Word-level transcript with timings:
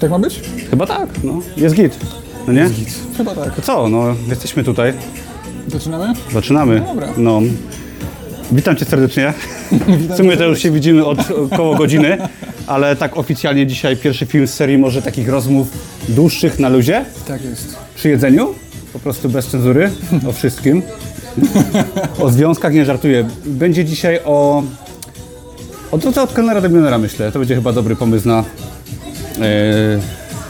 Tak 0.00 0.10
ma 0.10 0.18
być? 0.18 0.40
Chyba 0.70 0.86
tak, 0.86 1.08
no. 1.24 1.40
Jest 1.56 1.74
git. 1.74 1.96
No 2.46 2.52
nie? 2.52 2.70
Chyba 3.16 3.34
tak. 3.34 3.54
To 3.54 3.62
co, 3.62 3.88
no, 3.88 4.04
jesteśmy 4.28 4.64
tutaj. 4.64 4.92
Zaczynamy? 5.68 6.14
Zaczynamy. 6.32 6.80
Dobra. 6.80 7.08
No. 7.16 7.40
Witam 8.52 8.76
Cię 8.76 8.84
serdecznie. 8.84 9.32
W 10.10 10.16
sumie 10.16 10.36
to 10.36 10.44
już 10.44 10.58
się 10.58 10.70
widzimy 10.70 11.04
od 11.06 11.18
około 11.30 11.74
godziny, 11.74 12.18
ale 12.66 12.96
tak 12.96 13.16
oficjalnie 13.16 13.66
dzisiaj 13.66 13.96
pierwszy 13.96 14.26
film 14.26 14.46
z 14.46 14.54
serii 14.54 14.78
może 14.78 15.02
takich 15.02 15.28
rozmów 15.28 15.68
dłuższych 16.08 16.58
na 16.58 16.68
luzie, 16.68 17.04
Tak 17.28 17.44
jest. 17.44 17.76
przy 17.94 18.08
jedzeniu, 18.08 18.54
po 18.92 18.98
prostu 18.98 19.28
bez 19.28 19.46
cenzury, 19.46 19.90
o 20.28 20.32
wszystkim. 20.32 20.82
O 22.20 22.30
związkach 22.30 22.72
nie 22.72 22.84
żartuję. 22.84 23.28
Będzie 23.46 23.84
dzisiaj 23.84 24.20
o... 24.24 24.62
O 25.92 25.98
drodze 25.98 26.22
od 26.22 26.32
kelnera 26.32 26.60
do 26.60 26.68
milionera 26.68 26.98
myślę. 26.98 27.32
To 27.32 27.38
będzie 27.38 27.54
chyba 27.54 27.72
dobry 27.72 27.96
pomysł 27.96 28.28
na 28.28 28.44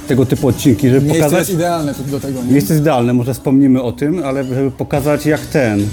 tego 0.09 0.27
typu 0.27 0.49
odcinki, 0.49 0.89
żeby 0.89 1.07
Miejsce 1.07 1.19
pokazać... 1.19 1.39
jest 1.39 1.51
idealne 1.51 1.95
do 2.11 2.21
tego, 2.21 2.43
nie? 2.43 2.53
Miejsce 2.53 2.75
jest 2.75 2.83
idealne, 2.83 3.12
może 3.12 3.35
wspomnimy 3.35 3.83
o 3.83 3.93
tym, 3.93 4.23
ale 4.25 4.45
żeby 4.45 4.71
pokazać 4.71 5.27
jak 5.27 5.41
ten, 5.41 5.87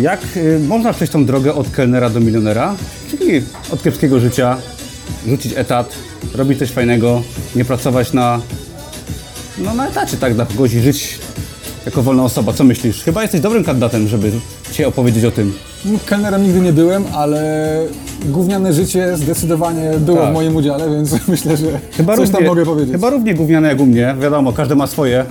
jak 0.00 0.20
y, 0.36 0.60
można 0.68 0.92
przejść 0.92 1.12
tą 1.12 1.24
drogę 1.24 1.54
od 1.54 1.70
kelnera 1.70 2.10
do 2.10 2.20
milionera, 2.20 2.74
czyli 3.10 3.42
od 3.70 3.82
kiepskiego 3.82 4.20
życia, 4.20 4.56
rzucić 5.28 5.52
etat, 5.56 5.94
robić 6.34 6.58
coś 6.58 6.70
fajnego, 6.70 7.22
nie 7.56 7.64
pracować 7.64 8.12
na, 8.12 8.40
no, 9.58 9.74
na 9.74 9.88
etacie 9.88 10.16
tak 10.16 10.34
dla 10.34 10.46
kogoś 10.46 10.74
i 10.74 10.80
żyć 10.80 11.18
jako 11.86 12.02
wolna 12.02 12.24
osoba. 12.24 12.52
Co 12.52 12.64
myślisz? 12.64 13.02
Chyba 13.02 13.22
jesteś 13.22 13.40
dobrym 13.40 13.64
kandydatem, 13.64 14.08
żeby 14.08 14.32
Ci 14.72 14.84
opowiedzieć 14.84 15.24
o 15.24 15.30
tym. 15.30 15.52
No, 15.84 15.98
Kelnerem 16.06 16.42
nigdy 16.42 16.60
nie 16.60 16.72
byłem, 16.72 17.04
ale 17.14 17.40
gówniane 18.24 18.72
życie 18.72 19.16
zdecydowanie 19.16 19.90
było 19.98 20.18
Tak. 20.18 20.30
w 20.30 20.32
moim 20.32 20.56
udziale, 20.56 20.90
więc 20.90 21.14
myślę, 21.28 21.56
że 21.56 21.66
Chyba 21.96 22.16
coś 22.16 22.30
tam 22.30 22.44
mogę 22.44 22.64
powiedzieć. 22.64 22.92
Chyba 22.92 23.10
równie 23.10 23.34
gówniane 23.34 23.68
jak 23.68 23.80
u 23.80 23.86
mnie, 23.86 24.14
wiadomo, 24.20 24.52
każdy 24.52 24.74
ma 24.76 24.86
swoje, 24.86 25.24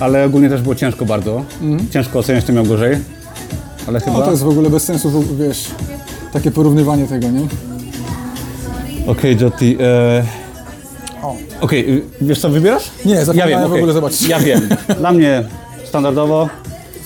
ale 0.00 0.24
ogólnie 0.24 0.48
też 0.48 0.62
było 0.62 0.74
ciężko 0.74 1.04
bardzo. 1.04 1.44
Ciężko 1.90 2.18
oceniać, 2.18 2.44
kto 2.44 2.52
miał 2.52 2.64
gorzej. 2.64 2.96
Ale 3.88 4.00
chyba... 4.00 4.10
Mhm. 4.10 4.18
No 4.20 4.24
to 4.24 4.30
jest 4.30 4.42
w 4.42 4.48
ogóle 4.48 4.70
bez 4.70 4.82
sensu, 4.84 5.10
w- 5.10 5.38
wiesz, 5.38 5.64
takie 6.32 6.50
porównywanie 6.50 7.06
tego, 7.06 7.30
nie? 7.30 7.40
Okej, 9.06 9.36
Jotti. 9.40 9.76
E... 9.80 10.43
Okej, 11.60 11.90
y, 11.96 12.02
wiesz 12.20 12.40
co 12.40 12.50
wybierasz? 12.50 12.90
Nie, 13.04 13.24
zapomniałem 13.24 13.62
w 13.62 13.66
okej. 13.66 13.78
ogóle 13.78 13.92
zobaczyć. 13.92 14.22
Ja 14.28 14.40
wiem. 14.40 14.68
Dla 14.98 15.12
mnie 15.12 15.44
standardowo 15.88 16.48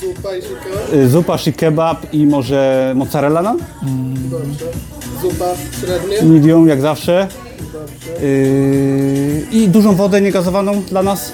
Zupa 0.01 0.37
i 0.37 0.43
szyka. 0.43 0.95
y, 0.97 1.09
zupa, 1.09 1.39
shik 1.39 1.57
kebab 1.57 2.15
i 2.15 2.27
może 2.27 2.93
mozzarella 2.97 3.43
nam? 3.43 3.59
Dobrze. 4.31 4.65
Zupa 5.23 5.45
średnie. 5.81 6.23
Medium, 6.35 6.69
jak 6.69 6.81
zawsze. 6.81 7.29
Y, 8.23 9.47
I 9.53 9.69
dużą 9.69 9.95
wodę 9.97 10.21
niegazowaną 10.21 10.83
dla 10.83 11.03
nas. 11.03 11.33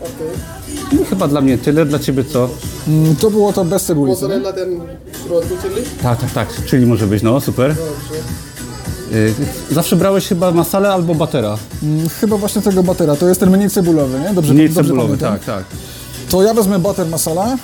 Okej. 0.00 1.00
I 1.00 1.04
chyba 1.04 1.28
dla 1.28 1.40
mnie 1.40 1.58
tyle, 1.58 1.84
dla 1.86 1.98
ciebie 1.98 2.24
co? 2.24 2.48
Mm, 2.88 3.16
To 3.16 3.30
było 3.30 3.52
to 3.52 3.64
bez 3.64 3.84
cebuli, 3.84 4.16
co 4.16 4.28
nie? 4.28 4.38
Mozzarella 4.38 4.52
ten 4.52 4.80
w 5.12 5.26
środku, 5.26 5.54
czyli? 5.62 5.86
Tak, 6.02 6.20
tak, 6.20 6.30
tak, 6.32 6.48
czyli 6.66 6.86
może 6.86 7.06
być, 7.06 7.22
no 7.22 7.40
super. 7.40 7.68
Dobrze. 7.74 8.22
Y, 9.12 9.34
zawsze 9.70 9.96
brałeś 9.96 10.26
chyba 10.28 10.50
masalę 10.50 10.92
albo 10.92 11.14
batera. 11.14 11.56
Mm, 11.82 12.08
Chyba 12.08 12.36
właśnie 12.36 12.62
tego 12.62 12.82
batera, 12.82 13.16
to 13.16 13.28
jest 13.28 13.40
ten 13.40 13.50
mniej 13.50 13.70
cebulowy, 13.70 14.20
nie? 14.20 14.34
Dobrze, 14.34 14.54
Mniej 14.54 14.68
dobrze 14.68 14.82
cebulowy, 14.82 15.08
pamiętam? 15.18 15.32
tak, 15.38 15.44
tak. 15.44 15.64
To 16.30 16.42
ja 16.42 16.54
wezmę 16.54 16.78
bater 16.78 17.06
masala 17.06 17.56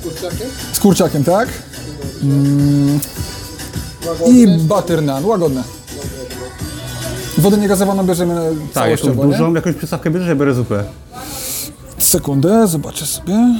Z 0.00 0.02
kurczakiem. 0.02 0.48
z 0.72 0.78
kurczakiem, 0.80 1.24
tak? 1.24 1.48
I 2.22 4.06
Łagodny. 4.08 4.58
bater 4.58 5.02
nan, 5.02 5.24
łagodne. 5.24 5.62
Wodę 7.38 7.56
niegazowaną 7.56 8.06
bierzemy 8.06 8.34
Tak, 8.34 8.44
jakąś 8.54 8.72
całościowo, 9.00 9.24
nie? 9.26 9.32
dużą, 9.32 9.54
jakąś 9.54 9.74
przystawkę 9.76 10.10
bierzesz, 10.10 10.28
ja 10.28 10.34
biorę 10.34 10.54
zupę. 10.54 10.84
Sekundę, 11.98 12.66
zobaczę 12.68 13.06
sobie. 13.06 13.58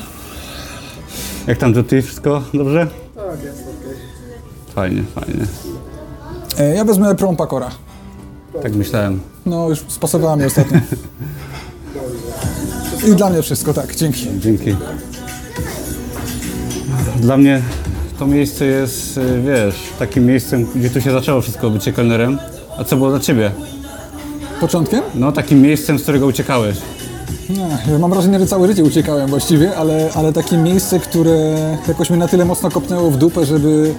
Jak 1.47 1.59
tam 1.59 1.75
Jotti, 1.75 2.03
wszystko 2.03 2.43
dobrze? 2.55 2.87
Tak, 3.15 3.45
jest 3.45 3.59
okej. 3.61 3.97
Fajnie, 4.75 5.03
fajnie. 5.15 5.47
E, 6.59 6.75
Ja 6.75 6.85
wezmę 6.85 7.15
prom 7.15 7.37
pakora. 7.37 7.71
Tak 8.63 8.75
myślałem. 8.75 9.21
No, 9.47 9.69
już 9.69 9.79
spasowała 9.89 10.37
mnie 10.37 10.47
ostatnio. 10.47 10.79
I 13.09 13.11
dla 13.17 13.31
mnie 13.31 13.43
wszystko, 13.43 13.75
tak, 13.75 13.97
dzięki. 13.97 14.27
Dzięki. 14.41 14.77
Dla 17.21 17.37
mnie 17.37 17.63
to 18.19 18.27
miejsce 18.27 18.67
jest, 18.67 19.19
y, 19.19 19.43
wiesz, 19.43 19.75
takim 19.99 20.27
miejscem, 20.27 20.67
gdzie 20.77 20.91
tu 20.91 21.01
się 21.01 21.13
zaczęło 21.13 21.41
wszystko, 21.41 21.71
bycie 21.71 21.93
kelnerem. 21.93 22.39
A 22.79 22.85
co 22.85 22.97
było 22.97 23.11
dla 23.11 23.21
Ciebie? 23.21 23.51
Początkiem? 24.61 25.01
No, 25.15 25.33
takim 25.33 25.63
miejscem, 25.63 25.99
z 25.99 26.03
którego 26.03 26.27
uciekałeś. 26.27 26.77
Nie, 27.89 27.99
mam 27.99 28.11
wrażenie, 28.11 28.39
że 28.39 28.47
całe 28.47 28.69
życie 28.69 28.85
uciekałem 28.85 29.31
właściwie, 29.31 29.77
ale, 29.77 30.11
ale 30.15 30.33
takie 30.33 30.57
miejsce, 30.57 31.01
które 31.01 31.57
jakoś 31.89 32.11
mnie 32.11 32.19
na 32.19 32.29
tyle 32.29 32.45
mocno 32.45 32.71
kopnęło 32.71 33.11
w 33.11 33.17
dupę, 33.17 33.47
żeby 33.47 33.95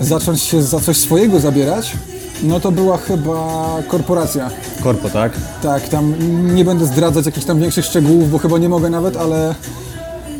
zacząć 0.00 0.42
się 0.42 0.62
za 0.62 0.80
coś 0.80 0.96
swojego 0.96 1.40
zabierać, 1.40 1.96
no 2.42 2.60
to 2.60 2.72
była 2.72 2.96
chyba 2.96 3.68
korporacja. 3.88 4.50
Korpo, 4.82 5.10
tak? 5.10 5.32
Tak, 5.62 5.88
tam 5.88 6.14
nie 6.54 6.64
będę 6.64 6.86
zdradzać 6.86 7.26
jakichś 7.26 7.46
tam 7.46 7.60
większych 7.60 7.84
szczegółów, 7.84 8.30
bo 8.30 8.38
chyba 8.38 8.58
nie 8.58 8.68
mogę 8.68 8.90
nawet, 8.90 9.16
ale, 9.16 9.54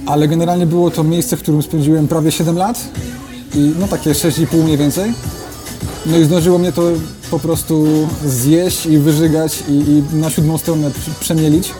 ale 0.06 0.28
generalnie 0.28 0.66
było 0.66 0.90
to 0.90 1.04
miejsce, 1.04 1.36
w 1.36 1.42
którym 1.42 1.62
spędziłem 1.62 2.08
prawie 2.08 2.32
7 2.32 2.56
lat 2.56 2.80
i 3.54 3.72
no 3.78 3.88
takie 3.88 4.10
6,5 4.10 4.64
mniej 4.64 4.76
więcej. 4.76 5.12
No 6.06 6.18
i 6.18 6.24
zdążyło 6.24 6.58
mnie 6.58 6.72
to 6.72 6.82
po 7.30 7.38
prostu 7.38 7.86
zjeść 8.26 8.86
i 8.86 8.98
wyżygać 8.98 9.62
i, 9.68 9.72
i 9.72 10.16
na 10.16 10.30
siódmą 10.30 10.58
stronę 10.58 10.90
przemielić. 11.20 11.72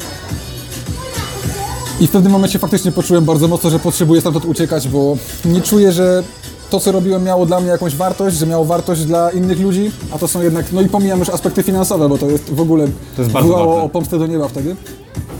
I 2.01 2.07
w 2.07 2.11
pewnym 2.11 2.33
momencie 2.33 2.59
faktycznie 2.59 2.93
poczułem 2.93 3.25
bardzo 3.25 3.49
mocno, 3.49 3.71
że 3.71 3.79
potrzebuję 3.79 4.21
stamtąd 4.21 4.45
uciekać, 4.45 4.89
bo 4.89 5.17
nie 5.45 5.61
czuję, 5.61 5.93
że 5.93 6.23
to, 6.71 6.81
co 6.81 6.93
robiłem, 6.93 7.25
miało 7.25 7.47
dla 7.47 7.61
mnie 7.61 7.71
jakąś 7.71 7.97
wartość, 7.97 8.37
że 8.37 8.47
miało 8.47 8.65
wartość 8.65 9.05
dla 9.05 9.31
innych 9.31 9.61
ludzi, 9.61 9.91
a 10.15 10.19
to 10.19 10.29
są 10.29 10.43
jednak, 10.43 10.73
no 10.73 10.81
i 10.81 10.89
pomijam 10.89 11.19
już 11.19 11.29
aspekty 11.29 11.63
finansowe, 11.63 12.09
bo 12.09 12.19
to 12.19 12.31
jest 12.31 12.55
w 12.55 12.61
ogóle 12.61 12.87
To 13.17 13.23
jest 13.23 13.35
bardzo 13.35 13.83
o 13.83 13.89
pomstę 13.89 14.19
do 14.19 14.27
nieba 14.27 14.49
wtedy. 14.49 14.77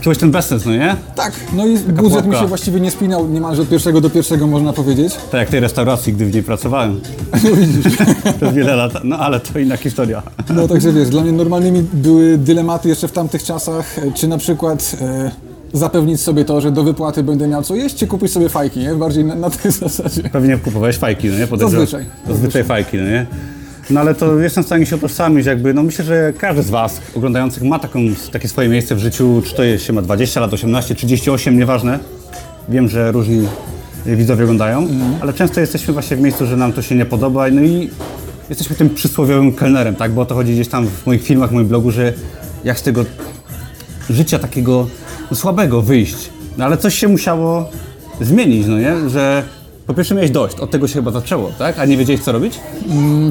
Czułeś 0.01 0.17
ten 0.17 0.31
bezsens, 0.31 0.65
no 0.65 0.71
nie? 0.71 0.95
Tak, 1.15 1.33
no 1.53 1.67
i 1.67 1.79
budżet 1.79 2.25
mi 2.25 2.35
się 2.35 2.47
właściwie 2.47 2.79
nie 2.79 2.91
spinał 2.91 3.27
niemalże 3.27 3.61
od 3.61 3.69
pierwszego 3.69 4.01
do 4.01 4.09
pierwszego, 4.09 4.47
można 4.47 4.73
powiedzieć. 4.73 5.13
Tak 5.31 5.39
jak 5.39 5.49
tej 5.49 5.59
restauracji, 5.59 6.13
gdy 6.13 6.25
w 6.25 6.33
niej 6.33 6.43
pracowałem. 6.43 7.01
Przez 8.37 8.53
wiele 8.53 8.75
lat. 8.75 8.93
No, 9.03 9.17
ale 9.17 9.39
to 9.39 9.59
inna 9.59 9.77
historia. 9.77 10.23
No 10.49 10.67
także 10.67 10.93
wiesz, 10.93 11.09
dla 11.09 11.21
mnie 11.21 11.31
normalnymi 11.31 11.83
były 11.93 12.37
dylematy 12.37 12.89
jeszcze 12.89 13.07
w 13.07 13.11
tamtych 13.11 13.43
czasach, 13.43 13.99
e, 13.99 14.11
czy 14.11 14.27
na 14.27 14.37
przykład 14.37 14.95
e, 15.01 15.31
zapewnić 15.73 16.21
sobie 16.21 16.45
to, 16.45 16.61
że 16.61 16.71
do 16.71 16.83
wypłaty 16.83 17.23
będę 17.23 17.47
miał 17.47 17.63
co 17.63 17.75
jeść, 17.75 17.95
czy 17.95 18.07
kupić 18.07 18.31
sobie 18.31 18.49
fajki, 18.49 18.79
nie? 18.79 18.95
Bardziej 18.95 19.25
na, 19.25 19.35
na 19.35 19.49
tej 19.49 19.71
zasadzie. 19.81 20.23
Pewnie 20.23 20.57
kupowałeś 20.57 20.97
fajki, 20.97 21.27
no 21.27 21.37
nie? 21.37 21.47
Podejrzewam. 21.47 21.85
Zazwyczaj. 21.85 22.05
Zazwyczaj 22.27 22.63
fajki, 22.63 22.97
no 22.97 23.03
nie? 23.03 23.25
No 23.89 23.99
ale 23.99 24.15
to 24.15 24.39
jestem 24.39 24.63
w 24.63 24.65
stanie 24.65 24.85
się 24.85 24.95
utożsamić, 24.95 25.45
jakby, 25.45 25.73
no 25.73 25.83
myślę, 25.83 26.05
że 26.05 26.33
każdy 26.37 26.63
z 26.63 26.69
Was 26.69 27.01
oglądających 27.15 27.63
ma 27.63 27.79
taką, 27.79 27.99
takie 28.31 28.47
swoje 28.47 28.69
miejsce 28.69 28.95
w 28.95 28.99
życiu, 28.99 29.41
czy 29.45 29.55
to 29.55 29.63
jest, 29.63 29.85
się 29.85 29.93
ma 29.93 30.01
20 30.01 30.39
lat, 30.39 30.53
18, 30.53 30.95
38, 30.95 31.57
nieważne. 31.57 31.99
Wiem, 32.69 32.89
że 32.89 33.11
różni 33.11 33.47
widzowie 34.05 34.43
oglądają, 34.43 34.87
ale 35.21 35.33
często 35.33 35.59
jesteśmy 35.59 35.93
właśnie 35.93 36.17
w 36.17 36.21
miejscu, 36.21 36.45
że 36.45 36.57
nam 36.57 36.73
to 36.73 36.81
się 36.81 36.95
nie 36.95 37.05
podoba, 37.05 37.49
no 37.49 37.61
i 37.61 37.89
jesteśmy 38.49 38.75
tym 38.75 38.89
przysłowiowym 38.89 39.53
kelnerem, 39.53 39.95
tak? 39.95 40.11
Bo 40.11 40.21
o 40.21 40.25
to 40.25 40.35
chodzi 40.35 40.53
gdzieś 40.53 40.67
tam 40.67 40.87
w 40.87 41.05
moich 41.05 41.23
filmach, 41.23 41.49
w 41.49 41.53
moim 41.53 41.67
blogu, 41.67 41.91
że 41.91 42.13
jak 42.63 42.79
z 42.79 42.83
tego 42.83 43.05
życia 44.09 44.39
takiego 44.39 44.87
słabego 45.33 45.81
wyjść. 45.81 46.29
No 46.57 46.65
ale 46.65 46.77
coś 46.77 46.95
się 46.95 47.07
musiało 47.07 47.69
zmienić, 48.21 48.67
no 48.67 48.77
nie? 48.79 49.09
Że 49.09 49.43
po 49.87 49.93
pierwsze 49.93 50.15
miałeś 50.15 50.31
dość, 50.31 50.59
od 50.59 50.71
tego 50.71 50.87
się 50.87 50.93
chyba 50.93 51.11
zaczęło, 51.11 51.51
tak? 51.59 51.79
A 51.79 51.85
nie 51.85 51.97
wiedziałeś 51.97 52.21
co 52.21 52.31
robić? 52.31 52.59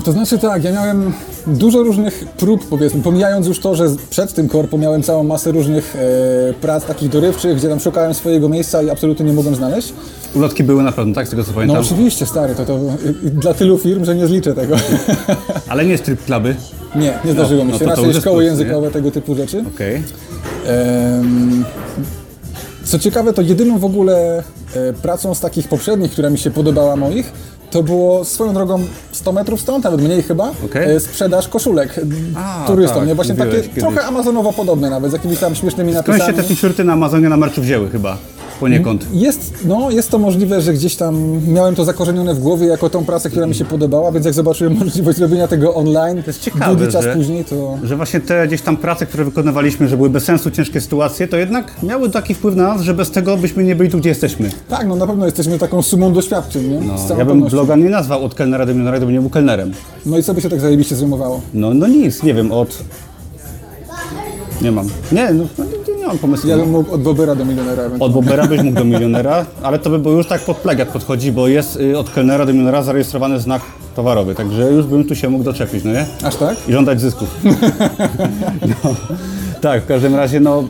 To 0.04 0.12
znaczy 0.12 0.38
tak, 0.38 0.64
ja 0.64 0.72
miałem 0.72 1.12
dużo 1.46 1.82
różnych 1.82 2.24
prób, 2.38 2.68
powiedzmy, 2.68 3.02
pomijając 3.02 3.46
już 3.46 3.60
to, 3.60 3.74
że 3.76 3.86
przed 4.10 4.34
tym 4.34 4.48
korpo 4.48 4.78
miałem 4.78 5.02
całą 5.02 5.24
masę 5.24 5.52
różnych 5.52 5.96
e, 5.96 6.52
prac 6.54 6.84
takich 6.84 7.08
dorywczych, 7.08 7.56
gdzie 7.56 7.68
tam 7.68 7.80
szukałem 7.80 8.14
swojego 8.14 8.48
miejsca 8.48 8.82
i 8.82 8.90
absolutnie 8.90 9.26
nie 9.26 9.32
mogłem 9.32 9.54
znaleźć. 9.54 9.92
Ulotki 10.34 10.64
były 10.64 10.82
na 10.82 10.92
pewno, 10.92 11.14
tak? 11.14 11.26
Z 11.26 11.30
tego 11.30 11.44
co 11.44 11.50
No 11.50 11.54
pamiętam. 11.54 11.80
oczywiście, 11.80 12.26
stary, 12.26 12.54
to, 12.54 12.64
to 12.64 12.78
dla 13.22 13.54
tylu 13.54 13.78
firm, 13.78 14.04
że 14.04 14.14
nie 14.14 14.26
zliczę 14.26 14.54
tego. 14.54 14.76
Ale 15.68 15.84
nie 15.86 15.98
strip 15.98 16.24
cluby. 16.24 16.56
nie, 16.96 17.18
nie 17.24 17.32
zdarzyło 17.32 17.64
mi 17.64 17.72
no 17.72 17.78
się. 17.78 17.84
to 17.84 17.90
to 17.90 17.90
Raczej 17.96 18.08
jest 18.08 18.20
szkoły 18.20 18.36
plus, 18.44 18.44
nie? 18.58 18.64
językowe, 18.64 18.90
tego 18.90 19.10
typu 19.10 19.34
rzeczy. 19.34 19.64
Okej. 19.74 19.94
Em, 19.96 20.02
Co 22.84 22.98
ciekawe, 22.98 23.32
to 23.32 23.42
jedyną 23.42 23.78
w 23.78 23.84
ogóle 23.84 24.42
e, 24.74 24.92
pracą 24.92 25.34
z 25.34 25.40
takich 25.40 25.68
poprzednich, 25.68 26.12
która 26.12 26.30
mi 26.30 26.38
się 26.38 26.50
podobała 26.50 26.96
moich, 26.96 27.32
to 27.70 27.82
było 27.82 28.24
swoją 28.24 28.54
drogą 28.54 28.80
100 29.12 29.32
metrów 29.32 29.60
stąd, 29.60 29.84
nawet 29.84 30.00
mniej 30.02 30.22
chyba, 30.22 30.50
Okej. 30.64 30.96
e, 30.96 31.00
sprzedaż 31.00 31.48
koszulek 31.48 32.00
A, 32.36 32.64
turystom. 32.66 32.98
tak, 32.98 33.08
nie? 33.08 33.14
Właśnie 33.14 33.34
takie 33.34 33.50
kiedyś. 33.60 33.80
trochę 33.80 34.02
amazonowo 34.04 34.52
podobne 34.52 34.90
nawet, 34.90 35.10
z 35.10 35.12
jakimiś 35.12 35.38
tam 35.38 35.54
śmiesznymi 35.54 35.92
Skąd 35.92 36.06
się 36.06 36.12
napisami. 36.12 36.36
te 36.36 36.42
t-shirty 36.44 36.84
na 36.84 36.92
Amazonie 36.92 37.28
na 37.28 37.36
merchu 37.36 37.60
wzięły 37.60 37.90
chyba? 37.90 38.16
Poniekąd. 38.60 39.06
Jest, 39.12 39.54
no, 39.64 39.90
jest 39.90 40.10
to 40.10 40.18
możliwe, 40.18 40.60
że 40.60 40.72
gdzieś 40.72 40.96
tam 40.96 41.40
miałem 41.52 41.74
to 41.74 41.84
zakorzenione 41.84 42.34
w 42.34 42.38
głowie 42.40 42.66
jako 42.66 42.90
tą 42.90 43.04
pracę, 43.04 43.30
która 43.30 43.46
mi 43.46 43.54
się 43.54 43.64
podobała, 43.64 44.12
więc 44.12 44.26
jak 44.26 44.34
zobaczyłem 44.34 44.76
możliwość 44.78 45.18
robienia 45.18 45.48
tego 45.48 45.74
online, 45.74 46.22
To 46.22 46.30
jest 46.30 46.40
ciekawe, 46.40 46.76
długi 46.76 46.92
czas 46.92 47.04
że- 47.04 47.14
później, 47.14 47.44
to... 47.44 47.78
Że 47.82 47.96
właśnie 47.96 48.20
te 48.20 48.46
gdzieś 48.48 48.62
tam 48.62 48.76
prace, 48.76 49.06
które 49.06 49.24
wykonywaliśmy, 49.24 49.88
że 49.88 49.96
były 49.96 50.10
bez 50.10 50.24
sensu, 50.24 50.50
ciężkie 50.50 50.80
sytuacje, 50.80 51.28
to 51.28 51.36
jednak 51.36 51.82
miały 51.82 52.10
taki 52.10 52.34
wpływ 52.34 52.56
na 52.56 52.62
nas, 52.68 52.82
że 52.82 52.94
bez 52.94 53.10
tego 53.10 53.36
byśmy 53.36 53.64
nie 53.64 53.74
byli 53.76 53.90
tu, 53.90 53.98
gdzie 53.98 54.08
jesteśmy. 54.08 54.50
Tak, 54.68 54.86
no 54.86 54.96
na 54.96 55.06
pewno 55.06 55.24
jesteśmy 55.26 55.58
taką 55.58 55.82
sumą 55.82 56.12
doświadczeń, 56.12 56.68
nie? 56.68 56.80
No, 56.80 56.94
ja 57.08 57.16
bym 57.16 57.26
pewnością. 57.26 57.50
bloga 57.56 57.76
nie 57.76 57.88
nazwał 57.90 58.24
od 58.24 58.34
kelnera 58.34 58.66
do 58.66 58.72
milionera, 58.72 58.96
gdybym 58.96 59.14
nie 59.14 59.20
był 59.20 59.30
kelnerem. 59.30 59.72
No 60.06 60.18
i 60.18 60.22
co 60.22 60.34
by 60.34 60.40
się 60.40 60.48
tak 60.50 60.60
zajebiście 60.60 60.96
zrymowało? 60.96 61.40
No, 61.54 61.74
no 61.74 61.86
nic, 61.86 62.22
nie 62.22 62.34
wiem, 62.34 62.52
od... 62.52 62.78
Nie 64.62 64.72
mam. 64.72 64.88
Nie, 65.12 65.32
no, 65.32 65.44
no 65.58 65.64
mam 66.10 66.18
pomysłu. 66.18 66.50
Ja 66.50 66.56
bym 66.56 66.70
mógł 66.70 66.94
od 66.94 67.02
Bobera 67.02 67.34
do 67.34 67.44
milionera. 67.44 67.82
Od 68.00 68.12
Bobera 68.12 68.46
byś 68.46 68.62
mógł 68.62 68.78
do 68.78 68.84
milionera, 68.84 69.46
ale 69.62 69.78
to 69.78 69.90
by 69.90 69.98
było 69.98 70.14
już 70.14 70.26
tak 70.26 70.40
pod 70.40 70.56
plagiat 70.56 70.88
podchodzi, 70.88 71.32
bo 71.32 71.48
jest 71.48 71.76
y, 71.76 71.98
od 71.98 72.10
kelnera 72.10 72.46
do 72.46 72.52
milionera 72.52 72.82
zarejestrowany 72.82 73.40
znak 73.40 73.62
towarowy, 73.96 74.34
także 74.34 74.72
już 74.72 74.86
bym 74.86 75.04
tu 75.04 75.14
się 75.14 75.28
mógł 75.28 75.44
doczepić, 75.44 75.84
no 75.84 75.92
nie? 75.92 76.06
Aż 76.22 76.36
tak? 76.36 76.56
I 76.68 76.72
żądać 76.72 77.00
zysków. 77.00 77.28
no, 78.84 78.94
tak, 79.60 79.82
w 79.82 79.86
każdym 79.86 80.14
razie, 80.14 80.40
no, 80.40 80.64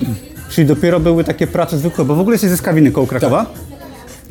czyli 0.50 0.66
dopiero 0.66 1.00
były 1.00 1.24
takie 1.24 1.46
prace 1.46 1.78
zwykłe, 1.78 2.04
bo 2.04 2.14
w 2.14 2.20
ogóle 2.20 2.34
jesteś 2.34 2.50
ze 2.50 2.56
Skawiny 2.56 2.90
koło 2.90 3.06
Krakowa. 3.06 3.44
Tak. 3.44 3.54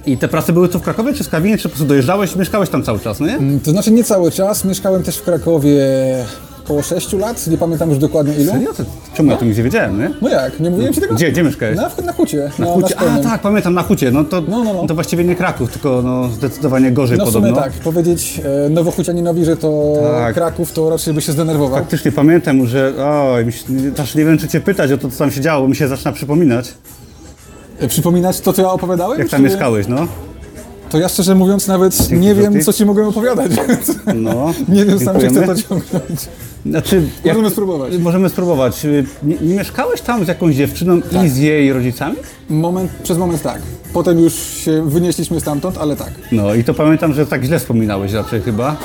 I 0.08 0.18
te 0.18 0.28
prace 0.28 0.54
były 0.54 0.70
tu 0.70 0.80
w 0.80 0.82
Krakowie, 0.82 1.14
czy 1.14 1.24
w 1.24 1.28
Skawinie, 1.28 1.58
czy 1.58 1.64
po 1.64 1.70
prostu 1.70 1.86
dojeżdżałeś, 1.86 2.36
mieszkałeś 2.36 2.70
tam 2.70 2.84
cały 2.84 3.00
czas, 3.00 3.20
no 3.20 3.28
nie? 3.28 3.60
To 3.64 3.72
znaczy 3.72 3.92
nie 3.92 4.04
cały 4.04 4.32
czas, 4.32 4.66
mieszkałem 4.66 5.04
też 5.04 5.18
w 5.18 5.24
Krakowie 5.24 5.78
około 6.66 6.82
6 6.82 7.14
lat, 7.14 7.48
nie 7.48 7.58
pamiętam 7.58 7.90
już 7.90 7.98
dokładnie 8.00 8.36
ilu. 8.36 8.52
Serio? 8.52 8.74
To, 8.74 8.84
czemu 9.14 9.32
ja 9.32 9.38
tu 9.38 9.46
nic 9.46 9.58
nie 9.58 9.64
wiedziałem, 9.64 10.00
nie? 10.00 10.12
No 10.22 10.30
jak, 10.30 10.60
nie 10.60 10.70
mówiłem 10.70 10.94
ci 10.94 11.02
tego? 11.02 11.16
Gdzie, 11.16 11.32
gdzie 11.32 11.44
mieszkałeś? 11.44 11.78
Na, 11.78 11.90
na 12.06 12.14
hucie. 12.14 12.52
Na 12.60 12.66
na, 12.66 12.72
Hucie. 12.72 13.00
A 13.00 13.20
tak, 13.20 13.42
pamiętam, 13.42 13.74
na 13.74 13.84
Hucie. 13.84 14.12
No 14.12 14.24
to, 14.24 14.42
No, 14.48 14.64
no, 14.64 14.74
no. 14.74 14.88
to 14.88 14.96
właściwie 14.96 15.24
nie 15.24 15.36
Kraków, 15.36 15.72
tylko 15.72 16.02
no, 16.02 16.28
zdecydowanie 16.30 16.92
gorzej 16.92 17.18
No 17.18 17.26
podobno. 17.26 17.50
sumie 17.50 17.62
tak, 17.62 17.74
powiedzieć 17.74 18.42
e, 18.66 18.70
nowochucianinowi, 18.70 19.46
że 19.46 19.58
to 19.58 19.94
Tak. 20.18 20.34
Kraków, 20.34 20.72
to 20.72 20.90
raczej 20.90 21.14
by 21.14 21.22
się 21.22 21.32
zdenerwował. 21.32 21.80
Faktycznie 21.80 22.12
pamiętam, 22.12 22.68
że 22.68 22.94
oj, 23.06 23.46
aż 24.04 24.16
nie 24.16 24.26
wiem, 24.26 24.38
czy 24.38 24.48
cię 24.48 24.60
pytać 24.60 24.92
o 24.92 24.98
to, 24.98 25.10
co 25.10 25.18
tam 25.20 25.32
się 25.32 25.42
działo, 25.42 25.62
bo 25.62 25.68
mi 25.68 25.76
się 25.76 25.88
zaczyna 25.88 26.12
przypominać, 26.12 26.74
E, 27.80 27.88
Przypominać 27.88 28.40
to, 28.42 28.54
co 28.54 28.62
ja 28.62 28.70
opowiadałem? 28.72 29.20
jak 29.20 29.30
tam 29.30 29.40
czy- 29.40 29.44
mieszkałeś, 29.50 29.88
no. 29.88 30.08
To 30.96 31.00
ja 31.00 31.10
szczerze 31.10 31.36
mówiąc 31.36 31.68
nawet 31.68 32.12
nie 32.12 32.36
wiem, 32.36 32.62
co 32.64 32.74
ci 32.74 32.86
mogę 32.86 33.08
opowiadać, 33.08 33.52
no. 34.16 34.54
nie 34.70 34.86
wiem 34.86 35.00
sam, 35.00 35.20
czy 35.20 35.28
chcę 35.28 35.46
to 35.48 35.56
ciągnąć. 35.56 36.20
Znaczy, 36.66 37.02
Możemy 37.26 37.50
spróbować. 37.50 37.98
Możemy 37.98 38.30
spróbować. 38.30 38.86
Y, 38.86 39.06
Nie, 39.24 39.36
nie 39.42 39.56
mieszkałeś 39.56 40.02
tam 40.02 40.26
z 40.26 40.28
jakąś 40.28 40.56
dziewczyną 40.56 41.02
Tak. 41.02 41.24
i 41.26 41.30
z 41.30 41.38
jej 41.38 41.74
rodzicami? 41.74 42.16
Moment, 42.50 42.92
przez 43.04 43.18
moment 43.18 43.42
tak. 43.42 43.62
Potem 43.94 44.20
już 44.20 44.34
się 44.34 44.90
wynieśliśmy 44.90 45.42
stamtąd, 45.42 45.78
ale 45.78 45.96
tak. 45.96 46.12
No 46.32 46.54
i 46.56 46.64
to 46.64 46.74
pamiętam, 46.74 47.14
że 47.14 47.26
tak 47.26 47.44
źle 47.44 47.60
wspominałeś 47.60 48.14
raczej 48.14 48.42
chyba. 48.42 48.76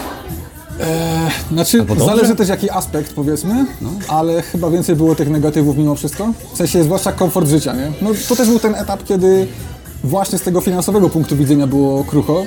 Znaczy, 1.53 1.81
Albo 1.81 1.95
dobrze? 1.95 2.15
zależy 2.17 2.37
też 2.37 2.49
jaki 2.49 2.71
aspekt, 2.71 3.13
powiedzmy, 3.15 3.67
ale 4.09 4.43
chyba 4.43 4.71
więcej 4.71 4.97
było 4.97 5.15
tych 5.15 5.29
negatywów 5.31 5.77
mimo 5.77 5.95
wszystko. 5.95 6.33
W 6.55 6.57
sensie, 6.57 6.85
zwłaszcza 6.85 7.13
komfort 7.13 7.49
życia, 7.49 7.75
nie? 7.75 7.93
No 8.03 8.11
to 8.29 8.37
też 8.37 8.49
był 8.49 8.59
ten 8.59 8.75
etap, 8.75 9.05
kiedy 9.05 9.47
właśnie 10.05 10.39
z 10.39 10.43
tego 10.43 10.61
finansowego 10.61 11.09
punktu 11.11 11.37
widzenia 11.37 11.67
było 11.67 12.05
krucho, 12.05 12.45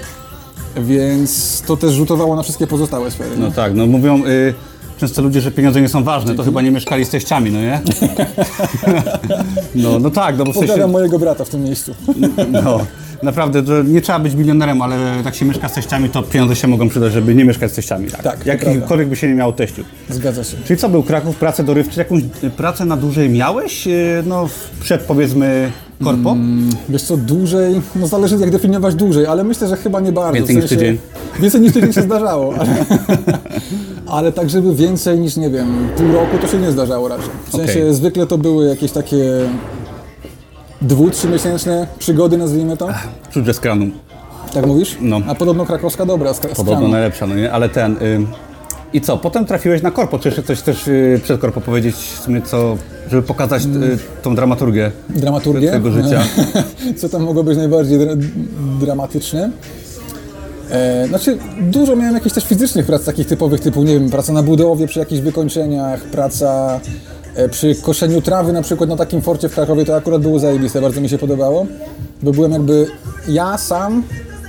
więc 0.78 1.62
to 1.62 1.78
też 1.78 1.94
rzutowało 1.94 2.36
na 2.36 2.44
wszystkie 2.44 2.68
pozostałe 2.68 3.12
sfery. 3.12 3.38
No 3.38 3.48
nie? 3.48 3.54
tak, 3.54 3.76
no 3.76 3.86
mówią 3.88 4.26
y, 4.26 4.54
często 4.98 5.22
ludzie, 5.22 5.42
że 5.42 5.52
pieniądze 5.52 5.82
nie 5.82 5.90
są 5.90 6.04
ważne, 6.04 6.36
to 6.36 6.44
chyba 6.44 6.62
nie 6.62 6.72
mieszkali 6.72 7.06
z 7.06 7.10
teściami, 7.10 7.52
no 7.52 7.62
nie? 7.62 7.82
no, 9.84 10.00
no 10.00 10.10
tak, 10.10 10.38
no 10.38 10.46
bo 10.46 10.52
w 10.52 10.56
sensie, 10.56 10.88
mojego 10.88 11.20
brata 11.20 11.46
w 11.46 11.50
tym 11.50 11.64
miejscu. 11.64 11.96
no, 12.52 12.80
naprawdę, 13.24 13.66
że 13.66 13.84
nie 13.84 14.02
trzeba 14.02 14.20
być 14.20 14.36
milionerem, 14.36 14.82
ale 14.82 14.96
jak 15.26 15.36
się 15.36 15.46
mieszka 15.46 15.70
z 15.70 15.74
teściami, 15.74 16.10
to 16.10 16.24
pieniądze 16.24 16.56
się 16.56 16.68
mogą 16.68 16.90
przydać, 16.90 17.14
żeby 17.14 17.36
nie 17.36 17.46
mieszkać 17.46 17.72
z 17.72 17.76
teściami. 17.76 18.08
Tak, 18.12 18.22
Tak, 18.22 18.44
to 18.44 18.50
Jakikolwiek 18.50 19.08
by 19.08 19.16
się 19.16 19.28
nie 19.28 19.36
miało 19.36 19.52
teściu. 19.52 19.84
Zgadza 20.10 20.44
się. 20.44 20.58
Czyli 20.66 20.80
co 20.80 20.90
był 20.90 21.04
Kraków, 21.04 21.36
pracę 21.36 21.64
dorywczą, 21.64 22.00
jakąś 22.00 22.22
y, 22.44 22.50
pracę 22.50 22.86
na 22.86 22.98
dłużej 22.98 23.30
miałeś, 23.30 23.88
y, 23.88 24.24
no 24.26 24.50
przed 24.82 25.02
powiedzmy 25.02 25.72
korpo? 26.04 26.36
Wiesz 26.90 27.02
co, 27.02 27.18
dłużej, 27.18 27.82
no 27.96 28.08
zależy 28.08 28.38
jak 28.38 28.52
definiować 28.52 28.96
dłużej, 28.96 29.26
ale 29.26 29.44
myślę, 29.44 29.68
że 29.68 29.78
chyba 29.78 30.00
nie 30.00 30.12
bardzo. 30.12 30.34
Więcej 30.34 30.56
w 30.56 30.60
niż 30.60 30.70
tydzień. 30.70 30.98
Więcej 31.40 31.62
niż 31.62 31.74
tydzień 31.74 31.94
się 31.94 32.02
zdarzało, 32.02 32.54
ale, 32.60 32.86
ale 34.18 34.32
tak, 34.32 34.50
żeby 34.50 34.76
więcej 34.76 35.20
niż, 35.20 35.38
nie 35.38 35.50
wiem, 35.50 35.88
pół 35.98 36.12
roku 36.12 36.38
to 36.42 36.48
się 36.48 36.58
nie 36.58 36.72
zdarzało 36.72 37.08
raczej. 37.08 37.30
W 37.46 37.52
sensie 37.52 37.80
Okej. 37.80 37.94
zwykle 37.94 38.28
to 38.28 38.38
były 38.38 38.68
jakieś 38.68 38.92
takie 38.92 39.24
dwu, 40.84 41.10
trzymiesięczne 41.10 41.88
przygody, 42.00 42.38
nazwijmy 42.38 42.78
to. 42.78 42.90
Czuć, 43.32 43.56
z 43.56 43.60
kranu. 43.60 43.86
Tak 44.54 44.66
mówisz? 44.66 44.98
No. 45.02 45.22
A 45.28 45.36
podobno 45.36 45.66
krakowska 45.66 46.06
dobra, 46.06 46.34
z, 46.34 46.38
z 46.38 46.40
Podobno 46.40 46.66
kranu. 46.76 46.88
najlepsza, 46.88 47.28
no 47.28 47.36
nie? 47.36 47.52
Ale 47.52 47.70
ten... 47.70 47.98
Y, 47.98 48.26
I 48.94 49.02
co, 49.02 49.18
potem 49.18 49.46
trafiłeś 49.46 49.82
na 49.82 49.92
korpo, 49.92 50.20
czy 50.20 50.28
jeszcze 50.28 50.44
coś 50.44 50.62
też 50.62 50.88
y, 50.88 51.20
przed 51.24 51.42
korpo 51.42 51.62
powiedzieć 51.62 51.96
w 51.96 52.20
sumie, 52.24 52.42
co, 52.42 52.78
żeby 53.12 53.22
pokazać 53.24 53.64
y, 53.66 53.68
tą 54.22 54.36
dramaturgię 54.36 54.92
Dramaturgię. 55.10 55.68
twojego 55.68 55.92
życia? 55.92 56.22
Co 57.00 57.10
tam 57.10 57.24
mogło 57.24 57.44
być 57.44 57.58
najbardziej 57.58 58.00
dra 58.00 58.14
dramatyczne? 58.80 59.50
E, 60.72 61.08
znaczy, 61.08 61.38
dużo 61.62 61.96
miałem 61.96 62.14
jakichś 62.14 62.36
też 62.36 62.44
fizycznych 62.46 62.86
prac 62.86 63.06
takich 63.06 63.28
typowych, 63.28 63.62
typu, 63.62 63.84
nie 63.84 63.94
wiem, 64.00 64.10
praca 64.10 64.34
na 64.34 64.44
budowie 64.44 64.88
przy 64.88 65.00
jakichś 65.00 65.22
wykończeniach, 65.22 66.02
praca 66.02 66.80
przy 67.52 67.76
koszeniu 67.76 68.22
trawy 68.22 68.54
na 68.54 68.62
przykład 68.62 68.90
na 68.90 68.96
takim 68.96 69.22
forcie 69.22 69.50
w 69.50 69.54
Krakowie, 69.54 69.86
to 69.86 69.96
akurat 69.96 70.22
było 70.22 70.40
zajebiste, 70.40 70.82
bardzo 70.82 71.02
mi 71.02 71.10
się 71.10 71.18
podobało, 71.18 71.66
bo 72.24 72.32
byłem 72.32 72.52
jakby 72.52 72.88
ja 73.28 73.58
sam, 73.58 74.04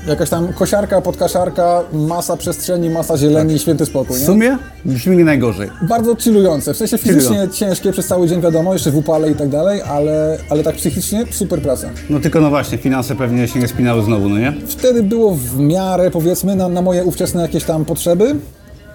jakaś 0.08 0.30
tam 0.30 0.52
kosiarka, 0.52 1.00
podkaszarka, 1.00 1.82
masa 1.92 2.36
przestrzeni, 2.36 2.90
masa 2.90 3.16
zieleni 3.18 3.54
i 3.54 3.58
święty 3.58 3.86
spokój, 3.86 4.16
W 4.16 4.20
nie? 4.20 4.26
sumie 4.26 4.58
brzmi 4.84 5.16
nie 5.16 5.24
najgorzej. 5.24 5.70
Bardzo 5.88 6.16
chillujące, 6.16 6.74
w 6.74 6.76
sensie 6.76 6.98
fizycznie 6.98 7.48
ciężkie 7.52 7.92
przez 7.92 8.06
cały 8.06 8.28
dzień, 8.28 8.40
wiadomo, 8.40 8.72
jeszcze 8.72 8.90
w 8.90 8.96
upale 8.96 9.30
i 9.30 9.34
tak 9.34 9.48
dalej, 9.48 9.82
ale, 9.82 10.38
ale 10.50 10.62
tak 10.62 10.76
psychicznie 10.76 11.24
super 11.30 11.62
praca. 11.62 11.90
No 12.10 12.20
tylko 12.20 12.40
no 12.40 12.50
właśnie, 12.50 12.78
finanse 12.78 13.14
pewnie 13.14 13.48
się 13.48 13.60
nie 13.60 13.68
spinały 13.68 14.02
znowu, 14.02 14.28
no 14.28 14.38
nie? 14.38 14.52
Wtedy 14.66 15.02
było 15.02 15.34
w 15.34 15.58
miarę, 15.58 16.10
powiedzmy, 16.10 16.56
na, 16.56 16.68
na 16.68 16.82
moje 16.82 17.04
ówczesne 17.04 17.42
jakieś 17.42 17.64
tam 17.64 17.84
potrzeby, 17.84 18.36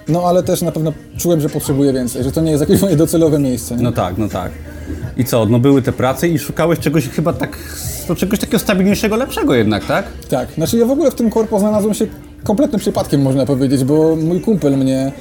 no 0.10 0.24
ale 0.24 0.44
też 0.44 0.62
na 0.62 0.72
pewno 0.72 0.94
czułem, 1.18 1.42
że 1.42 1.50
potrzebuję 1.50 1.94
więcej, 1.94 2.24
że 2.24 2.32
to 2.32 2.42
nie 2.42 2.52
jest 2.52 2.62
jakieś 2.62 2.82
moje 2.82 2.96
docelowe 2.96 3.40
miejsce. 3.40 3.76
Nie? 3.76 3.84
No 3.84 3.92
tak, 3.92 4.18
no 4.18 4.28
tak. 4.28 4.52
I 5.18 5.26
co, 5.26 5.46
no 5.46 5.60
były 5.60 5.82
te 5.82 5.92
prace 5.92 6.28
i 6.28 6.40
szukałeś 6.40 6.80
czegoś 6.80 7.10
chyba 7.10 7.34
tak, 7.34 7.58
no 8.10 8.16
czegoś 8.16 8.40
takiego 8.40 8.60
stabilniejszego, 8.60 9.16
lepszego 9.16 9.56
jednak, 9.56 9.86
tak? 9.86 10.06
Tak, 10.30 10.50
znaczy 10.52 10.78
ja 10.78 10.86
w 10.86 10.92
ogóle 10.92 11.12
w 11.12 11.16
tym 11.16 11.30
korpo 11.30 11.60
znalazłem 11.60 11.94
się 11.94 12.08
kompletnym 12.44 12.80
przypadkiem, 12.80 13.22
można 13.22 13.46
powiedzieć, 13.46 13.84
bo 13.84 14.16
mój 14.16 14.42
kumpel 14.42 14.78
mnie 14.78 15.12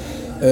e, 0.43 0.44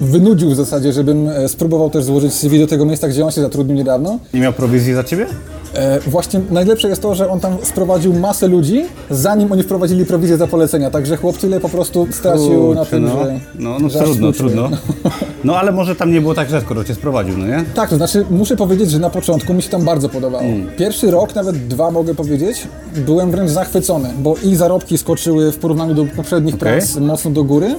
wynudził 0.00 0.50
w 0.50 0.54
zasadzie, 0.54 0.92
żebym 0.92 1.28
e, 1.28 1.48
spróbował 1.48 1.90
też 1.90 2.04
złożyć 2.04 2.34
CV 2.34 2.58
do 2.58 2.66
tego 2.66 2.84
miejsca, 2.84 3.08
gdzie 3.08 3.24
on 3.24 3.30
się 3.30 3.40
zatrudnił 3.40 3.76
niedawno. 3.76 4.18
Nie 4.34 4.40
miał 4.40 4.52
prowizji 4.52 4.94
za 4.94 5.04
ciebie? 5.04 5.26
E, 5.74 6.00
właśnie 6.00 6.40
najlepsze 6.50 6.88
jest 6.88 7.02
to, 7.02 7.14
że 7.14 7.30
on 7.30 7.40
tam 7.40 7.56
sprowadził 7.62 8.12
masę 8.12 8.48
ludzi, 8.48 8.84
zanim 9.10 9.52
oni 9.52 9.62
wprowadzili 9.62 10.06
prowizję 10.06 10.36
za 10.36 10.46
polecenia, 10.46 10.90
także 10.90 11.16
chłop 11.16 11.36
tyle 11.36 11.60
po 11.60 11.68
prostu 11.68 12.06
stracił 12.10 12.74
na 12.74 12.80
Kurczę, 12.80 12.90
tym, 12.90 13.04
no, 13.04 13.24
że... 13.24 13.40
no, 13.58 13.78
no 13.78 13.88
że 13.88 13.98
trudno, 13.98 14.32
trudno. 14.32 14.68
No 15.44 15.56
ale 15.56 15.72
może 15.72 15.96
tam 15.96 16.12
nie 16.12 16.20
było 16.20 16.34
tak 16.34 16.48
źle, 16.48 16.60
skoro 16.60 16.84
cię 16.84 16.94
sprowadził, 16.94 17.38
no 17.38 17.46
nie? 17.46 17.64
Tak, 17.74 17.90
to 17.90 17.96
znaczy 17.96 18.24
muszę 18.30 18.56
powiedzieć, 18.56 18.90
że 18.90 18.98
na 18.98 19.10
początku 19.10 19.54
mi 19.54 19.62
się 19.62 19.70
tam 19.70 19.84
bardzo 19.84 20.08
podobało. 20.08 20.44
Pierwszy 20.76 21.10
rok, 21.10 21.34
nawet 21.34 21.66
dwa 21.66 21.90
mogę 21.90 22.14
powiedzieć, 22.14 22.68
byłem 22.96 23.30
wręcz 23.30 23.50
zachwycony, 23.50 24.10
bo 24.18 24.34
i 24.44 24.56
zarobki 24.56 24.98
skoczyły 24.98 25.52
w 25.52 25.58
porównaniu 25.58 25.94
do 25.94 26.04
poprzednich 26.16 26.54
Okej. 26.54 26.78
prac 26.78 26.96
mocno 26.96 27.30
do 27.30 27.44
góry. 27.44 27.74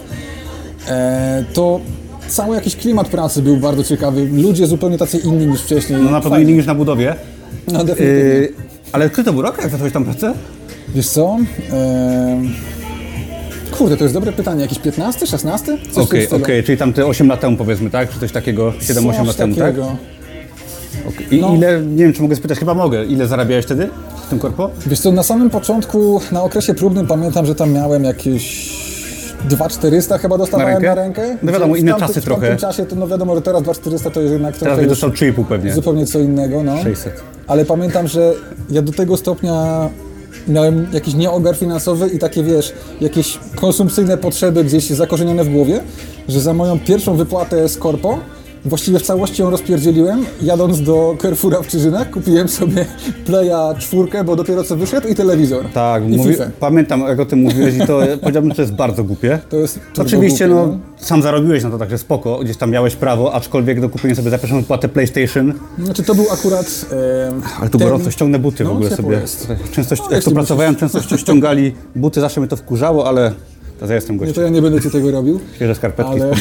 E, 0.87 1.43
to 1.53 1.79
cały 2.27 2.55
jakiś 2.55 2.75
klimat 2.75 3.07
pracy 3.07 3.41
był 3.41 3.57
bardzo 3.57 3.83
ciekawy. 3.83 4.27
Ludzie 4.33 4.67
zupełnie 4.67 4.97
tacy 4.97 5.17
inni 5.17 5.47
niż 5.47 5.61
wcześniej. 5.61 6.01
No 6.01 6.11
na 6.11 6.21
pewno 6.21 6.39
inni 6.39 6.53
niż 6.53 6.65
na 6.65 6.75
budowie. 6.75 7.15
No 7.71 7.83
definitywnie. 7.83 8.23
Yy, 8.23 8.53
ale 8.91 9.09
który 9.09 9.25
to 9.25 9.33
był 9.33 9.41
rok, 9.41 9.57
jak 9.61 9.69
zacząłeś 9.71 9.93
tam 9.93 10.05
pracę? 10.05 10.33
Wiesz 10.95 11.07
co? 11.07 11.37
E, 11.73 12.41
kurde, 13.77 13.97
to 13.97 14.03
jest 14.03 14.13
dobre 14.13 14.31
pytanie. 14.33 14.61
Jakiś 14.61 14.79
15, 14.79 15.27
16? 15.27 15.65
Coś 15.65 15.77
w 15.89 15.93
tym 15.93 16.03
Okej, 16.03 16.25
stylu. 16.25 16.43
okej, 16.43 16.63
czyli 16.63 16.77
tam 16.77 16.93
te 16.93 17.05
8 17.05 17.27
lat 17.27 17.39
temu 17.39 17.57
powiedzmy, 17.57 17.89
tak? 17.89 18.13
Czy 18.13 18.19
coś 18.19 18.31
takiego, 18.31 18.71
7-8 18.71 19.17
Coś 19.17 19.27
lat 19.27 19.37
temu, 19.37 19.55
tak? 19.55 19.63
takiego. 19.65 19.95
Okej. 21.09 21.37
I 21.37 21.41
No. 21.41 21.55
ile, 21.55 21.81
nie 21.81 22.03
wiem 22.03 22.13
czy 22.13 22.21
mogę 22.21 22.35
spytać, 22.35 22.59
chyba 22.59 22.73
mogę, 22.73 23.05
ile 23.05 23.27
zarabiałeś 23.27 23.65
wtedy 23.65 23.89
w 24.25 24.29
tym 24.29 24.39
korpo? 24.39 24.69
Wiesz 24.87 24.99
co, 24.99 25.11
na 25.11 25.23
samym 25.23 25.49
początku, 25.49 26.21
na 26.31 26.43
okresie 26.43 26.73
próbnym 26.73 27.07
pamiętam, 27.07 27.45
że 27.45 27.55
tam 27.55 27.71
miałem 27.71 28.03
jakieś 28.03 28.75
2400 29.43 30.17
chyba 30.17 30.37
dostawałem 30.37 30.73
Na 30.73 30.79
na 30.89 30.95
rękę? 30.95 31.21
rękę. 31.25 31.37
No 31.43 31.51
wiadomo, 31.51 31.73
W 31.73 31.77
inne 31.77 31.91
tamtym- 31.91 32.07
czasy 32.07 32.21
w 32.21 32.23
trochę. 32.25 32.57
czasie 32.57 32.85
to 32.85 32.95
no 32.95 33.07
wiadomo, 33.07 33.35
że 33.35 33.41
teraz 33.41 33.61
2400 33.63 34.09
to 34.09 34.21
jest 34.21 34.33
jednak 34.33 34.57
Teraz 34.57 34.73
trochę 34.75 34.89
dostał 34.89 35.09
3,5 35.09 35.45
pewnie. 35.45 35.73
zupełnie 35.73 36.05
co 36.05 36.19
innego, 36.19 36.63
no. 36.63 36.83
600. 36.83 37.13
Ale 37.47 37.65
pamiętam, 37.65 38.07
że 38.07 38.33
ja 38.69 38.81
do 38.81 38.91
tego 38.91 39.17
stopnia 39.17 39.89
miałem 40.47 40.87
jakiś 40.93 41.13
nieogar 41.13 41.55
finansowy 41.55 42.07
i 42.07 42.19
takie, 42.19 42.43
wiesz, 42.43 42.73
jakieś 43.01 43.39
konsumpcyjne 43.55 44.17
potrzeby 44.17 44.63
gdzieś 44.63 44.89
zakorzenione 44.89 45.43
w 45.43 45.49
głowie, 45.49 45.81
że 46.27 46.39
za 46.41 46.53
moją 46.53 46.79
pierwszą 46.79 47.15
wypłatę 47.15 47.69
z 47.69 47.77
korpo 47.77 48.19
właściwie 48.65 48.99
w 48.99 49.01
całości 49.01 49.41
ją 49.41 49.49
rozpierdzieliłem. 49.49 50.25
Jadąc 50.41 50.81
do 50.81 51.15
Carrefoura 51.21 51.61
w 51.61 51.67
Czyżynach 51.67 52.09
kupiłem 52.09 52.47
sobie 52.47 52.85
Playa 53.25 53.75
czwórkę, 53.79 54.23
bo 54.23 54.35
dopiero 54.35 54.63
co 54.63 54.75
wyszedł 54.75 55.07
i 55.07 55.15
telewizor. 55.15 55.65
Tak, 55.73 56.03
I 56.03 56.17
mówi, 56.17 56.35
pamiętam 56.59 57.01
jak 57.01 57.19
o 57.19 57.25
tym 57.25 57.39
mówiłeś 57.39 57.75
i 57.75 57.87
to 57.87 57.99
powiedziałbym, 58.21 58.51
że 58.51 58.55
to 58.55 58.61
jest 58.61 58.73
bardzo 58.73 59.03
głupie. 59.03 59.39
To 59.49 59.57
jest 59.57 59.79
Oczywiście 59.97 60.47
głupie, 60.47 60.67
no, 60.71 60.77
sam 60.97 61.21
zarobiłeś 61.21 61.63
na 61.63 61.69
to, 61.69 61.77
także 61.77 61.97
spoko, 61.97 62.39
gdzieś 62.39 62.57
tam 62.57 62.71
miałeś 62.71 62.95
prawo, 62.95 63.33
aczkolwiek 63.33 63.81
do 63.81 63.89
kupienia 63.89 64.15
sobie 64.15 64.29
za 64.29 64.37
pierwszą 64.37 64.61
wypłatę 64.61 64.89
PlayStation, 64.89 65.53
Znaczy 65.79 66.03
to 66.03 66.15
był 66.15 66.25
akurat... 66.31 66.85
E, 66.91 67.31
ale 67.59 67.69
tu 67.69 67.77
ten- 67.77 67.87
gorąco, 67.87 68.11
ściągnę 68.11 68.39
buty 68.39 68.63
w 68.63 68.67
No, 68.67 68.73
ogóle 68.73 68.89
ciepło 68.89 69.03
sobie. 69.05 69.17
jest. 69.17 69.47
Często, 69.71 69.95
No, 69.95 70.03
jak 70.03 70.11
jeśli 70.11 70.33
pracowałem, 70.33 70.75
często 70.75 70.99
ści- 70.99 71.17
ściągali 71.17 71.73
buty, 71.95 72.21
zawsze 72.21 72.39
mnie 72.41 72.47
to 72.47 72.55
wkurzało, 72.55 73.07
ale 73.07 73.31
teraz 73.75 73.89
ja 73.89 73.95
jestem 73.95 74.15
Nie, 74.15 74.19
to 74.19 74.25
gościem. 74.25 74.43
ja 74.43 74.49
nie 74.49 74.61
będę 74.61 74.81
ci 74.81 74.89
tego 74.91 75.11
robił. 75.11 75.39
Świeże 75.55 75.75
skarpetki, 75.75 76.11
Ale, 76.11 76.31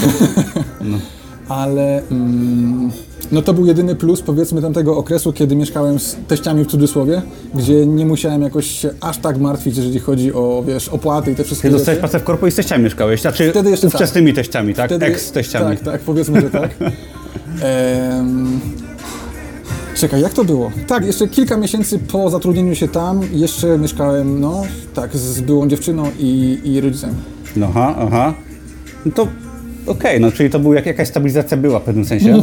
ale 1.48 2.02
mm, 2.10 2.90
no 3.32 3.42
to 3.42 3.54
był 3.54 3.66
jedyny 3.66 3.96
plus 3.96 4.22
powiedzmy 4.22 4.62
tamtego 4.62 4.96
okresu, 4.96 5.32
kiedy 5.32 5.56
mieszkałem 5.56 5.98
z 5.98 6.16
teściami 6.28 6.64
w 6.64 6.66
cudzysłowie, 6.66 7.22
gdzie 7.54 7.86
nie 7.86 8.06
musiałem 8.06 8.42
jakoś 8.42 8.66
się 8.66 8.90
aż 9.00 9.18
tak 9.18 9.38
martwić, 9.38 9.76
jeżeli 9.76 9.98
chodzi 10.00 10.32
o 10.34 10.64
wiesz, 10.66 10.88
opłaty 10.88 11.32
i 11.32 11.34
te 11.34 11.44
wszystkie 11.44 11.68
Ty 11.68 11.74
dostałeś 11.74 12.00
pracę 12.00 12.20
w 12.20 12.24
korpo 12.24 12.46
i 12.46 12.50
z 12.50 12.54
teściami 12.54 12.84
mieszkałeś, 12.84 13.20
znaczy 13.20 13.50
Wtedy 13.50 13.70
jeszcze 13.70 13.86
tak. 13.86 13.94
ówczesnymi 13.94 14.32
teściami, 14.34 14.74
tak? 14.74 14.90
Wtedy- 14.90 15.06
Ex-teściami. 15.06 15.76
Tak, 15.76 15.84
tak, 15.84 16.00
powiedzmy, 16.00 16.40
że 16.40 16.50
tak. 16.50 16.70
Em, 17.62 18.60
czekaj, 19.96 20.20
jak 20.20 20.32
to 20.32 20.44
było? 20.44 20.70
Tak, 20.86 21.06
jeszcze 21.06 21.28
kilka 21.28 21.56
miesięcy 21.56 21.98
po 21.98 22.30
zatrudnieniu 22.30 22.74
się 22.74 22.88
tam 22.88 23.20
jeszcze 23.32 23.78
mieszkałem, 23.78 24.40
no 24.40 24.62
tak, 24.94 25.16
z 25.16 25.40
byłą 25.40 25.68
dziewczyną 25.68 26.10
i, 26.18 26.58
i 26.64 26.80
rodzicem. 26.80 27.14
No, 27.56 27.66
aha, 27.70 27.94
aha. 27.98 28.34
No 29.06 29.12
to 29.12 29.28
okej, 29.86 30.20
no 30.20 30.32
czyli 30.32 30.50
to 30.50 30.58
był 30.58 30.74
jak, 30.74 30.86
jakaś 30.86 31.08
stabilizacja 31.08 31.56
była 31.56 31.78
w 31.78 31.82
pewnym 31.82 32.04
sensie. 32.04 32.42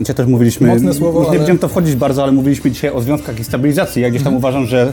Dzisiaj 0.00 0.16
też 0.16 0.26
mówiliśmy, 0.26 0.68
Mocne 0.68 0.94
słowo, 0.94 1.18
już 1.18 1.24
nie 1.26 1.30
ale- 1.30 1.38
będziemy 1.38 1.58
w 1.58 1.62
to 1.62 1.68
wchodzić 1.68 1.94
bardzo, 1.96 2.22
ale 2.22 2.32
mówiliśmy 2.32 2.70
dzisiaj 2.70 2.90
o 2.90 3.00
związkach 3.00 3.40
i 3.40 3.44
stabilizacji. 3.44 4.02
Ja 4.02 4.10
gdzieś 4.10 4.22
tam 4.22 4.36
uważam, 4.36 4.66
że 4.66 4.92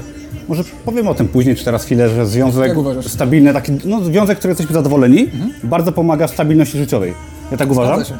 może 0.50 0.64
powiemy 0.86 1.10
o 1.10 1.16
tym 1.16 1.28
później, 1.28 1.56
czy 1.56 1.66
teraz 1.66 1.86
chwilę, 1.86 2.10
że 2.10 2.26
związek 2.26 2.68
Jak 2.68 2.78
uważasz? 2.78 3.06
stabilny, 3.08 3.54
taki, 3.54 3.72
no 3.86 4.04
związek, 4.04 4.38
który 4.38 4.52
jesteśmy 4.52 4.74
zadowoleni, 4.74 5.28
bardzo 5.64 5.92
pomaga 5.92 6.28
w 6.28 6.32
stabilności 6.32 6.78
życiowej. 6.78 7.14
Ja 7.52 7.58
tak 7.58 7.72
uważam. 7.72 7.96
Zgadza 7.96 8.10
się. 8.10 8.16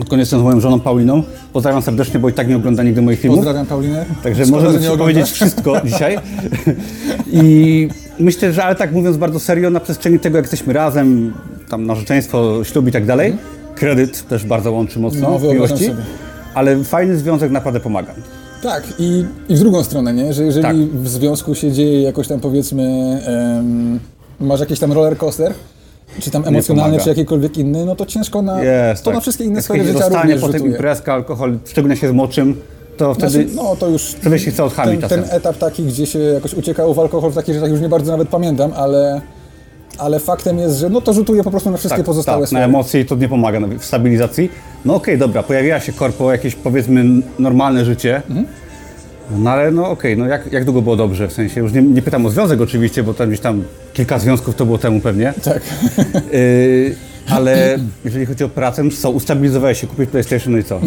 Odkąd 0.00 0.20
jestem 0.20 0.40
z 0.40 0.42
moją 0.42 0.60
żoną 0.60 0.80
Pauliną, 0.80 1.22
pozdrawiam 1.52 1.82
serdecznie, 1.82 2.20
bo 2.20 2.28
i 2.28 2.32
tak 2.32 2.48
nie 2.48 2.56
ogląda 2.56 2.82
nigdy 2.82 3.02
moich 3.02 3.20
filmów. 3.20 3.38
Pozdrawiam 3.38 3.66
Paulinę. 3.66 4.04
Także 4.22 4.44
Szkoda, 4.46 4.56
możemy 4.62 4.78
że 4.78 4.84
nie 4.88 4.92
ci 4.92 4.98
powiedzieć 4.98 5.30
wszystko 5.30 5.80
dzisiaj. 5.86 6.18
I 7.32 7.88
myślę, 8.22 8.52
że 8.52 8.64
ale 8.64 8.74
tak 8.74 8.92
mówiąc 8.92 9.16
bardzo 9.16 9.40
serio, 9.40 9.70
na 9.70 9.80
przestrzeni 9.80 10.18
tego, 10.18 10.36
jak 10.38 10.44
jesteśmy 10.44 10.72
razem, 10.72 11.32
tam 11.68 11.86
narzeczeństwo, 11.86 12.64
ślub 12.64 12.88
i 12.88 12.92
tak 12.92 13.06
dalej, 13.06 13.36
kredyt 13.74 14.28
też 14.28 14.44
bardzo 14.46 14.72
łączy 14.72 14.98
mocno 15.00 15.30
No, 15.30 15.38
w 15.38 15.42
miłości. 15.42 15.84
sobie. 15.86 15.96
Ale 16.54 16.84
fajny 16.84 17.16
związek 17.16 17.50
naprawdę 17.50 17.80
pomaga. 17.80 18.14
Tak, 18.62 18.82
i, 18.98 19.24
i 19.48 19.56
w 19.56 19.58
drugą 19.58 19.84
stronę, 19.84 20.14
nie? 20.14 20.32
Że 20.32 20.44
jeżeli 20.44 20.62
Tak. 20.62 20.76
w 20.76 21.08
związku 21.08 21.54
się 21.54 21.72
dzieje 21.72 22.02
jakoś 22.02 22.28
tam 22.28 22.40
powiedzmy, 22.40 22.82
em, 23.26 24.00
masz 24.40 24.60
jakiś 24.60 24.78
tam 24.78 24.92
roller 24.92 25.16
coaster, 25.16 25.52
czy 26.20 26.30
tam 26.30 26.44
emocjonalny, 26.46 26.98
czy 26.98 27.08
jakikolwiek 27.08 27.58
inny, 27.58 27.84
no 27.86 27.96
to 27.96 28.06
ciężko 28.06 28.42
na, 28.42 28.56
to 28.98 29.04
tak. 29.04 29.14
na 29.14 29.20
wszystkie 29.20 29.44
inne 29.44 29.62
sfery 29.62 29.84
życia 29.84 29.98
dostanie, 29.98 30.22
również 30.22 30.40
potem 30.40 30.52
rzutuje. 30.58 30.72
imprezka, 30.72 31.14
alkohol, 31.14 31.58
szczególnie 31.66 31.96
się 31.96 32.08
z 32.08 32.12
młodszym, 32.12 32.56
to 33.06 33.14
wtedy 33.14 33.30
Znaczy, 33.30 33.48
no 33.56 33.76
to 33.76 33.88
już 33.88 34.02
wtedy 34.02 34.38
się 34.38 34.50
chce 34.50 34.70
ten, 34.70 35.00
ten 35.00 35.24
etap 35.30 35.58
taki, 35.58 35.84
gdzie 35.84 36.06
się 36.06 36.18
jakoś 36.18 36.54
uciekało 36.54 36.94
w 36.94 36.98
alkohol, 36.98 37.30
w 37.30 37.34
takich 37.34 37.54
rzeczach 37.54 37.70
już 37.70 37.80
nie 37.80 37.88
bardzo 37.88 38.12
nawet 38.12 38.28
pamiętam, 38.28 38.72
ale, 38.76 39.20
ale 39.98 40.20
faktem 40.20 40.58
jest, 40.58 40.78
że 40.78 40.88
no 40.88 41.00
to 41.00 41.12
rzutuje 41.12 41.44
po 41.44 41.50
prostu 41.50 41.70
na 41.70 41.76
wszystkie 41.76 42.04
pozostałe 42.04 42.46
tak, 42.46 42.52
na 42.52 42.64
emocje 42.64 43.00
i 43.00 43.04
to 43.04 43.16
nie 43.16 43.28
pomaga 43.28 43.60
w 43.78 43.84
stabilizacji. 43.84 44.50
No 44.84 44.94
okej, 44.94 45.18
dobra, 45.18 45.42
pojawiła 45.42 45.80
się 45.80 45.92
korpo, 45.92 46.32
jakieś 46.32 46.54
powiedzmy 46.54 47.04
normalne 47.38 47.84
życie. 47.84 48.22
Mhm. 48.28 48.46
No 49.30 49.50
ale 49.50 49.70
no 49.70 49.90
okej, 49.90 50.16
no 50.16 50.26
jak, 50.26 50.52
jak 50.52 50.64
długo 50.64 50.82
było 50.82 50.96
dobrze? 50.96 51.28
W 51.28 51.32
sensie, 51.32 51.60
już 51.60 51.72
nie, 51.72 51.82
nie 51.82 52.02
pytam 52.02 52.26
o 52.26 52.30
związek 52.30 52.60
oczywiście, 52.60 53.02
bo 53.02 53.14
tam 53.14 53.28
gdzieś 53.28 53.40
tam 53.40 53.64
kilka 53.92 54.18
związków 54.18 54.54
to 54.54 54.66
było 54.66 54.78
temu 54.78 55.00
pewnie. 55.00 55.34
Tak. 55.44 55.62
Yy, 56.32 56.94
ale 57.30 57.78
jeżeli 58.04 58.26
chodzi 58.26 58.44
o 58.44 58.48
pracę, 58.48 58.82
co, 59.00 59.10
ustabilizowałeś 59.10 59.80
się, 59.80 59.86
kupić 59.86 60.10
PlayStation 60.10 60.52
no 60.52 60.58
i 60.58 60.64
co? 60.64 60.80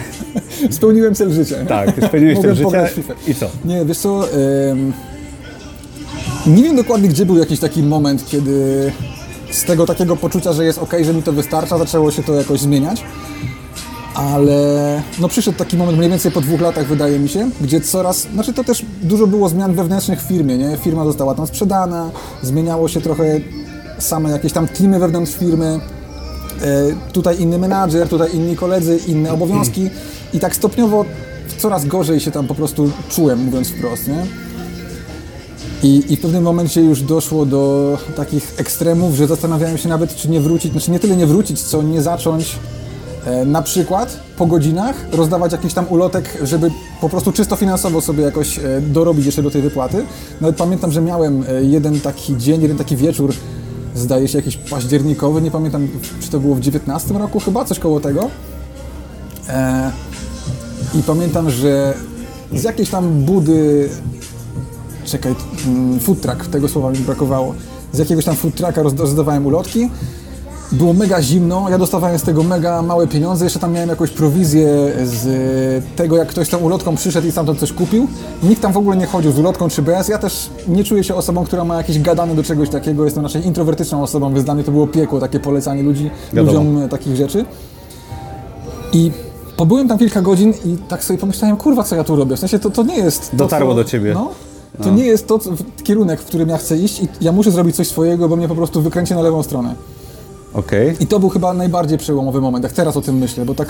Spełniłem 0.70 1.14
cel 1.14 1.32
życia. 1.32 1.56
Tak, 1.68 1.90
spełniłeś 2.06 2.38
w 2.38 2.94
FIFA. 2.94 3.14
i 3.28 3.34
co? 3.34 3.50
Nie, 3.64 3.84
wiesz 3.84 3.98
co, 3.98 4.32
em, 4.32 4.92
nie 6.46 6.62
wiem 6.62 6.76
dokładnie, 6.76 7.08
gdzie 7.08 7.26
był 7.26 7.38
jakiś 7.38 7.60
taki 7.60 7.82
moment, 7.82 8.26
kiedy 8.28 8.92
z 9.50 9.64
tego 9.64 9.86
takiego 9.86 10.16
poczucia, 10.16 10.52
że 10.52 10.64
jest 10.64 10.78
ok, 10.78 10.94
że 11.04 11.14
mi 11.14 11.22
to 11.22 11.32
wystarcza, 11.32 11.78
zaczęło 11.78 12.10
się 12.10 12.22
to 12.22 12.34
jakoś 12.34 12.60
zmieniać. 12.60 13.04
Ale 14.14 15.02
no 15.18 15.28
przyszedł 15.28 15.58
taki 15.58 15.76
moment 15.76 15.98
mniej 15.98 16.10
więcej 16.10 16.32
po 16.32 16.40
dwóch 16.40 16.60
latach, 16.60 16.86
wydaje 16.86 17.18
mi 17.18 17.28
się, 17.28 17.50
gdzie 17.60 17.80
coraz, 17.80 18.18
znaczy 18.18 18.52
to 18.52 18.64
też 18.64 18.84
dużo 19.02 19.26
było 19.26 19.48
zmian 19.48 19.74
wewnętrznych 19.74 20.20
w 20.20 20.28
firmie, 20.28 20.58
nie? 20.58 20.76
Firma 20.76 21.04
została 21.04 21.34
tam 21.34 21.46
sprzedana, 21.46 22.10
zmieniało 22.42 22.88
się 22.88 23.00
trochę 23.00 23.40
same 24.02 24.30
jakieś 24.30 24.52
tam 24.52 24.68
teamy 24.68 24.98
wewnątrz 24.98 25.32
firmy, 25.32 25.80
E, 26.62 27.12
tutaj 27.12 27.40
inny 27.40 27.58
menadżer, 27.58 28.08
tutaj 28.08 28.36
inni 28.36 28.56
koledzy, 28.56 28.98
inne 29.06 29.32
obowiązki 29.32 29.90
i 30.34 30.40
tak 30.40 30.56
stopniowo 30.56 31.04
coraz 31.58 31.86
gorzej 31.86 32.20
się 32.20 32.30
tam 32.30 32.46
po 32.46 32.54
prostu 32.54 32.90
czułem, 33.10 33.44
mówiąc 33.44 33.68
wprost, 33.68 34.08
nie? 34.08 34.26
I, 35.82 36.12
I 36.12 36.16
w 36.16 36.20
pewnym 36.20 36.42
momencie 36.42 36.80
już 36.80 37.02
doszło 37.02 37.46
do 37.46 37.98
takich 38.16 38.54
ekstremów, 38.56 39.14
że 39.14 39.26
zastanawiałem 39.26 39.78
się 39.78 39.88
nawet, 39.88 40.16
czy 40.16 40.28
nie 40.28 40.40
wrócić, 40.40 40.72
znaczy 40.72 40.90
nie 40.90 40.98
tyle 40.98 41.16
nie 41.16 41.26
wrócić, 41.26 41.62
co 41.62 41.82
nie 41.82 42.02
zacząć 42.02 42.58
e, 43.26 43.44
na 43.44 43.62
przykład 43.62 44.20
po 44.36 44.46
godzinach 44.46 44.96
rozdawać 45.12 45.52
jakiś 45.52 45.74
tam 45.74 45.86
ulotek, 45.88 46.38
żeby 46.42 46.70
po 47.00 47.08
prostu 47.08 47.32
czysto 47.32 47.56
finansowo 47.56 48.00
sobie 48.00 48.24
jakoś 48.24 48.58
e, 48.58 48.62
dorobić 48.80 49.26
jeszcze 49.26 49.42
do 49.42 49.50
tej 49.50 49.62
wypłaty. 49.62 50.04
Nawet 50.40 50.56
pamiętam, 50.56 50.92
że 50.92 51.00
miałem 51.00 51.44
e, 51.48 51.64
jeden 51.64 52.00
taki 52.00 52.36
dzień, 52.36 52.62
jeden 52.62 52.78
taki 52.78 52.96
wieczór, 52.96 53.34
zdaje 53.94 54.28
się 54.28 54.38
jakiś 54.38 54.56
październikowy, 54.56 55.42
nie 55.42 55.50
pamiętam, 55.50 55.88
czy 56.20 56.30
to 56.30 56.40
było 56.40 56.54
w 56.54 56.60
19 56.60 57.14
roku 57.14 57.40
chyba, 57.40 57.64
coś 57.64 57.78
koło 57.78 58.00
tego. 58.00 58.30
E, 59.48 59.92
I 60.94 61.02
pamiętam, 61.02 61.50
że 61.50 61.94
z 62.52 62.62
jakiejś 62.62 62.90
tam 62.90 63.24
budy, 63.24 63.88
czekaj, 65.04 65.34
mm, 65.66 66.00
food 66.00 66.20
truck, 66.20 66.46
tego 66.46 66.68
słowa 66.68 66.90
mi 66.90 66.98
brakowało, 66.98 67.54
z 67.92 67.98
jakiegoś 67.98 68.24
tam 68.24 68.36
food 68.36 68.54
trucka 68.54 68.82
roz- 68.82 68.98
rozdawałem 68.98 69.46
ulotki. 69.46 69.90
Było 70.72 70.92
mega 70.92 71.22
zimno, 71.22 71.66
ja 71.70 71.78
dostawałem 71.78 72.18
z 72.18 72.22
tego 72.22 72.42
mega 72.42 72.82
małe 72.82 73.06
pieniądze, 73.06 73.44
jeszcze 73.44 73.58
tam 73.58 73.72
miałem 73.72 73.88
jakąś 73.88 74.10
prowizję 74.10 74.68
z 75.04 75.84
tego, 75.96 76.16
jak 76.16 76.28
ktoś 76.28 76.48
tą 76.48 76.58
ulotką 76.58 76.96
przyszedł 76.96 77.26
i 77.26 77.32
stamtąd 77.32 77.58
coś 77.58 77.72
kupił. 77.72 78.08
Nikt 78.42 78.62
tam 78.62 78.72
w 78.72 78.76
ogóle 78.76 78.96
nie 78.96 79.06
chodził 79.06 79.32
z 79.32 79.38
ulotką 79.38 79.68
czy 79.68 79.82
bez. 79.82 80.08
Ja 80.08 80.18
też 80.18 80.50
nie 80.68 80.84
czuję 80.84 81.04
się 81.04 81.14
osobą, 81.14 81.44
która 81.44 81.64
ma 81.64 81.76
jakieś 81.76 82.00
gadane 82.00 82.34
do 82.34 82.42
czegoś 82.42 82.68
takiego. 82.68 83.04
Jestem 83.04 83.22
raczej 83.22 83.46
introwertyczną 83.46 84.02
osobą, 84.02 84.32
więc 84.32 84.44
dla 84.44 84.54
mnie 84.54 84.64
to 84.64 84.72
było 84.72 84.86
piekło, 84.86 85.20
takie 85.20 85.40
polecanie 85.40 85.82
ludzi, 85.82 86.10
Wiadomo. 86.32 86.58
ludziom 86.58 86.82
e, 86.82 86.88
takich 86.88 87.16
rzeczy. 87.16 87.44
I 88.92 89.10
pobyłem 89.56 89.88
tam 89.88 89.98
kilka 89.98 90.22
godzin 90.22 90.54
i 90.64 90.76
tak 90.88 91.04
sobie 91.04 91.18
pomyślałem, 91.18 91.56
kurwa, 91.56 91.82
co 91.82 91.96
ja 91.96 92.04
tu 92.04 92.16
robię? 92.16 92.36
W 92.36 92.40
sensie 92.40 92.58
to, 92.58 92.70
to 92.70 92.82
nie 92.82 92.96
jest 92.96 93.30
to, 93.30 93.36
Dotarło 93.36 93.70
co, 93.70 93.76
do 93.76 93.84
ciebie. 93.84 94.14
No, 94.14 94.30
to 94.82 94.90
nie 94.90 95.04
jest 95.04 95.26
to 95.26 95.38
co, 95.38 95.50
kierunek, 95.84 96.20
w 96.20 96.24
którym 96.24 96.48
ja 96.48 96.58
chcę 96.58 96.76
iść 96.76 97.00
i 97.02 97.08
ja 97.20 97.32
muszę 97.32 97.50
zrobić 97.50 97.76
coś 97.76 97.88
swojego, 97.88 98.28
bo 98.28 98.36
mnie 98.36 98.48
po 98.48 98.54
prostu 98.54 98.82
wykręci 98.82 99.14
na 99.14 99.22
lewą 99.22 99.42
stronę. 99.42 99.74
Okej. 100.54 100.96
I 101.00 101.06
to 101.06 101.20
był 101.20 101.28
chyba 101.28 101.54
najbardziej 101.54 101.98
przełomowy 101.98 102.40
moment, 102.40 102.64
jak 102.64 102.72
teraz 102.72 102.96
o 102.96 103.00
tym 103.00 103.18
myślę, 103.18 103.44
bo 103.44 103.54
tak, 103.54 103.68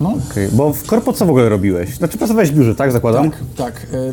no, 0.00 0.14
okej. 0.30 0.48
Bo 0.52 0.72
w 0.72 0.82
korpo 0.86 1.12
co 1.12 1.26
w 1.26 1.30
ogóle 1.30 1.48
robiłeś? 1.48 1.96
Znaczy 1.96 2.18
pracowałeś 2.18 2.50
w 2.50 2.54
biurze, 2.54 2.74
tak 2.74 2.92
zakładam? 2.92 3.30
tak. 3.56 3.86
e, 3.92 4.12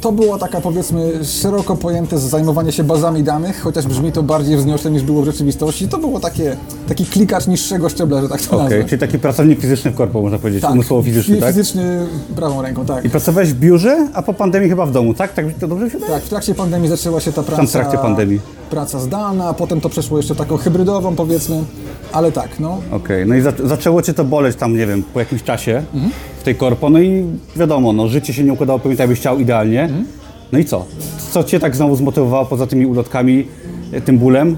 To 0.00 0.12
było 0.12 0.38
taka 0.38 0.60
powiedzmy 0.60 1.24
szeroko 1.24 1.76
pojęte 1.76 2.18
zajmowanie 2.18 2.72
się 2.72 2.84
bazami 2.84 3.22
danych, 3.22 3.60
chociaż 3.60 3.86
brzmi 3.86 4.12
to 4.12 4.22
bardziej 4.22 4.56
wzniośle 4.56 4.90
niż 4.90 5.02
było 5.02 5.22
w 5.22 5.24
rzeczywistości. 5.24 5.88
To 5.88 5.98
było 5.98 6.20
takie, 6.20 6.56
taki 6.88 7.06
klikacz 7.06 7.46
niższego 7.46 7.88
szczebla, 7.88 8.22
że 8.22 8.28
tak 8.28 8.40
to 8.42 8.58
nazwę. 8.58 8.84
czyli 8.84 9.00
taki 9.00 9.18
pracownik 9.18 9.60
fizyczny 9.60 9.90
w 9.90 9.94
korpo, 9.94 10.22
można 10.22 10.38
powiedzieć, 10.38 10.64
umysłowo 10.64 11.02
fizyczny, 11.02 11.36
fi- 11.36 11.40
tak? 11.40 11.48
Fizyczny 11.54 12.06
prawą 12.36 12.62
ręką, 12.62 12.84
tak. 12.86 13.04
I 13.04 13.10
pracowałeś 13.10 13.52
w 13.52 13.58
biurze, 13.58 14.08
a 14.14 14.22
po 14.22 14.34
pandemii 14.34 14.68
chyba 14.68 14.86
w 14.86 14.92
domu, 14.92 15.14
tak? 15.14 15.32
Tak 15.34 15.46
to 15.60 15.68
dobrze 15.68 15.90
się? 15.90 15.98
Tak, 16.00 16.22
w 16.22 16.28
trakcie 16.28 16.54
pandemii 16.54 16.88
zaczęła 16.88 17.20
się 17.20 17.32
ta 17.32 17.42
praca. 17.42 17.56
Tam 17.56 17.66
w 17.66 17.72
trakcie 17.72 17.98
pandemii. 17.98 18.40
Praca 18.72 18.98
zdalna, 19.00 19.48
a 19.48 19.54
potem 19.54 19.80
to 19.80 19.88
przeszło 19.88 20.16
jeszcze 20.16 20.34
taką 20.34 20.56
hybrydową, 20.56 21.16
powiedzmy. 21.16 21.64
Ale 22.12 22.32
tak, 22.32 22.60
no. 22.60 22.78
Okej, 22.92 23.26
no 23.26 23.34
i 23.34 23.40
za, 23.40 23.52
zaczęło 23.64 24.02
cię 24.02 24.14
to 24.14 24.24
boleć 24.24 24.56
tam, 24.56 24.76
nie 24.76 24.86
wiem, 24.86 25.02
po 25.02 25.18
jakimś 25.20 25.42
czasie 25.42 25.82
Mhm. 25.94 26.12
w 26.40 26.42
tej 26.42 26.54
korpo, 26.56 26.90
no 26.90 27.00
i 27.00 27.24
wiadomo, 27.56 27.92
no 27.92 28.08
życie 28.08 28.32
się 28.34 28.44
nie 28.44 28.52
układało 28.52 28.78
pewnie 28.78 28.96
tak, 28.96 29.00
jakbyś 29.04 29.18
chciał 29.18 29.38
idealnie. 29.38 29.82
Mhm. 29.82 30.04
No 30.52 30.58
i 30.58 30.64
co? 30.64 30.84
Co 31.32 31.44
cię 31.44 31.60
tak 31.60 31.76
znowu 31.76 31.96
zmotywowało 31.96 32.46
poza 32.46 32.66
tymi 32.66 32.86
ulotkami, 32.86 33.46
e, 33.92 34.00
tym 34.00 34.18
bólem? 34.18 34.56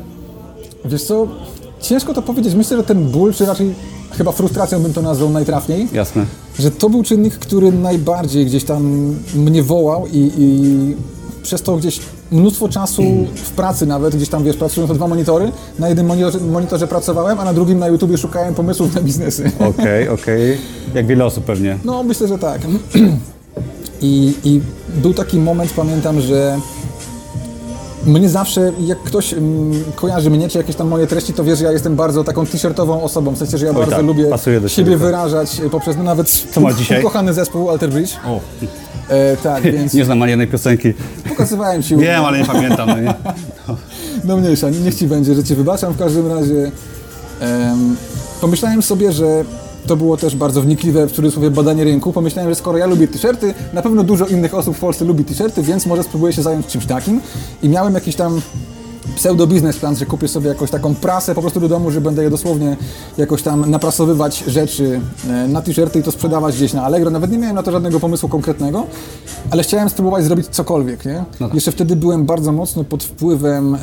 Wiesz 0.85 1.03
co, 1.05 1.27
ciężko 1.81 2.15
to 2.15 2.23
powiedzieć. 2.23 2.55
Myślę, 2.55 2.77
że 2.77 2.83
ten 2.83 3.05
ból, 3.11 3.35
czy 3.35 3.47
raczej 3.47 3.75
chyba 4.11 4.33
frustracją 4.33 4.83
bym 4.83 4.93
to 4.93 5.03
nazwał 5.03 5.31
najtrafniej, 5.31 5.89
Jasne. 5.93 6.25
że 6.59 6.71
to 6.71 6.91
był 6.91 7.03
czynnik, 7.03 7.35
który 7.35 7.73
najbardziej 7.73 8.47
gdzieś 8.47 8.65
tam 8.65 9.15
mnie 9.35 9.63
wołał 9.63 10.07
i, 10.07 10.31
i 10.39 10.97
przez 11.43 11.63
to 11.63 11.77
gdzieś 11.77 12.01
mnóstwo 12.33 12.69
czasu 12.69 13.03
w 13.35 13.51
pracy 13.51 13.87
nawet, 13.87 14.17
gdzieś 14.17 14.29
tam, 14.29 14.45
wiesz, 14.45 14.57
pracując 14.57 14.89
na 14.89 14.95
dwa 14.95 15.09
monitory, 15.09 15.53
na 15.79 15.89
jednym 15.89 16.07
monitorze, 16.07 16.41
monitorze 16.41 16.87
pracowałem, 16.87 17.41
a 17.41 17.45
na 17.45 17.55
drugim 17.55 17.79
na 17.79 17.89
YouTubie 17.89 18.19
szukałem 18.19 18.55
pomysłów 18.55 18.95
na 18.95 19.01
biznesy. 19.01 19.51
Okej, 19.59 20.09
okej. 20.19 20.59
Jak 20.95 21.07
wiele 21.07 21.25
osób 21.25 21.45
pewnie. 21.45 21.79
No, 21.85 22.03
myślę, 22.03 22.29
że 22.29 22.39
tak. 22.39 22.61
I, 24.01 24.35
I 24.45 24.61
był 25.03 25.15
taki 25.15 25.39
moment, 25.39 25.73
pamiętam, 25.77 26.21
że 26.21 26.59
mnie 28.07 28.29
zawsze, 28.29 28.73
jak 28.81 28.99
ktoś 28.99 29.33
mm, 29.33 29.85
kojarzy 29.97 30.31
mnie, 30.31 30.49
czy 30.49 30.59
jakieś 30.59 30.77
tam 30.77 30.89
moje 30.89 31.07
treści, 31.07 31.33
to 31.33 31.45
wie, 31.45 31.57
że 31.57 31.65
ja 31.65 31.73
jestem 31.73 31.97
bardzo 31.97 32.25
taką 32.25 32.47
t-shirtową 32.47 33.03
osobą, 33.03 33.35
w 33.35 33.39
sensie, 33.39 33.59
że 33.59 33.67
ja 33.67 33.73
bardzo 33.73 33.91
tak, 33.91 34.05
lubię 34.05 34.31
siebie 34.45 34.69
siebie, 34.69 34.93
tak. 34.93 35.01
wyrażać 35.01 35.61
poprzez, 35.71 35.97
no 35.97 36.03
nawet 36.03 36.31
Co 36.31 36.61
masz 36.61 36.75
dzisiaj? 36.75 37.01
ukochany 37.01 37.35
zespół 37.35 37.71
Alter 37.71 37.91
Bridge. 37.91 38.13
O, 38.27 38.41
E, 39.09 39.37
tak, 39.37 39.63
więc 39.73 39.95
nie 39.95 40.05
znam 40.05 40.23
ani 40.23 40.31
jednej 40.31 40.49
piosenki. 40.49 40.95
pokazywałem 41.29 41.83
Ci. 41.83 41.97
Wiem, 41.97 42.25
ale 42.25 42.39
nie 42.39 42.45
pamiętam. 42.45 42.89
No 42.89 43.01
nie? 43.01 43.15
No 44.25 44.37
mniejsza, 44.37 44.71
niech 44.71 44.95
Ci 44.95 45.07
będzie, 45.07 45.35
że 45.35 45.45
Ci 45.45 45.55
wybaczam 45.55 45.93
w 45.93 45.99
każdym 45.99 46.27
razie. 46.27 46.71
Em, 47.41 47.97
pomyślałem 48.41 48.83
sobie, 48.83 49.13
że 49.13 49.45
to 49.87 49.97
było 49.97 50.17
też 50.17 50.37
bardzo 50.37 50.63
wnikliwe, 50.63 51.07
w 51.07 51.13
cudzysłowie, 51.13 51.51
badanie 51.51 51.85
rynku. 51.85 52.13
Pomyślałem, 52.13 52.51
że 52.51 52.55
skoro 52.55 52.79
ja 52.79 52.87
lubię 52.87 53.09
t-shirty, 53.09 53.55
na 53.73 53.83
pewno 53.83 54.03
dużo 54.03 54.27
innych 54.27 54.55
osób 54.55 54.77
w 54.77 54.81
Polsce 54.81 55.05
lubi 55.05 55.25
t-shirty, 55.25 55.63
więc 55.63 55.87
może 55.87 56.03
spróbuję 56.03 56.33
się 56.33 56.43
zająć 56.43 56.67
czymś 56.67 56.87
takim. 56.87 57.21
I 57.63 57.69
miałem 57.69 57.95
jakiś 57.95 58.17
tam 58.17 58.41
pseudo 59.17 59.47
biznes 59.47 59.77
plan, 59.77 59.97
że 59.97 60.07
kupię 60.07 60.29
sobie 60.29 60.49
jakąś 60.49 60.71
taką 60.71 60.95
prasę 60.95 61.35
po 61.35 61.41
prostu 61.41 61.61
do 61.61 61.69
domu, 61.69 61.91
że 61.91 62.01
będę 62.01 62.23
je 62.23 62.31
dosłownie 62.31 62.77
jakoś 63.19 63.43
tam 63.43 63.71
naprasowywać 63.71 64.45
rzeczy 64.47 65.01
e, 65.29 65.49
na 65.49 65.63
t-shirty 65.63 65.99
i 65.99 66.03
to 66.03 66.13
sprzedawać 66.13 66.57
gdzieś 66.57 66.73
na 66.73 66.85
Allegro. 66.85 67.11
Nawet 67.11 67.31
nie 67.31 67.39
miałem 67.39 67.57
na 67.57 67.63
to 67.63 67.73
żadnego 67.73 68.01
pomysłu 68.01 68.29
konkretnego, 68.29 68.87
ale 69.51 69.63
chciałem 69.63 69.89
spróbować 69.91 70.25
zrobić 70.25 70.47
cokolwiek, 70.47 71.05
nie? 71.05 71.25
Jeszcze 71.55 71.73
wtedy 71.73 71.97
byłem 71.97 72.25
bardzo 72.25 72.53
mocno 72.53 72.85
pod 72.85 73.05
wpływem 73.05 73.75
e, 73.75 73.79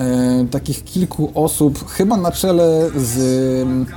takich 0.52 0.84
kilku 0.84 1.32
osób, 1.36 1.90
chyba 1.90 2.18
na 2.18 2.32
czele 2.32 2.90
z 2.98 3.18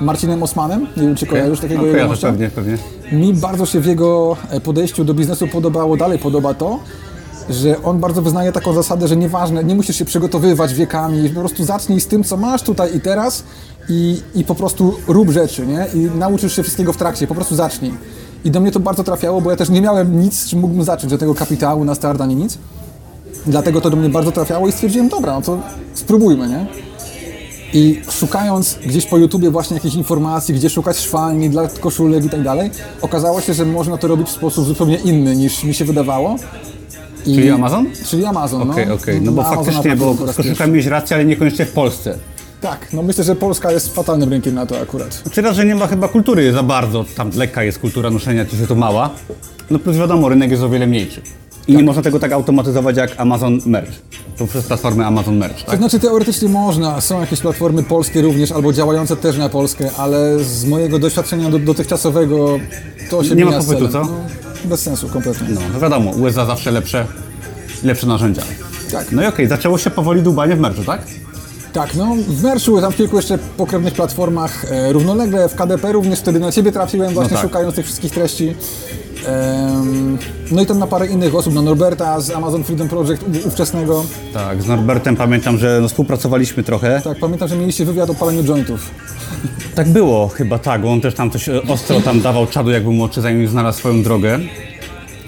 e, 0.00 0.04
Marcinem 0.04 0.42
Osmanem, 0.42 0.86
nie 0.96 1.02
wiem 1.02 1.14
czy 1.14 1.26
kojarzysz 1.26 1.60
takiego 1.60 1.82
no, 1.82 1.86
jego 1.86 2.14
pewnie, 2.22 2.50
pewnie. 2.50 2.78
Mi 3.12 3.34
bardzo 3.34 3.66
się 3.66 3.80
w 3.80 3.86
jego 3.86 4.36
e, 4.50 4.60
podejściu 4.60 5.04
do 5.04 5.14
biznesu 5.14 5.48
podobało, 5.48 5.96
dalej 5.96 6.18
podoba 6.18 6.54
to, 6.54 6.78
że 7.50 7.82
on 7.82 8.00
bardzo 8.00 8.22
wyznaje 8.22 8.52
taką 8.52 8.72
zasadę, 8.72 9.08
że 9.08 9.16
nieważne, 9.16 9.64
nie 9.64 9.74
musisz 9.74 9.96
się 9.96 10.04
przygotowywać 10.04 10.74
wiekami, 10.74 11.28
po 11.28 11.40
prostu 11.40 11.64
zacznij 11.64 12.00
z 12.00 12.06
tym, 12.06 12.24
co 12.24 12.36
masz 12.36 12.62
tutaj 12.62 12.96
i 12.96 13.00
teraz 13.00 13.44
i, 13.88 14.22
i 14.34 14.44
po 14.44 14.54
prostu 14.54 14.94
rób 15.08 15.30
rzeczy, 15.30 15.66
nie? 15.66 15.86
I 15.94 15.98
nauczysz 16.18 16.56
się 16.56 16.62
wszystkiego 16.62 16.92
w 16.92 16.96
trakcie, 16.96 17.26
po 17.26 17.34
prostu 17.34 17.54
zacznij. 17.54 17.94
I 18.44 18.50
do 18.50 18.60
mnie 18.60 18.72
to 18.72 18.80
bardzo 18.80 19.04
trafiało, 19.04 19.40
bo 19.40 19.50
ja 19.50 19.56
też 19.56 19.68
nie 19.68 19.80
miałem 19.80 20.20
nic, 20.20 20.46
czym 20.46 20.60
mógłbym 20.60 20.84
zacząć, 20.84 21.20
tego 21.20 21.34
kapitału 21.34 21.84
na 21.84 21.94
start 21.94 22.20
ani 22.20 22.36
nic. 22.36 22.58
Dlatego 23.46 23.80
to 23.80 23.90
do 23.90 23.96
mnie 23.96 24.08
bardzo 24.08 24.32
trafiało 24.32 24.68
i 24.68 24.72
stwierdziłem, 24.72 25.08
dobra, 25.08 25.34
no 25.34 25.42
to 25.42 25.58
spróbujmy, 25.94 26.48
nie? 26.48 26.66
I 27.72 28.02
szukając 28.10 28.78
gdzieś 28.86 29.06
po 29.06 29.18
YouTubie 29.18 29.50
właśnie 29.50 29.74
jakichś 29.74 29.94
informacji, 29.94 30.54
gdzie 30.54 30.70
szukać 30.70 30.96
szwalni 30.96 31.50
dla 31.50 31.68
koszulek 31.68 32.24
i 32.24 32.28
tak 32.28 32.42
dalej, 32.42 32.70
okazało 33.02 33.40
się, 33.40 33.54
że 33.54 33.64
można 33.64 33.98
to 33.98 34.08
robić 34.08 34.28
w 34.28 34.30
sposób 34.30 34.64
zupełnie 34.64 34.96
inny 34.96 35.36
niż 35.36 35.64
mi 35.64 35.74
się 35.74 35.84
wydawało. 35.84 36.36
I, 37.26 37.34
Czyli 37.34 37.50
Amazon? 37.50 37.86
Czyli 38.06 38.24
Amazon, 38.24 38.70
Okej, 38.70 38.86
no. 38.86 38.94
okej. 38.94 39.20
No 39.20 39.32
bo 39.32 39.42
Na 39.42 39.48
Amazona 39.48 39.72
faktycznie, 39.72 39.96
bo 39.96 40.14
koszulkami 40.36 40.72
mieć 40.72 40.86
rację, 40.86 41.16
ale 41.16 41.24
niekoniecznie 41.24 41.66
w 41.66 41.72
Polsce. 41.72 42.18
Tak, 42.60 42.92
no 42.92 43.02
myślę, 43.02 43.24
że 43.24 43.36
Polska 43.36 43.72
jest 43.72 43.94
fatalnym 43.94 44.30
rynkiem 44.30 44.54
na 44.54 44.66
to 44.66 44.80
akurat. 44.80 45.22
Czy 45.32 45.42
raz, 45.42 45.56
że 45.56 45.64
nie 45.66 45.74
ma 45.74 45.86
chyba 45.86 46.08
kultury 46.08 46.52
za 46.52 46.62
bardzo, 46.62 47.04
tam 47.16 47.30
lekka 47.34 47.62
jest 47.64 47.78
kultura 47.78 48.10
noszenia, 48.10 48.44
czy 48.44 48.56
się 48.56 48.66
to 48.66 48.74
mała. 48.74 49.10
No 49.70 49.78
plus 49.78 49.96
wiadomo, 49.96 50.28
rynek 50.28 50.50
jest 50.50 50.62
o 50.62 50.68
wiele 50.68 50.86
mniejszy. 50.86 51.22
I 51.68 51.76
nie 51.76 51.82
można 51.82 52.02
tego 52.02 52.18
tak 52.18 52.32
automatyzować 52.32 52.96
jak 52.96 53.20
Amazon 53.20 53.58
Merch. 53.66 53.90
To 54.38 54.46
przez 54.46 54.64
platformę 54.66 55.06
Amazon 55.06 55.36
Merch, 55.36 55.60
To 55.64 55.70
tak? 55.70 55.78
znaczy 55.78 55.98
teoretycznie 56.00 56.48
można, 56.48 57.00
są 57.00 57.20
jakieś 57.20 57.40
platformy 57.40 57.82
polskie 57.82 58.22
również, 58.22 58.52
albo 58.52 58.72
działające 58.72 59.16
też 59.16 59.38
na 59.38 59.48
Polskę, 59.48 59.90
ale 59.98 60.38
z 60.44 60.64
mojego 60.64 60.98
doświadczenia 60.98 61.50
do, 61.50 61.58
dotychczasowego 61.58 62.58
to 63.10 63.24
się 63.24 63.34
Nie 63.34 63.44
ma 63.44 63.52
popytu, 63.52 63.88
co? 63.88 64.00
No, 64.00 64.10
bez 64.64 64.80
sensu 64.82 65.08
kompletnie. 65.08 65.48
No, 65.50 65.60
to 65.74 65.80
wiadomo, 65.80 66.10
USA 66.10 66.46
zawsze 66.46 66.70
lepsze, 66.70 67.06
lepsze 67.82 68.06
narzędzia. 68.06 68.42
Tak. 68.92 69.12
No 69.12 69.22
i 69.22 69.26
okej, 69.26 69.48
zaczęło 69.48 69.78
się 69.78 69.90
powoli 69.90 70.22
dłubanie 70.22 70.56
w 70.56 70.60
merchu, 70.60 70.84
tak? 70.84 71.02
Tak, 71.74 71.94
no 71.94 72.14
w 72.28 72.42
Merszu, 72.42 72.80
tam 72.80 72.92
w 72.92 72.96
kilku 72.96 73.16
jeszcze 73.16 73.38
pokrewnych 73.38 73.94
platformach 73.94 74.72
e, 74.72 74.92
równolegle, 74.92 75.48
w 75.48 75.54
KDP 75.54 75.92
również 75.92 76.18
wtedy 76.18 76.40
na 76.40 76.52
Ciebie 76.52 76.72
trafiłem 76.72 77.14
właśnie 77.14 77.36
tak. 77.36 77.42
szukając 77.42 77.74
tych 77.74 77.86
wszystkich 77.86 78.12
treści. 78.12 78.54
No 80.50 80.62
i 80.62 80.66
tam 80.66 80.78
na 80.78 80.86
parę 80.86 81.06
innych 81.06 81.34
osób, 81.34 81.54
na 81.54 81.62
Norberta 81.62 82.20
z 82.20 82.30
Amazon 82.30 82.64
Freedom 82.64 82.88
Project 82.88 83.24
ówczesnego. 83.46 84.04
Tak, 84.34 84.62
z 84.62 84.66
Norbertem 84.66 85.16
pamiętam, 85.16 85.58
że 85.58 85.78
no, 85.82 85.88
współpracowaliśmy 85.88 86.62
trochę. 86.62 87.00
Tak, 87.04 87.18
pamiętam, 87.18 87.48
że 87.48 87.56
mieliście 87.56 87.84
wywiad 87.84 88.10
o 88.10 88.14
paleniu 88.14 88.42
jointów. 88.42 88.90
Tak 89.74 89.88
było 89.88 90.28
chyba, 90.28 90.58
tak, 90.58 90.82
bo 90.82 90.92
on 90.92 91.00
też 91.00 91.14
tam 91.14 91.30
coś 91.30 91.48
e, 91.48 91.62
ostro 91.62 92.00
tam 92.00 92.20
dawał 92.20 92.46
czadu, 92.46 92.70
jak 92.70 92.82
był 92.82 92.92
młodszy, 92.92 93.20
zanim 93.20 93.48
znalazł 93.48 93.78
swoją 93.78 94.02
drogę. 94.02 94.38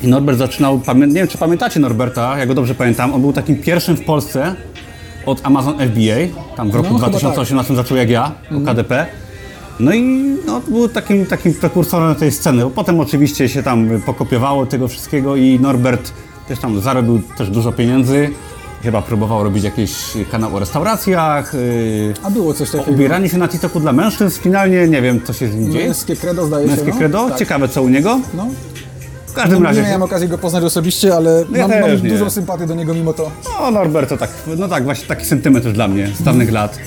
I 0.02 0.09
Norbert 0.09 0.38
zaczynał, 0.38 0.80
nie 0.96 1.06
wiem 1.06 1.28
czy 1.28 1.38
pamiętacie 1.38 1.80
Norberta, 1.80 2.38
ja 2.38 2.46
go 2.46 2.54
dobrze 2.54 2.74
pamiętam, 2.74 3.14
on 3.14 3.20
był 3.20 3.32
takim 3.32 3.56
pierwszym 3.56 3.96
w 3.96 4.04
Polsce 4.04 4.54
od 5.26 5.40
Amazon 5.42 5.74
FBA, 5.78 6.40
tam 6.56 6.70
w 6.70 6.74
roku 6.74 6.88
No, 6.92 6.98
chyba 6.98 7.08
2018 7.10 7.76
zaczął 7.76 7.96
jak 7.96 8.10
ja, 8.10 8.32
o 8.56 8.60
KDP. 8.60 9.06
No 9.80 9.94
i 9.94 10.02
no, 10.46 10.60
był 10.68 10.88
takim, 10.88 11.26
takim 11.26 11.54
prekursorem 11.54 12.14
tej 12.14 12.32
sceny, 12.32 12.62
bo 12.62 12.70
potem 12.70 13.00
oczywiście 13.00 13.48
się 13.48 13.62
tam 13.62 13.88
pokopiowało 14.06 14.66
tego 14.66 14.88
wszystkiego 14.88 15.36
i 15.36 15.60
Norbert 15.60 16.12
też 16.48 16.58
tam 16.58 16.80
zarobił 16.80 17.22
też 17.36 17.50
dużo 17.50 17.72
pieniędzy. 17.72 18.30
Chyba 18.82 19.02
próbował 19.02 19.44
robić 19.44 19.64
jakieś 19.64 19.92
kanał 20.30 20.56
o 20.56 20.58
restauracjach, 20.58 21.54
yy, 21.54 22.14
A 22.22 22.30
było 22.30 22.54
coś 22.54 22.70
takiego. 22.70 22.90
ubieranie 22.92 23.28
się 23.28 23.38
na 23.38 23.48
TikToku 23.48 23.80
dla 23.80 23.92
mężczyzn. 23.92 24.40
Finalnie 24.40 24.88
nie 24.88 25.02
wiem, 25.02 25.20
co 25.24 25.32
się 25.32 25.48
z 25.48 25.54
nim 25.54 25.72
dzieje. 25.72 25.86
Męskie 25.86 26.16
credo 26.16 26.46
zdaje 26.46 26.66
się, 26.66 26.70
Męskie 26.70 26.90
no? 26.92 26.98
credo? 26.98 27.28
Tak. 27.28 27.38
Ciekawe, 27.38 27.68
co 27.68 27.82
u 27.82 27.88
niego. 27.88 28.20
No. 28.34 28.46
Każdym 29.37 29.59
Nie 29.59 29.64
razie... 29.64 29.83
miałem 29.83 30.03
okazji 30.03 30.29
go 30.29 30.38
poznać 30.38 30.64
osobiście, 30.64 31.14
ale 31.14 31.44
No 31.51 31.57
ja 31.59 31.68
mam, 31.68 31.81
mam 31.81 31.90
nie. 32.03 32.11
dużą 32.11 32.31
sympatię 32.31 32.66
do 32.66 32.75
niego 32.75 32.94
mimo 32.94 33.12
to. 33.12 33.31
No, 33.61 33.70
Norbert 33.70 34.09
to 34.09 34.16
tak, 34.16 34.31
no 34.59 34.68
tak, 34.68 34.85
właśnie 34.85 35.07
taki 35.09 35.27
sentyment 35.27 35.64
też 35.64 35.72
dla 35.75 35.88
mnie 35.88 36.09
z 36.18 36.22
dawnych 36.22 36.53
lat. 36.53 36.79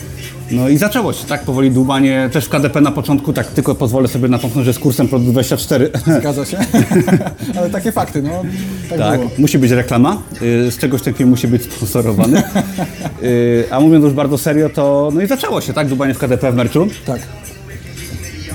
No 0.51 0.69
i 0.69 0.77
zaczęło 0.77 1.13
się, 1.13 1.25
tak, 1.25 1.43
powoli 1.43 1.71
dłubanie. 1.71 2.29
Też 2.33 2.45
w 2.45 2.49
KDP 2.49 2.81
na 2.81 2.91
początku, 2.91 3.33
tak 3.33 3.47
tylko 3.47 3.75
pozwolę 3.75 4.07
sobie 4.07 4.27
napomknąć, 4.27 4.65
że 4.65 4.73
z 4.73 4.79
kursem 4.79 5.07
Produkt 5.07 5.31
24. 5.33 5.89
Zgadza 6.19 6.45
się. 6.45 6.57
ale 7.57 7.69
takie 7.69 7.91
fakty, 7.91 8.21
no. 8.21 8.41
Tak, 8.89 8.99
Tak, 8.99 9.19
musi 9.37 9.59
być 9.59 9.71
reklama, 9.71 10.17
y, 10.41 10.71
z 10.71 10.77
czegoś 10.77 11.01
ten 11.01 11.13
film 11.13 11.29
musi 11.29 11.47
być 11.47 11.63
sponsorowany. 11.63 12.43
Y, 13.23 13.65
A 13.71 13.79
mówiąc 13.79 14.03
już 14.05 14.13
bardzo 14.13 14.37
serio, 14.37 14.69
to 14.69 15.09
no 15.13 15.21
i 15.21 15.27
zaczęło 15.27 15.61
się, 15.61 15.73
tak, 15.73 15.87
dłubanie 15.87 16.13
w 16.13 16.17
KDP 16.17 16.51
w 16.51 16.55
merczu. 16.55 16.87
Tak. 17.05 17.19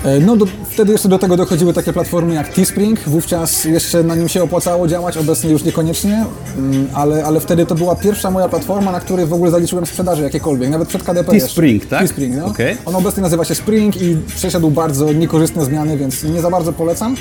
E, 0.05 0.21
No 0.21 0.37
do, 0.37 0.47
wtedy 0.71 0.93
jeszcze 0.93 1.09
do 1.09 1.19
tego 1.19 1.37
dochodziły 1.37 1.73
takie 1.73 1.93
platformy 1.93 2.35
jak 2.35 2.49
Teespring, 2.49 3.01
wówczas 3.01 3.65
jeszcze 3.65 4.03
na 4.03 4.15
nim 4.15 4.29
się 4.29 4.43
opłacało 4.43 4.89
działać, 4.89 5.17
obecnie 5.17 5.51
już 5.51 5.65
niekoniecznie, 5.65 6.25
mm, 6.59 6.87
ale, 6.95 7.25
ale 7.25 7.41
wtedy 7.41 7.67
to 7.67 7.75
była 7.75 7.97
pierwsza 7.97 8.31
moja 8.31 8.49
platforma, 8.49 8.93
na 8.93 9.01
której 9.01 9.27
w 9.27 9.33
ogóle 9.33 9.51
zaliczyłem 9.51 9.87
sprzedaży 9.87 10.23
jakiekolwiek, 10.23 10.71
nawet 10.71 10.89
przed 10.89 11.03
KDP 11.03 11.33
Teespring, 11.33 11.87
tak? 11.87 12.01
Teespring, 12.01 12.37
no. 12.37 12.47
Okej. 12.47 12.77
On 12.85 12.97
obecnie 12.97 13.23
nazywa 13.23 13.45
się 13.45 13.55
Spring 13.55 14.03
i 14.03 14.17
przeszedł 14.37 14.71
bardzo 14.71 15.13
niekorzystne 15.13 15.65
zmiany, 15.65 15.97
więc 15.97 16.25
nie 16.25 16.41
za 16.41 16.51
bardzo 16.51 16.73
polecam, 16.73 17.17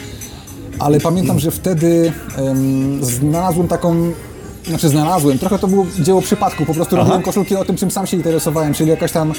ale 0.80 1.00
pamiętam, 1.00 1.40
że 1.40 1.52
wtedy 1.52 2.12
em, 2.38 3.06
znalazłem 3.06 3.68
taką 3.68 4.12
znaczy 4.68 4.90
znalazłem, 4.90 5.40
trochę 5.40 5.60
to 5.60 5.68
było 5.68 5.86
dzieło 6.00 6.22
przypadku, 6.22 6.66
po 6.66 6.74
prostu 6.74 6.96
robiłem 6.96 7.22
koszulki 7.22 7.56
o 7.56 7.66
tym, 7.66 7.76
czym 7.78 7.92
sam 7.92 8.08
się 8.08 8.18
interesowałem, 8.18 8.74
czyli 8.74 8.90
jakaś 8.90 9.12
tam, 9.12 9.34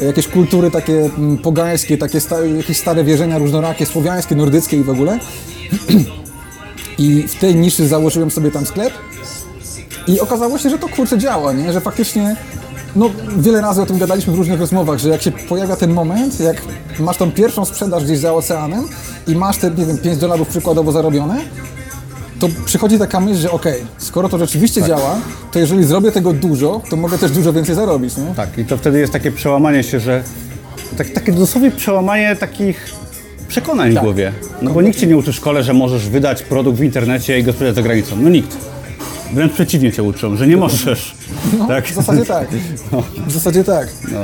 jakieś 0.00 0.28
kultury 0.28 0.70
takie 0.70 1.10
mm, 1.18 1.38
pogańskie, 1.38 1.98
takie 1.98 2.20
sta, 2.20 2.40
jakieś 2.40 2.78
stare 2.78 3.04
wierzenia 3.04 3.38
różnorakie, 3.38 3.86
słowiańskie, 3.86 4.36
nordyckie 4.36 4.76
i 4.76 4.82
w 4.82 4.90
ogóle. 4.90 5.18
I 6.98 7.22
w 7.22 7.34
tej 7.34 7.54
niszy 7.54 7.88
założyłem 7.88 8.30
sobie 8.30 8.50
tam 8.50 8.66
sklep 8.66 8.92
i 10.06 10.20
okazało 10.20 10.58
się, 10.58 10.70
że 10.70 10.78
to 10.78 10.88
kurczę 10.88 11.18
działa, 11.18 11.52
nie? 11.52 11.72
że 11.72 11.80
faktycznie 11.80 12.36
no, 12.96 13.10
wiele 13.36 13.60
razy 13.60 13.82
o 13.82 13.86
tym 13.86 13.98
gadaliśmy 13.98 14.32
w 14.32 14.36
różnych 14.36 14.60
rozmowach, 14.60 14.98
że 14.98 15.08
jak 15.08 15.22
się 15.22 15.32
pojawia 15.32 15.76
ten 15.76 15.92
moment, 15.92 16.40
jak 16.40 16.62
masz 16.98 17.16
tą 17.16 17.32
pierwszą 17.32 17.64
sprzedaż 17.64 18.04
gdzieś 18.04 18.18
za 18.18 18.34
oceanem 18.34 18.88
i 19.26 19.34
masz 19.34 19.56
te, 19.56 19.70
nie 19.70 19.86
wiem, 19.86 19.98
5 19.98 20.18
dolarów 20.18 20.48
przykładowo 20.48 20.92
zarobione, 20.92 21.40
to 22.38 22.48
przychodzi 22.64 22.98
taka 22.98 23.20
myśl, 23.20 23.40
że 23.40 23.50
okej, 23.50 23.82
skoro 23.98 24.28
to 24.28 24.38
rzeczywiście 24.38 24.82
działa, 24.82 25.16
to 25.52 25.58
jeżeli 25.58 25.84
zrobię 25.84 26.12
tego 26.12 26.32
dużo, 26.32 26.82
to 26.90 26.96
mogę 26.96 27.18
też 27.18 27.30
dużo 27.30 27.52
więcej 27.52 27.74
zarobić, 27.74 28.16
nie? 28.16 28.34
Tak, 28.34 28.58
i 28.58 28.64
to 28.64 28.76
wtedy 28.76 28.98
jest 28.98 29.12
takie 29.12 29.32
przełamanie 29.32 29.82
się, 29.82 30.00
że 30.00 30.22
tak, 30.98 31.10
takie 31.10 31.32
dosłownie 31.32 31.70
przełamanie 31.70 32.36
takich 32.36 32.90
przekonań 33.48 33.90
w 33.90 33.94
Tak. 33.94 34.02
głowie. 34.02 34.32
No 34.62 34.70
bo 34.70 34.82
nikt 34.82 34.98
cię 35.00 35.06
nie 35.06 35.16
uczy 35.16 35.32
w 35.32 35.36
szkole, 35.36 35.62
że 35.62 35.72
możesz 35.74 36.08
wydać 36.08 36.42
produkt 36.42 36.78
w 36.78 36.82
internecie 36.82 37.38
i 37.38 37.42
go 37.42 37.52
sprzedać 37.52 37.74
za 37.74 37.82
granicą. 37.82 38.16
No 38.20 38.28
nikt. 38.28 38.56
Wręcz 39.34 39.52
przeciwnie 39.52 39.92
cię 39.92 40.02
uczą, 40.02 40.36
że 40.36 40.46
nie 40.46 40.56
możesz. 40.56 41.14
No, 41.58 41.66
tak? 41.66 41.86
W 41.86 41.94
zasadzie 41.94 42.24
tak. 42.24 42.48
W 43.28 43.32
zasadzie 43.32 43.64
tak. 43.64 43.88
No. 44.12 44.18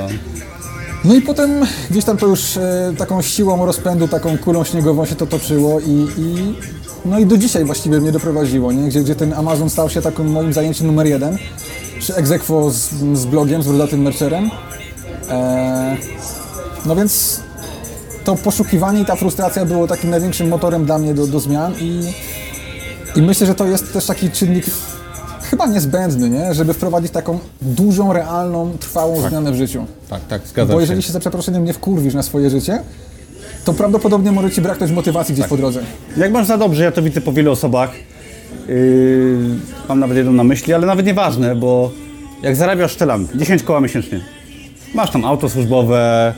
No 1.05 1.15
i 1.15 1.23
potem 1.23 1.67
gdzieś 1.91 2.05
tam 2.05 2.17
to 2.17 2.27
już 2.27 2.57
e, 2.57 2.93
taką 2.99 3.23
siłą 3.23 3.67
rozpędu, 3.67 4.09
taką 4.09 4.39
kulą 4.39 4.65
śniegową 4.65 5.05
się 5.05 5.15
to 5.15 5.27
toczyło 5.27 5.81
i, 5.81 6.07
i 6.19 6.55
no 7.05 7.19
i 7.19 7.27
do 7.27 7.37
dzisiaj 7.39 7.65
właściwie 7.65 8.01
mnie 8.01 8.13
doprowadziło, 8.13 8.73
nie? 8.73 8.89
Gdzie, 8.89 9.01
gdzie 9.01 9.15
ten 9.15 9.33
Amazon 9.33 9.71
stał 9.71 9.91
się 9.91 10.03
takim 10.03 10.31
moim 10.31 10.53
zajęciem 10.53 10.87
numer 10.87 11.07
jeden. 11.07 11.39
czy 12.01 12.15
egzekwo 12.15 12.71
z, 12.71 12.91
z 13.15 13.27
blogiem, 13.27 13.63
z 13.63 13.67
Brodatym 13.67 14.03
Mercerem. 14.03 14.51
E, 15.29 15.97
no 16.87 16.97
więc 16.97 17.41
to 18.25 18.37
poszukiwanie 18.37 19.01
i 19.01 19.05
ta 19.05 19.17
frustracja 19.17 19.65
było 19.65 19.87
takim 19.87 20.11
największym 20.11 20.49
motorem 20.49 20.85
dla 20.85 20.99
mnie 20.99 21.15
do, 21.15 21.27
do 21.27 21.41
zmian 21.41 21.75
i, 21.79 22.13
i 23.17 23.23
myślę, 23.23 23.47
że 23.47 23.55
to 23.55 23.67
jest 23.67 23.93
też 23.93 24.07
taki 24.07 24.31
czynnik 24.31 24.65
chyba 25.53 25.67
niezbędny, 25.67 26.31
nie? 26.31 26.55
żeby 26.55 26.75
wprowadzić 26.75 27.13
taką 27.13 27.39
dużą, 27.63 28.13
realną, 28.13 28.73
trwałą 28.81 29.29
zmianę 29.29 29.53
w 29.53 29.55
życiu. 29.55 29.87
Tak, 30.09 30.21
tak, 30.29 30.47
zgadzam 30.47 30.73
Bo 30.73 30.81
się. 30.81 30.83
jeżeli 30.83 31.03
się 31.03 31.13
za 31.13 31.21
przeproszeniem 31.21 31.65
nie 31.65 31.73
wkurwisz 31.73 32.15
na 32.15 32.23
swoje 32.23 32.51
życie, 32.51 32.83
to 33.65 33.73
prawdopodobnie 33.73 34.33
może 34.33 34.51
ci 34.51 34.61
braknąć 34.63 34.93
motywacji 34.93 35.35
gdzieś 35.35 35.47
po 35.47 35.57
drodze. 35.57 35.81
Jak 36.17 36.33
masz 36.33 36.47
za 36.47 36.59
dobrze, 36.59 36.85
ja 36.85 36.93
to 36.93 37.03
widzę 37.03 37.21
po 37.21 37.33
wielu 37.33 37.53
osobach. 37.53 37.91
Yy, 38.69 39.39
mam 39.89 40.01
nawet 40.01 40.17
jedną 40.17 40.33
na 40.33 40.45
myśli, 40.45 40.75
ale 40.75 40.87
nawet 40.87 41.07
nieważne, 41.07 41.57
bo 41.57 41.91
jak 42.43 42.57
zarabiasz 42.57 42.97
telam 42.97 43.29
10 43.35 43.63
koła 43.63 43.81
miesięcznie, 43.81 44.21
masz 44.95 45.11
tam 45.11 45.25
auto 45.25 45.49
służbowe, 45.49 46.35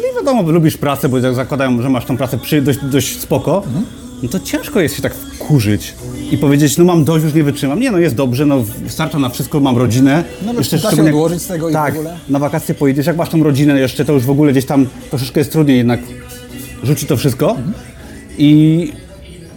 no 0.00 0.04
i 0.12 0.14
wiadomo, 0.16 0.50
lubisz 0.50 0.76
pracę, 0.76 1.08
bo 1.08 1.18
jak 1.18 1.34
zakładają, 1.34 1.82
że 1.82 1.90
masz 1.90 2.04
tą 2.04 2.16
pracę 2.16 2.38
przy, 2.38 2.62
dość, 2.62 2.78
dość 2.82 3.20
spoko, 3.20 3.62
no 4.24 4.30
to 4.30 4.40
ciężko 4.40 4.80
jest 4.80 4.96
się 4.96 5.02
tak 5.02 5.14
wkurzyć 5.14 5.94
i 6.30 6.38
powiedzieć, 6.38 6.78
no 6.78 6.84
mam 6.84 7.04
dość, 7.04 7.24
już 7.24 7.34
nie 7.34 7.44
wytrzymam. 7.44 7.80
Nie, 7.80 7.90
no 7.90 7.98
jest 7.98 8.14
dobrze, 8.14 8.46
no 8.46 8.64
starcza 8.88 9.18
na 9.18 9.28
wszystko, 9.28 9.60
mam 9.60 9.76
rodzinę. 9.78 10.24
Nawet 10.42 10.56
da 10.56 10.64
się 10.64 10.78
szczególnie 10.78 11.04
jak- 11.04 11.14
odłożyć 11.14 11.42
z 11.42 11.46
tego 11.46 11.68
i 11.68 11.72
w 11.72 11.74
tak, 11.74 11.94
ogóle. 11.94 12.16
na 12.28 12.38
wakacje 12.38 12.74
pojedziesz, 12.74 13.06
jak 13.06 13.16
masz 13.16 13.28
tą 13.28 13.42
rodzinę 13.42 13.80
jeszcze, 13.80 14.04
to 14.04 14.12
już 14.12 14.22
w 14.24 14.30
ogóle 14.30 14.52
gdzieś 14.52 14.64
tam 14.66 14.86
troszeczkę 15.10 15.40
jest 15.40 15.52
trudniej 15.52 15.76
jednak 15.78 16.00
rzucić 16.82 17.08
to 17.08 17.16
wszystko 17.16 17.56
i 18.38 18.92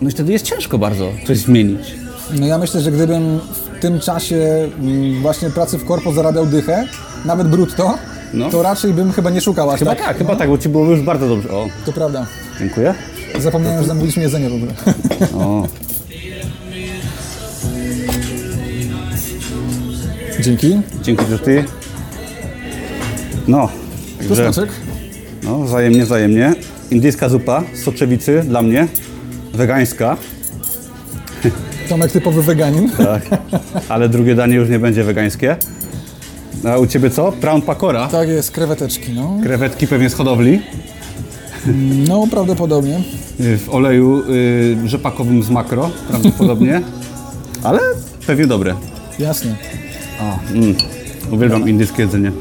no 0.01 0.09
i 0.09 0.11
wtedy 0.11 0.31
jest 0.31 0.45
ciężko 0.45 0.77
bardzo 0.77 1.11
coś 1.27 1.37
zmienić. 1.37 1.95
No 2.39 2.45
ja 2.47 2.57
myślę, 2.57 2.81
że 2.81 2.91
gdybym 2.91 3.39
w 3.77 3.79
tym 3.81 3.99
czasie 3.99 4.69
mm, 4.79 5.21
właśnie 5.21 5.49
pracy 5.49 5.77
w 5.77 5.85
korpo 5.85 6.11
zarabiał 6.13 6.45
dychę, 6.45 6.87
nawet 7.25 7.47
brutto, 7.47 7.97
No. 8.33 8.49
to 8.49 8.61
raczej 8.63 8.93
bym 8.93 9.11
chyba 9.11 9.29
nie 9.29 9.41
szukał 9.41 9.71
aż 9.71 9.79
Chyba 9.79 9.95
tak. 9.95 10.05
tak, 10.05 10.17
chyba 10.17 10.35
tak, 10.35 10.49
bo 10.49 10.57
ci 10.57 10.69
było 10.69 10.85
już 10.85 11.01
bardzo 11.01 11.27
dobrze. 11.27 11.49
O, 11.49 11.67
To 11.85 11.93
prawda. 11.93 12.25
dziękuję. 12.59 12.93
Zapomniałem, 13.39 13.81
że 13.81 13.87
zamówiliśmy 13.87 14.23
jedzenie 14.23 14.49
w 14.49 14.53
ogóle. 14.53 14.73
O, 15.33 15.67
Dzięki. 20.39 20.81
dzięki, 21.03 21.25
że 21.29 21.39
ty. 21.39 21.63
No, 23.47 23.69
Tu 24.19 24.35
także, 24.35 24.53
smaczek. 24.53 24.69
no, 25.43 25.59
wzajemnie, 25.63 26.05
wzajemnie. 26.05 26.53
Indyjska 26.91 27.29
zupa 27.29 27.63
z 27.75 27.83
soczewicy 27.83 28.41
dla 28.47 28.61
mnie, 28.61 28.87
wegańska, 29.53 30.17
Tomek 31.89 32.11
typowy 32.11 32.43
weganin. 32.43 32.89
tak, 32.97 33.23
ale 33.89 34.09
drugie 34.09 34.35
danie 34.35 34.55
już 34.55 34.69
nie 34.69 34.79
będzie 34.79 35.03
wegańskie. 35.03 35.55
A 36.65 36.77
u 36.77 36.87
ciebie 36.87 37.09
co? 37.09 37.31
Prawn 37.31 37.61
pakora, 37.61 38.07
Tak 38.07 38.29
jest, 38.29 38.51
kreweteczki, 38.51 39.13
no. 39.13 39.37
krewetki 39.43 39.87
pewnie 39.87 40.09
z 40.09 40.13
hodowli, 40.13 40.61
No, 42.07 42.27
prawdopodobnie. 42.31 43.01
y, 43.39 43.57
w 43.57 43.69
oleju 43.69 44.23
y, 44.29 44.89
rzepakowym 44.89 45.43
z 45.43 45.49
makro, 45.49 45.89
prawdopodobnie, 46.09 46.81
ale 47.63 47.79
pewnie 48.27 48.47
dobre. 48.47 48.75
Jasne. 49.19 49.55
O, 50.21 50.53
mm, 50.53 50.75
uwielbiam 51.31 51.69
indyjskie 51.69 52.01
jedzenie. 52.03 52.31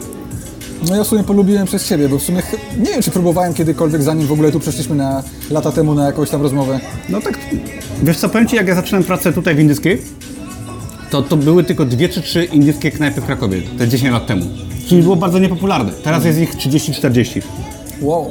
No 0.88 0.96
ja 0.96 1.04
w 1.04 1.06
sumie 1.06 1.24
polubiłem 1.24 1.66
przez 1.66 1.88
Ciebie, 1.88 2.08
bo 2.08 2.18
w 2.18 2.22
sumie 2.22 2.42
nie 2.78 2.90
wiem, 2.90 3.02
czy 3.02 3.10
próbowałem 3.10 3.54
kiedykolwiek, 3.54 4.02
zanim 4.02 4.26
w 4.26 4.32
ogóle 4.32 4.52
tu 4.52 4.60
przeszliśmy 4.60 4.96
na 4.96 5.22
lata 5.50 5.72
temu 5.72 5.94
na 5.94 6.06
jakąś 6.06 6.30
tam 6.30 6.42
rozmowę. 6.42 6.80
No 7.08 7.20
tak, 7.20 7.38
wiesz 8.02 8.16
co, 8.16 8.28
powiem 8.28 8.48
Ci, 8.48 8.56
jak 8.56 8.68
ja 8.68 8.74
zaczynałem 8.74 9.04
pracę 9.04 9.32
tutaj 9.32 9.54
w 9.54 9.60
indyjskiej, 9.60 10.02
to 11.10 11.22
to 11.22 11.36
były 11.36 11.64
tylko 11.64 11.84
dwie 11.84 12.08
czy 12.08 12.22
trzy 12.22 12.44
indyjskie 12.44 12.90
knajpy 12.90 13.20
w 13.20 13.24
Krakowie, 13.24 13.62
te 13.78 13.88
10 13.88 14.12
lat 14.12 14.26
temu. 14.26 14.44
Czyli 14.88 15.02
było 15.02 15.16
bardzo 15.16 15.38
niepopularne. 15.38 15.92
Teraz 15.92 16.24
jest 16.24 16.38
ich 16.38 16.56
30-40. 16.56 17.42
Wow. 18.00 18.30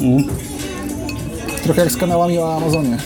Mm. 0.00 0.24
Trochę 1.64 1.80
jak 1.80 1.92
z 1.92 1.96
kanałami 1.96 2.38
o 2.38 2.56
Amazonie. 2.56 2.98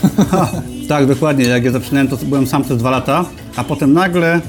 Tak, 0.89 1.07
dokładnie. 1.07 1.45
Jak 1.45 1.65
ja 1.65 1.71
zaczynałem, 1.71 2.09
to 2.09 2.17
byłem 2.17 2.47
sam 2.47 2.65
przez 2.65 2.79
dwa 2.79 2.91
lata, 2.91 3.25
a 3.57 3.65
potem 3.65 3.93
nagle 3.93 4.41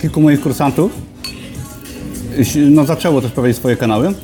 kilku 0.00 0.20
moich 0.20 0.40
kursantów 0.40 0.92
no, 2.70 2.84
zaczęło 2.84 3.20
też 3.20 3.30
prowadzić 3.30 3.56
swoje 3.56 3.76
kanały. 3.76 4.14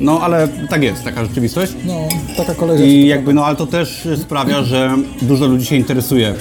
No, 0.00 0.20
ale 0.20 0.48
tak 0.70 0.82
jest, 0.82 1.04
taka 1.04 1.24
rzeczywistość. 1.24 1.72
No, 1.86 2.08
taka 2.36 2.66
rzeczy. 2.66 2.86
I 2.86 3.06
jakby, 3.06 3.34
no 3.34 3.46
ale 3.46 3.56
to 3.56 3.66
też 3.66 4.08
sprawia, 4.22 4.62
że 4.62 4.96
dużo 5.22 5.46
ludzi 5.46 5.66
się 5.66 5.76
interesuje 5.76 6.34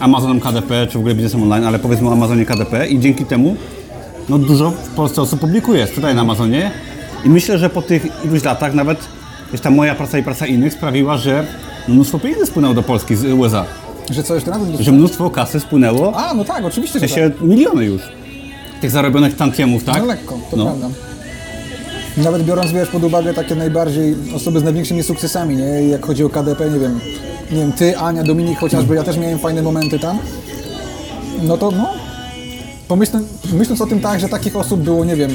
Amazonem 0.00 0.40
KDP, 0.40 0.86
czy 0.86 0.98
w 0.98 1.00
ogóle 1.00 1.14
biznesem 1.14 1.42
online, 1.42 1.64
ale 1.64 1.78
powiedzmy 1.78 2.08
o 2.08 2.12
Amazonie 2.12 2.46
KDP 2.46 2.86
i 2.86 3.00
dzięki 3.00 3.24
temu 3.24 3.56
no 4.28 4.38
dużo 4.38 4.70
w 4.70 4.88
Polsce 4.88 5.22
osób 5.22 5.40
publikuje, 5.40 5.86
sprzedaje 5.86 6.14
na 6.14 6.20
Amazonie 6.20 6.70
i 7.24 7.28
myślę, 7.28 7.58
że 7.58 7.70
po 7.70 7.82
tych 7.82 8.24
iluś 8.24 8.44
latach 8.44 8.74
nawet 8.74 8.98
gdzieś 9.54 9.62
ta 9.62 9.70
moja 9.70 9.94
praca 9.94 10.18
i 10.18 10.22
praca 10.22 10.46
innych 10.46 10.72
sprawiła, 10.72 11.16
że 11.18 11.46
mnóstwo 11.88 12.18
pieniędzy 12.18 12.46
spłynęło 12.46 12.74
do 12.74 12.82
Polski 12.82 13.16
z 13.16 13.24
USA, 13.24 13.64
Że 14.10 14.22
co 14.22 14.34
jeszcze 14.34 14.50
raz? 14.50 14.60
że 14.80 14.92
mnóstwo 14.92 15.30
kasy 15.30 15.60
spłynęło, 15.60 16.12
A, 16.16 16.34
no 16.34 16.44
tak, 16.44 16.64
oczywiście, 16.64 16.98
w 16.98 17.02
że 17.02 17.08
sensie 17.08 17.30
miliony 17.40 17.84
już 17.84 18.02
tych 18.80 18.90
zarobionych 18.90 19.36
tantiemów, 19.36 19.84
tak. 19.84 19.94
tak? 19.94 20.02
No 20.02 20.08
lekko, 20.08 20.38
to 20.50 20.56
No. 20.56 20.64
prawda. 20.64 20.88
Nawet 22.16 22.42
biorąc, 22.44 22.72
wiesz, 22.72 22.88
pod 22.88 23.04
uwagę 23.04 23.34
takie 23.34 23.54
najbardziej 23.54 24.14
osoby 24.36 24.60
z 24.60 24.64
największymi 24.64 25.02
sukcesami, 25.02 25.56
nie? 25.56 25.64
Jak 25.88 26.06
chodzi 26.06 26.24
o 26.24 26.28
KDP, 26.28 26.70
nie 26.70 26.78
wiem, 26.78 27.00
nie 27.52 27.58
wiem, 27.58 27.72
ty, 27.72 27.98
Ania, 27.98 28.22
Dominik 28.22 28.58
chociażby, 28.58 28.94
ja 28.94 29.02
też 29.02 29.16
miałem 29.16 29.38
fajne 29.38 29.62
momenty 29.62 29.98
tam. 29.98 30.18
No 31.42 31.56
to, 31.56 31.70
no, 31.70 31.86
pomyśląc, 32.88 33.26
myśląc 33.52 33.80
o 33.80 33.86
tym 33.86 34.00
tak, 34.00 34.20
że 34.20 34.28
takich 34.28 34.56
osób 34.56 34.80
było, 34.80 35.04
nie 35.04 35.16
wiem, 35.16 35.30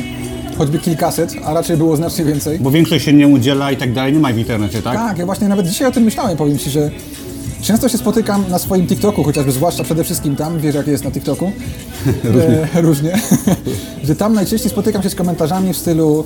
choćby 0.60 0.80
kilkaset, 0.80 1.36
a 1.46 1.54
raczej 1.54 1.78
było 1.78 1.96
znacznie 1.96 2.26
więcej. 2.26 2.60
Bo 2.60 2.72
większość 2.72 3.06
się 3.06 3.14
nie 3.14 3.28
udziela 3.28 3.72
i 3.72 3.78
tak 3.78 3.94
dalej, 3.94 4.14
nie 4.14 4.20
ma 4.20 4.34
w 4.34 4.38
internecie, 4.38 4.82
tak? 4.82 4.96
Tak, 4.96 5.18
ja 5.18 5.26
właśnie 5.26 5.48
nawet 5.48 5.68
dzisiaj 5.68 5.88
o 5.88 5.92
tym 5.92 6.04
myślałem, 6.04 6.38
powiem 6.38 6.58
Ci, 6.58 6.70
że 6.70 6.92
często 7.62 7.90
się 7.90 7.98
spotykam 7.98 8.44
na 8.50 8.60
swoim 8.60 8.88
TikToku, 8.88 9.24
chociażby 9.24 9.52
zwłaszcza 9.52 9.84
przede 9.84 10.04
wszystkim 10.04 10.36
tam, 10.36 10.60
wiesz 10.60 10.76
jak 10.76 10.88
jest 10.88 11.04
na 11.04 11.12
TikToku, 11.12 11.52
różnie, 12.24 12.68
e, 12.76 12.82
różnie. 12.82 13.20
że 14.08 14.16
tam 14.16 14.34
najczęściej 14.34 14.72
spotykam 14.72 15.04
się 15.04 15.10
z 15.10 15.16
komentarzami 15.16 15.74
w 15.74 15.78
stylu 15.78 16.24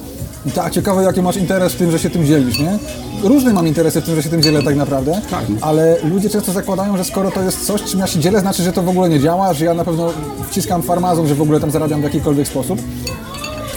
tak, 0.55 0.73
ciekawe 0.73 1.03
jaki 1.03 1.21
masz 1.21 1.37
interes 1.37 1.73
w 1.73 1.75
tym, 1.75 1.91
że 1.91 1.99
się 1.99 2.09
tym 2.09 2.25
dzielisz, 2.25 2.59
nie? 2.59 2.77
Różne 3.23 3.53
mam 3.53 3.67
interesy 3.67 4.01
w 4.01 4.05
tym, 4.05 4.15
że 4.15 4.23
się 4.23 4.29
tym 4.29 4.41
dzielę 4.41 4.63
tak 4.63 4.75
naprawdę, 4.75 5.21
Tak. 5.31 5.43
ale 5.61 5.97
ludzie 6.03 6.29
często 6.29 6.51
zakładają, 6.51 6.97
że 6.97 7.03
skoro 7.03 7.31
to 7.31 7.41
jest 7.41 7.65
coś, 7.65 7.83
czym 7.83 7.99
ja 7.99 8.07
się 8.07 8.19
dzielę, 8.19 8.39
znaczy, 8.39 8.63
że 8.63 8.73
to 8.73 8.83
w 8.83 8.89
ogóle 8.89 9.09
nie 9.09 9.19
działa, 9.19 9.53
że 9.53 9.65
ja 9.65 9.73
na 9.73 9.85
pewno 9.85 10.13
wciskam 10.49 10.81
farmazon, 10.81 11.27
że 11.27 11.35
w 11.35 11.41
ogóle 11.41 11.59
tam 11.59 11.71
zarabiam 11.71 12.01
w 12.01 12.03
jakikolwiek 12.03 12.47
sposób. 12.47 12.81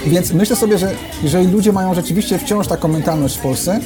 Więc 0.09 0.33
myślę 0.33 0.55
sobie, 0.55 0.77
że 0.77 0.91
jeżeli 1.23 1.47
ludzie 1.47 1.73
mają 1.73 1.93
rzeczywiście 1.93 2.39
wciąż 2.39 2.67
taką 2.67 2.87
mentalność 2.87 3.37
w 3.37 3.41
Polsce, 3.41 3.79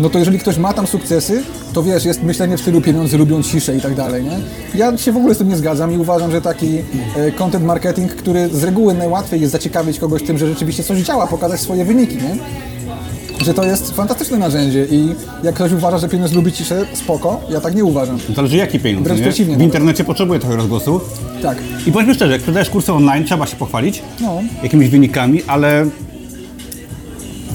no 0.00 0.10
to 0.10 0.18
jeżeli 0.18 0.38
ktoś 0.38 0.58
ma 0.58 0.72
tam 0.72 0.86
sukcesy, 0.86 1.42
to 1.72 1.82
wiesz, 1.82 2.04
jest 2.04 2.22
myślenie 2.22 2.56
w 2.56 2.60
stylu 2.60 2.80
pieniądze 2.80 3.16
lubią 3.16 3.42
ciszę 3.42 3.76
i 3.76 3.80
tak 3.80 3.94
dalej, 3.94 4.24
nie? 4.24 4.38
Ja 4.74 4.96
się 4.96 5.12
w 5.12 5.16
ogóle 5.16 5.34
z 5.34 5.38
tym 5.38 5.48
nie 5.48 5.56
zgadzam 5.56 5.92
i 5.92 5.98
uważam, 5.98 6.30
że 6.30 6.40
taki 6.40 6.78
e, 7.16 7.32
content 7.32 7.64
marketing, 7.64 8.14
który 8.14 8.48
z 8.48 8.64
reguły 8.64 8.94
najłatwiej 8.94 9.40
jest 9.40 9.52
zaciekawić 9.52 9.98
kogoś 9.98 10.22
tym, 10.22 10.38
że 10.38 10.46
rzeczywiście 10.46 10.82
coś 10.82 10.98
działa, 10.98 11.26
pokazać 11.26 11.60
swoje 11.60 11.84
wyniki, 11.84 12.16
nie? 12.16 12.36
Że 13.44 13.54
to 13.54 13.64
jest 13.64 13.94
fantastyczne 13.94 14.38
narzędzie 14.38 14.86
i 14.90 15.08
jak 15.42 15.54
ktoś 15.54 15.72
uważa, 15.72 15.98
że 15.98 16.08
pieniądz 16.08 16.32
lubi 16.32 16.52
ciszę, 16.52 16.86
spoko, 16.92 17.40
ja 17.50 17.60
tak 17.60 17.74
nie 17.74 17.84
uważam. 17.84 18.18
Zależy 18.36 18.56
jaki 18.56 18.78
pieniądz, 18.80 19.04
Wręcz 19.06 19.20
nie? 19.20 19.26
przeciwnie 19.26 19.54
W 19.54 19.58
nawet. 19.58 19.64
internecie 19.64 20.04
potrzebuje 20.04 20.40
trochę 20.40 20.56
rozgłosu. 20.56 21.00
Tak. 21.42 21.58
I 21.86 21.92
powiedzmy 21.92 22.14
szczerze, 22.14 22.32
jak 22.32 22.40
sprzedajesz 22.40 22.70
kursy 22.70 22.92
online, 22.92 23.24
trzeba 23.24 23.46
się 23.46 23.56
pochwalić 23.56 24.02
No. 24.20 24.40
jakimiś 24.62 24.88
wynikami, 24.88 25.42
ale, 25.46 25.86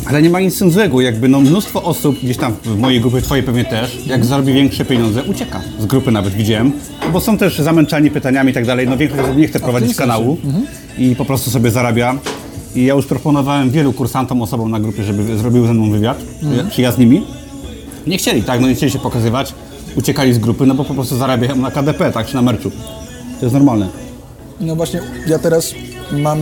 ale 0.05 0.21
nie 0.21 0.29
ma 0.29 0.39
nic 0.39 0.59
tym 0.59 0.71
złego. 0.71 1.01
Jakby 1.01 1.27
no, 1.29 1.39
mnóstwo 1.41 1.83
osób 1.83 2.19
gdzieś 2.23 2.37
tam 2.37 2.53
w 2.65 2.77
mojej 2.77 3.01
grupie, 3.01 3.21
twojej 3.21 3.43
pewnie 3.43 3.65
też, 3.65 3.97
jak 4.07 4.25
zarobi 4.25 4.53
większe 4.53 4.85
pieniądze, 4.85 5.23
ucieka. 5.23 5.61
Z 5.79 5.85
grupy 5.85 6.11
nawet 6.11 6.33
widziałem, 6.33 6.71
bo 7.13 7.21
są 7.21 7.37
też 7.37 7.59
zamęczani 7.59 8.11
pytaniami 8.11 8.51
i 8.51 8.53
tak 8.53 8.65
dalej. 8.65 8.87
No 8.87 8.97
większość 8.97 9.23
osób 9.23 9.37
nie 9.37 9.47
chce 9.47 9.59
prowadzić 9.59 9.95
kanału 9.95 10.37
i 10.97 11.15
po 11.15 11.25
prostu 11.25 11.49
sobie 11.51 11.71
zarabia. 11.71 12.15
I 12.75 12.85
ja 12.85 12.93
już 12.93 13.05
proponowałem 13.05 13.69
wielu 13.69 13.93
kursantom, 13.93 14.41
osobom 14.41 14.71
na 14.71 14.79
grupie, 14.79 15.03
żeby 15.03 15.37
zrobiły 15.37 15.67
ze 15.67 15.73
mną 15.73 15.91
wywiad, 15.91 16.21
czy 16.71 16.81
ja 16.81 16.91
z 16.91 16.97
nimi. 16.97 17.25
Nie 18.07 18.17
chcieli, 18.17 18.43
tak, 18.43 18.61
no 18.61 18.67
nie 18.67 18.75
chcieli 18.75 18.91
się 18.91 18.99
pokazywać, 18.99 19.53
uciekali 19.95 20.33
z 20.33 20.39
grupy, 20.39 20.65
no 20.65 20.75
bo 20.75 20.85
po 20.85 20.93
prostu 20.93 21.17
zarabiają 21.17 21.55
na 21.55 21.71
KDP, 21.71 22.11
tak, 22.11 22.27
czy 22.27 22.35
na 22.35 22.41
merczu. 22.41 22.71
To 23.39 23.45
jest 23.45 23.53
normalne. 23.53 23.87
No 24.61 24.75
właśnie, 24.75 25.01
ja 25.27 25.39
teraz 25.39 25.73
mam, 26.11 26.39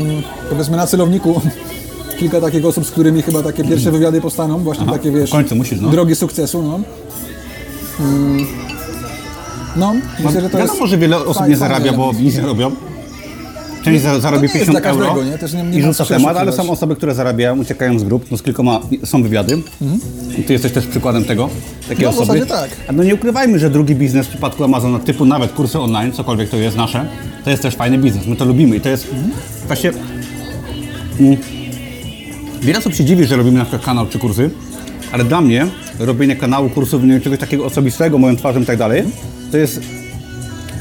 powiedzmy, 0.49 0.77
na 0.77 0.87
celowniku 0.87 1.41
kilka 2.19 2.41
takich 2.41 2.65
osób, 2.65 2.85
z 2.85 2.91
którymi 2.91 3.21
chyba 3.21 3.43
takie 3.43 3.63
pierwsze 3.63 3.91
wywiady 3.91 4.21
powstaną, 4.21 4.59
właśnie 4.59 4.83
Aha, 4.87 4.93
takie, 4.97 5.11
wiesz, 5.11 5.31
końcu 5.31 5.55
musisz, 5.55 5.81
no. 5.81 5.89
drogi 5.89 6.15
sukcesu, 6.15 6.63
no. 6.63 6.79
Mm. 7.99 8.47
No, 9.75 9.93
myślę, 10.23 10.41
że 10.41 10.49
to 10.49 10.57
Wiadomo, 10.57 10.79
jest... 10.79 10.91
że 10.91 10.97
wiele 10.97 11.17
osób 11.17 11.47
nie 11.47 11.57
zarabia, 11.57 11.93
bo 11.93 12.11
nic 12.13 12.35
nie 12.35 12.41
robią. 12.41 12.71
Część 13.83 14.01
za, 14.03 14.13
jest 14.13 14.23
50 14.31 14.71
dla 14.71 14.81
każdego, 14.81 15.09
euro 15.09 15.23
nie? 15.23 15.37
Też 15.37 15.53
nie- 15.53 15.63
nie 15.63 15.77
i 15.77 15.81
ma 15.81 15.87
rzuca 15.87 15.97
co 16.05 16.09
się 16.13 16.15
temat, 16.19 16.37
ale 16.37 16.49
oszukiwać. 16.49 16.65
są 16.67 16.71
osoby, 16.73 16.95
które 16.95 17.15
zarabiają, 17.15 17.59
uciekają 17.59 17.99
z 17.99 18.03
grup, 18.03 18.25
no 18.31 18.37
z 18.37 18.43
kilkoma 18.43 18.79
są 19.03 19.23
wywiady. 19.23 19.57
I 20.37 20.43
ty 20.43 20.53
jesteś 20.53 20.71
też 20.71 20.87
przykładem 20.87 21.25
tego, 21.25 21.49
takiej 21.89 22.05
No, 22.05 22.11
w 22.11 22.15
osoby. 22.19 22.39
zasadzie 22.39 22.45
tak. 22.45 22.69
A 22.87 22.91
No 22.91 23.03
nie 23.03 23.15
ukrywajmy, 23.15 23.59
że 23.59 23.69
drugi 23.69 23.95
biznes 23.95 24.25
w 24.25 24.29
przypadku 24.29 24.63
Amazona, 24.63 24.99
typu 24.99 25.25
nawet 25.25 25.51
kursy 25.51 25.79
online, 25.79 26.11
cokolwiek 26.11 26.49
to 26.49 26.57
jest 26.57 26.77
nasze, 26.77 27.07
to 27.43 27.49
jest 27.49 27.63
też 27.63 27.75
fajny 27.75 27.97
biznes, 27.97 28.27
my 28.27 28.35
to 28.35 28.45
lubimy 28.45 28.75
i 28.75 28.81
to 28.81 28.89
jest 28.89 29.07
właśnie... 29.67 29.91
Mm, 31.19 31.37
wiele 32.61 32.79
osób 32.79 32.93
się 32.93 33.05
dziwi, 33.05 33.25
że 33.25 33.35
robimy 33.35 33.57
na 33.57 33.63
przykład 33.65 33.85
kanał 33.85 34.07
czy 34.07 34.19
kursy, 34.19 34.49
ale 35.11 35.23
dla 35.25 35.41
mnie 35.41 35.67
robienie 35.99 36.35
kanału, 36.35 36.69
kursów, 36.69 37.03
nie 37.03 37.09
wiem, 37.09 37.21
czegoś 37.21 37.39
takiego 37.39 37.65
osobistego, 37.65 38.17
moją 38.17 38.35
twarzą 38.35 38.61
i 38.61 38.65
tak 38.65 38.77
dalej, 38.77 39.03
to 39.51 39.57
jest 39.57 39.81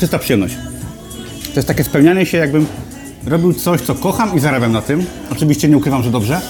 czysta 0.01 0.19
przyjemność. 0.19 0.55
To 1.55 1.59
jest 1.59 1.69
takie 1.69 1.85
spełnianie 1.85 2.27
się, 2.27 2.39
jakbym 2.39 2.67
robił 3.27 3.55
coś, 3.55 3.81
co 3.81 3.95
kocham 3.95 4.37
i 4.37 4.41
zarabiam 4.41 4.73
na 4.73 4.83
tym. 4.83 5.05
Oczywiście 5.33 5.69
nie 5.69 5.77
ukrywam, 5.77 6.03
że 6.03 6.11
dobrze. 6.11 6.41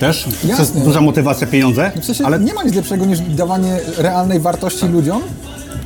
Też. 0.00 0.22
To 0.22 0.30
jest 0.30 0.44
Jasne. 0.44 0.80
duża 0.80 1.00
motywacja, 1.00 1.46
pieniądze. 1.46 1.92
W 2.00 2.04
sensie 2.04 2.26
ale 2.26 2.38
nie 2.40 2.54
ma 2.54 2.62
nic 2.62 2.74
lepszego 2.74 3.06
niż 3.06 3.20
dawanie 3.20 3.76
realnej 3.98 4.40
wartości 4.40 4.86
ludziom 4.88 5.22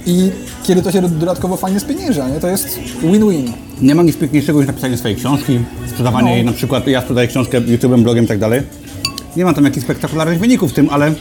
i 0.06 0.30
kiedy 0.62 0.82
to 0.82 0.92
się 0.92 1.02
dodatkowo 1.02 1.56
fajnie 1.56 1.80
spienięża, 1.80 2.28
nie? 2.28 2.40
To 2.40 2.48
jest 2.48 2.78
win-win. 3.02 3.52
nie 3.80 3.94
ma 3.94 4.02
nic 4.02 4.16
piękniejszego 4.16 4.58
niż 4.58 4.66
napisanie 4.66 4.96
swojej 4.96 5.16
książki, 5.16 5.60
sprzedawanie 5.90 6.28
No. 6.30 6.34
jej, 6.36 6.44
na 6.44 6.52
przykład 6.52 6.86
ja 6.86 7.00
sprzedaję 7.00 7.28
książkę 7.28 7.60
YouTube'em, 7.60 8.02
blogiem 8.02 8.24
i 8.24 8.28
tak 8.28 8.38
dalej. 8.38 8.62
Nie 9.36 9.44
ma 9.44 9.54
tam 9.54 9.64
jakichś 9.64 9.84
spektakularnych 9.84 10.38
wyników 10.38 10.70
w 10.70 10.74
tym, 10.74 10.88
ale 10.90 11.12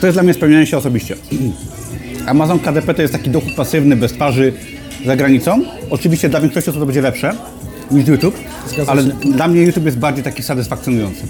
to 0.00 0.06
jest 0.06 0.16
dla 0.16 0.22
mnie 0.22 0.34
spełnianie 0.34 0.66
się 0.66 0.76
osobiście. 0.76 1.16
Amazon 2.26 2.58
KDP 2.58 2.94
to 2.94 3.02
jest 3.02 3.12
taki 3.14 3.30
dochód 3.30 3.54
pasywny, 3.56 3.96
bez 3.96 4.12
twarzy 4.12 4.52
za 5.06 5.16
granicą. 5.16 5.62
Oczywiście 5.90 6.28
dla 6.28 6.40
większości 6.40 6.70
osób 6.70 6.82
to 6.82 6.86
będzie 6.86 7.02
lepsze 7.02 7.34
niż 7.90 8.08
YouTube, 8.08 8.34
Zgadza 8.68 8.92
ale 8.92 9.02
się. 9.02 9.08
dla 9.08 9.48
mnie 9.48 9.62
YouTube 9.62 9.84
jest 9.84 9.98
bardziej 9.98 10.24
taki 10.24 10.42
satysfakcjonujący. 10.42 11.22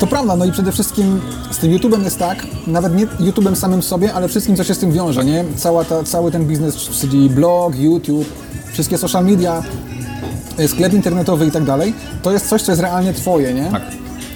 To 0.00 0.06
prawda, 0.06 0.36
no 0.36 0.44
i 0.44 0.52
przede 0.52 0.72
wszystkim 0.72 1.20
z 1.50 1.58
tym 1.58 1.72
YouTube'em 1.72 2.04
jest 2.04 2.18
tak, 2.18 2.46
nawet 2.66 2.94
nie 2.94 3.06
YouTube'em 3.06 3.54
samym 3.54 3.82
sobie, 3.82 4.14
ale 4.14 4.28
wszystkim, 4.28 4.56
co 4.56 4.64
się 4.64 4.74
z 4.74 4.78
tym 4.78 4.92
wiąże, 4.92 5.24
nie? 5.24 5.44
Cała 5.56 5.84
ta, 5.84 6.02
cały 6.02 6.30
ten 6.32 6.44
biznes, 6.46 6.76
czyli 6.76 7.30
blog, 7.30 7.76
YouTube, 7.76 8.26
wszystkie 8.72 8.98
social 8.98 9.24
media, 9.24 9.62
e, 10.58 10.68
sklep 10.68 10.92
internetowy 10.92 11.46
i 11.46 11.50
tak 11.50 11.64
dalej, 11.64 11.94
to 12.22 12.32
jest 12.32 12.48
coś, 12.48 12.62
co 12.62 12.72
jest 12.72 12.82
realnie 12.82 13.12
twoje, 13.12 13.54
nie? 13.54 13.68
Tak. 13.70 13.82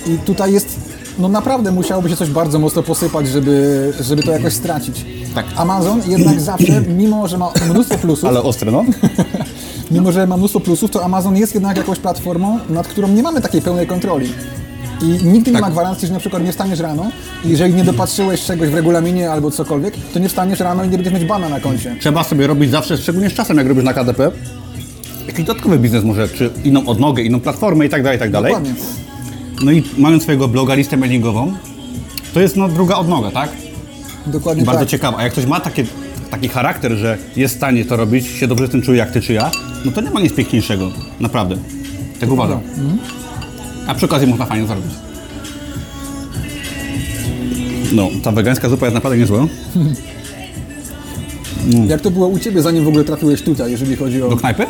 I 0.06 0.18
tutaj 0.18 0.52
jest, 0.52 0.76
no 1.18 1.28
naprawdę 1.28 1.72
musiałoby 1.72 2.09
się 2.11 2.16
coś 2.16 2.30
bardzo 2.30 2.59
mocno 2.59 2.83
posypać, 2.83 3.28
żeby, 3.28 3.92
żeby 4.00 4.22
to 4.22 4.33
jakoś 4.33 4.52
stracić. 4.52 5.04
Tak. 5.35 5.46
Amazon 5.56 6.00
jednak 6.06 6.40
zawsze, 6.40 6.80
mimo 6.80 7.28
że 7.28 7.38
ma 7.38 7.52
mnóstwo 7.70 7.98
plusów, 7.98 8.28
Ale 8.28 8.42
ostre, 8.42 8.72
no. 8.72 8.85
mimo 9.90 10.12
że 10.12 10.26
ma 10.26 10.37
mnóstwo 10.37 10.61
plusów, 10.61 10.90
to 10.90 11.05
Amazon 11.05 11.37
jest 11.37 11.55
jednak 11.55 11.76
jakąś 11.76 11.98
platformą, 11.98 12.59
nad 12.68 12.88
którą 12.88 13.09
nie 13.09 13.22
mamy 13.22 13.40
takiej 13.40 13.62
pełnej 13.62 13.87
kontroli. 13.87 14.33
I 15.03 15.07
nigdy 15.07 15.50
nie 15.50 15.57
Tak. 15.57 15.61
ma 15.61 15.70
gwarancji, 15.70 16.09
że 16.09 16.14
na 16.14 16.20
przykład 16.20 16.44
nie 16.44 16.53
wstaniesz 16.53 16.79
rano 16.81 17.11
i 17.44 17.48
jeżeli 17.48 17.74
nie 17.74 17.85
dopatrzyłeś 17.85 18.44
czegoś 18.44 18.68
w 18.68 18.74
regulaminie 18.74 19.31
albo 19.31 19.50
cokolwiek, 19.50 19.94
to 20.12 20.18
nie 20.18 20.29
wstaniesz 20.29 20.61
rano 20.61 20.85
i 20.85 20.88
nie 20.88 20.96
będziesz 20.96 21.14
mieć 21.14 21.24
bana 21.24 21.48
na 21.48 21.61
koncie. 21.61 21.96
Trzeba 22.00 22.24
sobie 22.24 22.46
robić 22.46 22.70
zawsze, 22.70 22.98
szczególnie 22.98 23.31
z 23.31 23.35
czasem, 23.35 23.57
jak 23.57 23.66
robisz 23.66 23.85
na 23.85 23.94
KDP, 23.94 24.31
jakiś 25.26 25.44
dodatkowy 25.44 25.79
biznes 25.79 26.05
może, 26.05 26.29
czy 26.29 26.50
inną 26.64 26.87
odnogę, 26.87 27.22
inną 27.22 27.40
platformę 27.40 27.87
i 27.87 27.88
tak 27.88 28.03
dalej, 28.03 28.16
i 28.16 28.20
tak 28.20 28.31
dalej. 28.31 28.53
Dokładnie. 28.53 28.74
No 29.64 29.72
i 29.72 29.83
mając 29.98 30.22
swojego 30.22 30.48
bloga, 30.48 30.74
listę 30.74 30.96
mailingową, 30.96 31.53
to 32.35 32.40
jest 32.40 32.57
no 32.57 32.68
druga 32.68 32.96
odnoga, 32.96 33.31
tak? 33.31 33.50
Dokładnie 34.26 34.64
Bardzo 34.64 34.81
tak. 34.81 34.88
ciekawa. 34.88 35.18
A 35.18 35.22
jak 35.22 35.33
ktoś 35.33 35.46
ma 35.46 35.61
takie, 35.61 35.85
taki 36.31 36.48
charakter, 36.48 36.92
że 36.92 37.18
jest 37.37 37.55
w 37.55 37.57
stanie 37.57 37.85
to 37.85 37.96
robić, 37.96 38.26
się 38.26 38.46
dobrze 38.46 38.66
z 38.66 38.70
tym 38.70 38.83
czuje 38.83 38.98
jak 38.98 39.11
ty 39.11 39.20
czy 39.20 39.33
ja, 39.33 39.50
no 39.84 39.92
to 39.92 40.00
nie 40.00 40.10
ma 40.10 40.20
nic 40.20 40.32
piękniejszego. 40.34 40.90
Naprawdę. 41.20 41.56
Tak 42.20 42.30
uważam. 42.30 42.60
A 43.86 43.94
przy 43.94 44.06
okazji 44.06 44.28
można 44.28 44.46
fajnie 44.46 44.66
zarobić. 44.66 44.92
No, 47.92 48.08
ta 48.22 48.32
wegańska 48.32 48.68
zupa 48.68 48.86
jest 48.86 48.94
naprawdę 48.94 49.18
niezła. 49.18 49.46
Jak 51.88 52.00
to 52.00 52.10
było 52.10 52.28
u 52.28 52.38
Ciebie, 52.38 52.62
zanim 52.62 52.84
w 52.84 52.88
ogóle 52.88 53.04
trafiłeś 53.04 53.42
tutaj, 53.42 53.70
jeżeli 53.70 53.96
chodzi 53.96 54.22
o... 54.22 54.28
Do 54.28 54.36
knajpy? 54.36 54.66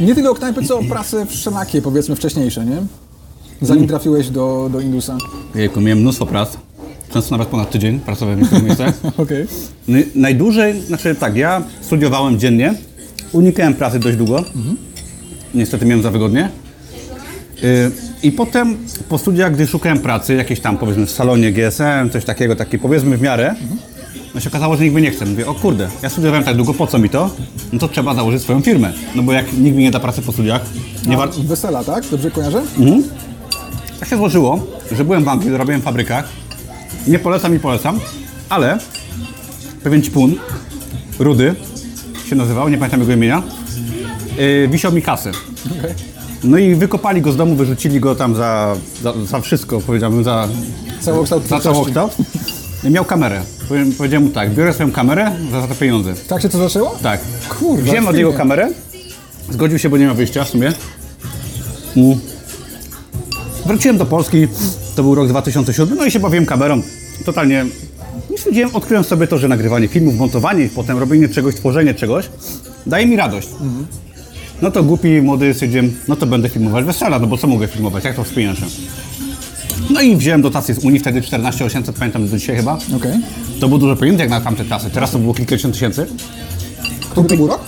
Nie 0.00 0.14
tyle 0.14 0.30
o 0.30 0.34
knajpy, 0.34 0.62
co 0.64 0.78
o 0.78 0.82
prasę 0.84 1.26
wszelakie, 1.26 1.82
powiedzmy 1.82 2.16
wcześniejsze, 2.16 2.64
nie? 2.66 2.76
Zanim 3.62 3.82
Mm. 3.84 3.88
trafiłeś 3.88 4.28
do, 4.30 4.68
do 4.72 4.80
Indusa. 4.80 5.18
Jejku, 5.54 5.80
miałem 5.80 5.98
mnóstwo 5.98 6.26
prac. 6.26 6.56
Często 7.12 7.30
nawet 7.30 7.48
ponad 7.48 7.70
tydzień 7.70 8.00
pracowałem 8.00 8.38
w 8.38 8.42
niektórych 8.42 8.64
miejscach. 8.64 8.94
Okej. 9.16 9.46
Najdłużej, 10.14 10.80
znaczy 10.80 11.14
tak, 11.14 11.36
ja 11.36 11.62
studiowałem 11.80 12.38
dziennie, 12.38 12.74
unikałem 13.32 13.74
pracy 13.74 13.98
dość 13.98 14.16
długo. 14.16 14.44
Niestety 15.54 15.86
miałem 15.86 16.02
za 16.02 16.10
wygodnie. 16.10 16.48
Yy, 17.62 17.90
I 18.22 18.32
potem 18.32 18.76
po 19.08 19.18
studiach, 19.18 19.54
gdy 19.54 19.66
szukałem 19.66 19.98
pracy, 19.98 20.34
jakieś 20.34 20.60
tam 20.60 20.78
powiedzmy 20.78 21.06
w 21.06 21.10
salonie 21.10 21.52
GSM, 21.52 22.10
coś 22.12 22.24
takiego, 22.24 22.56
takie 22.56 22.78
powiedzmy 22.78 23.16
w 23.16 23.22
miarę, 23.22 23.54
no 24.34 24.40
się 24.40 24.48
okazało, 24.48 24.76
że 24.76 24.82
nikt 24.84 24.94
mnie 24.94 25.02
nie 25.02 25.10
chce. 25.10 25.26
Mówię, 25.26 25.46
o 25.46 25.54
kurde, 25.54 25.88
ja 26.02 26.08
studiowałem 26.08 26.44
tak 26.44 26.56
długo, 26.56 26.74
po 26.74 26.86
co 26.86 26.98
mi 26.98 27.10
to? 27.10 27.30
No 27.72 27.78
to 27.78 27.88
trzeba 27.88 28.14
założyć 28.14 28.42
swoją 28.42 28.60
firmę. 28.60 28.92
No 29.14 29.22
bo 29.22 29.32
jak 29.32 29.52
nikt 29.52 29.76
mi 29.76 29.82
nie 29.82 29.90
da 29.90 30.00
pracy 30.00 30.22
po 30.22 30.32
studiach, 30.32 30.62
nie 31.06 31.14
A 31.14 31.18
warto. 31.18 31.42
Wesela, 31.42 31.84
tak? 31.84 32.04
Dobrze 32.10 32.30
kojarzę? 32.30 32.62
Tak 34.00 34.08
się 34.08 34.16
złożyło, 34.16 34.66
że 34.92 35.04
byłem 35.04 35.24
w 35.24 35.28
Anglii, 35.28 35.56
robiłem 35.56 35.80
w 35.80 35.84
fabrykach. 35.84 36.28
Nie 37.06 37.18
polecam 37.18 37.56
i 37.56 37.58
polecam, 37.58 38.00
ale 38.48 38.78
pewien 39.82 40.02
ćpun, 40.02 40.34
Rudy 41.18 41.54
się 42.28 42.36
nazywał, 42.36 42.68
nie 42.68 42.78
pamiętam 42.78 43.00
jego 43.00 43.12
imienia, 43.12 43.42
yy, 44.38 44.68
wisiał 44.68 44.92
mi 44.92 45.02
kasę. 45.02 45.30
No 46.44 46.58
i 46.58 46.74
wykopali 46.74 47.22
go 47.22 47.32
z 47.32 47.36
domu, 47.36 47.54
wyrzucili 47.54 48.00
go 48.00 48.14
tam 48.14 48.34
za, 48.34 48.76
za, 49.02 49.12
za 49.26 49.40
wszystko, 49.40 49.80
powiedziałbym, 49.80 50.24
za, 50.24 50.48
Całokształt 51.00 51.46
za 51.46 51.60
całokształt. 51.60 52.12
Miał 52.90 53.04
kamerę. 53.04 53.42
Powiedziałem 53.98 54.26
mu 54.26 54.30
tak, 54.30 54.54
biorę 54.54 54.72
swoją 54.72 54.92
kamerę 54.92 55.32
za, 55.52 55.60
za 55.60 55.66
te 55.66 55.74
pieniądze. 55.74 56.14
Tak 56.28 56.42
się 56.42 56.48
to 56.48 56.58
zaczęło? 56.58 56.98
Tak. 57.02 57.20
Kurwa, 57.48 57.82
Wziąłem 57.82 58.08
od 58.08 58.16
niego 58.16 58.32
kamerę, 58.32 58.68
zgodził 59.50 59.78
się, 59.78 59.88
bo 59.88 59.98
nie 59.98 60.06
ma 60.06 60.14
wyjścia 60.14 60.44
w 60.44 60.48
sumie. 60.48 60.72
Mm. 61.96 62.18
Wróciłem 63.66 63.98
do 63.98 64.06
Polski, 64.06 64.48
to 64.96 65.02
był 65.02 65.14
rok 65.14 65.28
2007, 65.28 65.98
no 65.98 66.04
i 66.04 66.10
się 66.10 66.20
bawiłem 66.20 66.46
kamerą. 66.46 66.82
Totalnie 67.24 67.66
nie 68.30 68.38
stwierdziłem, 68.38 68.70
odkryłem 68.74 69.04
sobie 69.04 69.26
to, 69.26 69.38
że 69.38 69.48
nagrywanie 69.48 69.88
filmów, 69.88 70.16
montowanie, 70.16 70.68
potem 70.74 70.98
robienie 70.98 71.28
czegoś, 71.28 71.54
tworzenie 71.54 71.94
czegoś 71.94 72.28
daje 72.86 73.06
mi 73.06 73.16
radość. 73.16 73.48
No 74.62 74.70
to 74.70 74.82
głupi, 74.82 75.22
młody 75.22 75.54
stwierdziłem, 75.54 75.96
no 76.08 76.16
to 76.16 76.26
będę 76.26 76.48
filmować 76.48 76.84
wesela, 76.84 77.18
no 77.18 77.26
bo 77.26 77.38
co 77.38 77.46
mogę 77.46 77.66
filmować, 77.68 78.04
jak 78.04 78.16
to 78.16 78.24
wspinaczę. 78.24 78.66
No 79.90 80.00
i 80.00 80.16
wziąłem 80.16 80.42
dotację 80.42 80.74
z 80.74 80.78
Unii, 80.78 81.00
wtedy 81.00 81.22
14 81.22 81.64
800, 81.64 81.96
pamiętam 81.96 82.28
do 82.28 82.38
dzisiaj 82.38 82.56
chyba. 82.56 82.78
Okej. 82.96 83.20
To 83.60 83.68
było 83.68 83.78
dużo 83.78 83.96
pieniędzy 83.96 84.22
jak 84.22 84.30
na 84.30 84.40
tamte 84.40 84.64
czasy, 84.64 84.90
teraz 84.90 85.10
to 85.10 85.18
było 85.18 85.34
kilkadziesiąt 85.34 85.74
tysięcy. 85.74 86.06
Który 87.10 87.28
to 87.28 87.36
był 87.36 87.46
rok? 87.46 87.60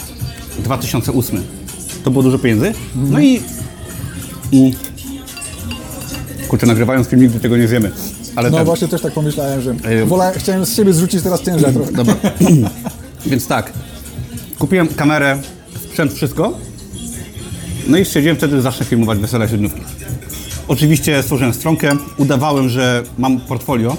2008. 0.58 1.42
To 2.04 2.10
było 2.10 2.22
dużo 2.22 2.38
pieniędzy. 2.38 2.72
No 2.94 3.20
i... 3.20 3.40
i 4.52 4.74
kurczę, 6.48 6.66
nagrywając 6.66 7.08
film 7.08 7.22
nigdy 7.22 7.40
tego 7.40 7.56
nie 7.56 7.68
zjemy. 7.68 7.90
Ale 8.40 8.50
No 8.50 8.56
ten, 8.56 8.66
właśnie 8.66 8.88
też 8.88 9.02
tak 9.02 9.12
pomyślałem, 9.12 9.60
że 9.60 9.74
Ej, 9.84 10.04
wolę, 10.06 10.32
chciałem 10.36 10.66
z 10.66 10.76
siebie 10.76 10.92
zrzucić 10.92 11.22
teraz 11.22 11.42
ciężar 11.42 11.72
trochę. 11.72 11.92
Dobra. 12.00 12.14
Więc 13.26 13.46
tak. 13.46 13.72
Kupiłem 14.58 14.88
kamerę, 14.88 15.38
sprzęt, 15.84 16.12
wszystko. 16.12 16.52
No 17.88 17.98
i 17.98 18.04
stwierdziłem 18.04 18.36
wtedy, 18.36 18.56
że 18.56 18.62
zacznę 18.62 18.86
filmować 18.86 19.18
wesele 19.18 19.48
siódmówki. 19.48 19.80
Oczywiście 20.68 21.22
stworzyłem 21.22 21.54
stronkę, 21.54 21.90
udawałem, 22.18 22.68
że 22.68 23.02
mam 23.18 23.40
portfolio. 23.40 23.96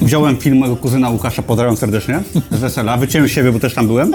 Wziąłem 0.00 0.36
film 0.36 0.58
mojego 0.58 0.76
kuzyna 0.76 1.10
Łukasza, 1.10 1.42
pozdrawiam 1.42 1.76
serdecznie, 1.76 2.22
z 2.50 2.58
wesela, 2.58 2.96
wyciąłem 2.96 3.28
siebie, 3.28 3.52
bo 3.52 3.58
też 3.58 3.74
tam 3.74 3.86
byłem 3.86 4.12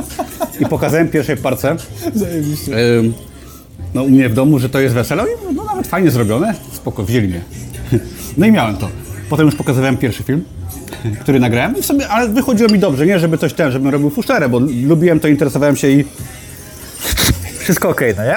i 0.60 0.66
pokazałem 0.66 1.10
pierwszej 1.10 1.38
parce 1.38 1.78
Zajebiście. 2.16 2.98
Ym, 2.98 3.14
no, 3.94 4.04
u 4.04 4.10
mnie 4.10 4.30
w 4.30 4.34
domu, 4.34 4.60
że 4.60 4.70
to 4.70 4.80
jest 4.80 4.96
wesele. 4.96 5.24
I, 5.24 5.56
No 5.56 5.64
nawet 5.64 5.88
fajnie 5.88 6.12
zrobione, 6.12 6.54
spoko, 6.74 7.04
wzięli 7.04 7.28
mnie. 7.28 7.42
No 8.38 8.46
i 8.46 8.52
miałem 8.52 8.78
to. 8.78 8.90
Potem 9.30 9.46
już 9.46 9.56
pokazywałem 9.56 9.98
pierwszy 9.98 10.24
film, 10.24 10.44
który 11.22 11.40
nagrałem, 11.40 11.78
i 11.78 11.82
w 11.82 11.86
sobie, 11.86 12.10
ale 12.10 12.30
wychodziło 12.30 12.70
mi 12.70 12.80
dobrze, 12.80 13.06
nie 13.06 13.20
żeby 13.20 13.38
coś 13.38 13.54
ten, 13.54 13.72
żebym 13.72 13.92
robił 13.92 14.10
fuszterę, 14.10 14.50
bo 14.50 14.60
lubiłem 14.88 15.20
to, 15.20 15.28
interesowałem 15.28 15.76
się 15.76 15.90
i 15.90 16.06
wszystko 17.64 17.90
okej, 17.90 18.14
no 18.18 18.24
nie? 18.24 18.36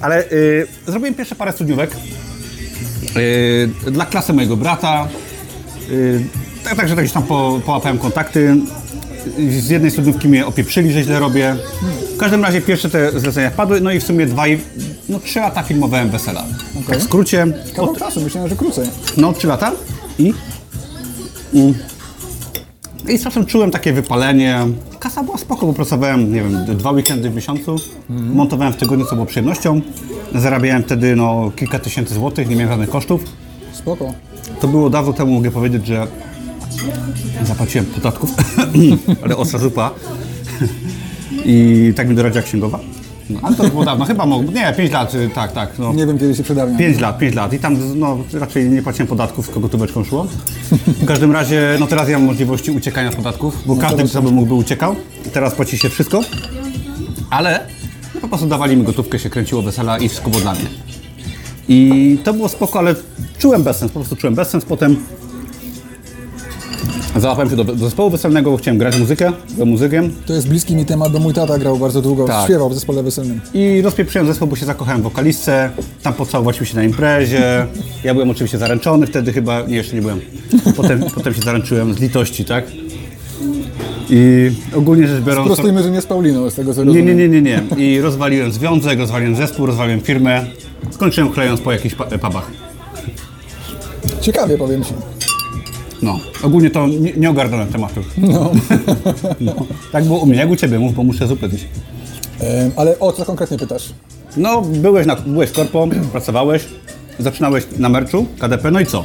Ale 0.00 0.24
y, 0.32 0.66
zrobiłem 0.86 1.14
pierwsze 1.14 1.34
parę 1.34 1.52
studniówek 1.52 1.90
y, 3.16 3.90
dla 3.90 4.06
klasy 4.06 4.32
mojego 4.32 4.56
brata. 4.56 5.08
Y, 5.90 6.24
tak, 6.64 6.76
także 6.76 6.96
tak 6.96 7.10
tam 7.10 7.22
po, 7.22 7.60
połapałem 7.66 7.98
kontakty. 7.98 8.56
Z 9.58 9.68
jednej 9.68 9.90
studniówki 9.90 10.28
mnie 10.28 10.46
opieprzyli, 10.46 10.92
że 10.92 11.02
źle 11.02 11.18
robię. 11.18 11.56
W 12.14 12.16
każdym 12.18 12.42
razie 12.44 12.60
pierwsze 12.60 12.90
te 12.90 13.20
zlecenia 13.20 13.50
padły, 13.50 13.80
no 13.80 13.92
i 13.92 14.00
w 14.00 14.04
sumie 14.04 14.26
dwa 14.26 14.48
i, 14.48 14.58
no 15.08 15.20
trzy 15.20 15.40
lata 15.40 15.62
filmowałem 15.62 16.10
wesela. 16.10 16.44
Tak 16.88 16.98
w 16.98 17.02
skrócie, 17.02 17.46
Kawał 17.76 17.90
od, 17.90 17.98
czasu, 17.98 18.20
myślałem, 18.20 18.50
że 18.50 18.56
krócej. 18.56 18.88
no 19.16 19.32
trzy 19.32 19.46
lata 19.46 19.72
i, 20.18 20.34
i, 21.52 21.74
i 23.08 23.18
z 23.18 23.22
czasem 23.24 23.46
czułem 23.46 23.70
takie 23.70 23.92
wypalenie, 23.92 24.66
kasa 25.00 25.22
była 25.22 25.38
spoko, 25.38 25.66
bo 25.66 25.72
pracowałem, 25.72 26.32
nie 26.32 26.42
wiem, 26.42 26.76
dwa 26.76 26.90
weekendy 26.90 27.30
w 27.30 27.34
miesiącu, 27.34 27.76
montowałem 28.08 28.72
w 28.72 28.76
tygodniu, 28.76 29.06
co 29.06 29.14
było 29.14 29.26
przyjemnością. 29.26 29.80
Zarabiałem 30.34 30.82
wtedy 30.82 31.16
no, 31.16 31.52
kilka 31.56 31.78
tysięcy 31.78 32.14
złotych, 32.14 32.48
nie 32.48 32.56
miałem 32.56 32.70
żadnych 32.70 32.90
kosztów. 32.90 33.24
Spoko. 33.72 34.14
To 34.60 34.68
było 34.68 34.90
dawno 34.90 35.12
temu, 35.12 35.32
mogę 35.32 35.50
powiedzieć, 35.50 35.86
że 35.86 36.06
zapłaciłem 37.44 37.86
podatków, 37.86 38.30
ale 39.24 39.36
ostra 39.36 39.58
zupa. 39.58 39.90
I 41.44 41.92
tak 41.96 42.08
mi 42.08 42.14
doradziła 42.14 42.42
księgowa. 42.42 42.80
No, 43.30 43.38
ale 43.42 43.56
to 43.56 43.64
było 43.68 43.84
dawno, 43.84 44.04
chyba, 44.04 44.26
mo- 44.26 44.42
nie, 44.42 44.74
5 44.76 44.92
lat, 44.92 45.14
y, 45.14 45.30
tak, 45.34 45.52
tak. 45.52 45.78
No. 45.78 45.92
Nie 45.92 46.06
wiem, 46.06 46.18
kiedy 46.18 46.34
się 46.34 46.42
przedawnia. 46.42 46.78
5 46.78 47.00
lat, 47.00 47.18
5 47.18 47.34
lat 47.34 47.52
i 47.52 47.58
tam 47.58 47.98
no, 47.98 48.18
raczej 48.32 48.70
nie 48.70 48.82
płaciłem 48.82 49.06
podatków, 49.08 49.46
tylko 49.46 49.60
gotóweczką 49.60 50.04
szło. 50.04 50.26
W 50.86 51.06
każdym 51.06 51.32
razie, 51.32 51.76
no 51.80 51.86
teraz 51.86 52.08
ja 52.08 52.18
mam 52.18 52.26
możliwości 52.26 52.70
uciekania 52.70 53.12
z 53.12 53.16
podatków, 53.16 53.62
bo 53.66 53.76
każdy, 53.76 53.96
teraz 53.96 54.10
kto 54.10 54.22
by 54.22 54.30
mógł, 54.30 54.46
by 54.46 54.54
uciekał. 54.54 54.96
Teraz 55.32 55.54
płaci 55.54 55.78
się 55.78 55.88
wszystko, 55.88 56.20
ale 57.30 57.60
no, 58.14 58.20
po 58.20 58.28
prostu 58.28 58.46
dawali 58.46 58.76
mi 58.76 58.82
gotówkę, 58.84 59.18
się 59.18 59.30
kręciło 59.30 59.62
wesela 59.62 59.98
i 59.98 60.08
wszystko 60.08 60.30
było 60.30 60.42
dla 60.42 60.52
mnie. 60.52 60.66
I 61.68 62.18
to 62.24 62.32
było 62.34 62.48
spoko, 62.48 62.78
ale 62.78 62.94
czułem 63.38 63.62
bezsens, 63.62 63.92
po 63.92 64.00
prostu 64.00 64.16
czułem 64.16 64.34
bezsens. 64.34 64.64
Potem 64.64 64.96
załapałem 67.20 67.50
się 67.50 67.56
do, 67.56 67.64
do 67.64 67.74
zespołu 67.74 68.10
weselnego, 68.10 68.50
bo 68.50 68.56
chciałem 68.56 68.78
grać 68.78 68.98
muzykę, 68.98 69.32
byłem 69.54 69.68
muzykiem. 69.68 70.10
To 70.26 70.32
jest 70.34 70.48
bliski 70.48 70.76
mi 70.76 70.86
temat, 70.86 71.12
bo 71.12 71.18
mój 71.18 71.34
tata 71.34 71.58
grał 71.58 71.78
bardzo 71.78 72.02
długo, 72.02 72.24
Tak. 72.26 72.44
śpiewał 72.44 72.70
w 72.70 72.74
zespole 72.74 73.02
weselnym. 73.02 73.40
I 73.54 73.82
rozpieprzyłem 73.82 74.26
zespół, 74.26 74.48
bo 74.48 74.56
się 74.56 74.66
zakochałem 74.66 75.00
w 75.00 75.04
wokalistce. 75.04 75.70
Tam 76.02 76.14
pocałowaliśmy 76.14 76.66
się 76.66 76.76
na 76.76 76.84
imprezie. 76.84 77.66
Ja 78.04 78.14
byłem 78.14 78.30
oczywiście 78.30 78.58
zaręczony 78.58 79.06
wtedy 79.06 79.32
chyba. 79.32 79.62
Nie, 79.62 79.76
jeszcze 79.76 79.94
nie 79.96 80.02
byłem. 80.02 80.20
Potem, 80.76 81.02
potem 81.14 81.34
się 81.34 81.42
zaręczyłem 81.42 81.94
z 81.94 82.00
litości, 82.00 82.44
tak? 82.44 82.64
I 84.10 84.50
ogólnie 84.76 85.08
rzecz 85.08 85.22
biorąc... 85.24 85.46
Prostujmy, 85.46 85.82
że 85.82 85.90
nie 85.90 86.00
z 86.00 86.06
Pauliną, 86.06 86.50
z 86.50 86.54
tego 86.54 86.74
co 86.74 86.80
Nie, 86.80 86.86
rozumiem. 86.86 87.06
nie, 87.18 87.28
nie, 87.28 87.40
nie, 87.42 87.60
nie. 87.76 87.84
I 87.86 88.00
rozwaliłem 88.00 88.52
związek, 88.52 88.98
rozwaliłem 88.98 89.36
zespół, 89.36 89.66
rozwaliłem 89.66 90.00
firmę. 90.00 90.44
Skończyłem 90.90 91.30
klejąc 91.32 91.60
po 91.60 91.72
jakichś 91.72 91.94
pa- 91.94 92.04
pubach. 92.04 92.50
Ciekawie, 94.20 94.58
powiem 94.58 94.84
Ci. 94.84 94.90
No, 96.02 96.20
ogólnie 96.42 96.70
to 96.70 96.86
nie, 96.86 97.12
nie 97.12 97.30
ogarnąłem 97.30 97.68
tematu. 97.68 98.00
No. 98.18 98.50
No. 99.40 99.54
Tak 99.92 100.04
było 100.04 100.18
u 100.18 100.26
mnie, 100.26 100.36
jak 100.36 100.50
u 100.50 100.56
Ciebie, 100.56 100.78
mów, 100.78 100.94
bo 100.94 101.04
muszę 101.04 101.26
zupę 101.26 101.48
zjeść. 101.48 101.68
Ale 102.76 102.98
o 102.98 103.12
co 103.12 103.24
konkretnie 103.24 103.58
pytasz? 103.58 103.92
No, 104.36 104.62
byłeś, 104.62 105.06
na, 105.06 105.16
byłeś 105.16 105.50
w 105.50 105.52
korpo, 105.52 105.88
pracowałeś, 106.12 106.64
zaczynałeś 107.18 107.66
na 107.78 107.88
merczu, 107.88 108.26
KDP, 108.38 108.70
no 108.70 108.80
i 108.80 108.86
co? 108.86 109.04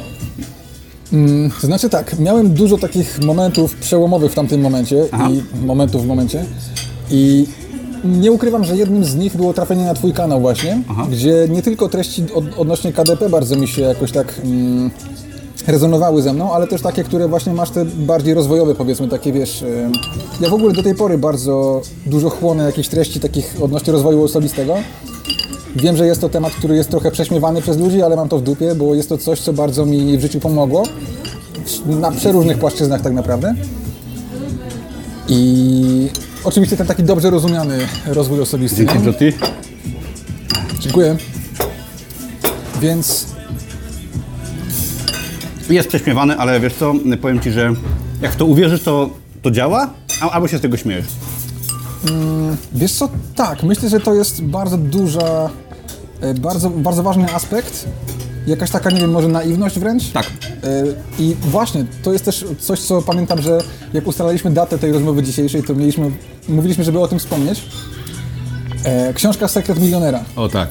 To 1.60 1.66
znaczy 1.66 1.88
tak, 1.88 2.18
miałem 2.18 2.54
dużo 2.54 2.78
takich 2.78 3.20
momentów 3.22 3.74
przełomowych 3.74 4.32
w 4.32 4.34
tamtym 4.34 4.60
momencie 4.60 5.04
Aha. 5.12 5.28
i 5.30 5.66
momentów 5.66 6.02
w 6.04 6.06
momencie 6.06 6.44
i 7.10 7.46
nie 8.04 8.32
ukrywam, 8.32 8.64
że 8.64 8.76
jednym 8.76 9.04
z 9.04 9.16
nich 9.16 9.36
było 9.36 9.54
trafienie 9.54 9.84
na 9.84 9.94
Twój 9.94 10.12
kanał 10.12 10.40
właśnie, 10.40 10.82
Aha. 10.88 11.06
gdzie 11.10 11.46
nie 11.50 11.62
tylko 11.62 11.88
treści 11.88 12.24
od, 12.34 12.44
odnośnie 12.58 12.92
KDP 12.92 13.28
bardzo 13.28 13.56
mi 13.56 13.68
się 13.68 13.82
jakoś 13.82 14.12
tak 14.12 14.40
mm, 14.44 14.90
rezonowały 15.66 16.22
ze 16.22 16.32
mną, 16.32 16.52
ale 16.52 16.66
też 16.66 16.82
takie, 16.82 17.04
które 17.04 17.28
właśnie 17.28 17.52
masz 17.52 17.70
te 17.70 17.84
bardziej 17.84 18.34
rozwojowe 18.34 18.74
powiedzmy, 18.74 19.08
takie 19.08 19.32
wiesz, 19.32 19.64
ja 20.40 20.50
w 20.50 20.54
ogóle 20.54 20.72
do 20.72 20.82
tej 20.82 20.94
pory 20.94 21.18
bardzo 21.18 21.82
dużo 22.06 22.30
chłonę 22.30 22.64
jakichś 22.64 22.88
treści 22.88 23.20
takich 23.20 23.56
odnośnie 23.60 23.92
rozwoju 23.92 24.24
osobistego. 24.24 24.76
Wiem, 25.76 25.96
że 25.96 26.06
jest 26.06 26.20
to 26.20 26.28
temat, 26.28 26.52
który 26.52 26.76
jest 26.76 26.90
trochę 26.90 27.10
prześmiewany 27.10 27.62
przez 27.62 27.78
ludzi, 27.78 28.02
ale 28.02 28.16
mam 28.16 28.28
to 28.28 28.38
w 28.38 28.42
dupie, 28.42 28.74
bo 28.74 28.94
jest 28.94 29.08
to 29.08 29.18
coś, 29.18 29.40
co 29.40 29.52
bardzo 29.52 29.86
mi 29.86 30.18
w 30.18 30.20
życiu 30.20 30.40
pomogło. 30.40 30.82
Na 31.86 32.10
przeróżnych 32.10 32.58
płaszczyznach 32.58 33.00
tak 33.00 33.12
naprawdę. 33.12 33.54
I 35.28 36.08
oczywiście 36.44 36.76
ten 36.76 36.86
taki 36.86 37.02
dobrze 37.02 37.30
rozumiany 37.30 37.78
rozwój 38.06 38.40
osobisty. 38.40 38.86
Dzięki. 38.86 39.38
Dziękuję. 40.80 41.16
Więc 42.80 43.26
Jest 45.70 45.88
prześmiewany, 45.88 46.36
ale 46.36 46.60
wiesz 46.60 46.74
co, 46.74 46.94
powiem 47.20 47.40
Ci, 47.40 47.50
że 47.50 47.74
jak 48.22 48.32
w 48.32 48.36
to 48.36 48.44
uwierzysz, 48.44 48.82
to, 48.82 49.10
to 49.42 49.50
działa, 49.50 49.90
a, 50.20 50.30
albo 50.30 50.48
się 50.48 50.58
z 50.58 50.60
tego 50.60 50.76
śmiejesz. 50.76 51.06
wiesz 52.72 52.92
co, 52.92 53.08
tak, 53.34 53.62
myślę, 53.62 53.88
że 53.88 54.00
to 54.00 54.14
jest 54.14 54.42
bardzo 54.42 54.76
duża, 54.76 55.50
e, 56.20 56.34
bardzo, 56.34 56.70
bardzo 56.70 57.02
ważny 57.02 57.34
aspekt. 57.34 57.88
Jakaś 58.46 58.70
taka, 58.70 58.90
nie 58.90 59.00
wiem, 59.00 59.10
może 59.10 59.28
naiwność 59.28 59.78
wręcz. 59.78 60.10
Tak. 60.10 60.26
E, 60.26 60.30
I 61.18 61.36
właśnie, 61.40 61.84
to 62.02 62.12
jest 62.12 62.24
też 62.24 62.44
coś, 62.60 62.80
co 62.80 63.02
pamiętam, 63.02 63.42
że 63.42 63.58
jak 63.92 64.06
ustalaliśmy 64.06 64.50
datę 64.50 64.78
tej 64.78 64.92
rozmowy 64.92 65.22
dzisiejszej, 65.22 65.62
to 65.62 65.74
mieliśmy, 65.74 66.10
mówiliśmy, 66.48 66.84
żeby 66.84 67.00
o 67.00 67.08
tym 67.08 67.18
wspomnieć. 67.18 67.62
E, 68.84 69.14
Książka 69.14 69.48
Sekret 69.48 69.80
Milionera. 69.80 70.24
O 70.36 70.48
tak. 70.48 70.68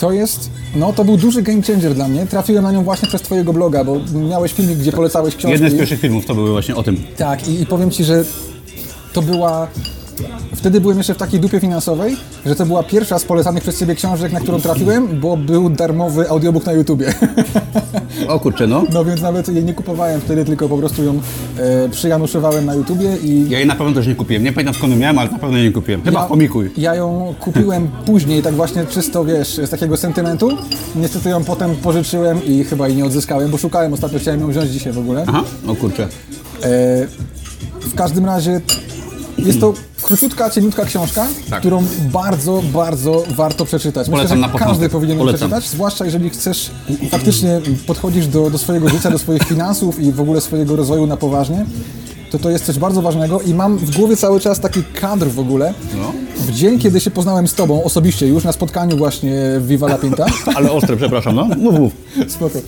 To 0.00 0.12
jest, 0.12 0.50
no 0.74 0.92
to 0.92 1.04
był 1.04 1.16
duży 1.16 1.42
game 1.42 1.62
changer 1.62 1.94
dla 1.94 2.08
mnie. 2.08 2.26
Trafiłem 2.26 2.64
na 2.64 2.72
nią 2.72 2.84
właśnie 2.84 3.08
przez 3.08 3.22
twojego 3.22 3.52
bloga, 3.52 3.84
bo 3.84 3.96
miałeś 4.28 4.52
filmik, 4.52 4.78
gdzie 4.78 4.92
polecałeś 4.92 5.36
książki. 5.36 5.52
Jeden 5.52 5.70
z 5.70 5.74
pierwszych 5.78 6.00
filmów 6.00 6.26
to 6.26 6.34
były 6.34 6.50
właśnie 6.50 6.76
o 6.76 6.82
tym. 6.82 6.96
Tak, 7.16 7.48
i, 7.48 7.60
i 7.62 7.66
powiem 7.66 7.90
Ci, 7.90 8.04
że 8.04 8.24
to 9.12 9.22
była... 9.22 9.68
Wtedy 10.60 10.80
byłem 10.80 10.98
jeszcze 10.98 11.14
w 11.14 11.16
takiej 11.16 11.40
dupie 11.40 11.60
finansowej, 11.60 12.16
że 12.46 12.56
to 12.56 12.66
była 12.66 12.82
pierwsza 12.82 13.18
z 13.18 13.24
polecanych 13.24 13.62
przez 13.62 13.78
Ciebie 13.78 13.94
książek, 13.94 14.32
na 14.32 14.40
którą 14.40 14.60
trafiłem, 14.60 15.20
bo 15.20 15.36
był 15.36 15.70
darmowy 15.70 16.30
audiobook 16.30 16.66
na 16.66 16.72
YouTubie. 16.72 17.14
O 18.28 18.40
kurczę, 18.40 18.66
no. 18.66 18.84
No 18.92 19.04
więc 19.04 19.22
nawet 19.22 19.48
jej 19.48 19.64
nie 19.64 19.74
kupowałem 19.74 20.20
wtedy, 20.20 20.44
tylko 20.44 20.68
po 20.68 20.78
prostu 20.78 21.04
ją 21.04 21.20
e, 21.58 21.88
przyjanuszowałem 21.88 22.66
na 22.66 22.74
YouTubie 22.74 23.16
i... 23.16 23.50
Ja 23.50 23.58
jej 23.58 23.66
na 23.66 23.74
pewno 23.74 23.94
też 23.94 24.06
nie 24.06 24.14
kupiłem. 24.14 24.42
Nie 24.42 24.52
pamiętam 24.52 24.74
skąd 24.74 24.92
ją 24.92 24.98
miałem, 24.98 25.18
ale 25.18 25.30
na 25.30 25.38
pewno 25.38 25.56
jej 25.56 25.66
nie 25.66 25.72
kupiłem. 25.72 26.02
Chyba 26.02 26.26
w 26.26 26.28
pomikuj. 26.28 26.70
Ja 26.76 26.94
ją 26.94 27.34
kupiłem 27.40 27.88
później, 28.06 28.42
tak 28.42 28.54
właśnie 28.54 28.86
czysto, 28.86 29.24
wiesz, 29.24 29.60
z 29.64 29.70
takiego 29.70 29.96
sentymentu. 29.96 30.50
Niestety 30.96 31.28
ją 31.28 31.44
potem 31.44 31.76
pożyczyłem 31.76 32.44
i 32.44 32.64
chyba 32.64 32.88
jej 32.88 32.96
nie 32.96 33.04
odzyskałem, 33.04 33.50
bo 33.50 33.58
szukałem 33.58 33.92
ostatnio, 33.92 34.18
chciałem 34.18 34.40
ją 34.40 34.50
wziąć 34.50 34.70
dzisiaj 34.70 34.92
w 34.92 34.98
ogóle. 34.98 35.24
Aha, 35.26 35.42
o 35.66 35.74
kurczę. 35.74 36.08
E, 36.62 37.06
w 37.80 37.94
każdym 37.94 38.24
razie 38.24 38.60
jest 39.46 39.60
to 39.60 39.74
króciutka, 40.02 40.50
cieniutka 40.50 40.84
książka, 40.84 41.26
Tak. 41.50 41.60
którą 41.60 41.84
bardzo, 42.12 42.62
bardzo 42.72 43.24
warto 43.36 43.64
przeczytać. 43.64 44.08
Myślę, 44.08 44.16
Polecam 44.16 44.38
że 44.38 44.42
na 44.42 44.48
każdy 44.48 44.64
początek. 44.66 44.92
powinien 44.92 45.18
ją 45.18 45.26
przeczytać, 45.26 45.68
zwłaszcza 45.68 46.04
jeżeli 46.04 46.30
chcesz 46.30 46.70
faktycznie 47.10 47.60
podchodzisz 47.86 48.26
do, 48.26 48.50
do 48.50 48.58
swojego 48.58 48.88
życia, 48.88 49.10
do 49.10 49.18
swoich 49.18 49.42
finansów 49.42 50.00
i 50.00 50.12
w 50.12 50.20
ogóle 50.20 50.40
swojego 50.40 50.76
rozwoju 50.76 51.06
na 51.06 51.16
poważnie. 51.16 51.66
To 52.30 52.38
to 52.38 52.50
jest 52.50 52.64
coś 52.64 52.78
bardzo 52.78 53.02
ważnego 53.02 53.40
i 53.40 53.54
mam 53.54 53.76
w 53.78 53.96
głowie 53.96 54.16
cały 54.16 54.40
czas 54.40 54.60
taki 54.60 54.82
kadr 55.00 55.26
w 55.26 55.38
ogóle. 55.38 55.74
No. 55.96 56.12
W 56.36 56.50
dzień, 56.50 56.78
kiedy 56.78 57.00
się 57.00 57.10
poznałem 57.10 57.48
z 57.48 57.54
Tobą 57.54 57.84
osobiście 57.84 58.26
już 58.26 58.44
na 58.44 58.52
spotkaniu 58.52 58.96
właśnie 58.96 59.32
w 59.58 59.66
Viva 59.66 59.86
La 59.86 59.98
Pinta. 59.98 60.26
Ale 60.56 60.72
ostre, 60.72 60.96
przepraszam, 60.96 61.34
no. 61.36 61.44
Mów, 61.44 61.78
mów. 61.78 61.92
Spoko. 62.28 62.58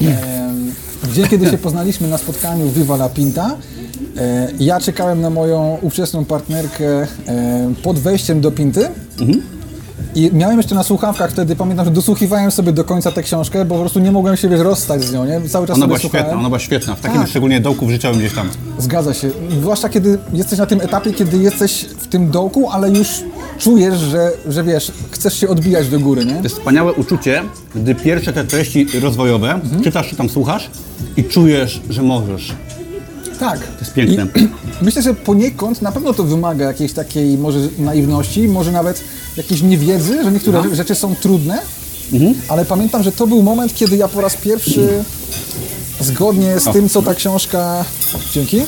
Em, 0.00 0.72
W 1.02 1.14
dzień, 1.14 1.28
kiedy 1.28 1.50
się 1.50 1.58
poznaliśmy 1.58 2.08
na 2.08 2.18
spotkaniu 2.18 2.70
Viva 2.70 2.94
La 2.94 3.08
Pinta, 3.08 3.56
e, 4.16 4.48
ja 4.58 4.80
czekałem 4.80 5.20
na 5.20 5.30
moją 5.30 5.78
ówczesną 5.82 6.24
partnerkę 6.24 6.86
e, 6.86 7.06
pod 7.82 7.98
wejściem 7.98 8.40
do 8.40 8.52
Pinty. 8.52 8.88
I 10.14 10.30
miałem 10.32 10.56
jeszcze 10.56 10.74
na 10.74 10.82
słuchawkach 10.82 11.30
wtedy, 11.30 11.56
pamiętam, 11.56 11.84
że 11.84 11.90
dosłuchiwałem 11.90 12.50
sobie 12.50 12.72
do 12.72 12.84
końca 12.84 13.12
tę 13.12 13.22
książkę, 13.22 13.64
bo 13.64 13.74
po 13.74 13.80
prostu 13.80 14.00
nie 14.00 14.12
mogłem 14.12 14.36
się 14.36 14.48
wiesz, 14.48 14.60
rozstać 14.60 15.04
z 15.04 15.12
nią, 15.12 15.24
nie? 15.24 15.48
Cały 15.48 15.66
czas 15.66 15.76
Ona 15.76 15.82
sobie 15.82 15.86
była 15.86 15.98
słuchałem. 15.98 16.24
świetna, 16.26 16.38
ona 16.40 16.48
była 16.48 16.58
świetna. 16.58 16.94
W 16.94 17.00
takim 17.00 17.20
Tak. 17.20 17.28
szczególnie 17.28 17.60
dołku 17.60 17.90
życiowym 17.90 18.18
gdzieś 18.20 18.34
tam. 18.34 18.48
Zgadza 18.78 19.14
się. 19.14 19.30
Zwłaszcza 19.60 19.88
kiedy 19.88 20.18
jesteś 20.32 20.58
na 20.58 20.66
tym 20.66 20.80
etapie, 20.80 21.12
kiedy 21.12 21.36
jesteś 21.38 21.84
w 21.98 22.06
tym 22.06 22.30
dołku, 22.30 22.70
ale 22.70 22.90
już 22.90 23.08
czujesz, 23.58 23.98
że, 23.98 24.30
że 24.48 24.64
wiesz, 24.64 24.92
chcesz 25.10 25.40
się 25.40 25.48
odbijać 25.48 25.88
do 25.88 26.00
góry, 26.00 26.24
nie? 26.24 26.34
To 26.34 26.42
jest 26.42 26.56
wspaniałe 26.56 26.92
uczucie, 26.92 27.42
gdy 27.74 27.94
pierwsze 27.94 28.32
te 28.32 28.44
treści 28.44 28.86
rozwojowe 29.00 29.60
czytasz 29.84 30.08
czy 30.08 30.16
tam 30.16 30.28
słuchasz 30.28 30.70
i 31.16 31.24
czujesz, 31.24 31.80
że 31.90 32.02
możesz. 32.02 32.52
Tak. 33.40 33.58
To 33.58 33.80
jest 33.80 33.92
piękne. 33.94 34.26
I 34.42 34.48
myślę, 34.84 35.02
że 35.02 35.14
poniekąd 35.14 35.82
na 35.82 35.92
pewno 35.92 36.14
to 36.14 36.24
wymaga 36.24 36.64
jakiejś 36.64 36.92
takiej 36.92 37.38
może 37.38 37.58
naiwności, 37.78 38.48
może 38.48 38.72
nawet 38.72 39.04
jakiejś 39.36 39.62
niewiedzy, 39.62 40.24
że 40.24 40.32
niektóre 40.32 40.58
Aha. 40.58 40.68
rzeczy 40.72 40.94
są 40.94 41.16
trudne, 41.16 41.58
Mhm. 42.12 42.34
ale 42.48 42.64
pamiętam, 42.64 43.02
że 43.02 43.12
to 43.12 43.26
był 43.26 43.42
moment, 43.42 43.74
kiedy 43.74 43.96
ja 43.96 44.08
po 44.08 44.20
raz 44.20 44.36
pierwszy 44.36 45.04
zgodnie 46.00 46.60
z 46.60 46.72
tym, 46.72 46.88
co 46.88 47.02
ta 47.02 47.14
książka... 47.14 47.84
Dzięki. 48.32 48.62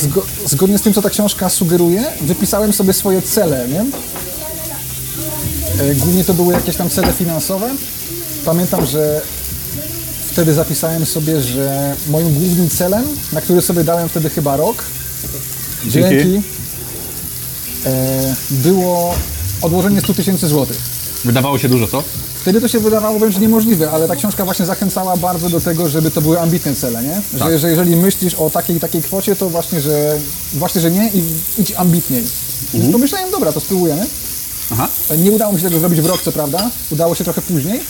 Zgo, 0.00 0.22
zgodnie 0.46 0.78
z 0.78 0.82
tym, 0.82 0.94
co 0.94 1.02
ta 1.02 1.10
książka 1.10 1.48
sugeruje, 1.48 2.04
wypisałem 2.20 2.72
sobie 2.72 2.92
swoje 2.92 3.22
cele, 3.22 3.68
nie? 3.68 3.80
E, 5.84 5.94
Głównie 5.94 6.24
to 6.24 6.34
były 6.34 6.54
jakieś 6.54 6.76
tam 6.76 6.90
cele 6.90 7.12
finansowe. 7.12 7.70
Pamiętam, 8.44 8.86
że 8.86 9.20
wtedy 10.32 10.54
zapisałem 10.54 11.06
sobie, 11.06 11.40
że 11.40 11.94
moim 12.10 12.34
głównym 12.34 12.70
celem, 12.70 13.04
na 13.32 13.40
który 13.40 13.62
sobie 13.62 13.84
dałem 13.84 14.08
wtedy 14.08 14.30
chyba 14.30 14.56
rok, 14.56 14.84
Dzięki. 15.86 16.10
dzięki, 16.10 16.42
e, 17.86 18.34
było 18.50 19.14
odłożenie 19.62 20.00
100 20.00 20.14
tysięcy 20.14 20.48
złotych. 20.48 20.76
Wydawało 21.24 21.58
się 21.58 21.68
dużo, 21.68 21.86
co? 21.88 22.02
Wtedy 22.40 22.60
to 22.60 22.68
się 22.68 22.80
wydawało 22.80 23.18
wręcz 23.18 23.38
niemożliwe, 23.38 23.90
ale 23.90 24.08
ta 24.08 24.16
książka 24.16 24.44
właśnie 24.44 24.66
zachęcała 24.66 25.16
bardzo 25.16 25.50
do 25.50 25.60
tego, 25.60 25.88
żeby 25.88 26.10
to 26.10 26.22
były 26.22 26.40
ambitne 26.40 26.74
cele, 26.74 27.02
nie? 27.02 27.22
Że, 27.32 27.38
Tak. 27.38 27.58
że 27.58 27.70
jeżeli 27.70 27.96
myślisz 27.96 28.34
o 28.34 28.50
takiej 28.50 28.80
takiej 28.80 29.02
kwocie, 29.02 29.36
to 29.36 29.50
właśnie, 29.50 29.80
że 29.80 30.18
właśnie, 30.54 30.80
że 30.80 30.90
nie 30.90 31.08
i 31.08 31.22
idź 31.58 31.72
ambitniej. 31.72 32.24
Więc 32.74 32.92
pomyślałem, 32.92 33.30
dobra, 33.30 33.52
to 33.52 33.60
spróbujemy. 33.60 34.06
Aha. 34.72 34.88
Nie 35.18 35.32
udało 35.32 35.52
mi 35.52 35.60
się 35.60 35.64
tego 35.66 35.78
zrobić 35.78 36.00
w 36.00 36.06
rok, 36.06 36.22
co 36.22 36.32
prawda. 36.32 36.70
Udało 36.90 37.14
się 37.14 37.24
trochę 37.24 37.42
później, 37.42 37.80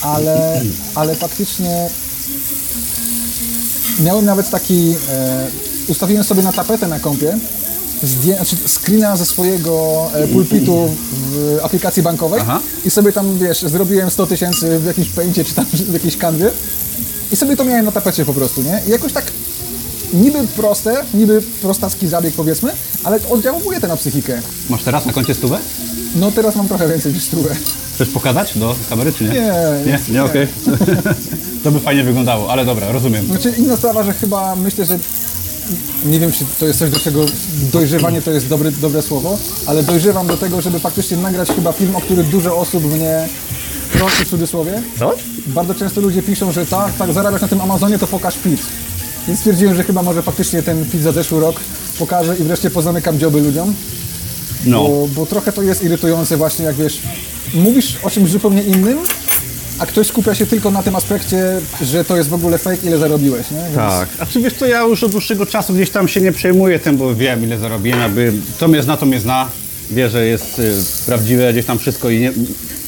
ale, 0.00 0.62
ale 0.94 1.14
faktycznie 1.14 1.88
miałem 4.00 4.24
nawet 4.24 4.50
taki. 4.50 4.94
E, 5.10 5.48
ustawiłem 5.88 6.24
sobie 6.24 6.42
na 6.42 6.52
tapetę 6.52 6.88
na 6.88 7.00
kompie 7.00 7.38
zdję, 8.02 8.36
znaczy 8.36 8.56
screena 8.66 9.16
ze 9.16 9.26
swojego 9.26 10.06
e, 10.14 10.28
pulpitu 10.28 10.88
w 11.12 11.58
aplikacji 11.62 12.02
bankowej 12.02 12.40
Aha. 12.42 12.60
i 12.84 12.90
sobie 12.90 13.12
tam, 13.12 13.38
wiesz, 13.38 13.62
zrobiłem 13.62 14.10
100 14.10 14.26
tysięcy 14.26 14.78
w 14.78 14.84
jakimś 14.84 15.08
pęcie 15.08 15.44
czy 15.44 15.54
tam 15.54 15.64
w 15.90 15.92
jakiejś 15.92 16.16
kanwie 16.16 16.50
i 17.32 17.36
sobie 17.36 17.56
to 17.56 17.64
miałem 17.64 17.84
na 17.84 17.92
tapecie 17.92 18.24
po 18.24 18.34
prostu, 18.34 18.62
nie? 18.62 18.82
I 18.86 18.90
jakoś 18.90 19.12
tak 19.12 19.24
niby 20.14 20.38
proste, 20.56 21.04
niby 21.14 21.42
prostacki 21.62 22.08
zabieg 22.08 22.34
powiedzmy, 22.34 22.72
ale 23.04 23.18
oddziałuje 23.30 23.80
to 23.80 23.88
na 23.88 23.96
psychikę. 23.96 24.42
Masz 24.70 24.82
teraz 24.82 25.06
na 25.06 25.12
koncie 25.12 25.34
stówę? 25.34 25.58
No 26.16 26.30
teraz 26.32 26.56
mam 26.56 26.68
trochę 26.68 26.88
więcej 26.88 27.12
niż 27.12 27.22
stówę. 27.22 27.56
Chcesz 27.94 28.08
pokazać 28.08 28.58
do 28.58 28.76
kamery, 28.88 29.12
czy 29.12 29.24
nie? 29.24 29.30
Nie, 29.30 29.52
Nie, 29.86 29.98
nie, 30.08 30.24
okej. 30.24 30.46
to 31.64 31.70
by 31.70 31.80
fajnie 31.80 32.04
wyglądało, 32.04 32.50
ale 32.50 32.64
dobra, 32.64 32.92
rozumiem. 32.92 33.26
Znaczy 33.26 33.54
inna 33.58 33.76
sprawa, 33.76 34.02
że 34.02 34.12
chyba 34.12 34.56
myślę, 34.56 34.84
że 34.84 34.98
nie 36.04 36.20
wiem, 36.20 36.32
czy 36.32 36.44
to 36.60 36.66
jest 36.66 36.78
coś, 36.78 36.90
do 36.90 36.98
czego 37.00 37.24
dojrzewanie 37.72 38.22
to 38.22 38.30
jest 38.30 38.48
dobre, 38.48 38.72
dobre 38.72 39.02
słowo, 39.02 39.38
ale 39.66 39.82
dojrzewam 39.82 40.26
do 40.26 40.36
tego, 40.36 40.60
żeby 40.60 40.78
faktycznie 40.78 41.16
nagrać 41.16 41.48
chyba 41.48 41.72
film, 41.72 41.96
o 41.96 42.00
który 42.00 42.24
dużo 42.24 42.56
osób 42.56 42.84
mnie 42.84 43.28
prosi 43.92 44.24
w 44.24 44.30
cudzysłowie. 44.30 44.82
Co? 44.98 45.14
Bardzo 45.46 45.74
często 45.74 46.00
ludzie 46.00 46.22
piszą, 46.22 46.52
że 46.52 46.66
tak, 46.66 46.96
tak, 46.96 47.12
zarabiasz 47.12 47.40
na 47.42 47.48
tym 47.48 47.60
Amazonie, 47.60 47.98
to 47.98 48.06
pokaż 48.06 48.34
PIT. 48.38 48.60
Więc 49.26 49.38
stwierdziłem, 49.40 49.74
że 49.76 49.84
chyba 49.84 50.02
może 50.02 50.22
faktycznie 50.22 50.62
ten 50.62 50.86
PIT 50.90 51.02
za 51.02 51.12
zeszły 51.12 51.40
rok 51.40 51.60
pokażę 51.98 52.36
i 52.36 52.42
wreszcie 52.44 52.70
pozamykam 52.70 53.18
dzioby 53.18 53.40
ludziom, 53.40 53.74
No. 54.64 54.84
bo, 54.88 55.08
bo 55.14 55.26
trochę 55.26 55.52
to 55.52 55.62
jest 55.62 55.84
irytujące 55.84 56.36
właśnie, 56.36 56.64
jak 56.64 56.76
wiesz, 56.76 56.98
mówisz 57.54 57.96
o 58.02 58.10
czymś 58.10 58.30
zupełnie 58.30 58.62
innym, 58.62 58.98
a 59.78 59.86
ktoś 59.86 60.06
skupia 60.06 60.34
się 60.34 60.46
tylko 60.46 60.70
na 60.70 60.82
tym 60.82 60.96
aspekcie, 60.96 61.60
że 61.82 62.04
to 62.04 62.16
jest 62.16 62.28
w 62.28 62.34
ogóle 62.34 62.58
fake, 62.58 62.76
ile 62.86 62.98
zarobiłeś, 62.98 63.50
nie? 63.50 63.56
Więc- 63.58 63.74
Tak. 63.76 64.08
A 64.18 64.26
czy 64.26 64.40
wiesz 64.40 64.54
co, 64.54 64.66
ja 64.66 64.80
już 64.82 65.04
od 65.04 65.12
dłuższego 65.12 65.46
czasu 65.46 65.74
gdzieś 65.74 65.90
tam 65.90 66.08
się 66.08 66.20
nie 66.20 66.32
przejmuję 66.32 66.78
tym, 66.78 66.96
bo 66.96 67.14
wiem 67.14 67.44
ile 67.44 67.58
zarobiłem, 67.58 68.00
jakby 68.00 68.32
to 68.58 68.68
mnie 68.68 68.82
zna, 68.82 68.96
to 68.96 69.06
mnie 69.06 69.20
zna. 69.20 69.48
Wie, 69.90 70.08
że 70.10 70.26
jest 70.26 70.58
y, 70.58 70.72
prawdziwe 71.06 71.52
gdzieś 71.52 71.66
tam 71.66 71.78
wszystko 71.78 72.10
i 72.10 72.20
nie, 72.20 72.32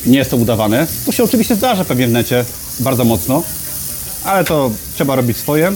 nie 0.07 0.19
jest 0.19 0.31
to 0.31 0.37
udawane. 0.37 0.87
To 1.07 1.13
się 1.13 1.25
oczywiście 1.25 1.55
zdarza 1.57 1.85
pewnie 1.85 2.07
w 2.09 2.13
necie 2.13 2.45
bardzo 2.81 3.05
mocno, 3.05 3.43
ale 4.25 4.45
to 4.45 4.71
trzeba 4.95 5.17
robić 5.17 5.37
swoje. 5.37 5.73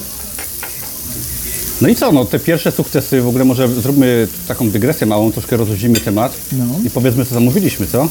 No 1.81 1.89
i 1.89 1.95
co, 1.97 2.13
no 2.13 2.25
te 2.25 2.39
pierwsze 2.39 2.73
sukcesy, 2.73 3.21
w 3.23 3.29
ogóle 3.29 3.45
może 3.45 3.69
zróbmy 3.69 4.29
taką 4.49 4.71
dygresję 4.71 5.07
małą, 5.07 5.33
troszkę 5.33 5.57
rozluźnimy 5.57 6.01
temat 6.01 6.33
No. 6.53 6.65
i 6.85 6.91
powiedzmy 6.91 7.25
co 7.25 7.35
zamówiliśmy, 7.35 7.87
co? 7.87 8.09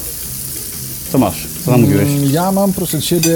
Co 1.11 1.17
masz? 1.17 1.47
Co 1.65 1.71
zamówiłeś? 1.71 2.07
Mm, 2.09 2.31
Ja 2.31 2.51
mam, 2.51 2.73
proszę 2.73 3.01
Ciebie, 3.01 3.35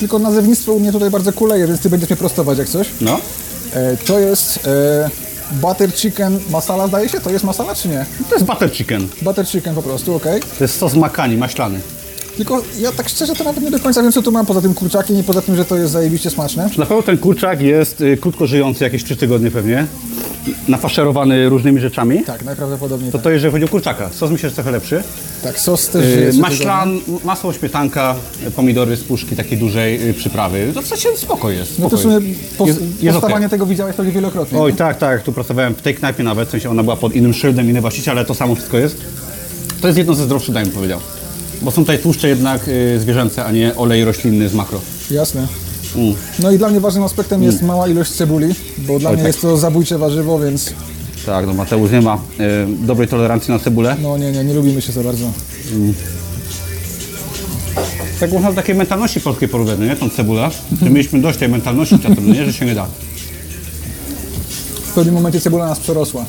tylko 0.00 0.18
nazewnictwo 0.18 0.72
u 0.72 0.80
mnie 0.80 0.92
tutaj 0.92 1.10
bardzo 1.10 1.32
kuleje, 1.32 1.66
więc 1.66 1.80
Ty 1.80 1.90
będziesz 1.90 2.08
mnie 2.10 2.16
prostować 2.16 2.58
jak 2.58 2.68
coś. 2.68 2.86
No? 3.00 3.20
E, 3.74 3.96
to 3.96 4.18
jest 4.18 4.66
e, 4.66 5.10
butter 5.52 5.94
chicken 5.94 6.38
masala, 6.50 6.88
zdaje 6.88 7.08
się? 7.08 7.20
To 7.20 7.30
jest 7.30 7.44
masala 7.44 7.74
czy 7.74 7.88
nie? 7.88 8.06
To 8.28 8.34
jest 8.34 8.46
butter 8.46 8.72
chicken. 8.72 9.08
Butter 9.22 9.46
chicken 9.48 9.74
po 9.74 9.82
prostu, 9.82 10.14
okej. 10.14 10.40
To 10.58 10.64
jest 10.64 10.78
sos 10.78 10.94
makani, 10.94 11.36
maślany. 11.36 11.80
Tylko 12.38 12.62
ja 12.80 12.92
tak 12.92 13.08
szczerze 13.08 13.34
to 13.34 13.44
nawet 13.44 13.64
nie 13.64 13.70
do 13.70 13.78
końca 13.80 14.02
wiem, 14.02 14.12
co 14.12 14.22
tu 14.22 14.32
mam 14.32 14.46
poza 14.46 14.60
tym 14.60 14.74
kurczakiem 14.74 15.18
i 15.20 15.22
poza 15.22 15.42
tym, 15.42 15.56
że 15.56 15.64
to 15.64 15.76
jest 15.76 15.92
zajebiście 15.92 16.30
smaczne. 16.30 16.70
Na 16.78 16.86
pewno 16.86 17.02
ten 17.02 17.18
kurczak 17.18 17.60
jest 17.60 18.00
y, 18.00 18.16
krótko 18.16 18.46
żyjący, 18.46 18.84
jakieś 18.84 19.04
3 19.04 19.16
tygodnie 19.16 19.50
pewnie, 19.50 19.86
nafaszerowany 20.68 21.48
różnymi 21.48 21.80
rzeczami. 21.80 22.24
Tak, 22.24 22.44
najprawdopodobniej 22.44 23.12
To 23.12 23.18
tak. 23.18 23.24
to 23.24 23.30
jeżeli 23.30 23.52
chodzi 23.52 23.64
o 23.64 23.68
kurczaka. 23.68 24.10
Sos 24.12 24.30
myślę, 24.30 24.48
że 24.48 24.54
trochę 24.54 24.70
lepszy. 24.70 25.02
Tak, 25.42 25.60
sos 25.60 25.88
też 25.88 26.04
Y, 26.04 26.28
trzy 26.32 26.40
Maślan, 26.40 27.00
masło, 27.24 27.52
śmietanka, 27.52 28.14
y, 28.46 28.50
pomidory 28.50 28.96
z 28.96 29.04
puszki 29.04 29.36
takiej 29.36 29.58
dużej, 29.58 30.08
y, 30.10 30.14
przyprawy. 30.14 30.70
To 30.74 30.82
w 30.82 30.86
sensie 30.86 31.08
spoko 31.16 31.50
jest. 31.50 31.76
tygodnie. 31.76 31.84
No 31.84 31.90
to 31.90 31.96
w 31.96 32.00
spoko 32.00 32.14
sumie 32.20 32.28
jest. 32.28 32.56
pos- 32.58 32.66
Jest- 32.66 33.02
jest 33.02 33.18
powstawanie 33.18 33.48
tego 33.48 33.66
widziałeś 33.66 33.96
pewnie 33.96 34.12
wielokrotnie. 34.12 34.58
Oj, 34.60 34.74
tak, 34.74 34.98
tak, 34.98 35.22
tu 35.22 35.32
pracowałem 35.32 35.74
w 35.74 35.82
tej 35.82 35.94
knajpie 35.94 36.22
nawet, 36.24 36.48
w 36.48 36.50
sensie 36.50 36.70
ona 36.70 36.82
była 36.82 36.96
pod 36.96 37.14
innym 37.16 37.34
szyldem, 37.34 37.70
inny 37.70 37.80
właściciel, 37.80 38.16
ale 38.18 38.24
to 38.26 38.34
samo 38.34 38.54
wszystko 38.54 38.78
jest. 38.78 38.96
To 39.80 39.86
jest 39.88 39.98
jedno 39.98 40.14
ze 40.14 40.24
zdrowszych, 40.24 40.54
dań 40.54 40.64
bym 40.64 40.72
powiedział. 40.74 41.00
Bo 41.62 41.70
są 41.70 41.82
tutaj 41.82 41.98
tłuszcze 41.98 42.28
jednak 42.28 42.68
y, 42.68 43.00
zwierzęce, 43.00 43.44
a 43.44 43.52
nie 43.52 43.76
olej 43.76 44.04
roślinny 44.04 44.48
z 44.48 44.54
makro. 44.54 44.80
Jasne. 45.10 45.46
Mm. 45.96 46.14
No 46.42 46.50
i 46.50 46.58
dla 46.58 46.68
mnie 46.68 46.80
ważnym 46.80 47.04
aspektem 47.04 47.42
jest 47.42 47.62
mała 47.62 47.88
ilość 47.88 48.10
cebuli, 48.10 48.54
bo 48.78 48.98
dla 48.98 49.10
Oj, 49.10 49.16
mnie 49.16 49.22
tak. 49.22 49.26
jest 49.32 49.40
to 49.42 49.56
zabójcze 49.56 49.98
warzywo, 49.98 50.38
więc 50.38 50.72
Tak, 51.26 51.46
no 51.46 51.54
Mateusz 51.54 51.90
nie 51.90 52.00
ma 52.00 52.14
y, 52.16 52.18
dobrej 52.86 53.08
tolerancji 53.08 53.52
na 53.54 53.58
cebulę. 53.58 53.96
no 54.02 54.18
nie, 54.18 54.32
nie, 54.32 54.44
nie 54.44 54.54
lubimy 54.54 54.82
się 54.82 54.92
za 54.92 55.02
bardzo. 55.02 55.30
Tak 58.20 58.32
można 58.32 58.48
do 58.50 58.56
takiej 58.56 58.74
mentalności 58.74 59.20
polskiej 59.20 59.48
porównać, 59.48 59.78
no 59.78 59.84
nie? 59.86 59.96
Tą 59.96 60.10
cebulę. 60.10 60.50
Że 60.82 60.90
mieliśmy 60.90 61.20
dość 61.20 61.38
tej 61.38 61.48
mentalności 61.48 61.98
czasem, 61.98 62.28
no 62.28 62.34
nie? 62.34 62.44
Że 62.44 62.52
się 62.52 62.66
nie 62.66 62.74
da. 62.74 62.86
W 64.84 64.92
pewnym 64.94 65.14
momencie 65.14 65.40
cebula 65.40 65.66
nas 65.66 65.80
przerosła. 65.80 66.24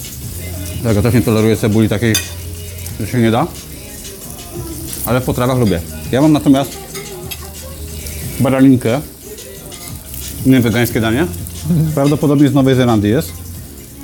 Tak, 0.84 0.96
ja 0.96 1.02
też 1.02 1.14
nie 1.14 1.22
toleruję 1.22 1.58
cebuli 1.58 1.90
takiej, 1.90 2.16
że 3.00 3.08
się 3.08 3.18
nie 3.20 3.32
da. 3.32 3.48
Ale 5.10 5.22
w 5.22 5.24
potrawach 5.24 5.58
lubię. 5.58 5.82
Ja 6.12 6.22
mam 6.22 6.32
natomiast 6.32 6.72
baralinkę. 8.40 9.02
Nie 10.46 10.60
wegańskie 10.60 11.02
danie. 11.02 11.28
Prawdopodobnie 11.96 12.50
z 12.50 12.54
Nowej 12.54 12.76
Zelandii 12.76 13.10
jest. 13.10 13.32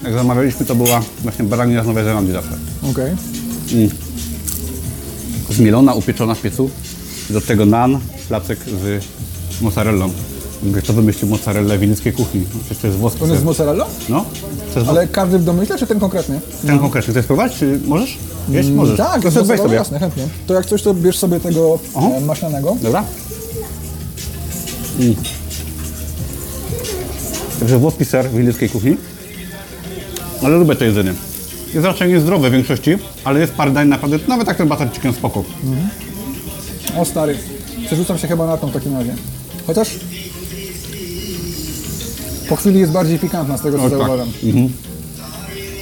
Jak 0.03 0.13
zamawialiśmy, 0.13 0.65
to 0.65 0.75
była 0.75 1.01
właśnie 1.23 1.45
baranina 1.45 1.83
z 1.83 1.87
Nowej 1.87 2.03
Zelandii 2.03 2.33
zawsze. 2.33 2.57
Okej. 2.91 3.15
Zmielona, 5.49 5.93
upieczona 5.93 6.35
w 6.35 6.41
piecu. 6.41 6.69
Do 7.29 7.41
tego 7.41 7.65
nan, 7.65 7.99
placek 8.27 8.59
z 8.59 9.61
mozzarellą. 9.61 10.11
Mówię, 10.63 10.81
Kto 10.81 10.93
wymyślił 10.93 11.29
mozzarellę 11.31 11.77
w 11.77 11.81
wilickiej 11.81 12.13
kuchni? 12.13 12.41
No, 12.53 12.59
Przecież 12.59 12.77
to 12.81 12.87
jest 12.87 12.99
włoski 12.99 13.23
On 13.23 13.29
jest 13.29 13.35
z 13.37 13.39
ser. 13.39 13.45
mozzarellą? 13.45 13.85
No, 14.09 14.25
to 14.73 14.79
jest 14.79 14.91
Ale 14.91 15.07
każdy 15.07 15.39
w 15.39 15.43
domyśle, 15.43 15.77
czy 15.77 15.87
ten 15.87 15.99
konkretny? 15.99 16.41
Ten 16.67 16.79
konkretny 16.79 17.11
chcesz 17.13 17.23
spróbować, 17.25 17.55
czy 17.55 17.79
możesz? 17.85 18.17
Wiesz, 18.49 18.67
możesz. 18.69 18.97
Tak, 18.97 19.21
to 19.21 19.31
sobie 19.31 19.31
weź 19.31 19.41
mozzarellą, 19.41 19.63
sobie. 19.63 19.75
jasne, 19.75 19.99
chętnie. 19.99 20.23
To 20.47 20.53
jak 20.53 20.65
coś, 20.65 20.81
to 20.81 20.93
bierz 20.93 21.17
sobie 21.19 21.39
tego 21.39 21.79
Aha. 21.95 22.07
e, 22.17 22.21
maślanego. 22.21 22.77
Dobra? 22.81 23.03
Mm. 24.99 25.15
Także 27.59 27.77
włoski 27.77 28.05
ser 28.05 28.29
w 28.29 28.39
indyjskiej 28.39 28.69
kuchni. 28.69 28.97
Ale 30.43 30.57
lubię 30.57 30.75
to 30.75 30.85
jedzenie. 30.85 31.13
Jest 31.73 31.85
raczej 31.85 32.09
niezdrowe 32.13 32.49
w 32.49 32.53
większości, 32.53 32.97
ale 33.23 33.39
jest 33.39 33.53
parę 33.53 33.71
dań 33.71 33.87
naprawdę, 33.87 34.19
nawet 34.27 34.47
tak 34.47 34.57
ten 34.57 34.67
butter 34.67 34.91
chicken 34.93 35.13
spoko. 35.13 35.43
O 36.97 37.05
stary, 37.05 37.37
przerzucam 37.85 38.17
się 38.17 38.27
chyba 38.27 38.47
na 38.47 38.57
tą 38.57 38.67
w 38.67 38.73
takim 38.73 38.93
razie. 38.97 39.15
Chociaż 39.67 39.89
po 42.49 42.55
chwili 42.55 42.79
jest 42.79 42.91
bardziej 42.91 43.19
pikantna 43.19 43.57
z 43.57 43.61
tego, 43.61 43.77
co 43.77 43.83
O, 43.83 43.89
tak. 43.89 43.99
zauważam. 43.99 44.27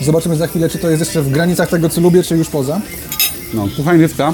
Zobaczymy 0.01 0.35
za 0.35 0.47
chwilę, 0.47 0.69
czy 0.69 0.77
to 0.77 0.89
jest 0.89 0.99
jeszcze 0.99 1.21
w 1.21 1.29
granicach 1.29 1.69
tego, 1.69 1.89
co 1.89 2.01
lubię, 2.01 2.23
czy 2.23 2.37
już 2.37 2.49
poza. 2.49 2.81
No, 3.53 3.67
kuchnia 3.75 3.93
indyjska 3.93 4.33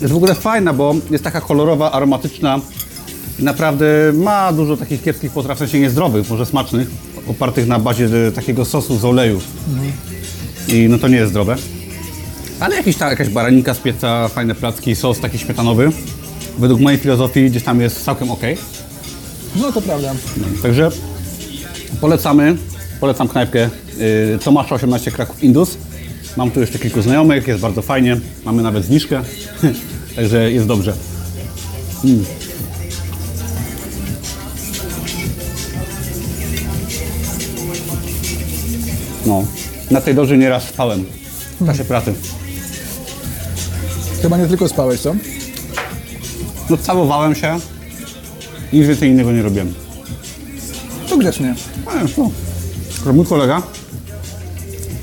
jest 0.00 0.12
w 0.12 0.16
ogóle 0.16 0.34
fajna, 0.34 0.72
bo 0.72 0.94
jest 1.10 1.24
taka 1.24 1.40
kolorowa, 1.40 1.92
aromatyczna 1.92 2.60
naprawdę 3.38 3.86
ma 4.14 4.52
dużo 4.52 4.76
takich 4.76 5.02
kiepskich 5.02 5.32
potraw, 5.32 5.56
w 5.56 5.58
sensie 5.58 5.80
niezdrowych, 5.80 6.30
może 6.30 6.46
smacznych, 6.46 6.90
opartych 7.26 7.66
na 7.66 7.78
bazie 7.78 8.08
e, 8.28 8.32
takiego 8.32 8.64
sosu 8.64 8.98
z 8.98 9.04
oleju. 9.04 9.40
I 10.68 10.86
no 10.88 10.98
to 10.98 11.08
nie 11.08 11.16
jest 11.16 11.30
zdrowe. 11.30 11.56
Ale 12.60 12.76
jakiś 12.76 12.96
ta, 12.96 13.10
jakaś 13.10 13.28
baraninka 13.28 13.74
z 13.74 13.78
pieca, 13.78 14.28
fajne 14.28 14.54
placki, 14.54 14.96
sos 14.96 15.20
taki 15.20 15.38
śmietanowy. 15.38 15.90
Według 16.58 16.80
mojej 16.80 16.98
filozofii 16.98 17.50
gdzieś 17.50 17.62
tam 17.62 17.80
jest 17.80 18.04
całkiem 18.04 18.30
ok. 18.30 18.40
No 19.56 19.72
to 19.72 19.82
prawda. 19.82 20.14
Także 20.62 20.90
polecamy, 22.00 22.56
polecam 23.00 23.28
knajpkę 23.28 23.70
yy, 23.98 24.38
Tomasza 24.44 24.74
18 24.74 25.10
Kraków 25.10 25.42
Indus. 25.42 25.76
Mam 26.36 26.50
tu 26.50 26.60
jeszcze 26.60 26.78
kilku 26.78 27.02
znajomych, 27.02 27.48
jest 27.48 27.60
bardzo 27.60 27.82
fajnie, 27.82 28.20
mamy 28.44 28.62
nawet 28.62 28.84
zniżkę, 28.84 29.22
także 30.16 30.52
jest 30.52 30.66
dobrze. 30.66 30.92
Mm. 32.04 32.24
No, 39.26 39.44
na 39.90 40.00
tej 40.00 40.14
loży 40.14 40.38
nieraz 40.38 40.62
spałem 40.62 41.04
w 41.60 41.66
czasie 41.66 41.84
pracy. 41.84 42.14
Chyba 44.22 44.36
nie 44.38 44.46
tylko 44.46 44.68
spałeś, 44.68 45.00
co? 45.00 45.14
No 46.70 46.76
całowałem 46.76 47.34
się, 47.34 47.58
nic 48.72 48.86
więcej 48.86 49.10
innego 49.10 49.32
nie 49.32 49.42
robiłem. 49.42 49.74
To 51.08 51.16
grzecznie. 51.16 51.54
No, 53.06 53.12
mój 53.12 53.26
kolega 53.26 53.62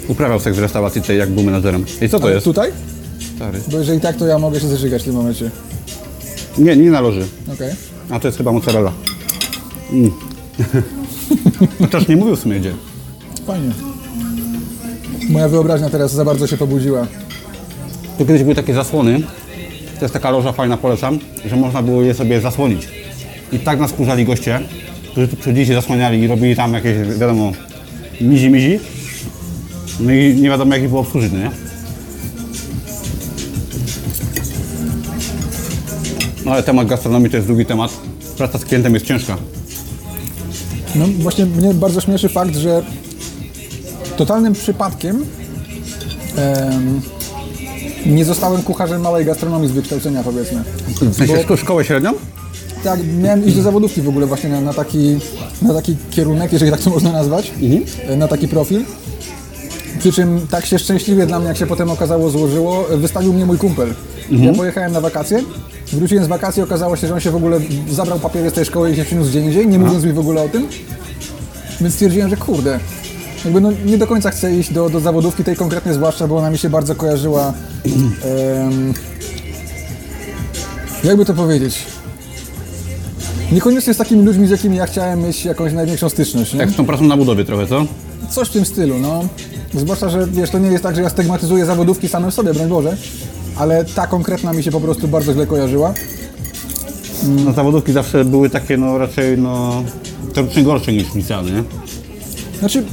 uprawiał 0.07 0.39
seks 0.39 0.57
w 0.57 0.59
restauracji 0.59 1.01
tej, 1.01 1.20
jak 1.20 1.30
był 1.30 1.43
menadżerem. 1.43 1.86
I 2.01 2.09
co 2.09 2.20
to 2.20 2.30
jest? 2.30 2.43
tutaj? 2.43 2.72
Stary. 3.36 3.59
Bo 3.72 3.78
jeżeli 3.78 3.99
tak, 3.99 4.16
to 4.16 4.28
ja 4.28 4.39
mogę 4.39 4.59
się 4.59 4.68
zażygać 4.68 5.01
w 5.01 5.05
tym 5.05 5.16
momencie. 5.16 5.51
Nie, 6.57 6.76
nie 6.76 6.91
na 6.91 7.01
loży. 7.01 7.26
Okej. 7.53 7.74
A 8.09 8.20
to 8.20 8.28
jest 8.28 8.38
chyba 8.38 8.51
mozzarella. 8.51 8.91
Mm. 9.91 10.11
Chociaż 11.82 12.07
nie 12.07 12.16
mówił 12.16 12.36
w 12.36 12.39
sumie 12.39 12.59
gdzie. 12.59 12.74
Fajnie. 13.47 13.72
Moja 15.30 15.49
wyobraźnia 15.49 15.89
teraz 15.89 16.13
za 16.13 16.26
bardzo 16.26 16.47
się 16.47 16.57
pobudziła. 16.57 17.07
Tu 18.18 18.26
kiedyś 18.26 18.43
były 18.43 18.55
takie 18.55 18.74
zasłony. 18.74 19.22
To 19.99 20.05
jest 20.05 20.13
taka 20.13 20.32
loża 20.32 20.51
fajna, 20.51 20.78
polecam, 20.78 21.20
że 21.45 21.55
można 21.55 21.82
było 21.82 22.01
je 22.01 22.13
sobie 22.13 22.41
zasłonić. 22.41 22.88
I 23.51 23.59
tak 23.59 23.79
nas 23.79 23.93
kurzali 23.93 24.25
goście, 24.25 24.59
którzy 25.11 25.27
tu 25.27 25.35
przychodzili, 25.35 25.65
się 25.67 25.73
zasłaniali 25.73 26.21
i 26.21 26.27
robili 26.27 26.55
tam 26.55 26.73
jakieś, 26.73 26.97
wiadomo, 27.19 27.51
mizi 28.21 28.49
mizi. 28.49 28.79
No 29.99 30.11
i 30.11 30.35
nie 30.35 30.49
wiadomo 30.49 30.73
jak 30.73 30.83
ich 30.83 30.89
było 30.89 31.01
obsłużyć, 31.01 31.31
no 31.33 31.39
nie? 31.39 31.51
No 36.45 36.51
ale 36.51 36.63
temat 36.63 36.87
gastronomii 36.87 37.29
to 37.29 37.35
jest 37.37 37.47
drugi 37.47 37.65
temat. 37.65 37.91
Praca 38.37 38.57
z 38.57 38.65
klientem 38.65 38.93
jest 38.93 39.05
ciężka. 39.05 39.37
No 40.95 41.05
właśnie 41.19 41.45
mnie 41.45 41.73
bardzo 41.73 42.01
śmieszy 42.01 42.29
fakt, 42.29 42.55
że 42.55 42.83
totalnym 44.17 44.53
przypadkiem 44.53 45.25
em, 46.35 47.01
nie 48.05 48.25
zostałem 48.25 48.61
kucharzem 48.63 49.01
małej 49.01 49.25
gastronomii 49.25 49.69
z 49.69 49.71
wykształcenia 49.71 50.23
powiedzmy. 50.23 50.63
W 51.01 51.15
sensie 51.15 51.33
szko- 51.37 51.57
szkołę 51.57 51.85
średnią? 51.85 52.13
Tak, 52.86 52.99
miałem 53.21 53.45
iść 53.45 53.55
do 53.55 53.61
zawodówki 53.61 54.01
w 54.01 54.09
ogóle 54.09 54.25
właśnie 54.25 54.49
na, 54.49 54.61
na, 54.61 54.73
taki, 54.73 55.17
na 55.61 55.73
taki 55.73 55.95
kierunek, 56.11 56.53
jeżeli 56.53 56.71
tak 56.71 56.81
to 56.81 56.89
można 56.89 57.11
nazwać, 57.11 57.51
e, 58.07 58.17
na 58.17 58.27
taki 58.27 58.47
profil. 58.47 58.86
Przy 59.99 60.11
czym 60.11 60.47
tak 60.49 60.65
się 60.65 60.79
szczęśliwie 60.79 61.25
dla 61.25 61.39
mnie, 61.39 61.47
jak 61.47 61.57
się 61.57 61.67
potem 61.67 61.89
okazało, 61.89 62.29
złożyło, 62.29 62.89
e, 62.89 62.97
wystawił 62.97 63.33
mnie 63.33 63.45
mój 63.45 63.57
kumpel. 63.57 63.93
Ja 64.31 64.53
pojechałem 64.53 64.91
na 64.91 65.01
wakacje, 65.01 65.43
wróciłem 65.93 66.25
z 66.25 66.27
wakacji, 66.27 66.63
okazało 66.63 66.95
się, 66.95 67.07
że 67.07 67.13
on 67.13 67.19
się 67.19 67.31
w 67.31 67.36
ogóle 67.36 67.59
zabrał 67.89 68.19
papiery 68.19 68.49
z 68.49 68.53
tej 68.53 68.65
szkoły 68.65 68.91
i 68.91 68.95
się 68.95 69.05
przyniósł 69.05 69.29
gdzie 69.29 69.41
indziej, 69.41 69.67
nie 69.67 69.79
mówiąc 69.79 70.03
mi 70.03 70.13
w 70.13 70.19
ogóle 70.19 70.41
o 70.41 70.49
tym. 70.49 70.67
Więc 71.81 71.93
stwierdziłem, 71.93 72.29
że 72.29 72.38
kurde, 72.38 72.79
jakby 73.45 73.61
no 73.61 73.71
nie 73.86 73.97
do 73.97 74.07
końca 74.07 74.31
chcę 74.31 74.55
iść 74.55 74.73
do, 74.73 74.89
do 74.89 74.99
zawodówki 74.99 75.43
tej 75.43 75.55
konkretnie, 75.55 75.93
zwłaszcza, 75.93 76.27
bo 76.27 76.38
ona 76.38 76.49
mi 76.49 76.57
się 76.57 76.69
bardzo 76.69 76.95
kojarzyła, 76.95 77.53
em, 77.86 78.93
jakby 81.03 81.25
to 81.25 81.33
powiedzieć, 81.33 81.94
Niekoniecznie 83.51 83.93
z 83.93 83.97
takimi 83.97 84.23
ludźmi, 84.25 84.47
z 84.47 84.51
jakimi 84.51 84.77
ja 84.77 84.85
chciałem 84.85 85.23
mieć 85.23 85.45
jakąś 85.45 85.73
największą 85.73 86.09
styczność, 86.09 86.53
nie? 86.53 86.59
Tak 86.59 86.69
z 86.69 86.75
tą 86.75 86.85
pracą 86.85 87.03
na 87.03 87.17
budowie 87.17 87.45
trochę, 87.45 87.67
co? 87.67 87.85
Coś 88.29 88.47
w 88.49 88.51
tym 88.51 88.65
stylu, 88.65 88.99
no. 88.99 89.27
Zwłaszcza, 89.73 90.09
że 90.09 90.27
wiesz, 90.27 90.49
to 90.49 90.59
nie 90.59 90.69
jest 90.69 90.83
tak, 90.83 90.95
że 90.95 91.01
ja 91.01 91.09
stygmatyzuję 91.09 91.65
zawodówki 91.65 92.07
same 92.09 92.31
w 92.31 92.33
sobie, 92.33 92.53
broń 92.53 92.69
Boże, 92.69 92.97
ale 93.57 93.85
ta 93.85 94.07
konkretna 94.07 94.53
mi 94.53 94.63
się 94.63 94.71
po 94.71 94.81
prostu 94.81 95.07
bardzo 95.07 95.33
źle 95.33 95.47
kojarzyła. 95.47 95.93
No 97.45 97.53
zawodówki 97.53 97.93
zawsze 97.93 98.25
były 98.25 98.49
takie 98.49 98.77
no 98.77 98.97
raczej 98.97 99.37
no 99.37 99.83
teoretycznie 100.33 100.63
gorsze 100.63 100.93
niż 100.93 101.15
licealne, 101.15 101.51
nie? 101.51 101.63
Znaczy, 102.59 102.83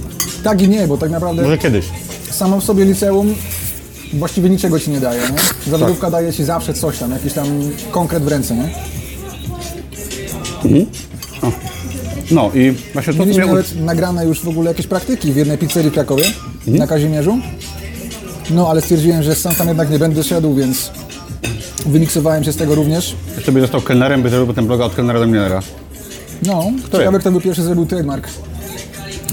tak 0.45 0.63
i 0.63 0.69
nie, 0.69 0.89
bo 0.89 0.99
tak 0.99 1.11
naprawdę 1.11 1.43
Może 1.43 1.59
kiedyś. 1.59 1.85
samo 2.31 2.61
w 2.61 2.65
sobie 2.65 2.85
liceum 2.85 3.35
właściwie 4.13 4.51
niczego 4.51 4.81
ci 4.81 4.91
nie 4.91 5.01
daje, 5.01 5.21
nie? 5.21 5.71
Zawodówka 5.71 6.11
daje 6.11 6.33
ci 6.33 6.45
zawsze 6.45 6.75
coś 6.75 6.99
tam, 6.99 7.11
jakiś 7.11 7.33
tam 7.33 7.47
konkret 7.91 8.23
w 8.23 8.29
ręce, 8.29 8.55
nie? 8.55 8.69
No 12.31 12.51
i 12.55 12.75
właśnie 12.93 13.13
to 13.13 13.19
Mieliśmy 13.19 13.43
mnie 13.43 13.53
nawet 13.53 13.81
nagrane 13.81 14.27
już 14.27 14.41
w 14.41 14.49
ogóle 14.49 14.71
jakieś 14.71 14.87
praktyki 14.87 15.33
w 15.33 15.37
jednej 15.37 15.59
pizzerii 15.59 15.91
w 15.91 15.95
Krakowie, 15.95 16.25
na 16.67 16.87
Kazimierzu. 16.87 17.39
No, 18.51 18.69
ale 18.69 18.81
stwierdziłem, 18.81 19.23
że 19.23 19.35
sam 19.35 19.55
tam 19.55 19.69
jednak 19.69 19.91
nie 19.91 19.99
będę 19.99 20.25
szedł, 20.25 20.55
więc 20.55 20.91
wymiksowałem 21.87 22.45
się 22.45 22.53
z 22.53 22.57
tego 22.57 22.75
również. 22.75 23.17
u... 23.39 23.41
sobie 23.41 23.61
został 23.61 23.81
kelnerem, 23.81 24.23
by 24.23 24.29
zrobił 24.31 24.47
potem 24.47 24.67
bloga 24.67 24.85
od 24.85 24.95
kelnera 24.95 25.21
do 25.21 25.27
milionera. 25.27 25.63
No, 26.47 26.73
ciekawe 26.93 27.19
kto 27.19 27.31
był 27.31 27.41
pierwszy 27.41 27.63
zrobił 27.63 27.87
trademark. 27.87 28.29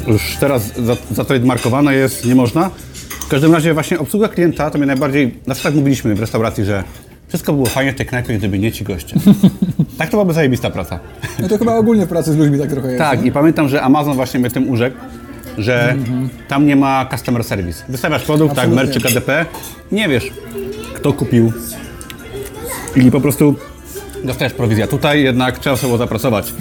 Już 0.08 0.38
teraz 0.40 0.64
za- 0.86 0.98
zatrademarkowane 1.16 1.96
jest, 1.96 2.26
nie 2.26 2.36
można. 2.36 2.72
W 3.20 3.28
każdym 3.28 3.54
razie 3.54 3.74
właśnie 3.74 4.00
obsługa 4.00 4.28
klienta 4.28 4.72
to 4.72 4.78
mnie 4.78 4.88
najbardziej, 4.88 5.40
zawsze 5.48 5.64
tak 5.64 5.76
mówiliśmy 5.76 6.16
w 6.16 6.20
restauracji, 6.20 6.66
że 6.66 6.84
wszystko 7.30 7.54
było 7.54 7.66
fajnie 7.66 7.92
w 7.94 7.96
tej 7.96 8.06
knajpie, 8.06 8.38
gdyby 8.38 8.60
nie 8.60 8.72
ci 8.72 8.84
goście. 8.84 9.16
tak 9.98 10.08
to 10.08 10.12
byłaby 10.12 10.34
zajebista 10.34 10.70
praca. 10.70 11.00
No 11.40 11.48
to 11.48 11.58
chyba 11.58 11.76
ogólnie 11.76 12.06
w 12.06 12.10
pracy 12.10 12.34
z 12.34 12.38
ludźmi 12.38 12.60
tak 12.60 12.70
trochę 12.70 12.88
jest. 12.88 13.00
Tak, 13.00 13.26
i 13.26 13.32
pamiętam, 13.32 13.70
że 13.70 13.82
Amazon 13.82 14.16
właśnie 14.16 14.40
mnie 14.40 14.50
tym 14.50 14.70
urzekł, 14.70 14.98
że 15.58 15.96
tam 16.48 16.66
nie 16.66 16.76
ma 16.76 17.06
customer 17.12 17.44
service. 17.44 17.84
Wystawiasz 17.90 18.24
produkt, 18.24 18.56
tak, 18.56 18.66
Absolutnie. 18.66 18.86
merch 18.86 19.04
czy 19.04 19.10
KDP, 19.10 19.46
nie 19.92 20.10
wiesz, 20.10 20.32
kto 20.94 21.14
kupił. 21.14 21.54
I 22.96 23.12
po 23.12 23.22
prostu 23.22 23.56
dostajesz 24.24 24.54
prowizję. 24.54 24.88
Tutaj 24.88 25.24
jednak 25.24 25.60
trzeba 25.60 25.76
sobie 25.76 25.98
zapracować. 25.98 26.54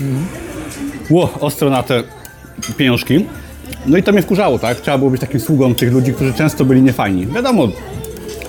Ło, 1.11 1.31
ostro 1.41 1.71
na 1.71 1.83
te 1.83 2.03
pieniążki. 2.77 3.27
No 3.87 3.97
i 3.97 4.03
to 4.03 4.13
mnie 4.13 4.23
wkurzało, 4.23 4.59
tak? 4.59 4.81
Trzeba 4.81 4.99
było 4.99 5.11
być 5.11 5.21
takim 5.21 5.41
sługą 5.41 5.75
tych 5.75 5.93
ludzi, 5.93 6.13
którzy 6.13 6.35
często 6.35 6.65
byli 6.65 6.83
niefajni. 6.83 7.27
Wiadomo, 7.27 7.69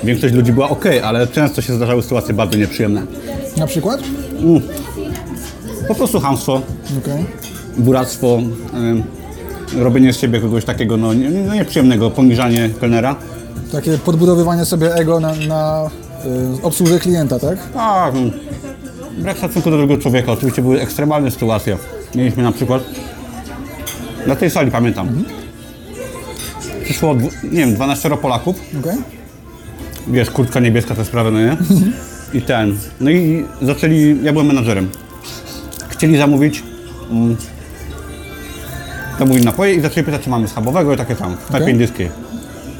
większość 0.03 0.33
ludzi 0.33 0.53
była 0.53 0.69
ok, 0.69 0.85
ale 1.03 1.27
często 1.27 1.61
się 1.61 1.73
zdarzały 1.73 2.03
sytuacje 2.03 2.33
bardzo 2.33 2.57
nieprzyjemne. 2.57 3.01
Na 3.57 3.67
przykład? 3.67 3.99
Po 5.87 5.95
prostu 5.95 6.19
hamstwo, 6.19 6.61
Okej. 7.03 7.25
buractwo, 7.77 8.39
y, 9.73 9.83
robienie 9.83 10.13
z 10.13 10.17
siebie 10.17 10.39
kogoś 10.41 10.65
takiego 10.65 10.97
no, 10.97 11.13
nie, 11.13 11.29
no 11.29 11.55
nieprzyjemnego, 11.55 12.11
poniżanie 12.11 12.69
kelnera. 12.81 13.15
Takie 13.71 13.97
podbudowywanie 13.97 14.65
sobie 14.65 14.93
ego 14.95 15.19
na, 15.19 15.33
na 15.47 15.89
y, 16.59 16.61
obsługę 16.63 16.99
klienta, 16.99 17.39
tak? 17.39 17.57
A, 17.75 18.09
mm, 18.09 18.31
brak 19.17 19.37
szacunku 19.37 19.71
do 19.71 19.77
drugiego 19.77 20.01
człowieka. 20.01 20.31
Oczywiście 20.31 20.61
były 20.61 20.81
ekstremalne 20.81 21.31
sytuacje. 21.31 21.77
Mieliśmy 22.15 22.43
na 22.43 22.51
przykład, 22.51 22.83
na 24.27 24.35
tej 24.35 24.49
sali 24.49 24.71
pamiętam, 24.71 25.23
przyszło, 26.83 27.15
dwu- 27.15 27.29
nie 27.43 27.59
wiem, 27.59 27.73
12 27.75 28.17
Polaków, 28.17 28.55
Okej. 28.79 28.97
Wiesz, 30.09 30.29
kurtka 30.31 30.59
niebieska, 30.59 30.95
te 30.95 31.05
sprawy, 31.05 31.31
no 31.31 31.39
nie? 31.39 31.57
I 32.33 32.41
ten, 32.41 32.75
no 33.01 33.11
i 33.11 33.45
zaczęli, 33.61 34.17
ja 34.23 34.31
byłem 34.31 34.47
menadżerem, 34.47 34.89
chcieli 35.89 36.17
zamówić 36.17 36.63
mm, 37.11 37.35
zamówić 39.19 39.45
napoje 39.45 39.73
i 39.73 39.81
zaczęli 39.81 40.05
pytać, 40.05 40.21
czy 40.21 40.29
mamy 40.29 40.47
schabowego 40.47 40.93
i 40.93 40.97
takie 40.97 41.15
tam, 41.15 41.37
w 41.37 41.55
Okej. 41.55 41.71
indyjskiej. 41.71 42.09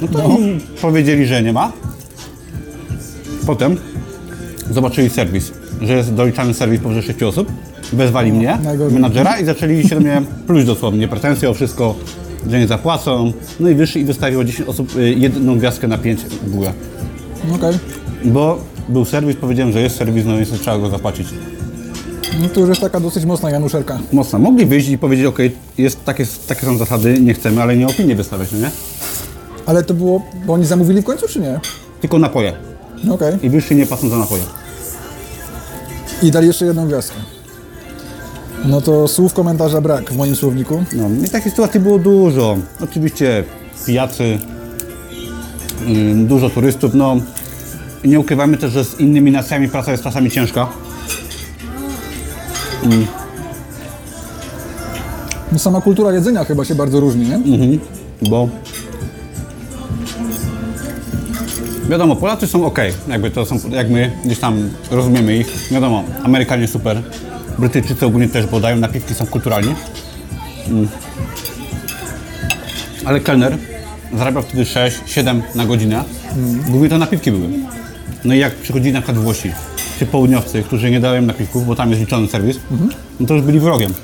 No 0.02 0.08
to 0.08 0.24
mm, 0.24 0.60
powiedzieli, 0.80 1.26
że 1.26 1.42
nie 1.42 1.52
ma. 1.52 1.72
Potem 3.46 3.76
zobaczyli 4.70 5.10
serwis, 5.10 5.52
że 5.82 5.96
jest 5.96 6.14
doliczany 6.14 6.54
serwis 6.54 6.80
powyżej 6.80 7.02
6 7.02 7.22
osób, 7.22 7.52
wezwali 7.92 8.32
mnie, 8.32 8.58
najgorzej. 8.64 8.94
menadżera 8.94 9.38
i 9.38 9.44
zaczęli 9.44 9.88
się 9.88 9.94
do 9.94 10.00
mnie 10.00 10.22
pluć 10.46 10.64
dosłownie, 10.64 11.08
pretensje 11.08 11.50
o 11.50 11.54
wszystko, 11.54 11.94
że 12.50 12.58
nie 12.58 12.66
zapłacą. 12.66 13.32
No 13.60 13.68
i 13.68 13.74
wyszli 13.74 14.00
i 14.00 14.04
wystawiło 14.04 14.44
10 14.44 14.68
osób 14.68 14.96
y, 14.96 15.10
jedną 15.10 15.58
gwiazdkę 15.58 15.88
na 15.88 15.98
5 15.98 16.20
w 16.20 16.50
górę. 16.50 16.72
Okej. 17.54 17.78
Bo 18.24 18.58
był 18.88 19.04
serwis, 19.04 19.36
powiedziałem, 19.36 19.72
że 19.72 19.80
jest 19.80 19.96
serwis, 19.96 20.24
no 20.26 20.36
więc 20.36 20.60
trzeba 20.60 20.78
go 20.78 20.90
zapłacić. 20.90 21.28
No 22.40 22.48
to 22.48 22.60
już 22.60 22.68
jest 22.68 22.80
taka 22.80 23.00
dosyć 23.00 23.24
mocna 23.24 23.50
Januszerka. 23.50 23.98
Mocno. 24.12 24.38
Mogli 24.38 24.66
wyjść 24.66 24.88
i 24.88 24.98
powiedzieć, 24.98 25.26
ok, 25.26 25.38
jest, 25.78 26.04
takie, 26.04 26.26
takie 26.48 26.66
są 26.66 26.78
zasady, 26.78 27.20
nie 27.20 27.34
chcemy, 27.34 27.62
ale 27.62 27.76
nie 27.76 27.86
opinię 27.86 28.16
wystawiać, 28.16 28.52
no 28.52 28.58
nie? 28.58 28.70
Ale 29.66 29.82
to 29.82 29.94
było, 29.94 30.22
bo 30.46 30.52
oni 30.52 30.66
zamówili 30.66 31.02
w 31.02 31.04
końcu, 31.04 31.28
czy 31.28 31.40
nie? 31.40 31.60
Tylko 32.00 32.18
napoje. 32.18 32.52
No 33.04 33.14
Okej. 33.14 33.38
I 33.42 33.50
wyszli 33.50 33.76
nie 33.76 33.86
płacą 33.86 34.08
za 34.08 34.18
napoje. 34.18 34.42
I 36.22 36.30
dali 36.30 36.46
jeszcze 36.46 36.64
jedną 36.66 36.86
gwiazdkę. 36.86 37.16
No 38.64 38.80
to 38.80 39.08
słów 39.08 39.34
komentarza 39.34 39.80
brak 39.80 40.12
w 40.12 40.16
moim 40.16 40.36
słowniku. 40.36 40.84
No 40.92 41.08
i 41.26 41.28
takich 41.28 41.50
sytuacji 41.50 41.80
było 41.80 41.98
dużo. 41.98 42.56
Oczywiście 42.80 43.44
pijacy, 43.86 44.38
dużo 46.14 46.50
turystów, 46.50 46.94
no 46.94 47.16
nie 48.04 48.20
ukrywamy 48.20 48.56
też, 48.56 48.72
że 48.72 48.84
z 48.84 49.00
innymi 49.00 49.30
nacjami 49.30 49.68
praca 49.68 49.92
jest 49.92 50.04
czasami 50.04 50.30
ciężka. 50.30 50.68
No 55.52 55.58
sama 55.58 55.80
kultura 55.80 56.12
jedzenia 56.12 56.44
chyba 56.44 56.64
się 56.64 56.74
bardzo 56.74 57.00
różni, 57.00 57.28
nie? 57.28 57.34
Mhm, 57.34 57.78
bo 58.22 58.48
wiadomo, 61.88 62.16
Polacy 62.16 62.46
są 62.46 62.66
ok, 62.66 62.78
jakby 63.08 63.30
to 63.30 63.46
są, 63.46 63.58
jak 63.70 63.90
my 63.90 64.12
gdzieś 64.24 64.38
tam 64.38 64.70
rozumiemy 64.90 65.36
ich. 65.36 65.68
Wiadomo, 65.70 66.04
Amerykanie 66.22 66.68
super, 66.68 67.02
Brytyjczycy 67.58 68.06
ogólnie 68.06 68.28
też 68.28 68.46
podają, 68.46 68.76
napiwki 68.76 69.14
są 69.14 69.26
kulturalni. 69.26 69.74
Mm. 70.68 70.88
Ale 73.04 73.20
kelner 73.20 73.58
zarabiał 74.18 74.42
wtedy 74.42 74.64
6-7 74.64 75.40
na 75.54 75.66
godzinę. 75.66 76.04
Głównie 76.68 76.88
to 76.88 76.98
napiwki 76.98 77.30
były. 77.30 77.48
No 78.24 78.34
i 78.34 78.38
jak 78.38 78.54
przychodzili 78.54 78.92
na 78.92 79.00
przykład 79.00 79.24
Włosi, 79.24 79.52
czy 79.98 80.06
południowcy, 80.06 80.62
którzy 80.62 80.90
nie 80.90 81.00
dają 81.00 81.22
napiwków, 81.22 81.66
bo 81.66 81.76
tam 81.76 81.90
jest 81.90 82.00
liczony 82.00 82.28
serwis, 82.28 82.56
no 83.20 83.26
to 83.26 83.34
już 83.34 83.42
byli 83.42 83.60
wrogiem. 83.60 83.94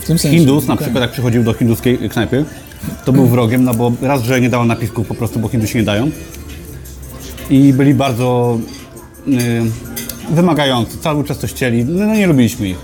W 0.00 0.04
tym 0.06 0.18
sensie. 0.18 0.38
Hindus, 0.38 0.66
na 0.66 0.74
Okej. 0.74 0.84
przykład 0.84 1.02
jak 1.02 1.10
przychodził 1.10 1.42
do 1.42 1.52
hinduskiej 1.52 1.98
knajpy, 1.98 2.44
to 3.04 3.12
był 3.12 3.26
wrogiem, 3.26 3.64
no 3.64 3.74
bo 3.74 3.92
raz, 4.02 4.22
że 4.22 4.40
nie 4.40 4.50
dawał 4.50 4.66
napiwków 4.66 5.06
po 5.06 5.14
prostu, 5.14 5.38
bo 5.38 5.48
Hindusi 5.48 5.78
nie 5.78 5.84
dają. 5.84 6.10
I 7.50 7.72
byli 7.72 7.94
bardzo 7.94 8.58
y, 9.28 9.32
wymagający, 10.30 10.98
cały 10.98 11.24
czas 11.24 11.38
coś 11.38 11.50
chcieli, 11.52 11.84
no, 11.84 12.06
no 12.06 12.14
nie 12.14 12.26
lubiliśmy 12.26 12.68
ich. 12.68 12.76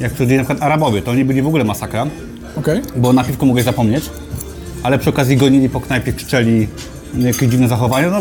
Jak 0.00 0.12
przychodzili 0.12 0.38
na 0.38 0.44
przykład 0.44 0.62
Arabowie, 0.62 1.02
to 1.02 1.10
oni 1.10 1.24
byli 1.24 1.42
w 1.42 1.46
ogóle 1.46 1.64
masakra, 1.64 2.06
Okej. 2.56 2.82
bo 2.96 3.12
na 3.12 3.24
piwku 3.24 3.46
mogłeś 3.46 3.64
zapomnieć, 3.64 4.04
ale 4.84 4.98
przy 4.98 5.10
okazji 5.10 5.36
gonili 5.36 5.68
po 5.68 5.80
knajpie, 5.80 6.12
krzyczeli 6.12 6.68
jakieś 7.18 7.48
dziwne 7.48 7.68
zachowania, 7.68 8.10
no 8.10 8.18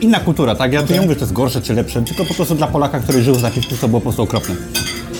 inna 0.00 0.20
kultura, 0.20 0.54
tak? 0.54 0.72
Ja 0.72 0.82
tu 0.82 0.92
nie 0.92 1.00
mówię, 1.00 1.14
że 1.14 1.16
to 1.16 1.24
jest 1.24 1.32
gorsze 1.32 1.62
czy 1.62 1.74
lepsze, 1.74 2.02
tylko 2.02 2.24
po 2.24 2.34
prostu 2.34 2.54
dla 2.54 2.66
Polaka, 2.66 3.00
który 3.00 3.22
żył 3.22 3.34
z 3.34 3.42
napiwku, 3.42 3.74
to 3.80 3.88
było 3.88 4.00
po 4.00 4.04
prostu 4.04 4.22
okropne. 4.22 4.54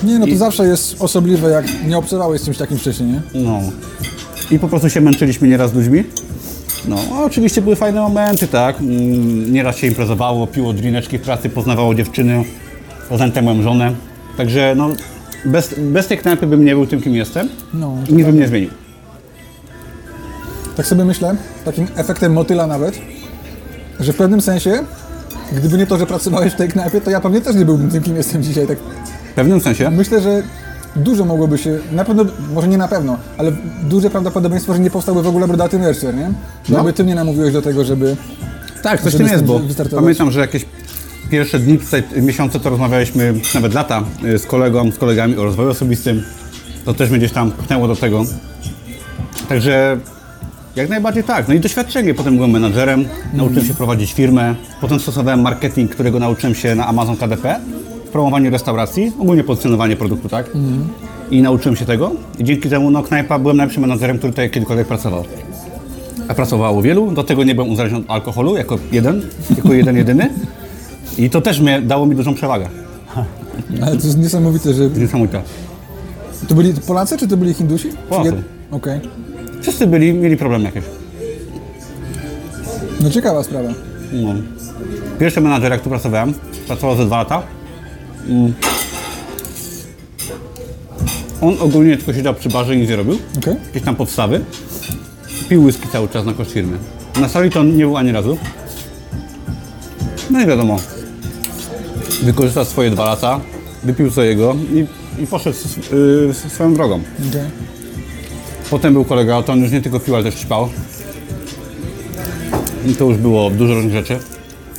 Nie, 0.04 0.18
no 0.18 0.26
to 0.26 0.36
zawsze 0.36 0.66
jest 0.66 1.02
osobliwe, 1.02 1.50
jak 1.50 1.66
nie 1.86 1.98
obcowałeś 1.98 2.40
z 2.40 2.44
czymś 2.44 2.56
takim 2.58 2.78
wcześniej, 2.78 3.08
nie? 3.08 3.22
No. 3.34 3.60
I 4.50 4.58
po 4.58 4.68
prostu 4.68 4.90
się 4.90 5.00
męczyliśmy 5.00 5.48
nieraz 5.48 5.70
z 5.70 5.74
ludźmi. 5.74 6.04
No, 6.88 6.96
oczywiście 7.24 7.62
były 7.62 7.76
fajne 7.76 8.00
momenty, 8.00 8.48
tak? 8.48 8.80
Mm, 8.80 9.52
Nieraz 9.52 9.76
się 9.76 9.86
imprezowało, 9.86 10.46
piło 10.46 10.72
drineczki 10.72 11.18
w 11.18 11.20
pracy, 11.22 11.50
poznawało 11.50 11.94
dziewczyny, 11.94 12.44
poznałem 13.08 13.44
moją 13.44 13.62
żonę. 13.62 13.92
Także 14.36 14.74
no, 14.76 14.88
bez, 15.44 15.74
bez 15.78 16.06
tej 16.06 16.18
knajpy 16.18 16.46
bym 16.46 16.64
nie 16.64 16.74
był 16.74 16.86
tym, 16.86 17.02
kim 17.02 17.14
jestem 17.14 17.48
No, 17.74 17.96
i 18.08 18.12
nic 18.12 18.26
bym 18.26 18.38
nie 18.38 18.48
zmienił. 18.48 18.70
Tak 20.76 20.86
sobie 20.86 21.04
myślę, 21.04 21.36
takim 21.64 21.86
efektem 21.96 22.32
motyla 22.32 22.66
nawet, 22.66 22.98
że 24.00 24.12
w 24.12 24.16
pewnym 24.16 24.40
sensie, 24.40 24.84
gdyby 25.52 25.78
nie 25.78 25.86
to, 25.86 25.98
że 25.98 26.06
pracowałeś 26.06 26.52
w 26.52 26.56
tej 26.56 26.68
knajpie, 26.68 27.00
to 27.00 27.10
ja 27.10 27.20
pewnie 27.20 27.40
też 27.40 27.56
nie 27.56 27.64
byłbym 27.64 27.90
tym, 27.90 28.02
kim 28.02 28.16
jestem 28.16 28.42
dzisiaj. 28.42 28.66
Tak 28.66 28.78
W 29.32 29.34
pewnym 29.34 29.60
sensie. 29.60 29.90
myślę, 29.90 30.20
że 30.20 30.42
dużo 30.96 31.24
mogłoby 31.24 31.58
się, 31.58 31.78
na 31.92 32.04
pewno, 32.04 32.24
może 32.54 32.68
nie 32.68 32.78
na 32.78 32.88
pewno, 32.88 33.18
ale 33.38 33.52
duże 33.82 34.10
prawdopodobieństwo, 34.10 34.74
że 34.74 34.80
nie 34.80 34.90
powstałby 34.90 35.22
w 35.22 35.26
ogóle 35.26 35.48
Brodaty 35.48 35.78
Mercer, 35.78 36.14
nie? 36.14 36.32
No. 36.68 36.76
Jakby 36.76 36.92
ty 36.92 37.04
mnie 37.04 37.14
namówiłeś 37.14 37.52
do 37.52 37.62
tego, 37.62 37.84
żeby... 37.84 38.16
Tak, 38.82 39.02
coś 39.02 39.14
tym 39.14 39.26
jest, 39.26 39.44
bo 39.44 39.60
pamiętam, 39.94 40.30
że 40.30 40.40
jakieś 40.40 40.66
pierwsze 41.30 41.58
dni, 41.58 41.78
tutaj, 41.78 42.02
miesiące 42.16 42.60
to 42.60 42.70
rozmawialiśmy, 42.70 43.34
nawet 43.54 43.74
lata 43.74 44.02
y, 44.24 44.38
z 44.38 44.46
kolegą, 44.46 44.92
z 44.92 44.98
kolegami 44.98 45.36
o 45.36 45.44
rozwoju 45.44 45.70
osobistym. 45.70 46.22
To 46.84 46.94
też 46.94 47.10
mnie 47.10 47.18
gdzieś 47.18 47.32
tam 47.32 47.52
pchnęło 47.52 47.88
do 47.88 47.96
tego. 47.96 48.24
Także 49.48 49.98
jak 50.76 50.88
najbardziej 50.88 51.24
tak. 51.24 51.48
No 51.48 51.54
i 51.54 51.60
doświadczenie. 51.60 52.14
Potem 52.14 52.36
byłem 52.36 52.50
menadżerem, 52.50 53.04
nauczyłem 53.34 53.66
się 53.66 53.74
prowadzić 53.74 54.12
firmę. 54.12 54.54
Potem 54.80 55.00
stosowałem 55.00 55.40
marketing, 55.40 55.90
którego 55.90 56.18
nauczyłem 56.18 56.54
się 56.54 56.74
na 56.74 56.86
Amazon 56.86 57.16
KDP. 57.16 57.60
W 58.06 58.08
promowaniu 58.08 58.50
restauracji, 58.50 59.12
ogólnie 59.18 59.44
pozycjonowanie 59.44 59.96
produktu, 59.96 60.28
tak? 60.28 60.50
I 61.30 61.42
nauczyłem 61.42 61.76
się 61.76 61.84
tego. 61.84 62.10
I 62.38 62.44
dzięki 62.44 62.68
temu, 62.70 62.90
no 62.90 63.02
knajpa, 63.02 63.38
byłem 63.38 63.56
najlepszym 63.56 63.80
menadżerem, 63.80 64.18
który 64.18 64.32
tutaj 64.32 64.50
kiedykolwiek 64.50 64.86
pracował. 64.86 65.24
A 66.28 66.34
pracowało 66.34 66.82
wielu, 66.82 67.10
do 67.10 67.24
tego 67.24 67.44
nie 67.44 67.54
byłem 67.54 67.70
uzależniony 67.70 68.04
od 68.04 68.10
alkoholu, 68.10 68.56
jako 68.56 68.78
jeden, 68.92 69.22
jako 69.56 69.72
jeden 69.72 69.96
jedyny. 69.96 70.30
I 71.18 71.30
to 71.30 71.40
też 71.40 71.60
mnie, 71.60 71.82
dało 71.82 72.06
mi 72.06 72.16
dużą 72.16 72.34
przewagę. 72.34 72.68
Ale 73.82 73.96
to 73.96 74.06
jest 74.06 74.18
niesamowite, 74.18 74.74
że... 74.74 74.88
Niesamowite. 74.90 75.42
To 76.48 76.54
byli 76.54 76.72
Polacy, 76.86 77.16
czy 77.18 77.28
to 77.28 77.36
byli 77.36 77.54
Hindusi? 77.54 77.88
Czy 77.90 77.96
Polacy. 78.08 78.30
jed- 78.30 78.42
Okej. 78.70 79.00
Wszyscy 79.64 79.86
byli, 79.86 80.12
mieli 80.14 80.36
problemy 80.36 80.64
jakieś. 80.64 80.84
No 83.00 83.10
ciekawa 83.10 83.42
sprawa. 83.42 83.68
No. 84.12 84.34
Pierwszy 85.20 85.40
menadżer, 85.40 85.72
jak 85.72 85.80
tu 85.82 85.88
pracowałem, 85.90 86.34
pracował 86.66 86.96
ze 86.96 87.06
dwa 87.06 87.16
lata. 87.18 87.42
Mm. 88.28 88.52
On 91.40 91.56
ogólnie 91.60 91.96
tylko 91.96 92.12
siedział 92.12 92.34
przy 92.34 92.48
barze 92.48 92.74
i 92.74 92.78
nic 92.78 92.90
nie 92.90 92.96
robił. 92.96 93.18
Okej. 93.38 93.54
Jakieś 93.66 93.82
tam 93.82 93.96
podstawy. 93.96 94.40
Pił 95.48 95.62
whisky 95.64 95.88
cały 95.92 96.08
czas 96.08 96.26
na 96.26 96.32
koszt 96.32 96.52
firmy. 96.52 96.78
Na 97.20 97.28
sali 97.28 97.50
to 97.50 97.62
nie 97.64 97.84
był 97.84 97.96
ani 97.96 98.12
razu. 98.12 98.38
No 100.30 100.40
i 100.42 100.46
wiadomo. 100.46 100.76
Wykorzystał 102.22 102.64
swoje 102.64 102.90
dwa 102.90 103.04
lata, 103.04 103.40
wypił 103.84 104.10
swojego 104.10 104.56
i, 104.74 104.86
i 105.22 105.26
poszedł 105.26 105.56
s- 105.56 105.90
yy, 106.44 106.50
swoją 106.50 106.74
drogą. 106.74 107.00
Okej. 107.30 107.40
Potem 108.74 108.92
był 108.92 109.04
kolega, 109.04 109.42
to 109.42 109.52
on 109.52 109.60
już 109.60 109.72
nie 109.72 109.80
tylko 109.80 110.00
pił, 110.00 110.14
ale 110.14 110.24
też 110.24 110.34
ćpał. 110.34 110.68
I 112.86 112.94
to 112.94 113.04
już 113.04 113.16
było 113.16 113.50
dużo 113.50 113.74
różnych 113.74 113.92
rzeczy, 113.92 114.18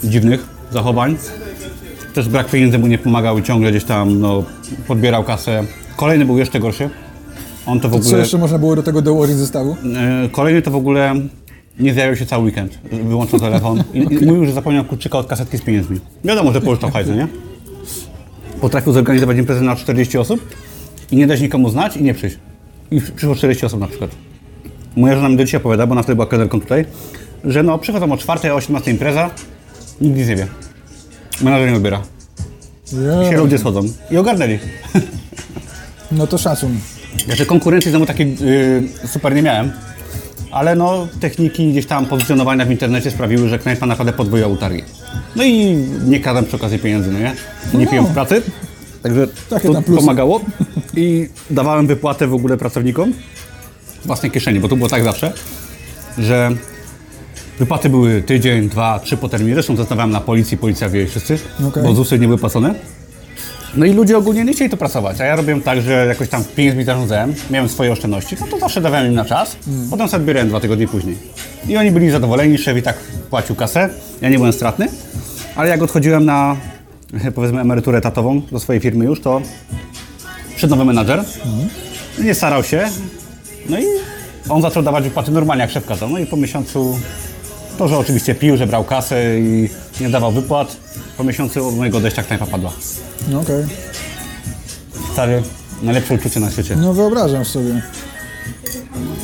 dziwnych 0.04 0.48
zachowań. 0.72 1.18
Też 2.14 2.30
brak 2.30 2.50
pieniędzy 2.50 2.80
mu 2.80 2.88
nie 2.88 2.98
pomagał 2.98 3.38
i 3.40 3.44
ciągle 3.44 3.72
gdzieś 3.72 3.84
tam 3.84 4.20
no, 4.20 4.44
podbierał 4.88 5.24
kasę. 5.24 5.64
Kolejny 5.96 6.26
był 6.26 6.38
jeszcze 6.38 6.60
gorszy. 6.60 6.90
On 7.66 7.80
to 7.80 7.90
w 7.90 7.92
Co 7.92 7.98
ogóle... 7.98 8.18
jeszcze 8.18 8.38
można 8.38 8.60
było 8.60 8.76
do 8.76 8.84
tego 8.84 9.02
dołożyć 9.02 9.36
zestawu? 9.36 9.76
E, 10.26 10.30
Kolejny 10.30 10.62
to 10.62 10.72
w 10.72 10.76
ogóle 10.76 11.16
nie 11.80 11.94
zjawił 11.94 12.16
się 12.16 12.26
cały 12.26 12.44
weekend. 12.44 12.80
Wyłączył 12.92 13.40
telefon 13.40 13.84
i, 13.94 13.98
i 14.00 14.26
mówił, 14.26 14.46
że 14.46 14.54
zapomniał 14.54 14.86
kluczyka 14.86 15.18
od 15.18 15.28
kasetki 15.28 15.58
z 15.58 15.62
pieniędzmi. 15.62 16.00
Wiadomo, 16.24 16.54
że 16.54 16.62
pożyczał 16.62 16.92
hajs, 16.92 17.08
nie? 17.08 17.28
Potrafił 18.62 18.94
zorganizować 18.94 19.38
imprezę 19.38 19.62
na 19.62 19.76
40 19.76 20.18
osób 20.18 20.56
i 21.12 21.16
nie 21.16 21.28
dać 21.28 21.42
nikomu 21.42 21.70
znać 21.70 21.98
i 21.98 22.04
nie 22.04 22.14
przyjść. 22.14 22.38
I 22.92 23.02
przyszło 23.02 23.36
40 23.36 23.66
osób 23.66 23.80
na 23.80 23.88
przykład. 23.88 24.12
Moja 24.96 25.16
żona 25.16 25.30
mi 25.30 25.38
do 25.38 25.44
dzisiaj 25.46 25.58
opowiada, 25.62 25.88
bo 25.88 25.92
ona 25.92 26.04
wtedy 26.04 26.16
była 26.16 26.28
kelnerką 26.28 26.62
tutaj, 26.62 26.86
że 27.44 27.64
no 27.64 27.78
przychodzą 27.80 28.12
o 28.12 28.18
4, 28.18 28.54
o 28.54 28.56
18 28.56 28.92
impreza, 28.92 29.30
nikt 30.02 30.18
nic 30.18 30.28
nie 30.28 30.36
wie. 30.36 30.48
Menadżer 31.42 31.70
nie 31.70 31.76
odbiera. 31.76 32.02
Się 32.92 32.98
Yeah. 32.98 33.38
ludzie 33.38 33.58
schodzą. 33.58 33.84
I 34.12 34.18
ogarnęli. 34.18 34.60
No 36.12 36.28
to 36.28 36.38
szacun. 36.38 36.78
Znaczy 37.26 37.46
konkurencji 37.46 37.92
znowu 37.92 38.06
takiej 38.06 38.38
yy, 38.40 39.08
super 39.08 39.36
nie 39.36 39.42
miałem, 39.42 39.72
ale 40.52 40.76
no 40.76 41.08
techniki 41.20 41.72
gdzieś 41.72 41.86
tam 41.86 42.06
pozycjonowania 42.06 42.66
w 42.66 42.72
internecie 42.72 43.12
sprawiły, 43.12 43.50
że 43.50 43.60
knajpa 43.60 43.86
naprawdę 43.86 44.14
podwoiła 44.14 44.48
utargi. 44.48 44.84
No 45.36 45.44
i 45.44 45.76
nie 46.08 46.20
kradłem 46.20 46.46
przy 46.46 46.56
okazji 46.56 46.80
pieniędzy, 46.80 47.12
no 47.12 47.20
nie? 47.20 47.36
Nie 47.74 47.86
No. 47.86 47.92
piłem 47.92 48.06
w 48.06 48.14
pracy, 48.14 48.42
także 49.06 49.28
Takie 49.50 49.70
to 49.70 49.82
pomagało 49.82 50.42
i 50.96 51.30
dawałem 51.50 51.88
wypłatę 51.88 52.28
w 52.28 52.34
ogóle 52.34 52.58
pracownikom 52.58 53.14
z 54.04 54.08
własnej 54.08 54.32
kieszeni, 54.32 54.60
bo 54.60 54.68
to 54.68 54.76
było 54.76 54.90
tak 54.90 55.04
zawsze, 55.04 55.34
że 56.18 56.52
wypłaty 57.60 57.90
były 57.90 58.22
tydzień, 58.22 58.70
dwa, 58.70 59.00
trzy 59.00 59.18
po 59.18 59.30
terminie, 59.30 59.54
zresztą 59.54 59.76
zostawiałem 59.76 60.12
na 60.12 60.22
policji, 60.22 60.58
policja 60.58 60.90
wie 60.90 61.08
wszyscy, 61.08 61.40
Okej. 61.68 61.84
bo 61.84 61.94
ZUSy 61.94 62.20
nie 62.20 62.28
były 62.28 62.40
płacone. 62.40 62.76
No 63.76 63.86
i 63.86 63.94
ludzie 63.94 64.18
ogólnie 64.18 64.44
nie 64.44 64.54
chcieli 64.54 64.70
to 64.70 64.78
pracować, 64.78 65.22
a 65.22 65.26
ja 65.26 65.36
robiłem 65.36 65.62
tak, 65.62 65.82
że 65.82 66.06
jakoś 66.08 66.30
tam 66.30 66.44
pieniędzmi 66.56 66.84
zarządzałem, 66.84 67.34
miałem 67.50 67.70
swoje 67.70 67.92
oszczędności, 67.92 68.36
no 68.42 68.48
to 68.48 68.60
zawsze 68.60 68.82
dawałem 68.82 69.08
im 69.08 69.14
na 69.14 69.26
czas, 69.26 69.58
potem 69.90 70.08
sobie 70.08 70.22
odbierałem 70.22 70.50
dwa 70.50 70.60
tygodnie 70.60 70.88
później. 70.88 71.18
I 71.68 71.78
oni 71.78 71.92
byli 71.92 72.10
zadowoleni, 72.10 72.58
szef 72.58 72.78
i 72.78 72.82
tak 72.82 72.98
płacił 73.30 73.56
kasę, 73.56 73.90
ja 74.22 74.30
nie 74.30 74.38
byłem 74.38 74.54
stratny, 74.54 74.88
ale 75.56 75.70
jak 75.70 75.82
odchodziłem 75.82 76.26
na, 76.26 76.58
powiedzmy, 77.36 77.62
emeryturę 77.62 77.98
etatową 77.98 78.42
do 78.52 78.60
swojej 78.60 78.82
firmy 78.82 79.06
już, 79.06 79.22
to 79.22 79.42
przyszedł 80.50 80.72
nowy 80.76 80.86
menadżer, 80.86 81.24
nie 82.24 82.34
starał 82.36 82.64
się, 82.64 82.90
no 83.70 83.80
i 83.80 83.84
on 84.50 84.62
zaczął 84.62 84.84
dawać 84.84 85.04
wypłaty 85.04 85.32
normalnie, 85.32 85.62
jak 85.62 85.72
szef 85.72 85.86
kazał, 85.86 86.10
no 86.10 86.20
i 86.20 86.26
po 86.26 86.38
miesiącu 86.38 87.00
to, 87.78 87.88
że 87.88 87.98
oczywiście 87.98 88.36
pił, 88.36 88.58
że 88.58 88.68
brał 88.68 88.84
kasę 88.84 89.40
i 89.40 89.70
nie 90.02 90.10
dawał 90.10 90.32
wypłat, 90.32 90.78
po 91.18 91.24
miesiącu 91.24 91.68
od 91.68 91.76
mojego 91.76 91.98
odejścia 91.98 92.24
knajpa 92.24 92.46
padła. 92.46 92.72
No 93.32 93.40
okej. 93.40 93.64
Stary, 95.14 95.44
najlepsze 95.84 96.14
uczucie 96.14 96.40
na 96.40 96.52
świecie. 96.52 96.76
No 96.76 96.94
wyobrażam 96.94 97.46
sobie. 97.46 97.82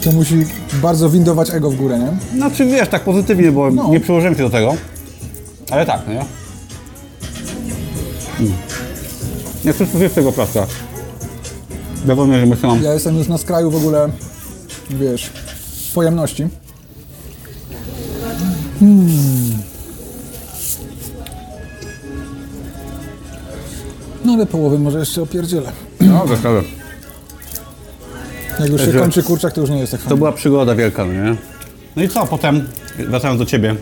To 0.04 0.12
musi 0.12 0.36
bardzo 0.74 1.10
windować 1.10 1.50
ego 1.52 1.72
w 1.72 1.76
górę, 1.76 2.00
nie? 2.00 2.38
Znaczy 2.38 2.66
wiesz, 2.66 2.90
tak 2.90 3.04
pozytywnie, 3.04 3.52
bo 3.52 3.72
No. 3.72 3.90
nie 3.90 4.00
przyłożyłem 4.00 4.36
się 4.36 4.44
do 4.44 4.50
tego, 4.50 4.76
ale 5.72 5.86
tak, 5.86 6.02
no 6.08 6.14
nie? 6.14 6.26
Mm. 8.42 8.54
Nie 9.66 9.74
zjeść 9.74 10.16
tego 10.16 10.32
plaska. 10.32 10.68
Wiadomo, 12.06 12.34
że 12.34 12.46
myślę, 12.46 12.70
Ja 12.84 12.94
jestem 12.94 13.18
już 13.18 13.28
na 13.28 13.38
skraju 13.38 13.72
w 13.72 13.76
ogóle, 13.76 14.10
wiesz, 14.90 15.30
pojemności. 15.94 16.48
Hmm. 18.80 19.08
No 24.26 24.34
ale 24.34 24.46
połowę 24.46 24.80
może 24.80 25.00
jeszcze 25.00 25.22
opierdzielę. 25.22 25.72
no 26.02 26.26
wesołe. 26.26 26.64
Jak 28.60 28.70
już 28.70 28.82
się 28.86 28.94
kończy 28.94 29.24
kurczak, 29.24 29.54
to 29.54 29.62
już 29.62 29.70
nie 29.70 29.80
jest 29.80 29.92
tak 29.92 30.02
To 30.02 30.06
fajnie. 30.06 30.18
była 30.18 30.32
przygoda 30.32 30.76
wielka, 30.76 31.06
no 31.06 31.14
nie? 31.14 31.36
No 31.96 32.04
i 32.04 32.10
co, 32.10 32.26
potem, 32.28 32.68
wracając 33.00 33.40
do 33.40 33.46
Ciebie, 33.46 33.76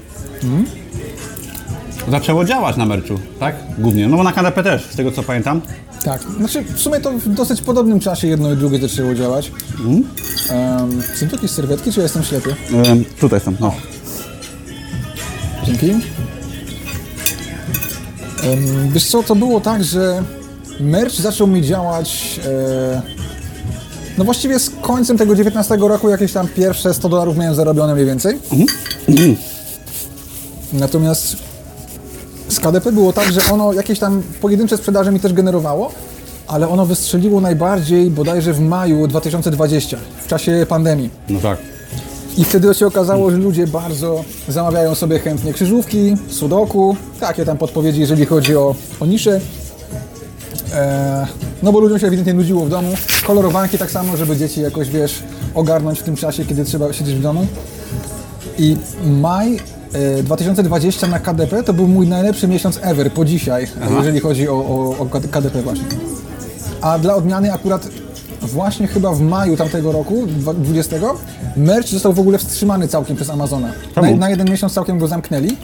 zaczęło 2.10 2.45
działać 2.45 2.78
na 2.78 2.86
merczu, 2.86 3.20
tak? 3.39 3.55
Głównie, 3.78 4.07
no 4.07 4.18
bo 4.18 4.24
na 4.24 4.32
KDP 4.32 4.64
też, 4.64 4.88
z 4.91 4.95
tego 4.95 5.12
co 5.12 5.24
pamiętam. 5.24 5.62
Tak, 6.03 6.22
znaczy 6.38 6.64
w 6.64 6.80
sumie 6.80 6.99
to 6.99 7.12
w 7.12 7.30
dosyć 7.30 7.62
podobnym 7.62 7.99
czasie 7.99 8.28
jedno 8.28 8.53
i 8.53 8.57
drugie 8.57 8.80
zaczęło 8.80 9.16
działać. 9.16 9.51
Um, 9.86 10.03
są 11.16 11.28
to 11.28 11.36
jakieś 11.36 11.51
serwetki, 11.51 11.91
czy 11.91 11.99
ja 11.99 12.03
jestem 12.03 12.24
ślepy? 12.24 12.55
Ym, 12.91 13.05
tutaj 13.20 13.39
są, 13.39 13.53
no. 13.60 13.74
Dzięki. 15.64 15.89
Em, 15.91 16.01
Wiesz 18.93 19.05
co, 19.05 19.24
to 19.24 19.36
było 19.36 19.62
tak, 19.62 19.84
że 19.84 20.24
merch 20.80 21.16
zaczął 21.16 21.47
mi 21.47 21.62
działać 21.62 22.39
e, 22.45 23.01
no 24.18 24.24
właściwie 24.26 24.60
z 24.60 24.72
końcem 24.82 25.18
tego 25.18 25.36
19 25.36 25.78
roku 25.78 26.10
jakieś 26.10 26.34
tam 26.34 26.47
pierwsze 26.47 26.93
100 26.93 27.10
dolarów 27.10 27.38
miałem 27.38 27.55
zarobione 27.55 27.93
mniej 27.93 28.05
więcej. 28.05 28.39
Natomiast 30.74 31.36
z 32.60 32.62
KDP 32.62 32.91
było 32.91 33.14
tak, 33.14 33.32
że 33.32 33.41
ono 33.51 33.74
jakieś 33.74 33.99
tam 33.99 34.24
pojedyncze 34.41 34.78
sprzedaże 34.78 35.12
mi 35.12 35.20
też 35.20 35.34
generowało, 35.34 35.91
ale 36.47 36.70
ono 36.70 36.86
wystrzeliło 36.86 37.41
najbardziej 37.41 38.10
bodajże 38.10 38.53
w 38.53 38.60
maju 38.60 39.07
2020, 39.07 39.97
w 40.22 40.28
czasie 40.28 40.66
pandemii. 40.70 41.10
No 41.30 41.39
tak. 41.39 41.57
I 42.38 42.43
wtedy 42.43 42.74
się 42.74 42.88
okazało, 42.88 43.32
że 43.32 43.38
ludzie 43.38 43.68
bardzo 43.68 44.24
zamawiają 44.47 44.95
sobie 44.95 45.20
chętnie 45.20 45.53
krzyżówki, 45.53 46.18
sudoku, 46.30 46.95
takie 47.20 47.45
tam 47.45 47.57
podpowiedzi, 47.57 47.99
jeżeli 47.99 48.26
chodzi 48.26 48.55
o, 48.55 48.76
o 48.99 49.05
nisze. 49.05 49.41
Eee, 50.74 51.28
no 51.64 51.72
bo 51.72 51.80
ludziom 51.80 51.99
się 51.99 52.07
ewidentnie 52.07 52.34
nudziło 52.34 52.66
w 52.66 52.70
domu. 52.70 52.93
Kolorowanki 53.28 53.78
tak 53.78 53.91
samo, 53.91 54.18
żeby 54.18 54.38
dzieci 54.38 54.62
jakoś, 54.62 54.89
wiesz, 54.89 55.24
ogarnąć 55.55 55.99
w 55.99 56.03
tym 56.03 56.16
czasie, 56.16 56.45
kiedy 56.45 56.66
trzeba 56.66 56.93
siedzieć 56.93 57.16
w 57.16 57.22
domu. 57.22 57.47
I 58.57 58.78
maj 59.05 59.60
2020 60.24 61.08
na 61.08 61.20
KDP 61.20 61.64
to 61.64 61.74
był 61.74 61.88
mój 61.88 62.08
najlepszy 62.08 62.48
miesiąc 62.48 62.80
ever 62.82 63.12
po 63.12 63.26
dzisiaj, 63.26 63.68
jeżeli 63.98 64.20
chodzi 64.20 64.50
o, 64.50 64.54
o, 64.54 64.96
o 65.00 65.06
KDP 65.32 65.62
właśnie. 65.62 65.86
A 66.82 67.00
dla 67.00 67.16
odmiany 67.16 67.54
akurat 67.54 67.88
właśnie 68.42 68.88
chyba 68.88 69.12
w 69.14 69.22
maju 69.22 69.58
tamtego 69.58 69.92
roku, 69.92 70.28
dwa- 70.28 70.54
20, 70.54 70.96
merch 71.58 71.88
został 71.90 72.14
w 72.14 72.20
ogóle 72.20 72.38
wstrzymany 72.38 72.88
całkiem 72.88 73.16
przez 73.16 73.30
Amazona. 73.30 73.68
Na, 73.68 74.02
na 74.18 74.30
jeden 74.30 74.50
miesiąc 74.50 74.74
całkiem 74.74 75.00
go 75.00 75.08
zamknęli 75.08 75.58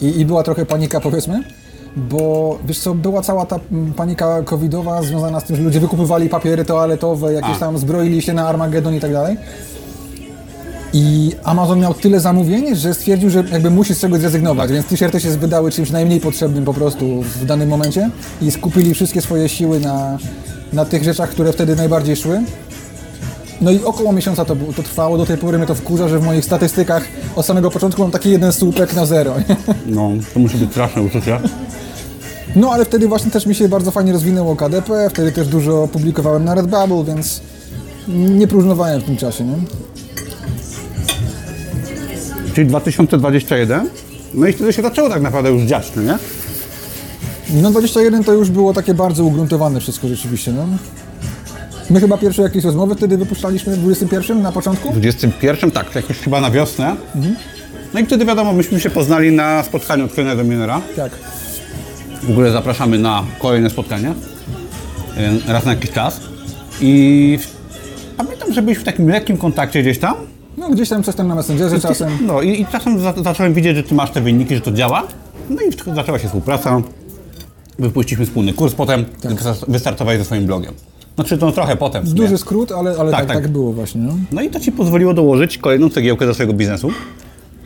i, 0.00 0.20
i 0.20 0.26
była 0.26 0.42
trochę 0.42 0.66
panika 0.66 1.00
powiedzmy, 1.00 1.42
bo 1.96 2.58
wiesz 2.66 2.78
co, 2.78 2.94
była 2.94 3.22
cała 3.22 3.46
ta 3.46 3.60
panika 3.96 4.42
covidowa 4.42 5.02
związana 5.02 5.40
z 5.40 5.44
tym, 5.44 5.56
że 5.56 5.62
ludzie 5.62 5.80
wykupywali 5.80 6.28
papiery 6.28 6.64
toaletowe, 6.64 7.32
jakieś 7.32 7.56
A. 7.56 7.60
tam 7.60 7.78
zbroili 7.78 8.22
się 8.22 8.32
na 8.32 8.48
Armagedon 8.48 8.94
i 8.94 9.00
tak 9.00 9.12
dalej. 9.12 9.36
I 10.92 11.32
Amazon 11.44 11.80
miał 11.80 11.94
tyle 11.94 12.20
zamówień, 12.20 12.76
że 12.76 12.94
stwierdził, 12.94 13.30
że 13.30 13.44
jakby 13.52 13.70
musi 13.70 13.94
z 13.94 14.00
czegoś 14.00 14.20
zrezygnować, 14.20 14.72
więc 14.72 14.86
t-shirty 14.86 15.20
się 15.20 15.30
wydały 15.30 15.70
czymś 15.70 15.90
najmniej 15.90 16.20
potrzebnym 16.20 16.64
po 16.64 16.74
prostu 16.74 17.22
w 17.22 17.44
danym 17.44 17.68
momencie 17.68 18.10
i 18.42 18.50
skupili 18.50 18.94
wszystkie 18.94 19.20
swoje 19.20 19.48
siły 19.48 19.80
na, 19.80 20.18
na 20.72 20.84
tych 20.84 21.04
rzeczach, 21.04 21.30
które 21.30 21.52
wtedy 21.52 21.76
najbardziej 21.76 22.16
szły. 22.16 22.42
No 23.60 23.70
i 23.70 23.84
około 23.84 24.12
miesiąca 24.12 24.44
to, 24.44 24.56
to 24.76 24.82
trwało, 24.82 25.18
do 25.18 25.26
tej 25.26 25.38
pory 25.38 25.58
mnie 25.58 25.66
to 25.66 25.74
wkurza, 25.74 26.08
że 26.08 26.18
w 26.18 26.24
moich 26.24 26.44
statystykach 26.44 27.04
od 27.36 27.46
samego 27.46 27.70
początku 27.70 28.02
mam 28.02 28.10
taki 28.10 28.30
jeden 28.30 28.52
słupek 28.52 28.94
na 28.94 29.06
zero. 29.06 29.34
nie? 29.48 29.56
No, 29.86 30.10
to 30.34 30.40
musi 30.40 30.56
być 30.56 30.70
straszne 30.70 31.02
uczucie. 31.02 31.40
No 32.56 32.70
ale 32.70 32.84
wtedy 32.84 33.08
właśnie 33.08 33.30
też 33.30 33.46
mi 33.46 33.54
się 33.54 33.68
bardzo 33.68 33.90
fajnie 33.90 34.12
rozwinęło 34.12 34.56
KDP, 34.56 35.10
wtedy 35.10 35.32
też 35.32 35.48
dużo 35.48 35.88
publikowałem 35.92 36.44
na 36.44 36.54
Redbubble, 36.54 37.04
więc 37.04 37.40
nie 38.08 38.48
próżnowałem 38.48 39.00
w 39.00 39.04
tym 39.04 39.16
czasie. 39.16 39.44
Nie? 39.44 39.54
Czyli 42.54 42.66
2021. 42.66 43.88
No 44.34 44.46
i 44.46 44.52
wtedy 44.52 44.72
się 44.72 44.82
zaczęło 44.82 45.08
tak 45.08 45.22
naprawdę 45.22 45.50
już 45.50 45.62
dziać, 45.62 45.92
no 45.96 46.02
nie? 46.02 46.18
No 47.62 47.70
21 47.70 48.24
to 48.24 48.32
już 48.32 48.50
było 48.50 48.72
takie 48.74 48.94
bardzo 48.94 49.24
ugruntowane 49.24 49.80
wszystko 49.80 50.08
rzeczywiście, 50.08 50.52
no. 50.52 50.66
My 51.90 52.00
chyba 52.00 52.18
pierwsze 52.18 52.42
jakieś 52.42 52.64
rozmowy 52.64 52.94
wtedy 52.94 53.18
wypuszczaliśmy 53.18 53.76
w 53.76 53.78
21 53.78 54.42
na 54.42 54.52
początku? 54.52 54.88
W 54.88 54.92
21, 54.92 55.70
tak, 55.70 55.94
jakoś 55.94 56.18
chyba 56.18 56.40
na 56.40 56.50
wiosnę. 56.50 56.96
No 57.94 58.00
i 58.00 58.06
wtedy 58.06 58.24
wiadomo, 58.24 58.52
myśmy 58.52 58.80
się 58.80 58.90
poznali 58.90 59.32
na 59.32 59.62
spotkaniu 59.62 60.08
Twojego 60.08 60.36
Dominera. 60.36 60.80
Tak. 60.96 61.12
W 62.22 62.30
ogóle 62.30 62.52
zapraszamy 62.52 62.98
na 62.98 63.24
kolejne 63.38 63.70
spotkanie. 63.70 64.10
y, 65.48 65.52
Raz 65.52 65.64
na 65.64 65.70
jakiś 65.72 65.90
czas. 65.90 66.20
I 66.80 67.38
pamiętam, 68.16 68.52
że 68.52 68.62
byliśmy 68.62 68.82
w 68.82 68.86
takim 68.86 69.08
lekkim 69.08 69.36
kontakcie 69.36 69.82
gdzieś 69.82 69.98
tam. 69.98 70.14
No 70.56 70.70
gdzieś 70.70 70.88
tam 70.88 71.02
coś 71.02 71.14
tam 71.14 71.28
na 71.28 71.34
Messengerze 71.34 71.80
czasem. 71.80 72.08
No 72.26 72.42
i, 72.42 72.60
i 72.60 72.66
czasem 72.66 73.00
za, 73.00 73.14
zacząłem 73.24 73.54
widzieć, 73.54 73.76
że 73.76 73.82
Ty 73.82 73.94
masz 73.94 74.10
te 74.10 74.20
wyniki, 74.20 74.54
że 74.54 74.60
to 74.60 74.72
działa. 74.72 75.02
No 75.50 75.56
i 75.62 75.94
zaczęła 75.94 76.18
się 76.18 76.26
współpraca. 76.26 76.82
Wypuściliśmy 77.78 78.26
wspólny 78.26 78.52
kurs 78.52 78.74
potem. 78.74 79.04
wystar- 79.24 79.64
Wystartowałeś 79.68 80.18
ze 80.18 80.24
swoim 80.24 80.46
blogiem. 80.46 80.74
Znaczy 81.14 81.38
to 81.38 81.52
trochę 81.52 81.76
potem. 81.76 82.04
Duży 82.04 82.38
skrót, 82.38 82.72
ale, 82.72 82.90
ale 82.98 83.10
tak, 83.10 83.20
Tak, 83.20 83.28
tak, 83.28 83.42
tak. 83.42 83.48
było 83.48 83.72
właśnie, 83.72 84.00
no. 84.00 84.12
No 84.32 84.42
i 84.42 84.50
to 84.50 84.60
Ci 84.60 84.72
pozwoliło 84.72 85.14
dołożyć 85.14 85.58
kolejną 85.58 85.88
cegiełkę 85.90 86.26
do 86.26 86.34
swojego 86.34 86.52
biznesu. 86.52 86.90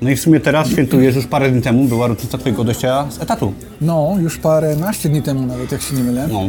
No 0.02 0.10
i 0.10 0.16
w 0.16 0.20
sumie 0.20 0.40
teraz 0.40 0.68
świętujesz, 0.68 1.16
już 1.16 1.26
parę 1.26 1.50
dni 1.50 1.62
temu 1.62 1.84
była 1.84 2.06
rocznica 2.06 2.38
Twojego 2.38 2.62
odejścia 2.62 3.06
z 3.10 3.22
etatu. 3.22 3.52
No, 3.80 4.16
już 4.20 4.38
paręnaście 4.38 5.08
dni 5.08 5.22
temu 5.22 5.46
nawet, 5.46 5.72
jak 5.72 5.82
się 5.82 5.96
nie 5.96 6.02
mylę. 6.02 6.28
No. 6.32 6.40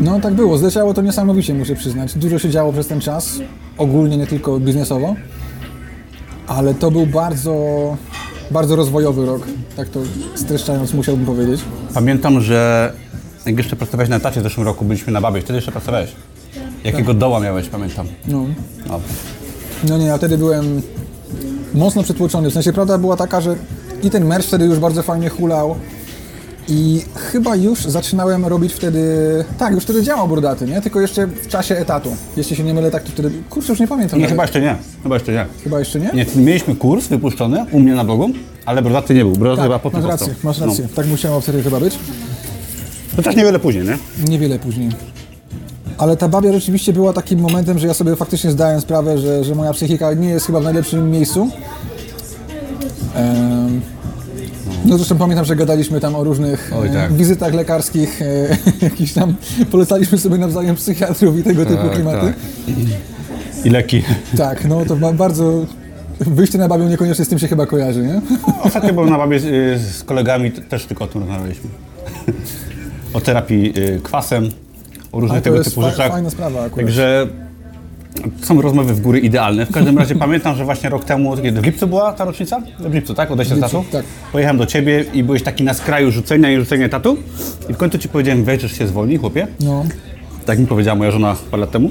No 0.00 0.20
tak 0.20 0.34
było, 0.34 0.58
zleciało 0.58 0.94
to 0.94 1.02
niesamowicie, 1.02 1.54
muszę 1.54 1.74
przyznać. 1.74 2.18
Dużo 2.18 2.38
się 2.38 2.50
działo 2.50 2.72
przez 2.72 2.86
ten 2.86 3.00
czas, 3.00 3.38
ogólnie, 3.78 4.16
nie 4.16 4.26
tylko 4.26 4.60
biznesowo. 4.60 5.14
Ale 6.46 6.74
to 6.74 6.90
był 6.90 7.06
bardzo, 7.06 7.56
bardzo 8.50 8.76
rozwojowy 8.76 9.26
rok, 9.26 9.42
tak 9.76 9.88
to 9.88 10.00
streszczając 10.34 10.94
musiałbym 10.94 11.26
powiedzieć. 11.26 11.60
Pamiętam, 11.94 12.40
że 12.40 12.92
jak 13.46 13.58
jeszcze 13.58 13.76
pracowałeś 13.76 14.08
na 14.08 14.16
etacie 14.16 14.40
w 14.40 14.42
zeszłym 14.42 14.66
roku, 14.66 14.84
byliśmy 14.84 15.12
na 15.12 15.20
Babie, 15.20 15.40
wtedy 15.40 15.56
jeszcze 15.56 15.72
pracowałeś. 15.72 16.12
Jakiego 16.84 17.14
doła 17.14 17.40
miałeś, 17.40 17.68
pamiętam. 17.68 18.06
No. 18.28 18.44
No. 18.88 19.00
No 19.88 19.98
nie, 19.98 20.06
ja 20.06 20.18
wtedy 20.18 20.38
byłem 20.38 20.82
mocno 21.74 22.02
przytłoczony. 22.02 22.50
W 22.50 22.52
sensie 22.52 22.72
prawda 22.72 22.98
była 22.98 23.16
taka, 23.16 23.40
że 23.40 23.56
i 24.02 24.10
ten 24.10 24.24
merch 24.24 24.46
wtedy 24.46 24.64
już 24.64 24.78
bardzo 24.78 25.02
fajnie 25.02 25.28
hulał. 25.28 25.76
I 26.68 27.02
chyba 27.14 27.56
już 27.56 27.84
zaczynałem 27.84 28.46
robić 28.46 28.72
wtedy. 28.72 29.04
Tak, 29.58 29.74
już 29.74 29.84
wtedy 29.84 30.02
działał 30.02 30.28
brodaty, 30.28 30.66
nie? 30.66 30.80
Tylko 30.80 31.00
jeszcze 31.00 31.26
w 31.26 31.48
czasie 31.48 31.76
etatu. 31.76 32.16
Jeśli 32.36 32.56
się 32.56 32.64
nie 32.64 32.74
mylę, 32.74 32.90
tak 32.90 33.02
to 33.02 33.10
wtedy. 33.10 33.30
Kurczę, 33.50 33.72
już 33.72 33.80
nie 33.80 33.88
pamiętam. 33.88 34.18
Nie, 34.18 34.22
nawet. 34.22 34.30
chyba 34.32 34.42
jeszcze 34.42 34.60
nie. 34.60 34.76
Chyba 35.02 35.14
jeszcze 35.16 35.32
nie. 35.32 35.46
Chyba 35.64 35.78
jeszcze 35.78 36.00
nie? 36.00 36.10
Nie, 36.14 36.26
mieliśmy 36.36 36.76
kurs 36.76 37.06
wypuszczony 37.06 37.66
u 37.72 37.80
mnie 37.80 37.94
na 37.94 38.04
blogu, 38.04 38.28
ale 38.66 38.82
brodaty 38.82 39.14
nie 39.14 39.24
był. 39.24 39.32
Brodaty 39.32 39.62
chyba 39.62 39.74
Tak, 39.74 39.82
potem 39.82 40.00
masz 40.02 40.10
powstał. 40.10 40.28
rację, 40.28 40.44
masz 40.44 40.60
rację. 40.60 40.88
Tak 40.94 41.06
musiało 41.06 41.40
wtedy 41.40 41.62
chyba 41.62 41.80
być. 41.80 41.94
No. 41.94 43.16
Chociaż 43.16 43.36
niewiele 43.36 43.58
później, 43.58 43.84
nie? 43.84 43.98
Niewiele 44.28 44.58
później. 44.58 44.90
Ale 45.98 46.16
ta 46.16 46.28
babia 46.28 46.52
rzeczywiście 46.52 46.92
była 46.92 47.12
takim 47.12 47.40
momentem, 47.40 47.78
że 47.78 47.86
ja 47.86 47.94
sobie 47.94 48.16
faktycznie 48.16 48.50
zdałem 48.50 48.80
sprawę, 48.80 49.18
że, 49.18 49.44
że 49.44 49.54
moja 49.54 49.72
psychika 49.72 50.12
nie 50.14 50.28
jest 50.28 50.46
chyba 50.46 50.60
w 50.60 50.64
najlepszym 50.64 51.10
miejscu. 51.10 51.48
Em, 53.14 53.80
no 54.84 54.96
zresztą 54.96 55.16
pamiętam, 55.18 55.44
że 55.44 55.56
gadaliśmy 55.56 56.00
tam 56.00 56.14
o 56.14 56.24
różnych 56.24 56.70
Oj, 56.76 56.88
e, 56.88 56.92
tak. 56.92 57.12
wizytach 57.12 57.54
lekarskich, 57.54 58.22
e, 58.22 58.26
jakiś 58.86 59.12
tam 59.12 59.34
polecaliśmy 59.70 60.18
sobie 60.18 60.38
nawzajem 60.38 60.76
psychiatrów 60.76 61.38
i 61.38 61.42
tego 61.42 61.66
typu 61.66 61.88
klimaty. 61.94 62.32
I 63.64 63.70
leki. 63.70 64.02
Tak, 64.36 64.64
no 64.64 64.84
to 64.84 64.96
ba- 64.96 65.12
bardzo... 65.12 65.66
Wyjście 66.20 66.58
na 66.58 66.68
babię 66.68 66.84
niekoniecznie 66.84 67.24
z 67.24 67.28
tym 67.28 67.38
się 67.38 67.48
chyba 67.48 67.66
kojarzy, 67.66 68.02
nie? 68.06 68.20
Ostatnio 68.62 68.92
byłem 68.92 69.10
na 69.10 69.18
Babie 69.18 69.40
z, 69.40 69.44
y, 69.44 69.78
z 69.92 70.04
kolegami, 70.04 70.52
t- 70.52 70.60
też 70.62 70.86
tylko 70.86 71.04
o 71.04 71.06
tym 71.06 71.20
rozmawialiśmy. 71.20 71.70
o 73.14 73.20
terapii 73.20 73.72
y, 73.78 74.00
kwasem, 74.02 74.48
o 75.12 75.20
różnych 75.20 75.40
to 75.40 75.44
tego 75.44 75.56
jest 75.56 75.68
typu 75.68 75.82
fa- 75.82 75.90
rzeczach. 75.90 76.12
fajna 76.12 76.30
sprawa 76.30 76.60
akurat. 76.64 76.86
Także 76.86 77.26
są 78.42 78.62
rozmowy 78.62 78.94
w 78.94 79.00
góry 79.00 79.18
idealne. 79.20 79.66
W 79.66 79.70
każdym 79.72 79.98
razie 79.98 80.14
pamiętam, 80.14 80.56
że 80.56 80.64
właśnie 80.64 80.90
rok 80.90 81.04
temu, 81.04 81.36
kiedy 81.36 81.60
w 81.60 81.64
lipcu 81.64 81.86
była 81.86 82.12
ta 82.12 82.24
rocznica? 82.24 82.62
W 82.78 82.94
lipcu, 82.94 83.14
tak? 83.14 83.30
Odejście 83.30 83.56
z 83.56 83.60
tatu? 83.60 83.84
tak. 83.92 84.04
Pojechałem 84.32 84.58
do 84.58 84.66
ciebie 84.66 85.04
i 85.14 85.24
byłeś 85.24 85.42
taki 85.42 85.64
na 85.64 85.74
skraju 85.74 86.10
rzucenia 86.10 86.52
i 86.52 86.56
rzucenia 86.56 86.88
tatu. 86.88 87.16
I 87.68 87.74
w 87.74 87.76
końcu 87.76 87.98
ci 87.98 88.08
powiedziałem, 88.08 88.44
weź, 88.44 88.78
się 88.78 88.86
zwolnij, 88.86 89.18
chłopie. 89.18 89.46
No. 89.60 89.84
Tak 90.46 90.58
mi 90.58 90.66
powiedziała 90.66 90.98
moja 90.98 91.10
żona 91.10 91.36
parę 91.50 91.60
lat 91.60 91.70
temu. 91.70 91.90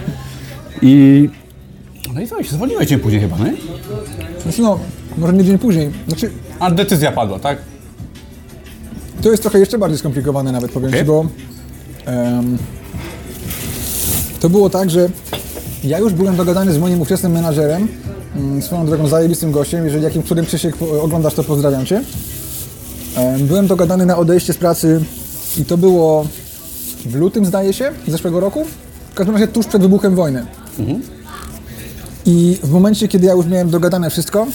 I... 0.82 1.28
No 2.14 2.20
i 2.20 2.26
co, 2.26 2.42
się 2.42 2.50
zwolniłeś 2.50 2.88
dzień 2.88 2.98
później 2.98 3.20
chyba, 3.22 3.38
nie? 3.38 3.52
Znaczy 4.42 4.62
no, 4.62 4.78
może 5.18 5.32
nie 5.32 5.44
dzień 5.44 5.58
później. 5.58 5.90
Znaczy, 6.08 6.30
A 6.60 6.70
decyzja 6.70 7.12
padła, 7.12 7.38
tak? 7.38 7.58
To 9.22 9.30
jest 9.30 9.42
trochę 9.42 9.58
jeszcze 9.58 9.78
bardziej 9.78 9.98
skomplikowane 9.98 10.52
nawet, 10.52 10.72
powiem 10.72 10.88
Okej. 10.88 11.00
Ci, 11.00 11.06
bo 11.06 11.26
em, 12.06 12.58
to 14.42 14.50
było 14.50 14.70
tak, 14.70 14.90
że 14.90 15.08
ja 15.84 15.98
już 15.98 16.12
byłem 16.12 16.36
dogadany 16.36 16.72
z 16.72 16.78
moim 16.78 17.00
ówczesnym 17.00 17.32
menadżerem, 17.32 17.88
mm, 18.36 18.62
swoją 18.62 18.86
drogą 18.86 19.06
zajebistym 19.08 19.52
gościem, 19.52 19.84
jeżeli 19.84 20.04
jakim 20.04 20.22
cudem 20.22 20.46
Krzysiek 20.46 20.74
oglądasz, 21.02 21.34
to 21.34 21.44
pozdrawiam 21.44 21.86
Cię. 21.86 22.02
Em, 23.16 23.46
byłem 23.46 23.66
dogadany 23.66 24.06
na 24.06 24.16
odejście 24.18 24.52
z 24.52 24.56
pracy 24.56 25.04
i 25.58 25.64
to 25.64 25.76
było 25.78 26.26
w 27.06 27.14
lutym, 27.14 27.44
zdaje 27.46 27.72
się, 27.72 27.90
zeszłego 28.08 28.40
roku. 28.40 28.64
W 29.10 29.14
każdym 29.14 29.34
razie 29.34 29.48
tuż 29.48 29.66
przed 29.66 29.82
wybuchem 29.82 30.14
wojny. 30.14 30.46
I 32.26 32.58
w 32.62 32.70
momencie, 32.70 33.08
kiedy 33.08 33.26
ja 33.26 33.32
już 33.32 33.46
miałem 33.46 33.70
dogadane 33.70 34.10
wszystko, 34.10 34.46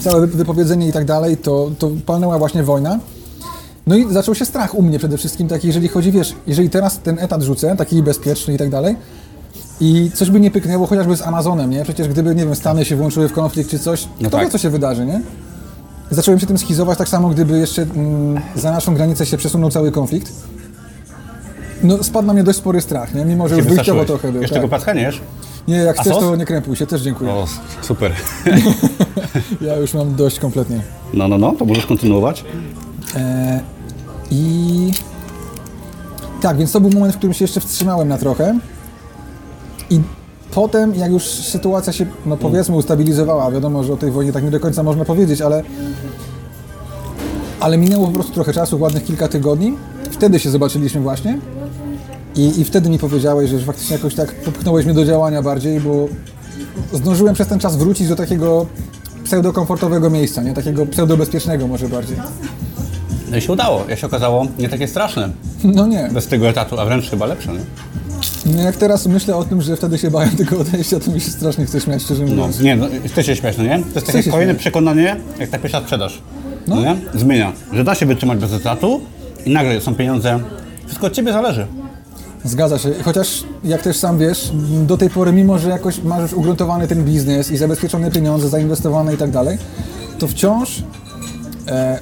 całe 0.00 0.20
wy- 0.26 0.36
wypowiedzenie 0.36 0.88
i 0.88 0.92
tak 0.92 1.04
dalej, 1.04 1.36
to, 1.36 1.70
to 1.78 1.90
palnęła 2.06 2.38
właśnie 2.38 2.62
wojna. 2.62 2.98
No 3.86 3.96
i 3.96 4.12
zaczął 4.12 4.34
się 4.34 4.44
strach 4.44 4.74
u 4.74 4.82
mnie 4.82 4.98
przede 4.98 5.18
wszystkim, 5.18 5.48
taki, 5.48 5.66
jeżeli 5.66 5.88
chodzi, 5.88 6.12
wiesz, 6.12 6.34
jeżeli 6.46 6.70
teraz 6.70 6.98
ten 6.98 7.18
etat 7.18 7.42
rzucę, 7.42 7.76
taki 7.76 8.02
bezpieczny 8.02 8.54
i 8.54 8.58
tak 8.58 8.70
dalej, 8.70 8.96
i 9.80 10.10
coś 10.14 10.30
by 10.30 10.40
nie 10.40 10.50
pyknęło 10.50 10.86
chociażby 10.86 11.16
z 11.16 11.22
Amazonem, 11.22 11.70
nie? 11.70 11.84
Przecież 11.84 12.08
gdyby, 12.08 12.34
nie 12.34 12.44
wiem, 12.44 12.54
Stany 12.54 12.84
się 12.84 12.96
włączyły 12.96 13.28
w 13.28 13.32
konflikt 13.32 13.70
czy 13.70 13.78
coś, 13.78 14.08
No 14.20 14.28
kto 14.28 14.38
tak. 14.38 14.46
wie, 14.46 14.52
co 14.52 14.58
się 14.58 14.70
wydarzy, 14.70 15.06
nie? 15.06 15.20
Zacząłem 16.10 16.40
się 16.40 16.46
tym 16.46 16.58
schizować 16.58 16.98
tak 16.98 17.08
samo, 17.08 17.28
gdyby 17.28 17.58
jeszcze 17.58 17.82
mm, 17.82 18.42
za 18.54 18.72
naszą 18.72 18.94
granicę 18.94 19.26
się 19.26 19.36
przesunął 19.36 19.70
cały 19.70 19.92
konflikt. 19.92 20.32
No, 21.82 22.04
spadł 22.04 22.26
na 22.26 22.32
mnie 22.32 22.44
dość 22.44 22.58
spory 22.58 22.80
strach, 22.80 23.14
nie? 23.14 23.24
Mimo, 23.24 23.48
że 23.48 23.56
już 23.56 23.66
wyjściowo 23.66 24.04
trochę 24.04 24.32
był. 24.32 24.42
Jeszcze 24.42 24.68
tak. 24.68 24.94
nie 24.94 25.02
jesz? 25.02 25.20
Nie, 25.68 25.76
jak 25.76 25.98
A 25.98 26.02
chcesz, 26.02 26.14
sos? 26.14 26.22
to 26.22 26.36
nie 26.36 26.44
krępuj 26.44 26.76
się, 26.76 26.86
też 26.86 27.02
dziękuję. 27.02 27.30
O, 27.30 27.46
super. 27.82 28.12
Ja 29.60 29.76
już 29.76 29.94
mam 29.94 30.14
dość 30.14 30.38
kompletnie. 30.38 30.80
No, 31.14 31.28
no, 31.28 31.38
no, 31.38 31.52
to 31.52 31.64
możesz 31.64 31.86
kontynuować. 31.86 32.44
E, 33.16 33.60
I 34.30 34.92
tak, 36.40 36.56
więc 36.56 36.72
to 36.72 36.80
był 36.80 36.90
moment, 36.90 37.14
w 37.14 37.18
którym 37.18 37.34
się 37.34 37.44
jeszcze 37.44 37.60
wstrzymałem 37.60 38.08
na 38.08 38.18
trochę. 38.18 38.58
I 39.90 40.00
potem, 40.50 40.94
jak 40.94 41.10
już 41.10 41.22
sytuacja 41.24 41.92
się, 41.92 42.06
no 42.26 42.36
powiedzmy, 42.36 42.76
ustabilizowała, 42.76 43.50
wiadomo, 43.50 43.84
że 43.84 43.92
o 43.92 43.96
tej 43.96 44.10
wojnie 44.10 44.32
tak 44.32 44.44
nie 44.44 44.50
do 44.50 44.60
końca 44.60 44.82
można 44.82 45.04
powiedzieć, 45.04 45.40
ale, 45.40 45.62
ale 47.60 47.78
minęło 47.78 48.06
po 48.06 48.12
prostu 48.12 48.32
trochę 48.32 48.52
czasu, 48.52 48.80
ładnych 48.80 49.04
kilka 49.04 49.28
tygodni. 49.28 49.76
Wtedy 50.10 50.38
się 50.38 50.50
zobaczyliśmy 50.50 51.00
właśnie. 51.00 51.38
I, 52.36 52.60
I 52.60 52.64
wtedy 52.64 52.90
mi 52.90 52.98
powiedziałeś, 52.98 53.50
że 53.50 53.58
faktycznie 53.58 53.96
jakoś 53.96 54.14
tak 54.14 54.34
popchnąłeś 54.34 54.84
mnie 54.84 54.94
do 54.94 55.04
działania 55.04 55.42
bardziej, 55.42 55.80
bo 55.80 56.08
zdążyłem 56.92 57.34
przez 57.34 57.48
ten 57.48 57.58
czas 57.58 57.76
wrócić 57.76 58.08
do 58.08 58.16
takiego 58.16 58.66
pseudokomfortowego 59.24 60.10
miejsca, 60.10 60.42
nie? 60.42 60.54
Takiego 60.54 60.86
pseudobezpiecznego 60.86 61.66
może 61.66 61.88
bardziej. 61.88 62.16
No 63.32 63.38
i 63.38 63.40
się 63.40 63.52
udało. 63.52 63.84
Ja 63.88 63.96
się 63.96 64.06
okazało 64.06 64.46
nie 64.58 64.68
takie 64.68 64.88
straszne 64.88 65.28
No 65.64 65.86
nie. 65.86 66.08
bez 66.12 66.26
tego 66.26 66.48
etatu, 66.48 66.80
a 66.80 66.84
wręcz 66.84 67.10
chyba 67.10 67.26
lepsze, 67.26 67.52
nie? 67.52 67.60
No 68.56 68.62
jak 68.62 68.76
teraz 68.76 69.06
myślę 69.06 69.36
o 69.36 69.44
tym, 69.44 69.62
że 69.62 69.76
wtedy 69.76 69.98
się 69.98 70.10
bałem 70.10 70.30
tego 70.30 70.58
odejścia, 70.60 71.00
to 71.00 71.10
mi 71.10 71.20
się 71.20 71.30
strasznie 71.30 71.66
chce 71.66 71.80
śmiać, 71.80 72.02
szczerze 72.02 72.24
No, 72.24 72.30
mówiąc. 72.30 72.60
nie, 72.60 72.76
no, 72.76 72.86
chcesz 73.06 73.26
się 73.26 73.36
śmiać, 73.36 73.56
no 73.58 73.64
nie? 73.64 73.78
To 73.78 73.94
jest 73.94 74.06
takie 74.06 74.22
się 74.22 74.30
kolejne 74.30 74.52
śmiać. 74.52 74.60
przekonanie, 74.60 75.16
jak 75.38 75.50
ta 75.50 75.58
pierwsza 75.58 75.80
sprzedaż. 75.80 76.18
No. 76.68 76.80
nie? 76.80 76.96
Zmienia, 77.14 77.52
że 77.72 77.84
da 77.84 77.94
się 77.94 78.06
wytrzymać 78.06 78.38
bez 78.38 78.52
etatu 78.52 79.00
i 79.46 79.50
nagle 79.52 79.80
są 79.80 79.94
pieniądze. 79.94 80.40
Wszystko 80.86 81.06
od 81.06 81.12
ciebie 81.12 81.32
zależy. 81.32 81.66
Zgadza 82.44 82.78
się. 82.78 82.88
Chociaż, 83.04 83.44
jak 83.64 83.82
też 83.82 83.96
sam 83.96 84.18
wiesz, 84.18 84.50
do 84.86 84.96
tej 84.96 85.10
pory, 85.10 85.32
mimo 85.32 85.58
że 85.58 85.70
jakoś 85.70 86.02
masz 86.02 86.22
już 86.22 86.32
ugruntowany 86.32 86.88
ten 86.88 87.04
biznes 87.04 87.50
i 87.50 87.56
zabezpieczone 87.56 88.10
pieniądze, 88.10 88.48
zainwestowane 88.48 89.14
i 89.14 89.16
tak 89.16 89.30
dalej, 89.30 89.58
to 90.18 90.28
wciąż 90.28 90.82
e, 91.68 91.98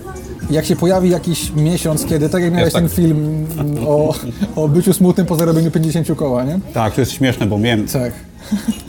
jak 0.51 0.65
się 0.67 0.77
pojawi 0.77 1.11
jakiś 1.11 1.53
miesiąc, 1.53 2.05
kiedy, 2.05 2.29
tak 2.29 2.43
jak 2.43 2.53
miałeś 2.53 2.73
tak. 2.73 2.83
ten 2.83 2.91
film 2.91 3.47
mm, 3.59 3.87
o, 3.87 4.15
o 4.57 4.69
byciu 4.69 4.93
smutnym 4.93 5.27
po 5.27 5.37
zarobieniu 5.37 5.71
50 5.71 6.09
koła, 6.17 6.45
nie? 6.45 6.59
Tak, 6.75 6.95
to 6.95 7.01
jest 7.01 7.13
śmieszne, 7.13 7.47
bo 7.47 7.59
miałem 7.59 7.87
Tak. 7.87 8.13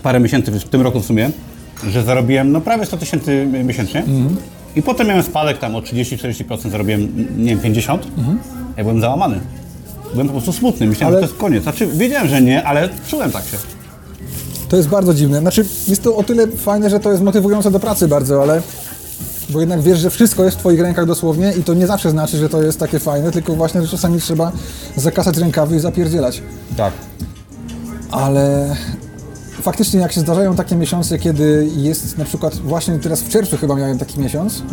parę 0.03 0.19
miesięcy 0.19 0.51
w 0.51 0.63
tym 0.63 0.81
roku 0.81 0.99
w 0.99 1.05
sumie, 1.05 1.29
że 1.89 2.03
zarobiłem 2.03 2.51
no 2.51 2.61
prawie 2.61 2.85
100 2.85 2.97
tysięcy 2.97 3.47
miesięcznie. 3.63 4.03
I 4.75 4.81
potem 4.81 5.07
miałem 5.07 5.23
spadek 5.23 5.57
tam 5.57 5.75
o 5.75 5.79
30-40%, 5.81 6.69
zarobiłem, 6.69 7.27
nie 7.37 7.45
wiem, 7.49 7.59
50. 7.59 8.07
Ja 8.77 8.83
byłem 8.83 9.01
załamany. 9.01 9.39
Byłem 10.11 10.27
po 10.27 10.33
prostu 10.33 10.53
smutny, 10.53 10.87
myślałem, 10.87 11.15
Ale- 11.15 11.21
że 11.21 11.27
to 11.27 11.31
jest 11.33 11.41
koniec. 11.41 11.63
Znaczy, 11.63 11.87
wiedziałem, 11.87 12.27
że 12.27 12.41
nie, 12.41 12.63
ale 12.63 12.89
czułem 13.07 13.31
tak 13.31 13.43
się. 13.45 13.57
To 14.69 14.77
jest 14.77 14.89
bardzo 14.89 15.13
dziwne. 15.13 15.39
Znaczy, 15.39 15.65
jest 15.87 16.03
to 16.03 16.15
o 16.15 16.23
tyle 16.23 16.47
fajne, 16.47 16.89
że 16.89 16.99
to 16.99 17.11
jest 17.11 17.23
motywujące 17.23 17.71
do 17.71 17.79
pracy 17.79 18.07
bardzo, 18.07 18.41
ale 18.41 18.61
bo 19.51 19.59
jednak 19.59 19.81
wiesz, 19.81 19.99
że 19.99 20.09
wszystko 20.09 20.43
jest 20.43 20.57
w 20.57 20.59
Twoich 20.59 20.79
rękach 20.79 21.05
dosłownie 21.05 21.53
i 21.59 21.63
to 21.63 21.73
nie 21.73 21.87
zawsze 21.87 22.09
znaczy, 22.09 22.37
że 22.37 22.49
to 22.49 22.63
jest 22.63 22.79
takie 22.79 22.99
fajne, 22.99 23.31
tylko 23.31 23.55
właśnie, 23.55 23.81
że 23.81 23.87
czasami 23.87 24.21
trzeba 24.21 24.51
zakasać 24.95 25.37
rękawy 25.37 25.75
i 25.75 25.79
zapierdzielać. 25.79 26.41
Tak. 26.77 26.93
Ale 28.11 28.75
faktycznie 29.61 29.99
jak 29.99 30.11
się 30.11 30.21
zdarzają 30.21 30.55
takie 30.55 30.75
miesiące, 30.75 31.19
kiedy 31.19 31.69
jest 31.75 32.17
na 32.17 32.25
przykład 32.25 32.55
właśnie 32.55 32.99
teraz 32.99 33.21
w 33.21 33.29
czerwcu 33.29 33.57
chyba 33.57 33.75
miałem 33.75 33.97
taki 33.97 34.19
miesiąc, 34.19 34.63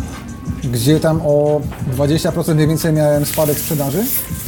gdzie 0.73 1.01
tam 1.01 1.21
o 1.25 1.61
20% 1.97 2.55
mniej 2.55 2.67
więcej 2.67 2.93
miałem 2.93 3.27
spadek 3.27 3.59
sprzedaży, 3.59 4.05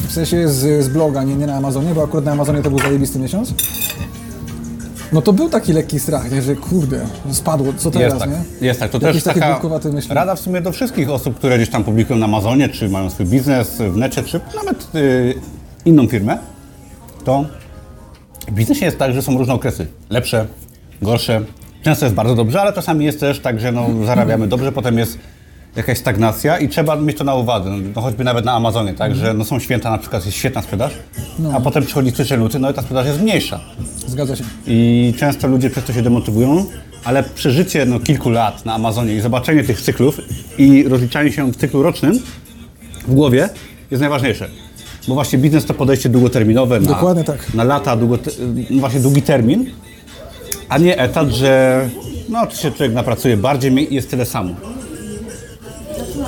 w 0.08 0.12
sensie 0.12 0.48
z, 0.48 0.84
z 0.84 0.88
bloga, 0.88 1.22
nie, 1.22 1.36
nie 1.36 1.46
na 1.46 1.54
Amazonie, 1.54 1.94
bo 1.94 2.02
akurat 2.04 2.24
na 2.24 2.32
Amazonie 2.32 2.62
to 2.62 2.70
był 2.70 2.78
zajebisty 2.78 3.18
miesiąc. 3.18 3.54
No 5.12 5.22
to 5.22 5.32
był 5.32 5.48
taki 5.48 5.72
lekki 5.72 6.00
strach, 6.00 6.30
nie? 6.32 6.42
że 6.42 6.56
kurde, 6.56 7.06
spadło, 7.30 7.72
co 7.76 7.90
teraz, 7.90 8.12
Jest 8.12 8.18
tak, 8.18 8.30
nie? 8.30 8.66
jest 8.66 8.80
tak. 8.80 8.90
To 8.90 8.98
Jakieś 9.06 9.22
też 9.22 9.34
taka 9.34 9.60
myśli. 9.92 10.14
rada 10.14 10.34
w 10.34 10.40
sumie 10.40 10.60
do 10.60 10.72
wszystkich 10.72 11.10
osób, 11.10 11.36
które 11.38 11.56
gdzieś 11.56 11.70
tam 11.70 11.84
publikują 11.84 12.18
na 12.18 12.24
Amazonie, 12.24 12.68
czy 12.68 12.88
mają 12.88 13.10
swój 13.10 13.26
biznes 13.26 13.78
w 13.78 13.96
necie, 13.96 14.22
czy 14.22 14.40
nawet 14.56 14.94
y, 14.94 15.34
inną 15.84 16.08
firmę, 16.08 16.38
to 17.24 17.44
w 18.48 18.52
biznesie 18.52 18.84
jest 18.86 18.98
tak, 18.98 19.12
że 19.14 19.22
są 19.22 19.38
różne 19.38 19.54
okresy. 19.54 19.86
Lepsze, 20.10 20.46
gorsze. 21.02 21.40
Często 21.82 22.06
jest 22.06 22.14
bardzo 22.16 22.34
dobrze, 22.34 22.60
ale 22.60 22.72
czasami 22.72 23.04
jest 23.04 23.20
też 23.20 23.40
tak, 23.40 23.60
że 23.60 23.72
no, 23.72 23.86
zarabiamy 24.06 24.48
dobrze, 24.48 24.72
potem 24.72 24.98
jest 24.98 25.18
jakaś 25.76 25.98
stagnacja 25.98 26.58
i 26.58 26.68
trzeba 26.68 26.96
mieć 26.96 27.18
to 27.18 27.24
na 27.24 27.34
uwadze. 27.34 27.70
No, 27.70 28.00
choćby 28.00 28.24
nawet 28.24 28.44
na 28.44 28.52
Amazonie, 28.52 28.94
tak, 28.94 29.14
że 29.14 29.34
no, 29.34 29.44
są 29.44 29.58
święta, 29.58 29.90
na 29.90 29.98
przykład 29.98 30.26
jest 30.26 30.36
świetna 30.36 30.62
sprzedaż, 30.62 30.92
a 31.54 31.60
potem 31.60 31.84
przychodzi 31.84 32.10
styczeń, 32.10 32.40
luty, 32.40 32.58
no 32.58 32.70
i 32.70 32.74
ta 32.74 32.82
sprzedaż 32.82 33.06
jest 33.06 33.20
mniejsza. 33.20 33.60
Zgadza 34.06 34.36
się. 34.36 34.44
I 34.66 35.14
często 35.18 35.48
ludzie 35.48 35.70
przez 35.70 35.84
to 35.84 35.92
się 35.92 36.02
demotywują, 36.02 36.64
ale 37.04 37.22
przeżycie 37.22 37.86
no, 37.86 38.00
kilku 38.00 38.30
lat 38.30 38.64
na 38.64 38.74
Amazonie 38.74 39.14
i 39.14 39.20
zobaczenie 39.20 39.64
tych 39.64 39.80
cyklów 39.80 40.20
i 40.58 40.88
rozliczanie 40.88 41.32
się 41.32 41.52
w 41.52 41.56
cyklu 41.56 41.82
rocznym 41.82 42.18
w 43.08 43.14
głowie 43.14 43.48
jest 43.90 44.00
najważniejsze. 44.00 44.48
Bo 45.08 45.14
właśnie 45.14 45.38
biznes 45.38 45.64
to 45.64 45.74
podejście 45.74 46.08
długoterminowe 46.08 46.80
na, 46.80 46.88
Dokładnie 46.88 47.24
tak. 47.24 47.54
na 47.54 47.64
lata, 47.64 47.96
długo, 47.96 48.18
no 48.70 48.80
właśnie 48.80 49.00
długi 49.00 49.22
termin, 49.22 49.66
a 50.68 50.78
nie 50.78 50.98
etat, 50.98 51.28
że 51.28 51.88
no, 52.28 52.46
czy 52.46 52.56
się 52.56 52.70
człowiek 52.70 52.94
napracuje 52.94 53.36
bardziej 53.36 53.92
i 53.92 53.94
jest 53.94 54.10
tyle 54.10 54.26
samo. 54.26 54.54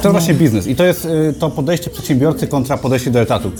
To 0.03 0.13
właśnie 0.13 0.35
biznes 0.35 0.67
i 0.67 0.77
to 0.77 0.85
jest 0.85 1.05
y, 1.05 1.35
to 1.39 1.51
podejście 1.51 1.91
przedsiębiorcy 1.91 2.47
kontra 2.47 2.77
podejście 2.77 3.11
do 3.11 3.21
etatu. 3.21 3.53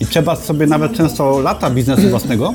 I 0.00 0.06
trzeba 0.06 0.36
sobie 0.36 0.66
nawet 0.66 0.92
często 0.92 1.40
lata 1.40 1.70
biznesu 1.70 2.08
własnego, 2.08 2.54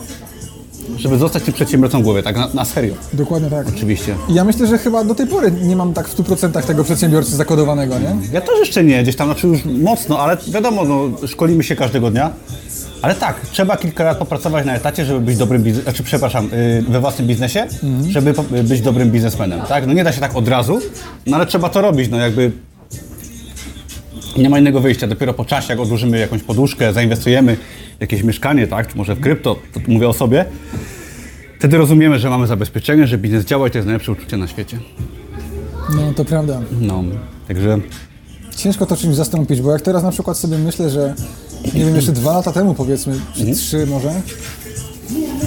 żeby 0.98 1.18
zostać 1.18 1.44
tym 1.44 1.54
przedsiębiorcą 1.54 2.00
w 2.00 2.04
głowie, 2.04 2.24
tak 2.24 2.38
na, 2.38 2.50
na 2.54 2.66
serio. 2.66 2.94
Dokładnie 3.14 3.50
tak. 3.50 3.68
Oczywiście. 3.68 4.16
Ja 4.30 4.44
myślę, 4.44 4.68
że 4.68 4.78
chyba 4.78 5.04
do 5.04 5.16
tej 5.16 5.28
pory 5.28 5.52
nie 5.52 5.76
mam 5.76 5.94
tak 5.94 6.08
w 6.08 6.18
100% 6.18 6.64
tego 6.64 6.84
przedsiębiorcy 6.84 7.36
zakodowanego, 7.36 8.00
nie? 8.00 8.16
Ja 8.32 8.42
też 8.42 8.60
jeszcze 8.60 8.84
nie, 8.84 9.04
gdzieś 9.04 9.16
tam, 9.16 9.28
znaczy 9.28 9.48
już 9.48 9.66
mocno, 9.66 10.20
ale 10.20 10.38
wiadomo, 10.48 10.86
no, 10.86 11.28
szkolimy 11.28 11.64
się 11.64 11.76
każdego 11.76 12.12
dnia. 12.12 12.30
Ale 13.02 13.16
tak, 13.16 13.42
trzeba 13.52 13.78
kilka 13.78 14.04
lat 14.04 14.18
popracować 14.18 14.66
na 14.66 14.76
etacie, 14.76 15.06
żeby 15.06 15.20
być 15.20 15.38
dobrym 15.38 15.64
biznesem, 15.64 15.84
znaczy 15.84 16.04
przepraszam, 16.04 16.50
yy, 16.52 16.82
we 16.90 17.00
własnym 17.00 17.28
biznesie, 17.28 17.68
żeby 18.10 18.34
po, 18.34 18.44
y, 18.58 18.64
być 18.64 18.82
dobrym 18.82 19.12
biznesmenem, 19.12 19.62
tak? 19.62 19.88
No 19.88 19.94
nie 19.94 20.04
da 20.04 20.12
się 20.12 20.20
tak 20.20 20.36
od 20.36 20.48
razu, 20.48 20.80
no 21.26 21.36
ale 21.36 21.46
trzeba 21.46 21.70
to 21.70 21.82
robić, 21.82 22.10
no 22.10 22.18
jakby 22.18 22.52
nie 24.38 24.50
ma 24.50 24.60
innego 24.60 24.80
wyjścia. 24.80 25.08
Dopiero 25.08 25.34
po 25.34 25.46
czasie, 25.46 25.74
jak 25.74 25.80
odłożymy 25.80 26.20
jakąś 26.20 26.44
poduszkę, 26.44 26.94
zainwestujemy 26.94 27.58
w 27.98 28.02
jakieś 28.02 28.24
mieszkanie, 28.24 28.68
tak, 28.68 28.88
czy 28.88 28.98
może 28.98 29.16
w 29.16 29.20
krypto, 29.20 29.56
to 29.74 29.80
mówię 29.88 30.10
o 30.10 30.14
sobie, 30.14 30.46
wtedy 31.60 31.78
rozumiemy, 31.78 32.20
że 32.20 32.30
mamy 32.30 32.48
zabezpieczenie, 32.48 33.08
że 33.08 33.18
biznes 33.18 33.46
działa 33.46 33.68
i 33.68 33.72
to 33.72 33.78
jest 33.78 33.86
najlepsze 33.86 34.12
uczucie 34.12 34.38
na 34.38 34.48
świecie. 34.48 34.80
No 35.96 36.14
to 36.16 36.26
prawda. 36.26 36.62
No, 36.82 37.04
także 37.48 37.80
Ciężko 38.58 38.86
to 38.86 38.98
czymś 38.98 39.16
zastąpić, 39.16 39.62
bo 39.62 39.72
jak 39.72 39.82
teraz 39.82 40.04
na 40.04 40.12
przykład 40.12 40.38
sobie 40.38 40.58
myślę, 40.58 40.90
że 40.90 41.14
nie 41.74 41.86
wiem, 41.86 41.96
jeszcze 41.96 42.12
dwa 42.12 42.34
lata 42.34 42.52
temu 42.52 42.74
powiedzmy, 42.74 43.20
czy 43.36 43.52
trzy 43.56 43.88
może, 43.88 44.22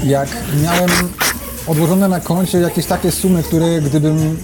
jak 0.04 0.28
miałem 0.62 0.90
odłożone 1.66 2.08
na 2.08 2.20
koncie 2.20 2.58
jakieś 2.58 2.86
takie 2.86 3.10
sumy, 3.10 3.42
które 3.42 3.80
gdybym 3.80 4.38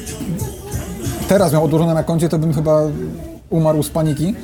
teraz 1.28 1.52
miał 1.52 1.64
odłożone 1.64 1.94
na 1.94 2.02
koncie, 2.02 2.28
to 2.28 2.38
bym 2.38 2.54
chyba 2.54 2.82
umarł 3.56 3.82
z 3.82 3.90
paniki, 3.90 4.34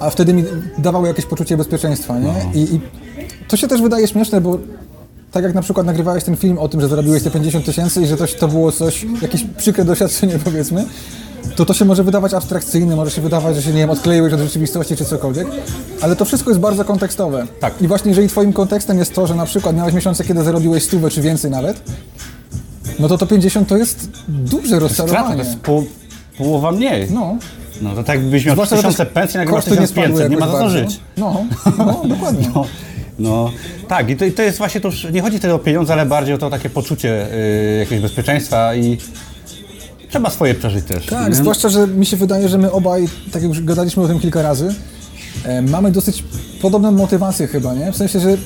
a 0.00 0.10
wtedy 0.10 0.34
mi 0.34 0.44
dawało 0.78 1.06
jakieś 1.06 1.26
poczucie 1.26 1.56
bezpieczeństwa, 1.56 2.18
nie? 2.18 2.34
I, 2.54 2.74
I 2.74 2.80
to 3.48 3.56
się 3.56 3.68
też 3.68 3.82
wydaje 3.82 4.08
śmieszne, 4.08 4.40
bo 4.40 4.58
tak 5.32 5.44
jak 5.44 5.54
na 5.54 5.62
przykład 5.62 5.86
nagrywałeś 5.86 6.24
ten 6.24 6.36
film 6.36 6.58
o 6.58 6.68
tym, 6.68 6.80
że 6.80 6.88
zarobiłeś 6.88 7.22
te 7.22 7.30
50 7.30 7.64
tysięcy 7.64 8.02
i 8.02 8.06
że 8.06 8.16
to, 8.16 8.26
to 8.26 8.48
było 8.48 8.72
coś, 8.72 9.06
jakieś 9.22 9.44
przykre 9.56 9.84
doświadczenie 9.84 10.38
powiedzmy, 10.44 10.84
to 11.56 11.64
to 11.64 11.74
się 11.74 11.84
może 11.84 12.04
wydawać 12.04 12.34
abstrakcyjne, 12.34 12.96
może 12.96 13.10
się 13.10 13.22
wydawać, 13.22 13.56
że 13.56 13.62
się, 13.62 13.70
nie 13.70 13.78
wiem, 13.78 13.90
odkleiłeś 13.90 14.32
od 14.32 14.40
rzeczywistości 14.40 14.96
czy 14.96 15.04
cokolwiek, 15.04 15.46
ale 16.00 16.16
to 16.16 16.24
wszystko 16.24 16.50
jest 16.50 16.60
bardzo 16.60 16.84
kontekstowe. 16.84 17.46
Tak. 17.60 17.82
I 17.82 17.88
właśnie 17.88 18.08
jeżeli 18.08 18.28
twoim 18.28 18.52
kontekstem 18.52 18.98
jest 18.98 19.14
to, 19.14 19.26
że 19.26 19.34
na 19.34 19.46
przykład 19.46 19.76
miałeś 19.76 19.94
miesiące, 19.94 20.24
kiedy 20.24 20.44
zarobiłeś 20.44 20.84
stówę 20.84 21.10
czy 21.10 21.22
więcej 21.22 21.50
nawet, 21.50 21.82
no 22.98 23.08
to 23.08 23.18
to 23.18 23.26
50 23.26 23.68
to 23.68 23.76
jest 23.76 24.08
duże 24.28 24.66
strata 24.66 24.80
to 24.80 24.88
rozczarowanie. 24.88 25.38
jest 25.38 25.56
pół, 25.56 25.84
połowa 26.38 26.72
mniej. 26.72 27.10
No. 27.10 27.36
No 27.82 27.94
to 27.94 28.04
tak 28.04 28.18
jakbyś 28.18 28.44
miał 28.46 28.54
Zwłaszcza, 28.54 28.76
tysiące 28.76 29.06
pensji, 29.06 29.40
nie 29.40 29.46
spadły 29.46 29.62
1500, 29.62 30.30
nie 30.30 30.36
ma 30.36 30.46
za 30.52 30.58
co 30.58 30.70
żyć. 30.70 31.00
No, 31.16 31.44
no 31.78 32.02
dokładnie. 32.14 32.50
No, 32.54 32.66
no 33.18 33.50
tak, 33.88 34.10
i 34.10 34.16
to, 34.16 34.24
i 34.24 34.32
to 34.32 34.42
jest 34.42 34.58
właśnie 34.58 34.80
to, 34.80 34.88
już- 34.88 35.06
nie 35.12 35.22
chodzi 35.22 35.38
wtedy 35.38 35.54
o 35.54 35.58
pieniądze, 35.58 35.92
ale 35.92 36.06
bardziej 36.06 36.34
o 36.34 36.38
to 36.38 36.50
takie 36.50 36.70
poczucie 36.70 37.34
y, 37.34 37.78
jakiegoś 37.78 38.02
bezpieczeństwa 38.02 38.74
i 38.74 38.98
trzeba 40.10 40.30
swoje 40.30 40.54
przeżyć 40.54 40.84
też. 40.84 41.06
Tak, 41.06 41.28
nie? 41.28 41.34
zwłaszcza, 41.34 41.68
że 41.68 41.86
mi 41.86 42.06
się 42.06 42.16
wydaje, 42.16 42.48
że 42.48 42.58
my 42.58 42.72
obaj, 42.72 43.08
tak 43.32 43.42
jak 43.42 43.50
już 43.50 43.60
gadaliśmy 43.64 44.02
o 44.02 44.08
tym 44.08 44.20
kilka 44.20 44.42
razy, 44.42 44.74
e, 45.44 45.62
mamy 45.62 45.90
dosyć 45.90 46.24
podobną 46.62 46.92
motywację 46.92 47.46
chyba, 47.46 47.74
nie? 47.74 47.92
W 47.92 47.96
sensie, 47.96 48.20
że 48.20 48.36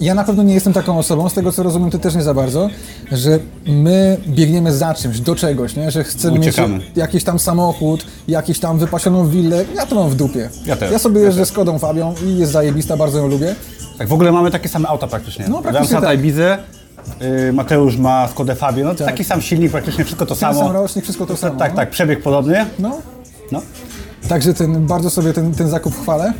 ja 0.00 0.14
na 0.14 0.24
pewno 0.24 0.42
nie 0.42 0.54
jestem 0.54 0.72
taką 0.72 0.98
osobą, 0.98 1.28
z 1.28 1.34
tego 1.34 1.52
co 1.52 1.62
rozumiem, 1.62 1.90
ty 1.90 1.98
też 1.98 2.14
nie 2.14 2.22
za 2.22 2.34
bardzo, 2.34 2.68
że 3.12 3.38
my 3.66 4.16
biegniemy 4.28 4.72
za 4.72 4.94
czymś, 4.94 5.20
do 5.20 5.34
czegoś, 5.36 5.76
nie? 5.76 5.90
Że 5.90 6.04
chcemy 6.04 6.40
Uciekamy. 6.40 6.74
mieć 6.78 6.84
jakiś 6.96 7.24
tam 7.24 7.38
samochód, 7.38 8.06
jakiś 8.28 8.60
tam 8.60 8.78
wypasioną 8.78 9.28
willę, 9.28 9.64
ja 9.74 9.86
to 9.86 9.94
mam 9.94 10.10
w 10.10 10.14
dupie. 10.14 10.50
Ja 10.66 10.76
też, 10.76 10.92
Ja 10.92 10.98
sobie 10.98 11.20
ja 11.20 11.26
jeżdżę 11.26 11.46
z 11.46 11.52
Kodą 11.52 11.78
Fabią 11.78 12.14
i 12.26 12.36
jest 12.38 12.52
zajebista, 12.52 12.96
bardzo 12.96 13.18
ją 13.18 13.28
lubię. 13.28 13.54
Tak, 13.98 14.08
w 14.08 14.12
ogóle 14.12 14.32
mamy 14.32 14.50
takie 14.50 14.68
same 14.68 14.88
auta 14.88 15.06
praktycznie. 15.06 15.44
No, 15.48 15.62
praktycznie 15.62 16.00
tak. 16.00 16.18
Ibizę, 16.18 16.58
y, 17.48 17.52
Mateusz 17.52 17.96
ma 17.96 18.28
Skodę 18.28 18.54
Fabio, 18.54 18.84
no 18.84 18.94
Tak. 18.94 19.06
taki 19.06 19.24
sam 19.24 19.42
silnik, 19.42 19.70
praktycznie 19.72 20.04
wszystko 20.04 20.26
to 20.26 20.34
Ten 20.34 20.40
samo. 20.40 20.60
sam 20.60 20.72
rocznik, 20.72 21.04
wszystko 21.04 21.26
to 21.26 21.36
samo. 21.36 21.58
tak, 21.58 21.70
no. 21.70 21.76
tak, 21.76 21.90
przebieg 21.90 22.22
podobny. 22.22 22.66
No, 22.78 22.98
No. 23.52 23.62
Także 24.28 24.54
ten, 24.54 24.86
bardzo 24.86 25.10
sobie 25.10 25.32
ten, 25.32 25.54
ten 25.54 25.68
zakup 25.68 25.94
chwalę. 26.02 26.32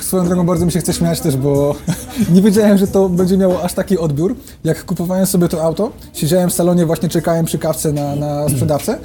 Swoją 0.00 0.24
drogą 0.24 0.46
bardzo 0.46 0.66
mi 0.66 0.72
się 0.72 0.80
chce 0.80 0.92
śmiać 0.92 1.20
też, 1.20 1.36
bo 1.36 1.74
nie 2.34 2.42
wiedziałem, 2.42 2.78
że 2.78 2.86
to 2.86 3.08
będzie 3.08 3.36
miało 3.36 3.62
aż 3.62 3.72
taki 3.72 3.98
odbiór. 3.98 4.36
Jak 4.64 4.84
kupowałem 4.84 5.26
sobie 5.26 5.48
to 5.48 5.62
auto, 5.62 5.90
siedziałem 6.12 6.50
w 6.50 6.52
salonie, 6.52 6.86
właśnie 6.86 7.08
czekałem 7.08 7.44
przy 7.44 7.58
kawce 7.58 7.92
na, 7.92 8.16
na 8.16 8.48
sprzedawcę 8.48 8.98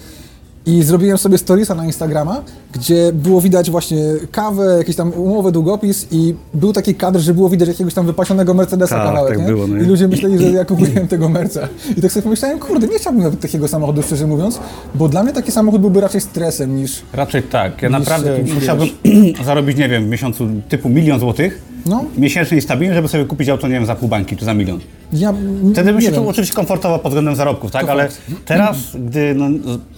i 0.65 0.83
zrobiłem 0.83 1.17
sobie 1.17 1.37
storiesa 1.37 1.75
na 1.75 1.85
Instagrama, 1.85 2.41
gdzie 2.73 3.11
było 3.13 3.41
widać 3.41 3.71
właśnie 3.71 4.03
kawę, 4.31 4.75
jakiś 4.77 4.95
tam 4.95 5.13
umowę, 5.13 5.51
długopis 5.51 6.07
i 6.11 6.35
był 6.53 6.73
taki 6.73 6.95
kadr, 6.95 7.19
że 7.19 7.33
było 7.33 7.49
widać 7.49 7.67
jakiegoś 7.67 7.93
tam 7.93 8.05
wypasionego 8.05 8.53
Mercedesa 8.53 8.95
Tak, 8.95 9.05
kawałek, 9.05 9.33
tak 9.33 9.41
nie? 9.47 9.53
było, 9.53 9.67
no 9.67 9.77
I 9.77 9.85
ludzie 9.85 10.07
myśleli, 10.07 10.39
że 10.39 10.49
ja 10.51 10.65
kupiłem 10.65 11.07
tego 11.07 11.29
Merca. 11.29 11.67
I 11.97 12.01
tak 12.01 12.11
sobie 12.11 12.23
pomyślałem, 12.23 12.59
kurde, 12.59 12.87
nie 12.87 12.99
chciałbym 12.99 13.23
nawet 13.23 13.39
takiego 13.39 13.67
samochodu, 13.67 14.03
szczerze 14.03 14.27
mówiąc, 14.27 14.59
bo 14.95 15.09
dla 15.09 15.23
mnie 15.23 15.33
taki 15.33 15.51
samochód 15.51 15.81
byłby 15.81 16.01
raczej 16.01 16.21
stresem 16.21 16.75
niż... 16.75 17.01
Raczej 17.13 17.43
tak. 17.43 17.81
Ja 17.81 17.89
Niż 17.89 17.99
naprawdę 17.99 18.37
musiałbym 18.55 18.87
zarobić, 19.45 19.77
nie 19.77 19.89
wiem, 19.89 20.05
w 20.05 20.09
miesiącu 20.09 20.47
typu 20.69 20.89
milion 20.89 21.19
złotych, 21.19 21.61
No. 21.85 22.05
miesięcznie 22.17 22.57
i 22.57 22.61
stabilnie, 22.61 22.95
żeby 22.95 23.07
sobie 23.07 23.25
kupić 23.25 23.49
auto, 23.49 23.67
nie 23.67 23.73
wiem, 23.73 23.85
za 23.85 23.95
pół 23.95 24.09
bańki 24.09 24.37
czy 24.37 24.45
za 24.45 24.53
milion. 24.53 24.79
Ja, 25.13 25.33
Wtedy 25.73 25.91
bym 25.93 26.01
się 26.01 26.11
czuł 26.11 26.29
oczywiście 26.29 26.55
komfortowo 26.55 26.99
pod 26.99 27.11
względem 27.11 27.35
zarobków, 27.35 27.71
tak? 27.71 27.85
To 27.85 27.91
Ale 27.91 28.03
fakt. 28.09 28.21
teraz, 28.45 28.77
gdy 28.95 29.35
no, 29.35 29.45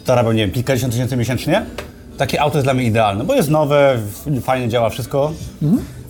zarabiam, 0.06 0.36
nie 0.36 0.42
wiem, 0.46 0.52
kilkadziesiąt 0.52 0.94
tysięcy 0.94 1.18
miesięcznie, 1.18 1.66
takie 2.18 2.42
auto 2.42 2.58
jest 2.58 2.66
dla 2.66 2.74
mnie 2.74 2.84
idealne, 2.84 3.24
bo 3.24 3.36
jest 3.36 3.50
nowe, 3.50 3.98
fajnie 4.42 4.70
działa 4.70 4.90
wszystko, 4.90 5.32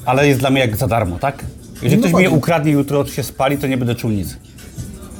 ale 0.05 0.27
jest 0.27 0.39
dla 0.39 0.49
mnie 0.49 0.59
jak 0.61 0.77
za 0.77 0.87
darmo, 0.87 1.19
tak? 1.19 1.45
Jeżeli 1.73 1.95
No 1.95 2.01
ktoś 2.01 2.13
mnie 2.13 2.23
dokładnie. 2.23 2.37
ukradnie 2.37 2.71
i 2.71 2.73
jutro 2.73 3.05
się 3.05 3.23
spali, 3.23 3.57
to 3.57 3.67
nie 3.67 3.77
będę 3.77 3.95
czuł 3.95 4.09
nic. 4.11 4.29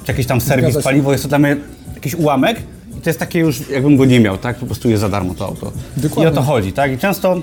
Czy 0.04 0.12
jakiś 0.12 0.26
tam 0.26 0.42
serwis, 0.42 0.78
paliwo, 0.84 1.12
jest 1.12 1.24
to 1.24 1.30
dla 1.30 1.40
mnie 1.40 1.58
jakiś 1.96 2.16
ułamek 2.16 2.58
i 2.98 3.02
to 3.02 3.10
jest 3.10 3.20
takie 3.20 3.40
już, 3.40 3.70
jakbym 3.70 3.98
go 3.98 4.06
nie 4.06 4.20
miał, 4.20 4.38
tak? 4.38 4.56
Po 4.58 4.66
prostu 4.66 4.90
jest 4.90 5.02
za 5.02 5.10
darmo 5.10 5.34
to 5.34 5.46
auto. 5.46 5.72
Dokładnie. 5.98 6.24
I 6.24 6.34
o 6.34 6.36
to 6.36 6.42
chodzi, 6.42 6.74
tak? 6.74 6.92
I 6.92 6.98
często 6.98 7.42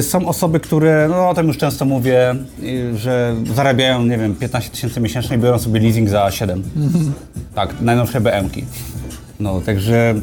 są 0.00 0.28
osoby, 0.28 0.60
które, 0.60 1.06
no 1.10 1.28
o 1.28 1.34
tym 1.34 1.46
już 1.46 1.58
często 1.58 1.84
mówię, 1.84 2.34
y, 2.62 2.96
że 2.98 3.36
zarabiają, 3.54 4.04
nie 4.04 4.18
wiem, 4.18 4.34
15 4.34 4.70
tysięcy 4.70 5.00
miesięcznie 5.00 5.36
i 5.36 5.40
biorą 5.40 5.58
sobie 5.58 5.80
leasing 5.80 6.08
za 6.08 6.30
7. 6.30 6.62
Tak, 7.54 7.80
najnowsze 7.80 8.20
BM-ki. 8.20 8.64
No, 9.40 9.60
także 9.60 10.14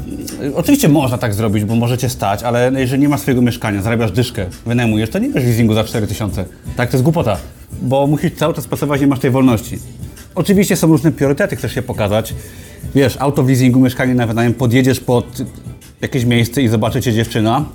y, 0.43 0.55
oczywiście 0.55 0.89
można 0.89 1.17
tak 1.17 1.33
zrobić, 1.33 1.65
bo 1.65 1.75
możecie 1.75 2.09
stać, 2.09 2.43
ale 2.43 2.71
jeżeli 2.75 3.01
nie 3.01 3.09
masz 3.09 3.21
swojego 3.21 3.41
mieszkania, 3.41 3.81
zarabiasz 3.81 4.11
dyszkę, 4.11 4.45
wynajmujesz, 4.65 5.09
to 5.09 5.19
nie 5.19 5.29
bierz 5.29 5.43
leasingu 5.43 5.73
za 5.73 5.83
4 5.83 6.07
tysiące. 6.07 6.45
Tak, 6.75 6.89
to 6.89 6.97
jest 6.97 7.03
głupota, 7.03 7.37
bo 7.81 8.07
musisz 8.07 8.31
cały 8.35 8.53
czas 8.53 8.67
pracować, 8.67 9.01
nie 9.01 9.07
masz 9.07 9.19
tej 9.19 9.31
wolności. 9.31 9.79
Oczywiście 10.35 10.75
są 10.75 10.87
różne 10.87 11.11
priorytety, 11.11 11.55
chcesz 11.55 11.75
się 11.75 11.81
pokazać. 11.81 12.33
Wiesz, 12.95 13.17
auto 13.19 13.43
w 13.43 13.47
leasingu, 13.47 13.79
mieszkanie 13.79 14.15
na 14.15 14.27
wynajem, 14.27 14.53
podjedziesz 14.53 14.99
pod 14.99 15.25
jakieś 16.01 16.25
miejsce 16.25 16.61
i 16.61 16.67
zobaczy 16.67 17.01
cię 17.01 17.13
dziewczyna, 17.13 17.65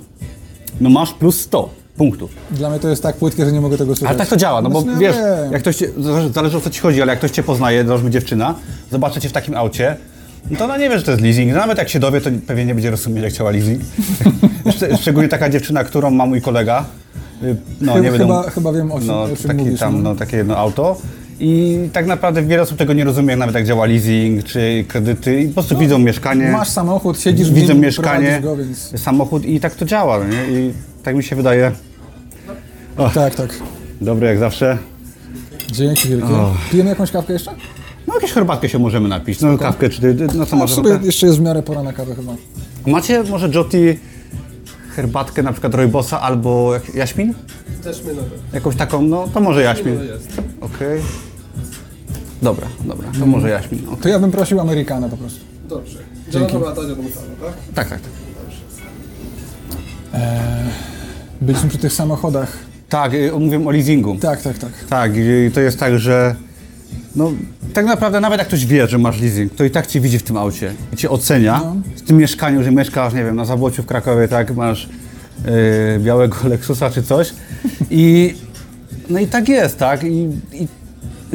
no 0.81 0.89
masz 0.89 1.13
plus 1.13 1.39
100 1.41 1.69
punktów. 1.97 2.31
Dla 2.51 2.69
mnie 2.69 2.79
to 2.79 2.89
jest 2.89 3.03
tak 3.03 3.15
płytkie, 3.15 3.45
że 3.45 3.51
nie 3.51 3.61
mogę 3.61 3.77
tego 3.77 3.95
słuchać. 3.95 4.09
Ale 4.09 4.17
tak 4.19 4.27
to 4.27 4.37
działa, 4.37 4.61
no 4.61 4.69
bo 4.69 4.83
wiesz, 4.99 5.15
wiem. 5.15 5.51
jak 5.51 5.61
ktoś 5.61 5.75
cię, 5.75 5.89
zależy, 6.33 6.57
o 6.57 6.61
co 6.61 6.69
ci 6.69 6.79
chodzi, 6.79 7.01
ale 7.01 7.11
jak 7.11 7.19
ktoś 7.19 7.31
cię 7.31 7.43
poznaje, 7.43 7.85
załóżmy 7.85 8.09
dziewczyna, 8.09 8.55
zobaczy 8.91 9.21
cię 9.21 9.29
w 9.29 9.31
takim 9.31 9.55
aucie, 9.57 9.97
no 10.51 10.57
to 10.57 10.65
ona 10.65 10.77
nie 10.77 10.89
wie, 10.89 10.97
że 10.99 11.03
to 11.05 11.11
jest 11.11 11.23
leasing. 11.23 11.51
No 11.53 11.57
nawet 11.57 11.77
jak 11.77 11.89
się 11.89 11.99
dowie, 11.99 12.21
to 12.21 12.29
pewnie 12.47 12.65
nie 12.65 12.73
będzie 12.73 12.91
rozumieć, 12.91 13.23
jak 13.23 13.33
chciała 13.33 13.51
leasing. 13.51 13.81
Szcz- 14.65 14.97
Szczególnie 15.01 15.29
taka 15.29 15.49
dziewczyna, 15.49 15.83
którą 15.83 16.11
ma 16.11 16.25
mój 16.25 16.41
kolega. 16.41 16.85
Y, 17.43 17.55
No, 17.81 17.99
nie 17.99 18.11
Chyba- 18.11 18.17
będą, 18.17 18.37
chyba- 18.41 18.49
chyba 18.51 18.73
wiem, 18.73 18.91
o 18.91 18.97
czym- 18.99 19.07
no, 19.07 19.23
o 19.23 19.27
czym 19.27 19.47
taki 19.47 19.59
mówisz, 19.59 19.79
tam, 19.79 20.03
no. 20.03 20.09
no, 20.09 20.15
takie 20.15 20.37
jedno 20.37 20.57
auto. 20.57 20.97
I 21.43 21.77
tak 21.93 22.05
naprawdę 22.05 22.43
wiele 22.43 22.61
osób 22.61 22.77
tego 22.77 22.93
nie 22.93 23.03
rozumie, 23.03 23.35
nawet 23.35 23.55
jak 23.55 23.65
działa 23.65 23.85
leasing 23.85 24.43
czy 24.43 24.85
kredyty 24.87 25.41
i 25.41 25.47
po 25.47 25.53
prostu 25.53 25.77
widzą 25.77 25.99
mieszkanie. 25.99 26.45
No, 26.51 26.57
Masz 26.57 26.69
samochód, 26.69 27.19
siedzisz 27.19 27.51
w 27.51 27.53
widzą 27.53 27.73
nim, 27.73 27.81
mieszkanie, 27.81 28.39
go, 28.43 28.57
więc... 28.57 28.93
samochód 29.01 29.45
i 29.45 29.59
tak 29.59 29.75
to 29.75 29.85
działa, 29.85 30.19
no 30.19 30.27
nie? 30.27 30.59
I 30.59 30.73
tak 31.03 31.15
mi 31.15 31.23
się 31.23 31.35
wydaje, 31.35 31.71
Tak, 33.13 33.35
tak. 33.35 33.59
dobre 34.01 34.27
jak 34.27 34.37
zawsze. 34.39 34.77
Dzięki 35.71 36.09
wielkie. 36.09 36.27
Pijemy 36.71 36.89
jakąś 36.89 37.11
kawkę 37.11 37.33
jeszcze? 37.33 37.51
No 38.07 38.13
jakąś 38.13 38.31
herbatkę 38.31 38.69
się 38.69 38.79
możemy 38.79 39.09
napić, 39.09 39.41
no 39.41 39.57
kawkę 39.57 39.89
czy 39.89 40.15
no 40.35 40.45
co 40.45 40.55
No, 40.55 40.67
w 40.67 40.71
sobie 40.71 40.99
jeszcze 41.03 41.27
jest 41.27 41.39
w 41.39 41.41
miarę 41.41 41.63
pora 41.63 41.83
na 41.83 41.93
kawę 41.93 42.15
chyba. 42.15 42.33
Macie 42.87 43.23
może 43.23 43.49
Joty 43.49 43.97
herbatkę 44.95 45.43
na 45.43 45.51
przykład 45.51 45.75
Rojbosa 45.75 46.21
albo 46.21 46.73
jaśmin? 46.93 47.33
Też 47.83 48.03
my 48.03 48.13
nowe. 48.13 48.29
Jakąś 48.53 48.75
taką, 48.75 49.01
no 49.01 49.27
to 49.33 49.39
może 49.39 49.61
jaśmin. 49.61 49.95
No 49.95 50.03
jest. 50.03 50.41
Dobra, 52.41 52.67
dobra, 52.85 53.07
to 53.19 53.25
może 53.25 53.49
jaśmin. 53.49 53.79
okej. 53.87 53.97
To 54.01 54.09
ja 54.09 54.19
bym 54.19 54.31
prosił 54.31 54.59
Amerykana 54.59 55.09
po 55.09 55.17
prostu. 55.17 55.39
Dobrze. 55.69 55.99
Dzięki. 56.29 56.53
Tania 56.53 56.59
do 56.73 56.73
metanu, 56.73 57.35
tak? 57.41 57.53
Tak, 57.75 57.89
tak. 57.89 57.99
Byliśmy 61.41 61.69
przy 61.69 61.77
tych 61.77 61.93
samochodach. 61.93 62.57
Tak, 62.89 63.13
y, 63.13 63.31
mówię 63.39 63.67
o 63.67 63.71
leasingu. 63.71 64.15
Tak, 64.15 64.41
tak, 64.41 64.57
tak. 64.57 64.71
Tak, 64.89 65.11
i 65.15 65.51
to 65.53 65.61
jest 65.61 65.79
tak, 65.79 65.99
że 65.99 66.35
no, 67.15 67.31
tak 67.73 67.85
naprawdę 67.85 68.19
nawet 68.19 68.39
jak 68.39 68.47
ktoś 68.47 68.65
wie, 68.65 68.87
że 68.87 68.97
masz 68.97 69.21
leasing, 69.21 69.55
to 69.55 69.63
i 69.63 69.71
tak 69.71 69.87
cię 69.87 69.99
widzi 69.99 70.19
w 70.19 70.23
tym 70.23 70.37
aucie 70.37 70.73
i 70.93 70.97
cię 70.97 71.09
ocenia. 71.09 71.61
No. 71.63 71.75
W 71.95 72.01
tym 72.01 72.17
mieszkaniu, 72.17 72.63
że 72.63 72.71
mieszkasz, 72.71 73.13
nie 73.13 73.23
wiem, 73.23 73.35
na 73.35 73.45
Zabłociu 73.45 73.83
w 73.83 73.85
Krakowie, 73.85 74.27
tak, 74.27 74.55
masz 74.55 74.89
yy, 75.45 75.51
białego 75.99 76.37
Lexusa 76.49 76.89
czy 76.89 77.03
coś. 77.03 77.33
I 77.89 78.35
no 79.09 79.19
i 79.19 79.27
tak 79.27 79.49
jest, 79.49 79.77
tak. 79.77 80.03
I, 80.03 80.29
I 80.53 80.67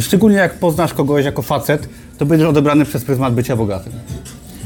szczególnie 0.00 0.36
jak 0.36 0.54
poznasz 0.54 0.94
kogoś 0.94 1.24
jako 1.24 1.42
facet, 1.42 1.88
to 2.18 2.26
będziesz 2.26 2.48
odebrany 2.48 2.84
przez 2.84 3.04
pryzmat 3.04 3.34
bycia 3.34 3.56
bogatym. 3.56 3.92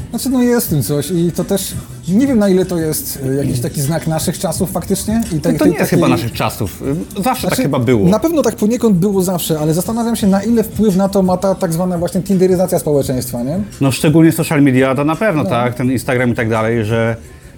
Znaczy 0.09 0.29
no 0.29 0.41
jest 0.41 0.67
w 0.67 0.69
tym 0.69 0.83
coś 0.83 1.11
i 1.11 1.31
to 1.31 1.43
też, 1.43 1.73
nie 2.07 2.27
wiem 2.27 2.39
na 2.39 2.49
ile 2.49 2.65
to 2.65 2.77
jest 2.77 3.19
y, 3.25 3.35
jakiś 3.35 3.59
taki 3.59 3.81
znak 3.81 4.07
naszych 4.07 4.39
czasów 4.39 4.71
faktycznie. 4.71 5.21
I 5.37 5.39
tej- 5.39 5.53
No 5.53 5.59
to 5.59 5.65
nie 5.65 5.75
jest 5.77 5.89
chyba 5.89 6.07
naszych 6.07 6.31
czasów. 6.33 6.83
Zawsze 7.23 7.23
tak 7.23 7.39
Znaczy, 7.39 7.61
chyba 7.61 7.79
było. 7.79 8.09
Na 8.09 8.19
pewno 8.19 8.41
tak 8.41 8.55
poniekąd 8.55 8.97
było 8.97 9.21
zawsze, 9.23 9.59
ale 9.59 9.73
zastanawiam 9.73 10.15
się 10.15 10.27
na 10.27 10.43
ile 10.43 10.63
wpływ 10.63 10.95
na 10.95 11.09
to 11.09 11.23
ma 11.23 11.37
ta 11.37 11.55
tak 11.55 11.73
zwana 11.73 11.97
właśnie 11.97 12.21
tinderyzacja 12.21 12.79
społeczeństwa, 12.79 13.43
nie? 13.43 13.59
No 13.81 13.91
szczególnie 13.91 14.31
social 14.31 14.61
media 14.61 14.95
to 14.95 15.05
na 15.05 15.15
pewno, 15.15 15.45
tak, 15.45 15.75
ten 15.75 15.91
Instagram 15.91 16.29
i 16.31 16.33
tak 16.35 16.49
dalej, 16.49 16.85
że 16.85 17.15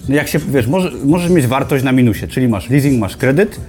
no 0.10 0.16
jak 0.16 0.28
się, 0.28 0.40
wiesz, 0.40 0.68
może, 0.68 0.92
możesz 1.06 1.32
mieć 1.32 1.48
wartość 1.48 1.84
na 1.84 1.92
minusie, 1.92 2.28
czyli 2.28 2.48
masz 2.48 2.70
leasing, 2.70 3.00
masz 3.00 3.18
kredyt 3.18 3.60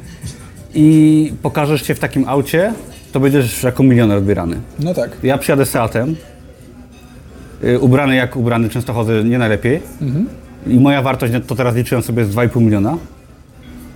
i 0.75 1.33
pokażesz 1.43 1.83
się 1.87 1.95
w 1.95 1.99
takim 1.99 2.29
aucie, 2.29 2.73
to 3.15 3.21
będziesz 3.21 3.62
jako 3.62 3.83
milioner 3.83 4.19
odbierany. 4.19 4.57
No 4.79 4.95
tak. 4.95 5.11
Ja 5.23 5.39
przyjadę 5.39 5.67
Seatem, 5.67 6.17
y, 7.65 7.79
ubrany 7.79 8.17
jak 8.17 8.37
ubrany, 8.37 8.69
często 8.69 8.93
chodzę 8.93 9.25
nie 9.25 9.39
najlepiej 9.39 9.81
i 10.67 10.81
moja 10.81 11.03
wartość, 11.03 11.33
no 11.33 11.41
to 11.41 11.55
teraz 11.55 11.75
liczyłem 11.75 12.03
sobie 12.03 12.23
jest 12.23 12.35
2,5 12.35 12.61
miliona, 12.61 12.99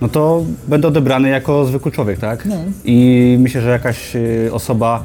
no 0.01 0.09
to 0.09 0.45
będę 0.67 0.87
odebrany 0.87 1.29
jako 1.29 1.65
zwykły 1.65 1.91
człowiek, 1.91 2.19
tak? 2.19 2.45
No. 2.45 2.55
I 2.85 3.37
myślę, 3.39 3.61
że 3.61 3.69
jakaś 3.69 4.15
y, 4.15 4.49
osoba, 4.53 5.03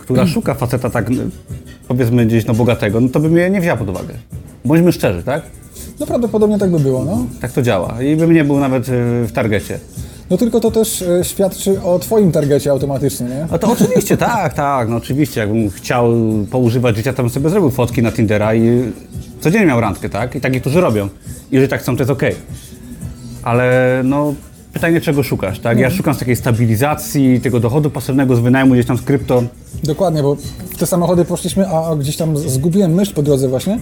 która 0.00 0.26
szuka 0.26 0.54
faceta 0.54 0.90
tak, 0.90 1.10
y, 1.10 1.14
powiedzmy 1.88 2.26
gdzieś 2.26 2.46
no 2.46 2.54
bogatego, 2.54 3.00
no 3.00 3.08
to 3.08 3.20
by 3.20 3.28
mnie 3.30 3.50
nie 3.50 3.60
wzięła 3.60 3.76
pod 3.76 3.88
uwagę. 3.88 4.14
Bądźmy 4.64 4.92
szczerzy, 4.92 5.22
tak? 5.22 5.42
No 6.00 6.06
prawdopodobnie 6.06 6.58
tak 6.58 6.70
by 6.70 6.80
było, 6.80 7.04
no. 7.04 7.26
Tak 7.40 7.52
to 7.52 7.62
działa. 7.62 8.02
I 8.02 8.16
bym 8.16 8.32
nie 8.32 8.44
był 8.44 8.60
nawet 8.60 8.88
y, 8.88 8.92
w 9.26 9.32
targecie. 9.32 9.78
No 10.30 10.36
tylko 10.36 10.60
to 10.60 10.70
też 10.70 11.02
e, 11.02 11.24
świadczy 11.24 11.82
o 11.82 11.98
twoim 11.98 12.32
targecie 12.32 12.70
automatycznie, 12.70 13.26
nie? 13.26 13.46
A 13.50 13.58
to 13.58 13.72
oczywiście, 13.72 14.16
tak, 14.30 14.54
tak, 14.54 14.88
no 14.88 14.96
oczywiście. 14.96 15.40
Jakbym 15.40 15.70
chciał 15.70 16.12
poużywać 16.50 16.96
życia, 16.96 17.12
to 17.12 17.22
bym 17.22 17.30
sobie 17.30 17.50
zrobił 17.50 17.70
fotki 17.70 18.02
na 18.02 18.12
Tindera 18.12 18.54
i 18.54 18.92
codziennie 19.40 19.66
miał 19.66 19.80
randkę, 19.80 20.08
tak? 20.08 20.34
I 20.34 20.40
tak 20.40 20.52
niektórzy 20.52 20.80
robią. 20.80 21.08
Jeżeli 21.50 21.70
tak 21.70 21.80
chcą, 21.80 21.96
to 21.96 22.02
jest 22.02 22.10
okej. 22.10 22.34
Ale 23.42 24.00
no, 24.04 24.34
pytanie 24.72 25.00
czego 25.00 25.22
szukasz, 25.22 25.60
tak? 25.60 25.78
Ja 25.78 25.90
szukam 25.90 26.14
z 26.14 26.18
takiej 26.18 26.36
stabilizacji, 26.36 27.40
tego 27.40 27.60
dochodu 27.60 27.90
pasywnego 27.90 28.36
z 28.36 28.40
wynajmu 28.40 28.74
gdzieś 28.74 28.86
tam 28.86 28.98
z 28.98 29.02
krypto. 29.02 29.42
Dokładnie, 29.84 30.22
bo 30.22 30.34
w 30.70 30.78
te 30.78 30.86
samochody 30.86 31.24
poszliśmy, 31.24 31.68
a 31.68 31.96
gdzieś 31.96 32.16
tam 32.16 32.36
zgubiłem 32.36 32.94
myśl 32.94 33.14
po 33.14 33.22
drodze 33.22 33.48
właśnie, 33.48 33.78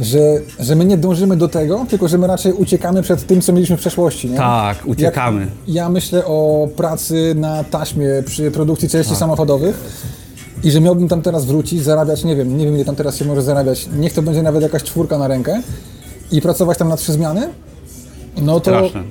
że, 0.00 0.18
że 0.60 0.76
my 0.76 0.84
nie 0.84 0.96
dążymy 0.96 1.36
do 1.36 1.48
tego, 1.48 1.86
tylko 1.88 2.08
że 2.08 2.18
my 2.18 2.26
raczej 2.26 2.52
uciekamy 2.52 3.02
przed 3.02 3.26
tym, 3.26 3.40
co 3.40 3.52
mieliśmy 3.52 3.76
w 3.76 3.80
przeszłości, 3.80 4.30
nie? 4.30 4.36
Tak, 4.36 4.78
uciekamy. 4.86 5.40
Jak 5.40 5.50
ja 5.66 5.88
myślę 5.88 6.24
o 6.24 6.68
pracy 6.76 7.34
na 7.36 7.64
taśmie 7.64 8.08
przy 8.26 8.50
produkcji 8.50 8.88
części 8.88 9.10
Tak. 9.10 9.18
samochodowych 9.18 9.80
i 10.64 10.70
że 10.70 10.80
miałbym 10.80 11.08
tam 11.08 11.22
teraz 11.22 11.44
wrócić, 11.44 11.82
zarabiać, 11.82 12.24
nie 12.24 12.36
wiem, 12.36 12.58
nie 12.58 12.64
wiem 12.64 12.74
ile 12.74 12.84
tam 12.84 12.96
teraz 12.96 13.16
się 13.16 13.24
może 13.24 13.42
zarabiać, 13.42 13.88
niech 13.98 14.12
to 14.12 14.22
będzie 14.22 14.42
nawet 14.42 14.62
jakaś 14.62 14.82
czwórka 14.82 15.18
na 15.18 15.28
rękę 15.28 15.62
i 16.32 16.40
pracować 16.42 16.78
tam 16.78 16.88
na 16.88 16.96
trzy 16.96 17.12
zmiany, 17.12 17.48
no 18.42 18.60
to 18.60 18.70
Straszne. 18.70 19.02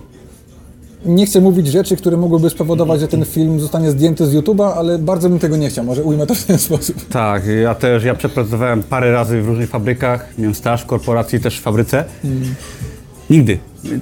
Nie 1.06 1.26
chcę 1.26 1.42
mówić 1.42 1.68
rzeczy, 1.68 1.96
które 1.98 2.18
mogłyby 2.18 2.50
spowodować, 2.50 3.00
że 3.00 3.08
ten 3.08 3.26
film 3.26 3.60
zostanie 3.60 3.92
zdjęty 3.92 4.26
z 4.26 4.36
YouTube'a, 4.36 4.72
ale 4.76 5.00
bardzo 5.00 5.30
bym 5.30 5.40
tego 5.40 5.58
nie 5.58 5.70
chciał, 5.70 5.86
może 5.86 6.04
ujmę 6.04 6.28
to 6.28 6.36
w 6.36 6.44
ten 6.44 6.58
sposób. 6.58 7.08
Tak, 7.08 7.44
ja 7.62 7.76
też, 7.76 8.04
ja 8.04 8.16
przepracowałem 8.16 8.84
parę 8.84 9.12
razy 9.12 9.42
w 9.42 9.48
różnych 9.48 9.70
fabrykach, 9.70 10.28
miałem 10.38 10.56
staż 10.56 10.82
w 10.82 10.86
korporacji, 10.86 11.40
też 11.40 11.60
w 11.60 11.62
fabryce. 11.62 12.04
Nigdy. 13.30 13.58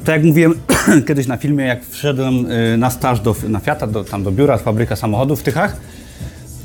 Tak 0.06 0.16
jak 0.16 0.24
mówiłem 0.24 0.54
kiedyś 1.08 1.28
na 1.28 1.38
filmie, 1.38 1.66
jak 1.66 1.86
wszedłem 1.86 2.52
y, 2.52 2.78
na 2.78 2.90
staż 2.90 3.20
do, 3.20 3.36
na 3.50 3.60
Fiata, 3.60 3.88
do, 3.88 4.04
tam 4.04 4.24
do 4.24 4.32
biura, 4.32 4.58
fabryka 4.58 4.96
samochodów 4.96 5.40
w 5.40 5.44
Tychach, 5.44 5.78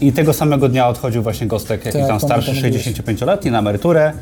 I 0.01 0.13
tego 0.13 0.33
samego 0.33 0.69
dnia 0.69 0.89
odchodził 0.89 1.23
właśnie 1.23 1.47
Gostek, 1.47 1.85
jakiś 1.85 2.01
Tak, 2.01 2.11
tam 2.11 2.21
starszy, 2.21 2.51
pamiętam, 2.51 2.81
mówiłeś. 2.81 3.19
65-letni 3.19 3.51
na 3.51 3.59
emeryturę. 3.59 4.13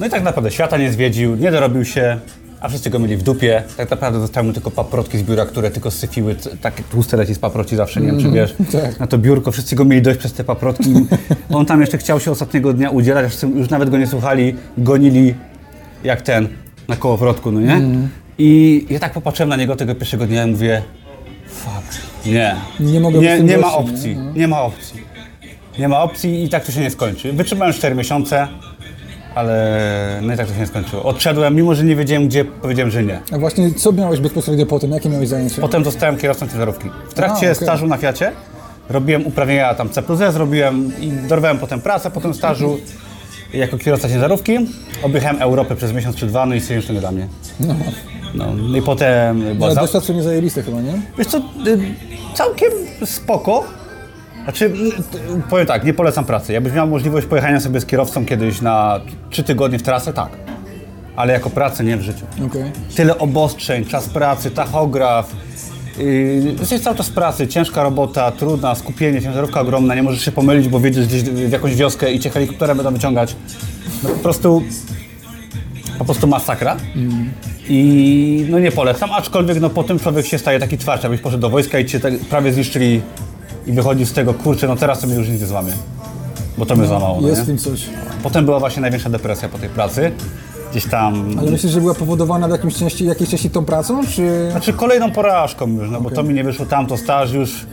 No 0.00 0.06
i 0.06 0.10
tak 0.10 0.22
naprawdę 0.22 0.50
świata 0.50 0.78
nie 0.78 0.92
zwiedził, 0.92 1.36
nie 1.36 1.50
dorobił 1.50 1.84
się, 1.84 2.20
a 2.60 2.68
wszyscy 2.68 2.90
go 2.90 2.98
mieli 2.98 3.16
w 3.16 3.22
dupie. 3.22 3.62
Tak 3.76 3.90
naprawdę 3.90 4.20
zostały 4.20 4.46
mu 4.46 4.52
tylko 4.52 4.70
paprotki 4.70 5.18
z 5.18 5.22
biura, 5.22 5.46
które 5.46 5.70
tylko 5.70 5.90
syfiły, 5.90 6.36
takie 6.60 6.82
tłuste 6.82 7.16
leci 7.16 7.34
z 7.34 7.38
paproci 7.38 7.76
zawsze, 7.76 8.00
nie 8.00 8.06
wiem 8.06 8.20
czy 8.20 8.30
wiesz, 8.30 8.54
tak. 8.72 9.00
na 9.00 9.06
to 9.06 9.18
biurko. 9.18 9.52
Wszyscy 9.52 9.76
go 9.76 9.84
mieli 9.84 10.02
dość 10.02 10.18
przez 10.18 10.32
te 10.32 10.44
paprotki. 10.44 10.94
On 11.52 11.66
tam 11.66 11.80
jeszcze 11.80 11.98
chciał 11.98 12.20
się 12.20 12.30
ostatniego 12.30 12.72
dnia 12.72 12.90
udzielać, 12.90 13.26
aż 13.26 13.42
już 13.42 13.70
nawet 13.70 13.90
go 13.90 13.98
nie 13.98 14.06
słuchali, 14.06 14.54
gonili 14.78 15.34
jak 16.04 16.22
ten 16.22 16.48
na 16.88 16.96
kołowrotku, 16.96 17.52
no 17.52 17.60
nie? 17.60 17.72
Mhm. 17.72 18.08
I 18.38 18.86
ja 18.90 18.98
tak 18.98 19.12
popatrzyłem 19.12 19.48
na 19.48 19.56
niego 19.56 19.76
tego 19.76 19.94
pierwszego 19.94 20.26
dnia 20.26 20.46
i 20.46 20.50
mówię, 20.50 20.82
fuck, 21.48 22.02
nie, 22.26 22.56
Nie 22.80 23.00
mogę 23.00 23.18
nie, 23.18 23.40
nie 23.40 23.58
ma 23.58 23.62
gościem, 23.62 23.94
opcji, 23.94 24.16
nie? 24.16 24.22
No. 24.22 24.32
nie 24.34 24.48
ma 24.48 24.62
opcji. 24.62 25.02
Nie 25.78 25.88
ma 25.88 26.02
opcji 26.02 26.44
i 26.44 26.48
tak 26.48 26.64
to 26.64 26.72
się 26.72 26.80
nie 26.80 26.90
skończy. 26.90 27.32
Wytrzymałem 27.32 27.74
4 27.74 27.94
miesiące, 27.94 28.48
ale 29.36 30.20
no 30.22 30.34
i 30.34 30.36
tak 30.36 30.46
to 30.46 30.54
się 30.54 30.60
nie 30.60 30.66
skończyło. 30.66 31.02
Odszedłem, 31.02 31.54
mimo 31.54 31.74
że 31.74 31.84
nie 31.84 31.96
wiedziałem 31.96 32.28
gdzie, 32.28 32.44
powiedziałem, 32.44 32.90
że 32.90 33.04
nie. 33.04 33.20
A 33.32 33.38
właśnie 33.38 33.74
co 33.74 33.92
miałeś 33.92 34.20
bezpośrednio 34.20 34.66
po 34.66 34.78
tym? 34.78 34.90
Jakie 34.90 35.08
miałeś 35.08 35.28
zajęcie? 35.28 35.60
Potem 35.60 35.84
zostałem 35.84 36.16
kierowcą 36.18 36.48
ciężarówki. 36.48 36.90
W 37.10 37.14
trakcie 37.14 37.48
A, 37.48 37.52
okej. 37.52 37.54
stażu 37.54 37.86
na 37.86 37.96
Fiacie 37.96 38.32
robiłem 38.88 39.26
uprawnienia 39.26 39.74
tam 39.74 39.90
C 39.90 40.02
plus 40.02 40.20
E, 40.20 40.32
zrobiłem 40.32 40.92
i 41.00 41.10
dorwałem 41.10 41.58
potem 41.58 41.80
pracę 41.80 42.10
po 42.10 42.20
tym 42.20 42.34
stażu 42.34 42.78
jako 43.54 43.78
kierowca 43.78 44.08
ciężarówki. 44.08 44.58
Objechałem 45.02 45.42
Europę 45.42 45.76
przez 45.76 45.92
miesiąc 45.92 46.16
czy 46.16 46.26
dwa, 46.26 46.46
no 46.46 46.54
i 46.54 46.60
stwierdziłem, 46.60 46.82
że 46.82 46.88
to 46.88 46.94
nie 46.94 47.00
dla 47.00 47.12
mnie. 47.12 47.28
No. 47.60 48.54
No 48.70 48.76
i 48.78 48.82
potem 48.82 49.42
Ale 49.62 49.74
za... 49.74 49.80
doświadczenie 49.80 50.22
zajebiste 50.22 50.62
chyba, 50.62 50.80
nie? 50.80 50.92
Wiesz 51.18 51.26
co, 51.26 51.38
y, 51.38 51.42
całkiem 52.34 52.70
spoko. 53.04 53.64
Znaczy, 54.46 54.70
t- 55.12 55.18
powiem 55.50 55.66
tak, 55.66 55.84
nie 55.84 55.94
polecam 55.94 56.24
pracy. 56.24 56.52
Jakbyś 56.52 56.72
miał 56.72 56.86
możliwość 56.86 57.26
pojechania 57.26 57.60
sobie 57.60 57.80
z 57.80 57.86
kierowcą 57.86 58.24
kiedyś 58.26 58.60
na 58.60 59.00
trzy 59.30 59.42
tygodnie 59.42 59.78
w 59.78 59.82
trasę, 59.82 60.12
tak. 60.12 60.28
Ale 61.16 61.32
jako 61.32 61.50
pracę 61.50 61.84
nie 61.84 61.96
w 61.96 62.02
życiu. 62.02 62.24
Okej. 62.46 62.72
Tyle 62.96 63.18
obostrzeń, 63.18 63.84
czas 63.84 64.08
pracy, 64.08 64.50
tachograf. 64.50 65.32
Yy, 65.98 66.54
jesteś 66.60 66.80
cały 66.80 66.96
czas 66.96 67.08
w 67.08 67.12
pracy, 67.12 67.48
ciężka 67.48 67.82
robota, 67.82 68.30
trudna, 68.30 68.74
skupienie, 68.74 69.22
ciężarówka 69.22 69.60
ogromna, 69.60 69.94
nie 69.94 70.02
możesz 70.02 70.24
się 70.24 70.32
pomylić, 70.32 70.68
bo 70.68 70.80
wiedziesz 70.80 71.06
gdzieś 71.06 71.22
w 71.22 71.52
jakąś 71.52 71.74
wioskę 71.74 72.12
i 72.12 72.20
cię 72.20 72.30
helikopterem 72.30 72.76
będą 72.76 72.92
wyciągać. 72.92 73.36
No 74.02 74.08
po 74.08 74.16
prostu, 74.16 74.62
po 75.98 76.04
prostu 76.04 76.26
masakra. 76.26 76.76
I 77.68 78.46
no 78.50 78.58
nie 78.58 78.72
polecam, 78.72 79.10
aczkolwiek 79.12 79.60
no 79.60 79.70
po 79.70 79.84
tym 79.84 79.98
człowiek 79.98 80.26
się 80.26 80.38
staje 80.38 80.58
taki 80.60 80.78
twarz, 80.78 81.04
abyś 81.04 81.20
poszedł 81.20 81.40
do 81.40 81.50
wojska 81.50 81.78
i 81.78 81.86
cię 81.86 82.00
tak 82.00 82.18
prawie 82.18 82.52
zniszczyli 82.52 83.00
i 83.66 83.72
wychodzi 83.72 84.06
z 84.06 84.12
tego, 84.12 84.34
kurczę, 84.34 84.68
no 84.68 84.76
teraz 84.76 85.00
sobie 85.00 85.14
już 85.14 85.28
nic 85.28 85.40
nie 85.40 85.46
złamie. 85.46 85.72
Bo 86.58 86.66
to 86.66 86.76
mnie 86.76 86.86
złamało, 86.86 87.20
no 87.20 87.28
Jest 87.28 87.40
nie? 87.40 87.44
w 87.44 87.46
tym 87.46 87.58
coś. 87.58 87.86
Potem 88.22 88.44
była 88.44 88.60
właśnie 88.60 88.82
największa 88.82 89.10
depresja 89.10 89.48
po 89.48 89.58
tej 89.58 89.68
pracy. 89.68 90.12
Gdzieś 90.70 90.86
tam 90.86 91.36
Ale 91.38 91.50
myślisz, 91.50 91.72
że 91.72 91.80
była 91.80 91.94
powodowana 91.94 92.48
w 92.48 92.50
jakimś 92.50 92.74
części, 92.74 93.04
jakiejś 93.04 93.30
części 93.30 93.50
tą 93.50 93.64
pracą, 93.64 94.06
czy... 94.06 94.48
Znaczy 94.50 94.72
kolejną 94.72 95.12
porażką 95.12 95.68
już, 95.68 95.90
no 95.90 96.00
bo 96.00 96.10
to 96.10 96.22
mi 96.22 96.34
nie 96.34 96.44
wyszło 96.44 96.66
tamto 96.66 96.96
staż 96.96 97.32
już, 97.32 97.66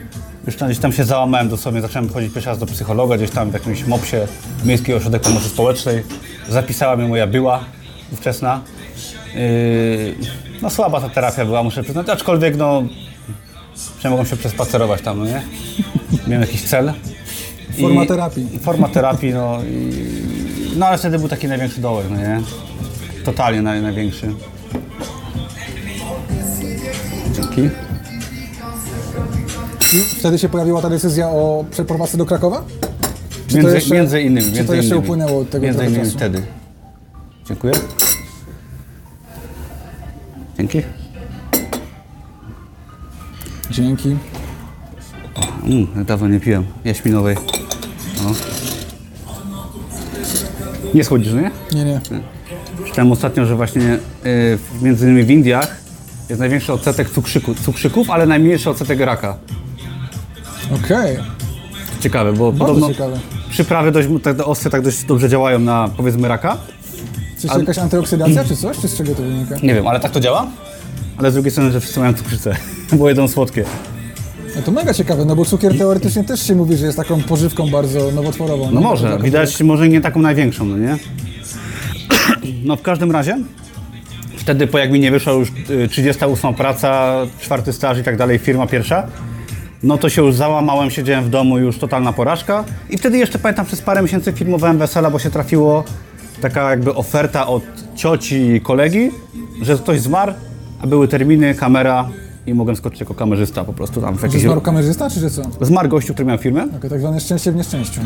już 0.47 0.55
tam, 0.55 0.67
gdzieś 0.67 0.79
tam 0.79 0.91
się 0.91 1.03
załamałem 1.03 1.49
dosłownie, 1.49 1.81
zacząłem 1.81 2.09
chodzić 2.09 2.33
pierwszy 2.33 2.49
raz 2.49 2.59
do 2.59 2.65
psychologa, 2.65 3.17
gdzieś 3.17 3.31
tam 3.31 3.49
w 3.49 3.53
jakimś 3.53 3.87
MOPS-ie 3.87 4.27
Miejski 4.65 4.93
Ośrodek 4.93 5.21
Pomocy 5.21 5.49
Społecznej. 5.49 6.03
Zapisała 6.49 6.95
mnie 6.95 7.07
moja 7.07 7.27
była 7.27 7.59
ówczesna. 8.13 8.61
Yy, 9.35 10.15
no 10.61 10.69
słaba 10.69 11.01
ta 11.01 11.09
terapia 11.09 11.45
była, 11.45 11.63
muszę 11.63 11.83
przyznać, 11.83 12.09
aczkolwiek 12.09 12.57
no 12.57 12.83
przynajmniej 13.73 14.09
mogłem 14.09 14.25
się 14.25 14.37
przespacerować 14.37 15.01
tam, 15.01 15.19
no 15.19 15.25
nie? 15.25 15.41
Miałem 16.27 16.41
jakiś 16.41 16.63
cel. 16.63 16.93
I- 17.77 17.81
Forma 17.81 18.05
terapii. 18.05 18.59
Forma 18.61 18.87
terapii, 18.87 19.33
no 19.33 19.59
i, 19.63 19.91
no 20.75 20.85
ale 20.87 20.97
wtedy 20.97 21.19
był 21.19 21.27
taki 21.27 21.47
największy 21.47 21.81
dołek, 21.81 22.05
no 22.09 22.17
nie? 22.17 22.41
Totalnie 23.25 23.61
naj, 23.61 23.81
największy. 23.81 24.33
Dzięki. 27.35 27.69
I 29.93 29.99
wtedy 30.19 30.39
się 30.39 30.49
pojawiła 30.49 30.81
ta 30.81 30.89
decyzja 30.89 31.27
o 31.29 31.65
przeprowadzce 31.71 32.17
do 32.17 32.25
Krakowa? 32.25 32.63
Czy 33.47 33.55
to 33.55 33.61
Między, 33.61 33.75
jeszcze- 33.75 33.95
między 33.95 34.21
innymi. 34.21 34.41
Czy 34.47 34.51
między 34.55 34.67
to 34.67 34.73
jeszcze 34.73 34.89
innymi. 34.95 35.05
upłynęło 35.07 35.39
od 35.41 35.49
tego 35.49 35.65
Między 35.65 35.85
innymi 35.85 36.03
czasu? 36.05 36.17
wtedy. 36.17 36.41
Dziękuję. 37.47 37.73
Dzięki. 40.57 40.81
Dzięki. 43.73 44.15
Mm, 45.63 46.05
dawno 46.05 46.27
nie 46.27 46.39
piłem 46.39 46.65
jaśminowej. 46.85 47.35
No. 48.23 48.31
Nie 50.93 51.03
schodzisz, 51.03 51.33
nie? 51.33 51.51
Nie, 51.71 51.85
nie. 51.85 52.01
Czytałem 52.85 53.11
ostatnio, 53.11 53.45
że 53.45 53.55
właśnie 53.55 53.99
y, 54.25 54.59
między 54.81 55.05
innymi 55.05 55.23
w 55.23 55.29
Indiach 55.29 55.77
jest 56.29 56.39
największy 56.39 56.73
odsetek 56.73 57.09
cukrzyku, 57.09 57.55
cukrzyków, 57.55 58.09
ale 58.09 58.25
najmniejszy 58.25 58.69
odsetek 58.69 58.99
raka. 58.99 59.37
Okej. 60.75 61.17
Ciekawe, 61.99 62.33
bo 62.33 62.53
podobno 62.53 62.87
ciekawe. 62.87 63.19
przyprawy 63.49 63.91
dość, 63.91 64.07
tak, 64.23 64.39
ostre 64.39 64.71
tak 64.71 64.81
dość 64.81 65.03
dobrze 65.03 65.29
działają 65.29 65.59
na 65.59 65.89
powiedzmy 65.97 66.27
raka. 66.27 66.57
Coś, 67.37 67.51
Ale- 67.51 67.59
jakaś 67.59 67.77
antyoksydacja 67.77 68.43
czy 68.45 68.55
coś? 68.55 68.77
Czy 68.77 68.87
z 68.87 68.97
czego 68.97 69.15
to 69.15 69.21
wynika? 69.23 69.55
Nie 69.63 69.73
wiem, 69.73 69.87
ale 69.87 69.99
tak 69.99 70.11
to 70.11 70.19
działa? 70.19 70.47
Ale 71.17 71.31
z 71.31 71.33
drugiej 71.33 71.51
strony, 71.51 71.71
że 71.71 71.79
wszyscy 71.79 71.99
mają 71.99 72.13
cukrzycę, 72.13 72.55
bo 72.97 73.09
jedzą 73.09 73.27
słodkie. 73.27 73.63
No 74.55 74.61
to 74.61 74.71
mega 74.71 74.93
ciekawe, 74.93 75.25
no 75.25 75.35
bo 75.35 75.45
cukier 75.45 75.77
teoretycznie 75.77 76.23
też 76.23 76.47
się 76.47 76.55
mówi, 76.55 76.77
że 76.77 76.85
jest 76.85 76.97
taką 76.97 77.21
pożywką 77.21 77.69
bardzo 77.69 78.11
nowotworową. 78.11 78.71
No 78.71 78.79
nie? 78.79 78.85
może, 78.87 79.19
widać 79.19 79.61
może 79.61 79.89
nie 79.89 80.01
taką 80.01 80.21
największą, 80.21 80.65
no 80.65 80.77
nie? 80.77 80.97
No 82.65 82.75
w 82.75 82.81
każdym 82.81 83.11
razie, 83.11 83.37
wtedy 84.37 84.67
po 84.67 84.77
jak 84.77 84.91
mi 84.91 84.99
nie 84.99 85.11
wyszła 85.11 85.33
już 85.33 85.49
y, 85.69 85.87
38 85.87 86.53
praca, 86.53 87.15
czwarty 87.39 87.73
staż 87.73 87.97
i 87.97 88.03
tak 88.03 88.17
dalej, 88.17 88.39
firma 88.39 88.67
pierwsza, 88.67 89.07
no 89.83 89.97
to 89.97 90.09
się 90.09 90.21
już 90.21 90.35
załamałem, 90.35 90.89
siedziałem 90.91 91.23
w 91.25 91.29
domu, 91.29 91.57
już 91.57 91.77
totalna 91.77 92.13
porażka. 92.13 92.63
I 92.89 92.97
wtedy 92.97 93.17
jeszcze 93.17 93.39
pamiętam, 93.39 93.65
przez 93.65 93.81
parę 93.81 94.01
miesięcy 94.01 94.33
filmowałem 94.33 94.77
wesela, 94.77 95.11
bo 95.11 95.19
się 95.19 95.29
trafiło 95.29 95.83
taka 96.41 96.69
jakby 96.69 96.95
oferta 96.95 97.47
od 97.47 97.63
cioci 97.95 98.35
i 98.35 98.61
kolegi, 98.61 99.09
że 99.61 99.75
ktoś 99.75 100.01
zmarł, 100.01 100.33
a 100.81 100.87
były 100.87 101.07
terminy, 101.07 101.55
kamera 101.55 102.09
i 102.47 102.53
mogłem 102.53 102.75
skoczyć 102.75 102.99
jako 102.99 103.13
kamerzysta 103.13 103.63
po 103.63 103.73
prostu 103.73 104.01
tam 104.01 104.17
w 104.17 104.23
jakiś... 104.23 104.41
zmarł 104.41 104.61
kamerzysta, 104.61 105.09
czy 105.09 105.19
że 105.19 105.29
co? 105.29 105.41
Zmarł 105.61 105.89
gościu, 105.89 106.13
który 106.13 106.27
miał 106.27 106.37
firmę. 106.37 106.67
Okej, 106.77 106.89
tak 106.89 106.99
zwane 106.99 107.19
szczęście 107.19 107.51
w 107.51 107.55
nieszczęściu. 107.55 108.01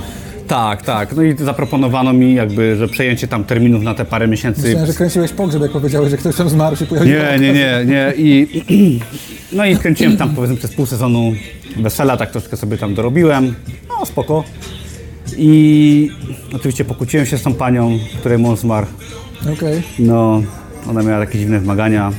Tak, 0.48 0.82
tak. 0.82 1.16
No 1.16 1.24
i 1.24 1.38
zaproponowano 1.38 2.14
mi 2.14 2.34
jakby, 2.34 2.76
że 2.76 2.88
przejęcie 2.88 3.28
tam 3.28 3.44
terminów 3.44 3.84
na 3.84 3.94
te 3.94 4.06
parę 4.06 4.28
miesięcy. 4.28 4.62
Myślałem, 4.62 4.88
że 4.88 4.94
kręciłeś 4.94 5.32
pogrzeb, 5.32 5.62
jak 5.62 5.72
powiedziałeś, 5.72 6.12
że 6.12 6.18
ktoś 6.18 6.36
tam 6.36 6.50
zmarł, 6.50 6.76
się 6.76 6.86
pojawił. 6.86 7.14
Nie, 7.14 7.40
nie, 7.40 7.54
nie, 7.54 7.86
nie. 7.86 8.14
I, 8.18 8.48
no 9.58 9.66
i 9.66 9.78
kręciłem 9.78 10.18
tam 10.18 10.36
powiedzmy 10.36 10.58
przez 10.58 10.74
pół 10.74 10.86
sezonu 10.86 11.34
wesela, 11.78 12.18
tak 12.18 12.32
troszkę 12.32 12.58
sobie 12.58 12.78
tam 12.78 12.96
dorobiłem. 12.96 13.56
No 13.90 14.06
spoko. 14.06 14.44
I 15.38 16.12
oczywiście 16.54 16.86
pokłóciłem 16.86 17.26
się 17.26 17.38
z 17.38 17.44
tą 17.44 17.54
panią, 17.54 18.00
której 18.20 18.38
mąż 18.38 18.60
zmarł. 18.60 18.88
Okej, 19.54 19.82
No, 20.00 20.42
ona 20.90 21.04
miała 21.04 21.26
takie 21.26 21.40
dziwne 21.40 21.60
wymagania. 21.60 22.12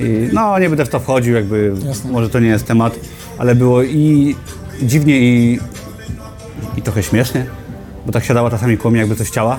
I, 0.00 0.28
no, 0.32 0.58
nie 0.58 0.68
będę 0.68 0.84
w 0.84 0.88
to 0.88 1.00
wchodził, 1.00 1.34
jakby 1.34 1.72
Jasne. 1.86 2.12
może 2.12 2.28
to 2.30 2.40
nie 2.40 2.48
jest 2.48 2.66
temat, 2.66 3.00
ale 3.38 3.54
było 3.54 3.82
i 3.82 4.36
dziwnie 4.82 5.18
i, 5.20 5.58
i 6.76 6.82
trochę 6.82 7.02
śmiesznie, 7.02 7.46
bo 8.06 8.12
tak 8.12 8.24
siadała 8.24 8.50
czasami 8.50 8.78
koło 8.78 8.90
mnie, 8.90 9.00
jakby 9.00 9.16
coś 9.16 9.28
chciała. 9.28 9.58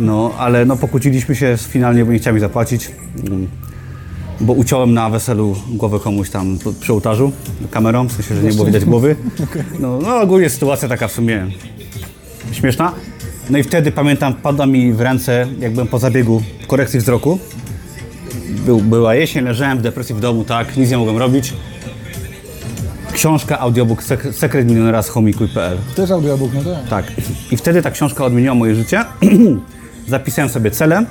No, 0.00 0.34
ale 0.38 0.64
no 0.64 0.76
pokłóciliśmy 0.76 1.36
się 1.36 1.56
finalnie, 1.68 2.04
bo 2.04 2.12
nie 2.12 2.18
chciała 2.18 2.34
mi 2.34 2.40
zapłacić. 2.40 2.90
Mm. 3.26 3.48
Bo 4.40 4.52
uciąłem 4.52 4.94
na 4.94 5.10
weselu 5.10 5.56
głowę 5.68 6.00
komuś 6.00 6.30
tam 6.30 6.58
przy 6.80 6.92
ołtarzu 6.92 7.32
kamerą, 7.70 8.08
w 8.08 8.12
sensie, 8.12 8.34
że 8.34 8.42
nie 8.42 8.52
było 8.52 8.66
widać 8.66 8.84
głowy. 8.84 9.16
No, 9.80 9.98
no 10.02 10.20
ogólnie 10.20 10.50
sytuacja 10.50 10.88
taka 10.88 11.08
w 11.08 11.12
sumie 11.12 11.46
śmieszna. 12.52 12.92
No 13.50 13.58
i 13.58 13.62
wtedy 13.62 13.92
pamiętam, 13.92 14.34
padła 14.34 14.66
mi 14.66 14.92
w 14.92 15.00
ręce, 15.00 15.46
jak 15.58 15.72
byłem 15.72 15.88
po 15.88 15.98
zabiegu 15.98 16.42
korekcji 16.66 17.00
wzroku. 17.00 17.38
Był, 18.54 18.80
była 18.80 19.14
jesień, 19.14 19.44
leżałem 19.44 19.78
w 19.78 19.82
depresji 19.82 20.14
w 20.14 20.20
domu, 20.20 20.44
tak, 20.44 20.76
nic 20.76 20.90
nie 20.90 20.98
mogłem 20.98 21.18
robić. 21.18 21.52
Książka, 23.12 23.58
audiobook 23.58 24.02
Sek- 24.02 24.32
Sekret 24.32 24.68
milionera 24.68 25.02
z 25.02 25.08
homikuj.pl. 25.08 25.78
też 25.96 26.10
audiobook, 26.10 26.50
no 26.54 26.60
tak. 26.64 26.88
Tak. 26.90 27.12
I 27.50 27.56
wtedy 27.56 27.82
ta 27.82 27.90
książka 27.90 28.24
odmieniła 28.24 28.54
moje 28.54 28.74
życie. 28.74 29.04
Zapisałem 30.08 30.48
sobie 30.48 30.70
cele. 30.70 31.04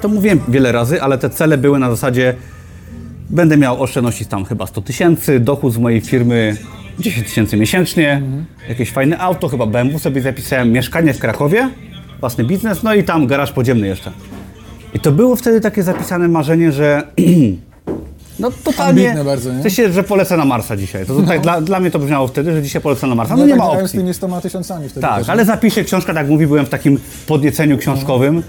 To 0.00 0.08
mówiłem 0.08 0.40
wiele 0.48 0.72
razy, 0.72 1.02
ale 1.02 1.18
te 1.18 1.30
cele 1.30 1.58
były 1.58 1.78
na 1.78 1.90
zasadzie 1.90 2.34
będę 3.30 3.56
miał 3.56 3.82
oszczędności 3.82 4.26
tam 4.26 4.44
chyba 4.44 4.66
100 4.66 4.82
tysięcy, 4.82 5.40
dochód 5.40 5.72
z 5.72 5.78
mojej 5.78 6.00
firmy 6.00 6.56
10 6.98 7.26
tysięcy 7.26 7.56
miesięcznie, 7.56 8.22
jakieś 8.68 8.90
fajne 8.90 9.18
auto, 9.18 9.48
chyba 9.48 9.66
BMW 9.66 9.98
sobie 9.98 10.22
zapisałem, 10.22 10.72
mieszkanie 10.72 11.14
w 11.14 11.18
Krakowie, 11.18 11.68
własny 12.20 12.44
biznes, 12.44 12.82
no 12.82 12.94
i 12.94 13.04
tam 13.04 13.26
garaż 13.26 13.52
podziemny 13.52 13.86
jeszcze. 13.86 14.12
I 14.96 15.00
to 15.00 15.12
było 15.12 15.36
wtedy 15.36 15.60
takie 15.60 15.82
zapisane 15.82 16.28
marzenie, 16.28 16.72
że 16.72 17.02
No 18.38 18.50
totalnie. 18.64 19.02
Ambitne 19.02 19.24
bardzo, 19.24 19.52
nie? 19.52 19.58
W 19.58 19.62
sensie, 19.62 19.92
że 19.92 20.02
polecę 20.02 20.36
na 20.36 20.44
Marsa 20.44 20.76
dzisiaj. 20.76 21.06
To, 21.06 21.14
to 21.14 21.22
tak, 21.22 21.40
dla, 21.40 21.60
dla 21.60 21.80
mnie 21.80 21.90
to 21.90 21.98
brzmiało 21.98 22.28
wtedy, 22.28 22.52
że 22.52 22.62
dzisiaj 22.62 22.82
polecę 22.82 23.06
na 23.06 23.14
Marsa. 23.14 23.36
No, 23.36 23.46
nie 23.46 23.50
tak 23.50 23.58
ma 23.58 23.64
grałem 23.64 23.80
z 23.80 23.84
opcji. 23.84 23.98
tymi 23.98 24.14
100 24.14 24.40
tysiącami 24.40 24.88
wtedy 24.88 25.00
Tak, 25.00 25.18
też, 25.18 25.28
ale 25.28 25.44
zapiszę 25.44 25.84
książkę, 25.84 26.14
tak 26.14 26.28
mówi, 26.28 26.46
byłem 26.46 26.66
w 26.66 26.68
takim 26.68 26.98
podnieceniu 27.26 27.78
książkowym. 27.78 28.42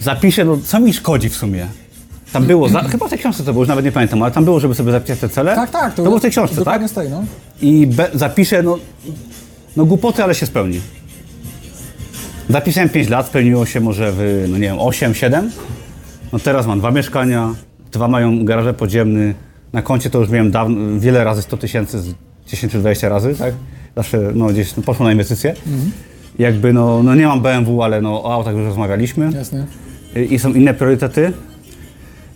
Zapiszę, 0.00 0.44
no 0.44 0.58
co 0.64 0.80
mi 0.80 0.92
szkodzi 0.92 1.28
w 1.28 1.36
sumie? 1.36 1.66
Tam 2.32 2.46
było, 2.46 2.68
za, 2.68 2.80
chyba 2.92 3.06
w 3.06 3.10
tej 3.10 3.18
książce 3.18 3.44
to 3.44 3.52
było, 3.52 3.62
już 3.62 3.68
nawet 3.68 3.84
nie 3.84 3.92
pamiętam, 3.92 4.22
ale 4.22 4.32
tam 4.32 4.44
było, 4.44 4.60
żeby 4.60 4.74
sobie 4.74 4.92
zapisać 4.92 5.18
te 5.18 5.28
cele. 5.28 5.54
Tak, 5.54 5.70
tak. 5.70 5.94
To, 5.94 6.02
było 6.02 6.18
w 6.18 6.22
tej 6.22 6.30
książce, 6.30 6.64
tak? 6.64 6.88
Z 6.88 6.92
tej, 6.92 7.10
no. 7.10 7.24
I 7.62 7.86
be, 7.86 8.10
zapiszę, 8.14 8.62
no, 8.62 8.78
no 9.76 9.84
głupoty, 9.84 10.24
ale 10.24 10.34
się 10.34 10.46
spełni. 10.46 10.80
Zapisałem 12.50 12.88
5 12.88 13.08
lat, 13.08 13.26
spełniło 13.26 13.66
się 13.66 13.80
może 13.80 14.12
w, 14.12 14.44
no 14.48 14.58
nie 14.58 14.68
wiem, 14.68 14.76
8, 14.80 15.14
7. 15.14 15.50
No 16.32 16.38
teraz 16.38 16.66
mam 16.66 16.78
dwa 16.78 16.90
mieszkania, 16.90 17.54
dwa 17.92 18.08
mają 18.08 18.44
garaże 18.44 18.74
podziemny. 18.74 19.34
Na 19.72 19.82
koncie 19.82 20.10
to 20.10 20.18
już 20.20 20.30
miałem 20.30 20.50
dawno, 20.50 21.00
wiele 21.00 21.24
razy 21.24 21.42
100 21.42 21.56
tysięcy, 21.56 21.98
z 21.98 22.14
10 22.46 22.72
czy 22.72 22.78
20 22.78 23.08
razy, 23.08 23.34
tak? 23.34 23.54
Zawsze 23.96 24.18
no, 24.34 24.46
gdzieś 24.46 24.76
no, 24.76 24.82
poszło 24.82 25.04
na 25.06 25.12
inwestycje. 25.12 25.54
Jakby 26.38 26.72
no, 26.72 27.02
no 27.02 27.14
nie 27.14 27.26
mam 27.26 27.40
BMW, 27.40 27.82
ale 27.82 28.00
no, 28.00 28.24
o 28.24 28.34
autach 28.34 28.54
już 28.54 28.64
rozmawialiśmy. 28.64 29.30
Jasne. 29.34 29.66
Y, 30.16 30.24
i 30.24 30.38
są 30.38 30.52
inne 30.52 30.74
priorytety. 30.74 31.32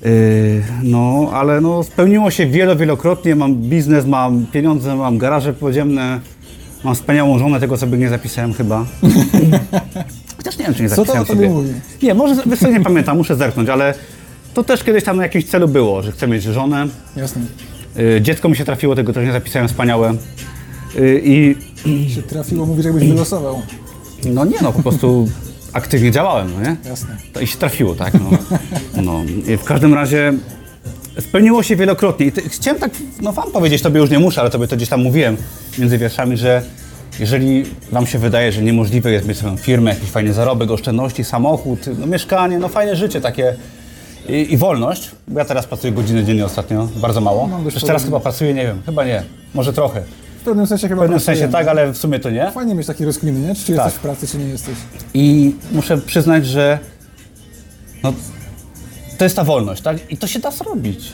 Yy, 0.03 0.63
No, 0.83 1.31
ale 1.33 1.61
no, 1.61 1.83
spełniło 1.83 2.31
się 2.31 2.47
wielo, 2.47 2.77
wielokrotnie. 2.77 3.37
Mam 3.37 3.55
biznes, 3.55 4.07
mam 4.07 4.47
pieniądze, 4.47 4.97
mam 4.97 5.19
garaże 5.19 5.53
podziemne, 5.53 6.21
mam 6.85 6.95
wspaniałą 6.95 7.39
żonę, 7.39 7.61
tego 7.61 7.77
sobie 7.77 7.99
nie 7.99 8.09
zapisałem 8.09 8.53
chyba. 8.53 8.85
Chociaż 10.45 10.59
nie 10.59 10.65
wiem, 10.65 10.75
czy 10.75 10.83
nie 10.83 10.89
Co 10.89 10.97
to 10.97 11.03
o 11.03 11.05
zapisałem 11.05 11.27
tobie 11.27 11.41
sobie. 11.41 11.49
mówi? 11.55 11.71
Nie, 12.03 12.15
może, 12.15 12.43
wiesz 12.47 12.59
co, 12.59 12.69
nie 12.71 12.81
pamiętam, 12.81 13.17
muszę 13.17 13.37
zerknąć, 13.37 13.69
ale 13.69 13.95
to 14.55 14.65
też 14.65 14.85
kiedyś 14.85 15.05
tam 15.05 15.17
na 15.17 15.23
jakimś 15.23 15.45
celu 15.45 15.69
było, 15.69 16.03
że 16.03 16.13
chcę 16.13 16.29
mieć 16.29 16.43
żonę. 16.43 16.87
Jasne. 17.17 17.43
Yy, 17.97 18.21
Dziecko 18.21 18.49
mi 18.49 18.57
się 18.57 18.65
trafiło, 18.65 18.95
tego 18.95 19.13
też 19.13 19.27
nie 19.27 19.33
zapisałem, 19.33 19.69
wspaniałe. 19.69 20.15
Yy, 20.95 21.21
I 21.25 21.57
Się 22.15 22.23
trafiło, 22.23 22.67
mówisz, 22.67 22.85
jakbyś 22.85 23.09
wylosował. 23.09 23.63
no 24.25 24.45
nie, 24.45 24.57
no 24.63 24.73
po 24.73 24.83
prostu 24.83 25.29
aktywnie 25.73 26.11
działałem, 26.11 26.51
no 26.55 26.61
nie? 26.71 26.77
Jasne. 26.91 27.17
To 27.33 27.41
i 27.41 27.47
się 27.47 27.59
trafiło, 27.59 27.95
tak? 27.95 28.15
No. 28.15 28.31
no. 29.03 29.25
I 29.53 29.57
w 29.57 29.65
każdym 29.65 29.95
razie 29.95 30.33
spełniło 31.21 31.63
się 31.63 31.77
wielokrotnie. 31.77 32.27
I 32.27 32.33
ty, 32.33 32.43
chciałem 32.49 32.81
tak, 32.81 32.91
no 33.21 33.33
wam 33.33 33.51
powiedzieć, 33.53 33.83
tobie 33.83 34.01
już 34.01 34.11
nie 34.11 34.19
muszę, 34.19 34.41
ale 34.41 34.51
tobie 34.51 34.69
to 34.69 34.77
gdzieś 34.77 34.89
tam 34.89 35.03
mówiłem 35.03 35.37
między 35.79 35.99
wierszami, 35.99 36.37
że 36.37 36.63
jeżeli 37.21 37.65
wam 37.93 38.07
się 38.07 38.19
wydaje, 38.19 38.53
że 38.53 38.63
niemożliwe 38.63 39.13
jest 39.13 39.27
mieć 39.27 39.39
swoją 39.39 39.57
firmę, 39.57 39.91
jakiś 39.91 40.11
fajny 40.11 40.33
zarobek, 40.33 40.71
oszczędności, 40.71 41.25
samochód, 41.25 41.81
no 41.99 42.07
mieszkanie, 42.07 42.59
no 42.59 42.69
fajne 42.69 42.97
życie 42.97 43.21
takie 43.21 43.55
i, 44.29 44.53
i 44.53 44.57
wolność, 44.57 45.11
bo 45.29 45.39
ja 45.39 45.45
teraz 45.45 45.67
pracuję 45.67 45.93
godzinę 45.93 46.25
dziennie 46.25 46.45
ostatnio, 46.45 46.89
bardzo 46.97 47.21
mało. 47.21 47.51
Dość 47.65 47.75
Też 47.75 47.85
teraz 47.85 48.05
chyba 48.05 48.21
pracuję, 48.21 48.55
nie 48.55 48.63
wiem, 48.67 48.83
chyba 48.87 49.05
nie, 49.05 49.23
może 49.55 49.73
trochę. 49.73 50.03
W 50.41 50.45
pewnym 50.45 50.67
sensie 50.67 50.89
chyba 50.89 51.01
W 51.01 51.05
pewnym 51.05 51.21
sensie 51.21 51.49
tak, 51.49 51.69
ale 51.69 51.93
w 51.93 51.97
sumie 51.97 52.19
to 52.19 52.31
nie. 52.31 52.51
Fajnie 52.51 52.75
mieć 52.75 52.87
takie 52.87 53.05
rozkminy, 53.05 53.41
nie? 53.49 53.55
Czy, 53.55 53.65
czy 53.65 53.75
Tak. 53.75 53.85
jesteś 53.85 53.99
w 53.99 54.03
pracy, 54.03 54.27
czy 54.27 54.39
nie 54.39 54.45
jesteś. 54.45 54.75
I 55.15 55.55
muszę 55.73 55.99
przyznać, 55.99 56.47
że 56.47 56.79
no, 58.03 58.13
to 59.19 59.25
jest 59.25 59.37
ta 59.37 59.45
wolność, 59.45 59.83
tak? 59.83 60.13
I 60.13 60.17
to 60.17 60.27
się 60.27 60.39
da 60.39 60.51
zrobić. 60.51 61.13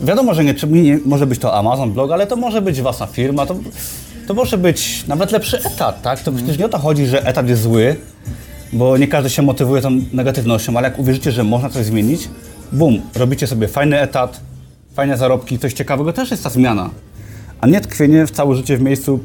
Wiadomo, 0.00 0.34
że 0.34 0.44
nie, 0.44 0.54
nie 0.66 0.98
może 1.04 1.26
być 1.26 1.40
to 1.40 1.54
Amazon 1.54 1.92
blog, 1.92 2.10
ale 2.12 2.26
to 2.26 2.36
może 2.36 2.62
być 2.62 2.82
własna 2.82 3.06
firma, 3.06 3.46
to, 3.46 3.56
to 4.26 4.34
może 4.34 4.58
być 4.58 5.04
nawet 5.08 5.32
lepszy 5.32 5.58
etat, 5.64 6.02
tak? 6.02 6.20
To 6.20 6.32
przecież 6.32 6.58
nie 6.58 6.66
o 6.66 6.68
to 6.68 6.78
chodzi, 6.78 7.06
że 7.06 7.26
etat 7.26 7.48
jest 7.48 7.62
zły, 7.62 7.96
bo 8.72 8.96
nie 8.96 9.08
każdy 9.08 9.30
się 9.30 9.42
motywuje 9.42 9.82
tą 9.82 10.00
negatywnością, 10.12 10.76
ale 10.76 10.88
jak 10.88 10.98
uwierzycie, 10.98 11.32
że 11.32 11.44
można 11.44 11.70
coś 11.70 11.86
zmienić, 11.86 12.28
bum, 12.72 13.00
robicie 13.14 13.46
sobie 13.46 13.68
fajny 13.68 14.00
etat, 14.00 14.40
fajne 14.94 15.16
zarobki, 15.16 15.58
coś 15.58 15.72
ciekawego, 15.72 16.12
też 16.12 16.30
jest 16.30 16.42
ta 16.42 16.50
zmiana. 16.50 16.90
A 17.60 17.66
nie 17.66 17.80
tkwienie 17.80 18.26
w 18.26 18.30
całe 18.30 18.56
życie 18.56 18.76
w 18.76 18.82
miejscu 18.82 19.20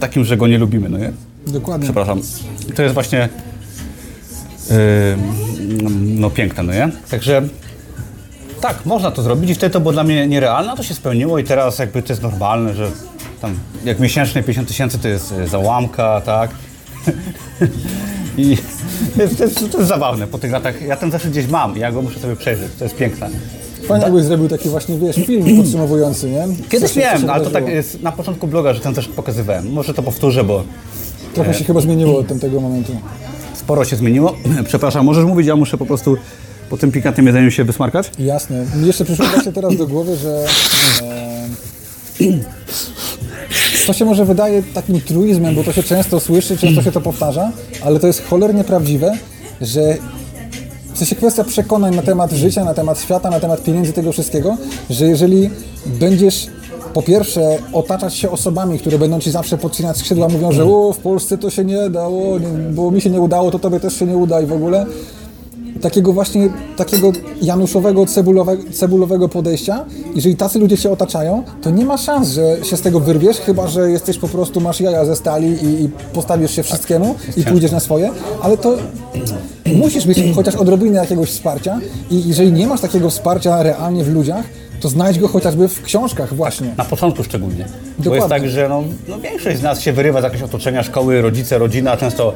takim, 0.00 0.24
że 0.24 0.36
go 0.36 0.46
nie 0.46 0.58
lubimy, 0.58 0.88
no 0.88 0.98
nie? 0.98 1.12
Dokładnie. 1.46 1.84
Przepraszam. 1.84 2.20
To 2.76 2.82
jest 2.82 2.94
właśnie 2.94 3.28
yy, 4.70 4.76
no 6.00 6.30
piękne, 6.30 6.62
no 6.62 6.72
nie? 6.72 6.90
Także 7.10 7.42
tak, 8.60 8.86
można 8.86 9.10
to 9.10 9.22
zrobić 9.22 9.50
i 9.50 9.54
wtedy 9.54 9.72
to 9.72 9.80
było 9.80 9.92
dla 9.92 10.04
mnie 10.04 10.26
nierealne, 10.26 10.72
a 10.72 10.76
to 10.76 10.82
się 10.82 10.94
spełniło 10.94 11.38
i 11.38 11.44
teraz 11.44 11.78
jakby 11.78 12.02
to 12.02 12.12
jest 12.12 12.22
normalne, 12.22 12.74
że 12.74 12.90
tam 13.44 13.58
jak 13.84 14.00
miesięcznie 14.00 14.42
50 14.42 14.68
tysięcy 14.68 14.98
to 14.98 15.08
jest 15.08 15.32
y, 15.32 15.48
załamka, 15.48 16.20
tak? 16.20 16.50
I 18.38 18.56
to 19.16 19.22
jest, 19.22 19.38
to, 19.38 19.44
jest, 19.44 19.70
to 19.72 19.78
jest 19.78 19.88
zabawne 19.88 20.26
po 20.26 20.38
tych 20.38 20.52
latach. 20.52 20.82
Ja 20.82 20.96
ten 20.96 21.10
zeszyt 21.10 21.30
gdzieś 21.30 21.46
mam, 21.46 21.76
ja 21.76 21.92
go 21.92 22.02
muszę 22.02 22.20
sobie 22.20 22.36
przejrzeć, 22.36 22.68
to 22.78 22.84
jest 22.84 22.96
piękne. 22.96 23.30
Fajnie, 23.88 24.04
jakbyś 24.04 24.24
zrobił 24.24 24.48
taki 24.48 24.68
właśnie, 24.68 24.98
wiesz, 24.98 25.16
film 25.16 25.56
podsumowujący, 25.62 26.30
nie? 26.30 26.46
Kiedyś 26.68 26.90
Co 26.90 27.00
miałem, 27.00 27.30
ale 27.30 27.44
to 27.44 27.50
tak 27.50 27.68
jest 27.68 28.02
na 28.02 28.12
początku 28.12 28.46
bloga, 28.46 28.74
że 28.74 28.80
ten 28.80 28.94
zeszyt 28.94 29.12
pokazywałem. 29.12 29.72
Może 29.72 29.94
to 29.94 30.02
powtórzę, 30.02 30.44
bo 30.44 30.64
Trochę 31.34 31.54
się 31.54 31.64
chyba 31.64 31.80
zmieniło 31.80 32.18
od 32.18 32.28
tamtego 32.28 32.60
momentu. 32.60 32.92
Sporo 33.54 33.84
się 33.84 33.96
zmieniło. 33.96 34.36
Przepraszam, 34.68 35.06
możesz 35.06 35.24
mówić, 35.24 35.46
ja 35.46 35.56
muszę 35.56 35.78
po 35.78 35.86
prostu 35.86 36.16
po 36.70 36.76
tym 36.76 36.92
pikantnym 36.92 37.26
jedzeniu 37.26 37.50
się 37.50 37.64
wysmarkać? 37.64 38.10
Jasne. 38.18 38.66
Jeszcze 38.84 39.04
przyszło 39.04 39.26
właśnie 39.26 39.52
teraz 39.52 39.76
do 39.76 39.86
głowy, 39.86 40.16
że 40.16 40.46
e, 41.02 41.48
to 43.86 43.92
się 43.92 44.04
może 44.04 44.24
wydaje 44.24 44.62
takim 44.62 45.00
truizmem, 45.00 45.54
bo 45.54 45.64
to 45.64 45.72
się 45.72 45.82
często 45.82 46.20
słyszy, 46.20 46.56
często 46.56 46.82
się 46.82 46.92
to 46.92 47.00
powtarza, 47.00 47.52
ale 47.84 48.00
to 48.00 48.06
jest 48.06 48.24
cholernie 48.24 48.64
prawdziwe, 48.64 49.18
że 49.60 49.96
w 50.94 50.98
sensie 50.98 51.16
kwestia 51.16 51.44
przekonań 51.44 51.96
na 51.96 52.02
temat 52.02 52.32
życia, 52.32 52.64
na 52.64 52.74
temat 52.74 53.00
świata, 53.00 53.30
na 53.30 53.40
temat 53.40 53.62
pieniędzy, 53.62 53.92
tego 53.92 54.12
wszystkiego, 54.12 54.56
że 54.90 55.06
jeżeli 55.06 55.50
będziesz 55.86 56.46
po 56.94 57.02
pierwsze 57.02 57.58
otaczać 57.72 58.14
się 58.14 58.30
osobami, 58.30 58.78
które 58.78 58.98
będą 58.98 59.20
ci 59.20 59.30
zawsze 59.30 59.58
podcinać 59.58 59.96
skrzydła, 59.96 60.28
mówią, 60.28 60.52
że 60.52 60.64
o, 60.64 60.92
w 60.92 60.98
Polsce 60.98 61.38
to 61.38 61.50
się 61.50 61.64
nie 61.64 61.90
dało, 61.90 62.38
nie, 62.38 62.48
bo 62.48 62.90
mi 62.90 63.00
się 63.00 63.10
nie 63.10 63.20
udało, 63.20 63.50
to 63.50 63.58
tobie 63.58 63.80
też 63.80 63.98
się 63.98 64.06
nie 64.06 64.16
uda 64.16 64.40
i 64.40 64.46
w 64.46 64.52
ogóle, 64.52 64.86
takiego 65.80 66.12
właśnie, 66.12 66.48
takiego 66.76 67.12
januszowego, 67.42 68.06
cebulowego, 68.06 68.62
cebulowego 68.72 69.28
podejścia, 69.28 69.84
jeżeli 70.14 70.36
tacy 70.36 70.58
ludzie 70.58 70.78
cię 70.78 70.90
otaczają, 70.90 71.42
to 71.62 71.70
nie 71.70 71.84
ma 71.84 71.98
szans, 71.98 72.28
że 72.28 72.56
się 72.64 72.76
z 72.76 72.80
tego 72.80 73.00
wyrwiesz, 73.00 73.36
chyba, 73.36 73.68
że 73.68 73.90
jesteś 73.90 74.18
po 74.18 74.28
prostu, 74.28 74.60
masz 74.60 74.80
jaja 74.80 75.04
ze 75.04 75.16
stali 75.16 75.48
i, 75.48 75.84
i 75.84 75.88
postawisz 76.12 76.50
się 76.50 76.62
wszystkiemu 76.62 77.14
i 77.36 77.44
pójdziesz 77.44 77.72
na 77.72 77.80
swoje, 77.80 78.10
ale 78.42 78.56
to 78.56 78.76
musisz 79.66 80.06
mieć 80.06 80.18
chociaż 80.34 80.54
odrobinę 80.54 80.98
jakiegoś 80.98 81.30
wsparcia 81.30 81.80
i 82.10 82.28
jeżeli 82.28 82.52
nie 82.52 82.66
masz 82.66 82.80
takiego 82.80 83.10
wsparcia 83.10 83.62
realnie 83.62 84.04
w 84.04 84.08
ludziach, 84.08 84.44
to 84.80 84.88
znajdź 84.88 85.18
go 85.18 85.28
chociażby 85.28 85.68
w 85.68 85.82
książkach 85.82 86.34
właśnie. 86.34 86.74
Na 86.76 86.84
początku 86.84 87.24
szczególnie. 87.24 87.64
Bo 87.98 88.04
Dokładnie. 88.04 88.16
jest 88.16 88.28
tak, 88.28 88.48
że 88.48 88.68
no, 88.68 88.82
no 89.08 89.20
większość 89.20 89.58
z 89.58 89.62
nas 89.62 89.80
się 89.80 89.92
wyrywa 89.92 90.20
z 90.20 90.24
jakiegoś 90.24 90.44
otoczenia 90.48 90.82
szkoły, 90.82 91.22
rodzice, 91.22 91.58
rodzina, 91.58 91.96
często 91.96 92.32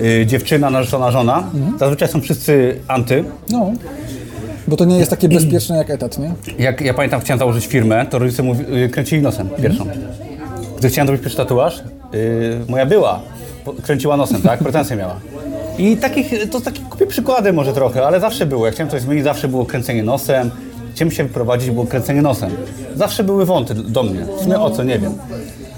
y, 0.00 0.26
dziewczyna, 0.26 0.70
narzeczona 0.70 1.10
żona. 1.10 1.44
Zazwyczaj 1.78 2.08
są 2.08 2.20
wszyscy 2.20 2.80
anty. 2.88 3.24
No, 3.50 3.72
bo 4.68 4.76
to 4.76 4.84
nie 4.84 4.98
jest 4.98 5.10
takie 5.10 5.28
bezpieczne 5.28 5.76
jak 5.76 5.90
etat, 5.90 6.18
nie? 6.18 6.32
Jak 6.58 6.80
ja 6.80 6.94
pamiętam, 6.94 7.20
chciałem 7.20 7.38
założyć 7.38 7.66
firmę, 7.66 8.06
to 8.06 8.18
rodzice 8.18 8.42
mówi, 8.42 8.64
y, 8.84 8.88
kręcili 8.88 9.22
nosem 9.22 9.48
pierwszą. 9.62 9.84
Gdy 10.78 10.88
chciałem 10.88 11.06
zrobić 11.06 11.22
pierwszy 11.22 11.36
tatuaż, 11.36 11.78
y, 12.14 12.60
moja 12.68 12.86
była, 12.86 13.20
po- 13.64 13.72
kręciła 13.72 14.16
nosem, 14.16 14.42
tak? 14.42 14.58
Pretensje 14.58 14.96
miała. 14.96 15.16
I 15.78 15.96
takich, 15.96 16.50
to 16.50 16.60
takie 16.60 16.80
kupię 16.80 17.06
przykłady 17.06 17.52
może 17.52 17.72
trochę, 17.72 18.06
ale 18.06 18.20
zawsze 18.20 18.46
było. 18.46 18.66
Jak 18.66 18.74
chciałem 18.74 18.90
coś 18.90 19.02
zmienić, 19.02 19.24
zawsze 19.24 19.48
było 19.48 19.66
kręcenie 19.66 20.02
nosem. 20.02 20.50
Chciałem 20.94 21.12
się 21.12 21.24
wyprowadzić, 21.24 21.70
było 21.70 21.86
kręcenie 21.86 22.22
nosem. 22.22 22.50
Zawsze 22.96 23.24
były 23.24 23.46
wąty 23.46 23.74
do 23.74 24.02
mnie. 24.02 24.20
W 24.38 24.42
sumie 24.42 24.60
o 24.60 24.70
co, 24.70 24.84
nie 24.84 24.98
wiem. 24.98 25.12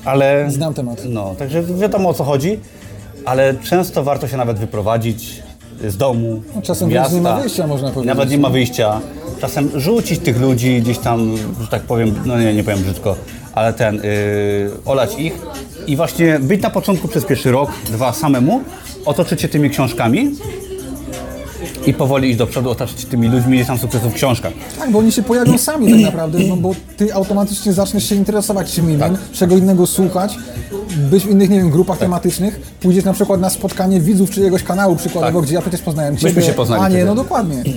Ale... 0.05 0.45
Znam 0.51 0.75
temat. 0.75 1.03
No, 1.09 1.35
także 1.39 1.63
wiadomo 1.63 2.09
o 2.09 2.15
co 2.15 2.25
chodzi, 2.25 2.61
ale 3.25 3.55
często 3.55 4.05
warto 4.05 4.29
się 4.29 4.37
nawet 4.37 4.59
wyprowadzić 4.59 5.43
z 5.89 5.97
domu, 5.97 6.43
No, 6.57 6.63
czasem 6.63 6.91
wręcz 6.91 7.13
nie 7.13 7.21
ma 7.21 7.29
miasta. 7.31 7.43
wyjścia, 7.43 7.67
można 7.67 7.91
powiedzieć. 7.91 8.09
Nawet 8.17 8.31
nie 8.31 8.39
ma 8.39 8.51
wyjścia. 8.51 9.01
Czasem 9.41 9.71
rzucić 9.81 10.21
tych 10.21 10.41
ludzi 10.41 10.81
gdzieś 10.83 10.99
tam, 10.99 11.37
że 11.61 11.69
tak 11.69 11.83
powiem, 11.83 12.15
no 12.25 12.39
nie, 12.41 12.55
nie 12.55 12.65
powiem 12.65 12.83
brzydko, 12.83 13.17
ale 13.55 13.73
ten, 13.73 13.95
yy, 13.97 14.03
olać 14.85 15.15
ich 15.19 15.33
i 15.87 15.97
właśnie 15.97 16.39
być 16.39 16.63
na 16.63 16.71
początku 16.71 17.09
przez 17.09 17.25
pierwszy 17.25 17.53
rok, 17.53 17.71
dwa 17.91 18.13
samemu, 18.13 18.61
otoczyć 19.05 19.41
się 19.41 19.49
tymi 19.49 19.71
książkami 19.71 20.31
i 21.87 21.95
powoli 21.95 22.29
iść 22.29 22.39
do 22.39 22.47
przodu, 22.47 22.71
otaczyć 22.71 23.01
się 23.01 23.07
tymi 23.07 23.29
ludźmi, 23.29 23.53
gdzieś 23.55 23.67
tam 23.67 23.79
sukcesu 23.79 24.11
w 24.11 24.15
książkach. 24.15 24.53
Tak, 24.79 24.91
bo 24.91 24.99
oni 24.99 25.13
się 25.13 25.23
pojawią 25.23 25.59
sami 25.59 25.91
tak 25.93 26.01
naprawdę, 26.01 26.39
no 26.49 26.57
bo 26.57 26.75
ty 26.97 27.15
automatycznie 27.15 27.73
zaczniesz 27.73 28.09
się 28.09 28.15
interesować 28.15 28.73
czym 28.73 28.85
innym, 28.85 29.01
Tak. 29.01 29.31
czego 29.33 29.57
innego 29.57 29.87
słuchać, 29.87 30.37
być 31.11 31.25
w 31.27 31.31
innych, 31.31 31.51
nie 31.51 31.57
wiem, 31.57 31.71
grupach 31.71 31.99
tematycznych, 31.99 32.61
pójdziesz 32.81 33.05
na 33.05 33.13
przykład 33.13 33.41
na 33.41 33.51
spotkanie 33.51 34.01
widzów 34.01 34.31
czyjegoś 34.31 34.63
kanału 34.63 34.97
przykładowo, 34.97 35.39
Tak. 35.39 35.47
gdzie 35.47 35.55
ja 35.55 35.61
przecież 35.61 35.81
poznałem 35.81 36.17
ciebie, 36.17 36.29
Myśmy 36.35 36.43
się 36.43 36.53
poznali 36.53 36.83
a 36.83 36.89
nie, 36.89 37.05
no 37.05 37.15
dokładnie. 37.15 37.63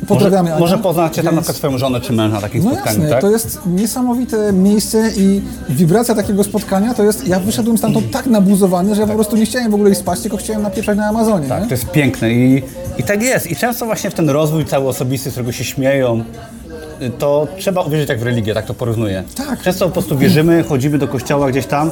Może, 0.00 0.06
Pozdrawiamy 0.08 0.60
może 0.60 0.78
poznacie 0.78 1.16
tam 1.16 1.24
na 1.24 1.30
Więc- 1.30 1.42
przykład 1.42 1.56
swoją 1.56 1.78
żonę 1.78 2.00
czy 2.00 2.12
męża 2.12 2.34
na 2.34 2.40
takim 2.40 2.64
No 2.64 2.70
spotkaniu, 2.70 2.98
jasne, 3.00 3.10
tak? 3.10 3.20
to 3.20 3.30
jest 3.30 3.60
niesamowite 3.66 4.52
miejsce 4.52 5.10
i 5.16 5.42
wibracja 5.68 6.14
takiego 6.14 6.44
spotkania 6.44 6.94
to 6.94 7.02
jest, 7.02 7.28
ja 7.28 7.40
wyszedłem 7.40 7.78
stamtąd 7.78 8.10
tak 8.10 8.26
nabuzowany, 8.26 8.94
że 8.94 9.00
ja 9.00 9.06
po 9.06 9.14
prostu 9.14 9.36
nie 9.36 9.46
chciałem 9.46 9.70
w 9.70 9.74
ogóle 9.74 9.90
ich 9.90 9.96
spać, 9.96 10.20
tylko 10.20 10.36
chciałem 10.36 10.62
napieprzać 10.62 10.98
na 10.98 11.06
Amazonie, 11.06 11.48
Tak, 11.48 11.60
nie? 11.62 11.68
to 11.68 11.74
jest 11.74 11.90
piękne 11.90 12.30
i, 12.32 12.62
i 12.98 13.02
tak 13.02 13.22
jest. 13.22 13.50
I 13.50 13.56
często 13.56 13.86
właśnie 13.86 14.10
w 14.10 14.14
ten 14.14 14.30
rozwój 14.30 14.64
cały 14.66 14.88
osobisty, 14.88 15.30
z 15.30 15.32
którego 15.32 15.52
się 15.52 15.64
śmieją, 15.64 16.24
to 17.18 17.48
trzeba 17.58 17.80
uwierzyć 17.82 18.08
jak 18.08 18.18
w 18.20 18.22
religię, 18.22 18.54
tak 18.54 18.66
to 18.66 18.74
porównuję. 18.74 19.22
Tak. 19.36 19.62
Często 19.62 19.84
po 19.86 19.90
prostu 19.92 20.18
wierzymy, 20.18 20.62
chodzimy 20.68 20.98
do 20.98 21.08
kościoła 21.08 21.48
gdzieś 21.50 21.66
tam 21.66 21.90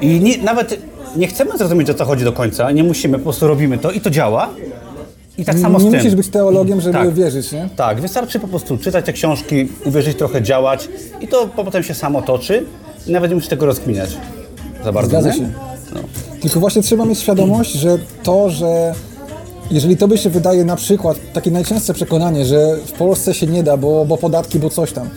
i 0.00 0.20
nie, 0.20 0.38
nawet 0.38 0.78
nie 1.16 1.26
chcemy 1.26 1.58
zrozumieć 1.58 1.90
o 1.90 1.94
co 1.94 2.04
chodzi 2.04 2.24
do 2.24 2.32
końca, 2.32 2.70
nie 2.70 2.84
musimy, 2.84 3.18
po 3.18 3.24
prostu 3.24 3.46
robimy 3.48 3.78
to 3.78 3.90
i 3.90 4.00
to 4.00 4.10
działa. 4.10 4.48
I 5.38 5.44
tak 5.44 5.58
samo 5.58 5.78
nie 5.78 5.84
z 5.88 5.90
tym. 5.90 6.00
musisz 6.00 6.14
być 6.14 6.28
teologiem, 6.28 6.80
żeby 6.80 6.98
Tak. 6.98 7.14
wierzyć, 7.14 7.52
nie? 7.52 7.68
Tak, 7.76 8.00
wystarczy 8.00 8.40
po 8.40 8.48
prostu 8.48 8.78
czytać 8.78 9.04
te 9.06 9.12
książki, 9.12 9.68
uwierzyć 9.84 10.18
trochę, 10.18 10.42
działać 10.42 10.88
i 11.20 11.28
to 11.28 11.46
potem 11.56 11.82
się 11.82 11.94
samo 11.94 12.22
toczy 12.22 12.64
i 13.06 13.12
nawet 13.12 13.30
nie 13.30 13.34
musisz 13.34 13.48
tego 13.50 13.66
rozkminiać 13.66 14.10
za 14.84 14.92
bardzo. 14.92 15.10
Zgadza 15.10 15.28
nie? 15.28 15.34
się. 15.34 15.50
No. 15.94 16.00
Tylko 16.40 16.60
właśnie 16.60 16.82
trzeba 16.82 17.04
mieć 17.04 17.18
świadomość, 17.18 17.72
że 17.72 17.98
to, 18.22 18.50
że 18.50 18.94
jeżeli 19.70 19.96
tobie 19.96 20.18
się 20.18 20.30
wydaje 20.30 20.64
na 20.64 20.76
przykład 20.76 21.16
takie 21.32 21.50
najczęstsze 21.50 21.94
przekonanie, 21.94 22.44
że 22.44 22.76
w 22.86 22.92
Polsce 22.92 23.34
się 23.34 23.46
nie 23.46 23.62
da, 23.62 23.76
bo, 23.76 24.04
bo 24.04 24.16
podatki, 24.16 24.58
bo 24.58 24.70
coś 24.70 24.92
tam. 24.92 25.08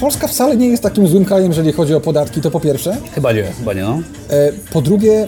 Polska 0.00 0.28
wcale 0.28 0.56
nie 0.56 0.68
jest 0.68 0.82
takim 0.82 1.08
złym 1.08 1.24
krajem, 1.24 1.48
jeżeli 1.48 1.72
chodzi 1.72 1.94
o 1.94 2.00
podatki, 2.00 2.40
to 2.40 2.50
po 2.50 2.60
pierwsze. 2.60 2.96
Chyba 3.14 3.32
nie, 3.32 3.42
chyba 3.58 3.72
nie, 3.72 3.82
no. 3.82 4.00
E, 4.30 4.52
Po 4.72 4.80
drugie, 4.82 5.26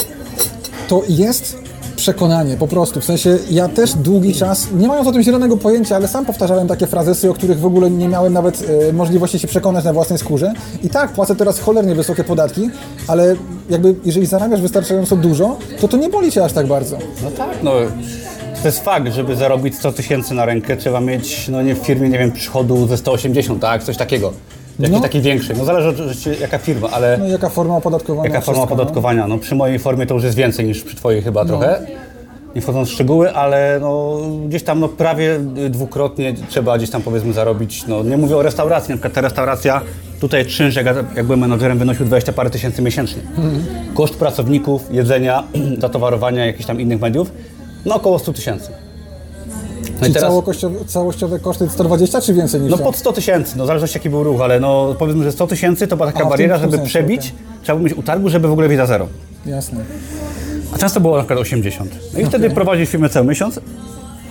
to 0.89 1.03
jest 1.09 1.57
przekonanie, 1.99 2.57
po 2.57 2.67
prostu. 2.67 3.01
W 3.01 3.05
sensie, 3.05 3.39
ja 3.51 3.69
też 3.69 3.95
długi 3.95 4.35
czas, 4.35 4.69
nie 4.73 4.89
mając 4.89 5.09
o 5.09 5.13
tym 5.13 5.23
zielonego 5.23 5.57
pojęcia, 5.57 5.97
ale 5.97 6.09
sam 6.09 6.27
powtarzałem 6.27 6.69
takie 6.69 6.87
frazesy, 6.87 7.31
o 7.31 7.35
których 7.35 7.61
w 7.61 7.67
ogóle 7.67 7.91
nie 7.91 8.09
miałem 8.09 8.33
nawet 8.33 8.65
e, 8.89 8.93
możliwości 8.93 9.39
się 9.39 9.49
przekonać 9.49 9.85
na 9.85 9.93
własnej 9.93 10.19
skórze. 10.19 10.53
I 10.83 10.89
tak, 10.89 11.13
płacę 11.13 11.37
teraz 11.37 11.61
cholernie 11.61 11.95
wysokie 11.95 12.25
podatki, 12.25 12.71
ale 13.09 13.37
jakby, 13.71 13.95
jeżeli 14.05 14.27
zarabiasz 14.27 14.61
wystarczająco 14.61 15.17
dużo, 15.17 15.57
to 15.81 15.89
to 15.89 15.97
nie 15.97 16.09
boli 16.09 16.33
cię 16.33 16.45
aż 16.45 16.53
tak 16.53 16.67
bardzo. 16.67 16.99
No 17.23 17.31
tak, 17.31 17.63
no. 17.63 17.73
To 18.63 18.69
jest 18.69 18.85
fakt, 18.85 19.13
żeby 19.13 19.37
zarobić 19.37 19.75
100 19.77 19.93
tysięcy 19.93 20.35
na 20.35 20.45
rękę, 20.45 20.77
trzeba 20.77 21.01
mieć, 21.01 21.49
no 21.49 21.63
nie 21.63 21.75
w 21.75 21.79
firmie, 21.79 22.09
nie 22.09 22.19
wiem, 22.19 22.33
przychodu 22.33 22.87
ze 22.87 22.97
180, 22.97 23.61
tak? 23.61 23.85
Coś 23.85 23.97
takiego. 23.97 24.33
Jakiś 24.79 24.95
No. 24.97 25.01
taki 25.01 25.21
większy. 25.21 25.55
No 25.55 25.65
zależy 25.65 25.89
oczywiście 25.89 26.35
jaka 26.41 26.59
firma, 26.59 26.89
ale 26.91 27.17
No 27.19 27.27
i 27.27 27.31
jaka 27.31 27.49
forma 27.49 27.77
opodatkowania? 27.77 28.29
jaka 28.29 28.41
forma 28.41 28.59
no. 28.59 28.65
opodatkowania. 28.65 29.27
No 29.27 29.39
przy 29.39 29.55
mojej 29.55 29.79
formie 29.79 30.07
to 30.07 30.15
już 30.15 30.25
jest 30.25 30.37
więcej 30.37 30.67
niż 30.67 30.83
przy 30.83 30.97
twojej 30.97 31.23
chyba 31.23 31.45
trochę. 31.45 31.81
Nie 32.55 32.63
wchodząc 32.63 32.89
w 32.89 32.93
szczegóły, 32.93 33.33
ale 33.35 33.79
no, 33.81 34.19
gdzieś 34.49 34.63
tam 34.63 34.81
no, 34.81 34.89
prawie 34.89 35.39
dwukrotnie 35.71 36.35
trzeba 36.49 36.77
gdzieś 36.79 36.91
tam 36.91 37.03
powiedzmy 37.03 37.33
zarobić. 37.33 37.87
No, 37.87 38.03
nie 38.03 38.17
mówię 38.17 38.37
o 38.37 38.43
restauracji, 38.43 38.91
na 38.91 38.97
przykład 38.97 39.13
ta 39.13 39.21
restauracja, 39.21 39.81
tutaj 40.21 40.47
czynsz, 40.47 40.77
jak, 40.77 40.87
ja- 40.87 40.95
jak 41.17 41.27
byłem 41.27 41.41
menadżerem, 41.41 41.79
wynosił 41.79 42.07
20 42.07 42.33
parę 42.33 42.51
tysięcy 42.51 42.83
miesięcznie. 42.83 43.23
Koszt 43.95 44.15
pracowników, 44.15 44.85
jedzenia, 44.91 45.45
zatowarowania 45.81 46.47
jakichś 46.47 46.67
tam 46.67 46.81
innych 46.81 47.01
mediów, 47.01 47.33
no 47.87 47.95
około 47.95 48.19
100 48.19 48.33
tysięcy. 48.33 48.71
No 50.01 50.07
Czyli 50.07 50.15
całościowe, 50.15 50.85
całościowe 50.85 51.39
koszty 51.39 51.69
120 51.71 52.21
czy 52.21 52.35
więcej 52.35 52.61
niż 52.61 52.71
no 52.71 52.79
pod 52.79 52.97
100 52.97 53.13
tysięcy, 53.13 53.59
no 53.59 53.65
w 53.65 53.67
zależności 53.67 53.99
jaki 53.99 54.11
był 54.11 54.25
ruch, 54.25 54.41
ale 54.41 54.61
no 54.61 54.95
powiedzmy, 54.99 55.25
że 55.25 55.33
100 55.33 55.47
tysięcy 55.47 55.87
to 55.87 55.97
była 55.97 56.13
taka 56.13 56.25
A, 56.25 56.27
w 56.27 56.31
bariera, 56.31 56.55
tym 56.55 56.63
żeby 56.65 56.77
sensie, 56.77 56.89
przebić, 56.91 57.21
okej. 57.21 57.33
trzeba 57.63 57.77
było 57.79 57.89
mieć 57.89 57.99
utargu, 57.99 58.29
żeby 58.29 58.49
w 58.49 58.53
ogóle 58.53 58.69
wiedzieć 58.69 58.87
zero. 58.87 59.09
Jasne. 59.47 59.85
A 60.73 60.79
często 60.79 61.01
było 61.01 61.17
na 61.17 61.23
przykład 61.23 61.39
80. 61.39 61.91
No 62.15 62.21
i 62.21 62.27
wtedy 62.27 62.51
prowadzisz 62.51 62.89
firmę 62.89 63.09
cały 63.09 63.27
miesiąc, 63.27 63.61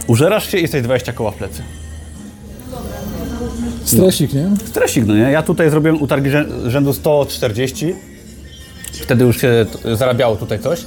użerasz 0.07 0.51
się 0.51 0.57
i 0.57 0.61
jesteś 0.61 0.81
20 0.81 1.13
koła 1.13 1.31
w 1.31 1.35
plecy. 1.35 1.61
Stresik, 3.83 4.33
nie? 4.33 4.49
Stresik, 4.65 5.05
no 5.05 5.15
nie? 5.15 5.21
Ja 5.31 5.43
tutaj 5.43 5.69
zrobiłem 5.69 6.01
utargi 6.01 6.29
rzę- 6.29 6.69
rzędu 6.69 6.93
140. 6.93 7.95
Wtedy 8.93 9.23
już 9.25 9.41
się 9.41 9.65
t- 9.83 9.95
zarabiało 9.95 10.35
tutaj 10.35 10.59
coś. 10.59 10.85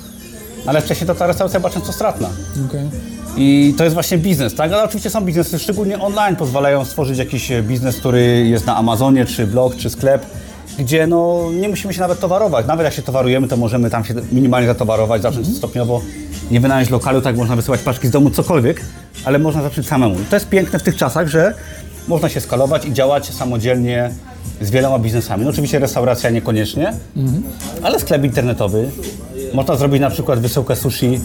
Ale 0.66 0.81
wcześniej 0.81 1.07
to 1.07 1.15
ta 1.15 1.27
restauracja 1.27 1.61
była 1.61 1.73
często 1.73 1.93
stratna. 1.93 2.28
Okej. 2.69 2.89
I 3.37 3.74
to 3.77 3.85
jest 3.85 3.95
właśnie 3.95 4.19
biznes, 4.19 4.55
tak? 4.55 4.73
Ale 4.73 4.85
oczywiście 4.85 5.11
są 5.11 5.20
biznesy, 5.20 5.59
szczególnie 5.59 6.01
online, 6.01 6.37
pozwalają 6.37 6.85
stworzyć 6.85 7.19
jakiś 7.19 7.51
e, 7.51 7.62
biznes, 7.62 7.97
który 7.97 8.47
jest 8.47 8.66
na 8.66 8.77
Amazonie, 8.77 9.24
czy 9.27 9.47
blog, 9.47 9.77
czy 9.77 9.91
sklep, 9.91 10.27
gdzie 10.78 11.07
no, 11.07 11.49
nie 11.61 11.69
musimy 11.69 11.95
się 11.95 12.01
nawet 12.01 12.20
towarować. 12.20 12.66
Nawet 12.66 12.85
jak 12.85 12.95
się 12.95 13.03
towarujemy, 13.03 13.49
to 13.49 13.57
możemy 13.57 13.91
tam 13.91 14.05
się 14.05 14.15
minimalnie 14.32 14.66
zatowarować, 14.66 15.23
zacząć 15.23 15.57
stopniowo, 15.57 16.03
nie 16.51 16.61
wynająć 16.61 16.91
lokalu, 16.91 17.20
tak 17.20 17.37
można 17.37 17.57
wysyłać 17.57 17.81
paczki 17.81 18.09
z 18.09 18.11
domu, 18.11 18.31
cokolwiek, 18.31 18.81
ale 19.24 19.39
można 19.39 19.62
zacząć 19.62 19.89
samemu. 19.89 20.16
To 20.31 20.37
jest 20.37 20.49
piękne 20.49 20.78
w 20.78 20.82
tych 20.82 20.97
czasach, 20.97 21.28
że 21.28 21.55
można 22.09 22.28
się 22.28 22.41
skalować 22.41 22.85
i 22.85 22.93
działać 22.93 23.35
samodzielnie 23.35 24.11
z 24.61 24.70
wieloma 24.70 24.99
biznesami. 24.99 25.45
No 25.45 25.51
oczywiście 25.51 25.78
restauracja 25.78 26.31
niekoniecznie, 26.31 26.93
ale 27.82 28.01
sklep 28.01 28.24
internetowy. 28.24 28.91
Można 29.55 29.77
zrobić 29.77 30.01
na 30.01 30.10
przykład 30.10 30.39
wysyłkę 30.40 30.77
sushi 30.77 31.20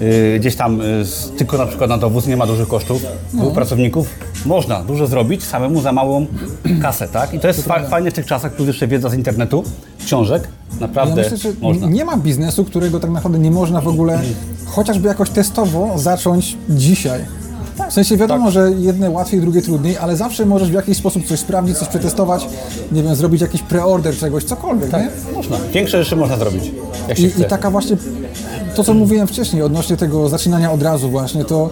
yy, 0.00 0.38
gdzieś 0.40 0.56
tam 0.56 0.80
z, 1.02 1.30
tylko 1.38 1.58
na 1.58 1.66
przykład 1.66 1.90
na 1.90 1.98
dowóz, 1.98 2.26
nie 2.26 2.36
ma 2.36 2.46
dużych 2.46 2.68
kosztów, 2.68 3.02
dwóch 3.32 3.54
pracowników. 3.54 4.08
Można 4.46 4.82
dużo 4.82 5.06
zrobić 5.06 5.44
samemu 5.44 5.80
za 5.80 5.92
małą 5.92 6.26
kasę, 6.82 7.08
tak? 7.08 7.34
I 7.34 7.40
to 7.40 7.48
jest 7.48 7.62
fa- 7.64 7.88
fajnie 7.88 8.10
w 8.10 8.14
tych 8.14 8.26
czasach, 8.26 8.52
plus 8.52 8.68
jeszcze 8.68 8.88
wiedza 8.88 9.08
z 9.10 9.14
internetu, 9.14 9.64
książek, 10.04 10.48
Ja 10.74 10.80
naprawdę 10.80 11.22
myślę, 11.22 11.36
że 11.36 11.48
można. 11.60 11.86
nie 11.88 12.04
ma 12.04 12.16
biznesu, 12.16 12.64
którego 12.64 13.00
tak 13.00 13.10
naprawdę 13.10 13.38
nie 13.38 13.50
można 13.50 13.80
w 13.80 13.88
ogóle 13.88 14.20
chociażby 14.66 15.08
jakoś 15.08 15.30
testowo 15.30 15.98
zacząć 15.98 16.56
dzisiaj. 16.68 17.20
W 17.90 17.92
sensie 17.92 18.16
wiadomo, 18.16 18.44
Tak. 18.44 18.52
że 18.54 18.70
jedne 18.78 19.10
łatwiej, 19.10 19.40
drugie 19.40 19.62
trudniej, 19.62 19.98
ale 19.98 20.16
zawsze 20.16 20.46
możesz 20.46 20.70
w 20.70 20.72
jakiś 20.72 20.96
sposób 20.96 21.26
coś 21.26 21.40
sprawdzić, 21.40 21.76
coś 21.78 21.88
przetestować, 21.88 22.48
nie 22.92 23.02
wiem, 23.02 23.14
zrobić 23.14 23.40
jakiś 23.40 23.62
preorder 23.62 24.16
czegoś, 24.16 24.44
cokolwiek, 24.44 24.92
nie? 24.92 25.08
Można. 25.34 25.56
Większe 25.72 26.04
rzeczy 26.04 26.16
można 26.16 26.36
zrobić, 26.36 26.70
jak 27.08 27.18
się 27.18 27.26
I, 27.26 27.30
chce. 27.30 27.42
I 27.42 27.44
taka 27.44 27.70
właśnie, 27.70 27.96
to 28.74 28.84
co 28.84 28.94
mówiłem 28.94 29.26
wcześniej 29.26 29.62
odnośnie 29.62 29.96
tego 29.96 30.28
zaczynania 30.28 30.72
od 30.72 30.82
razu 30.82 31.10
właśnie, 31.10 31.44
to 31.44 31.70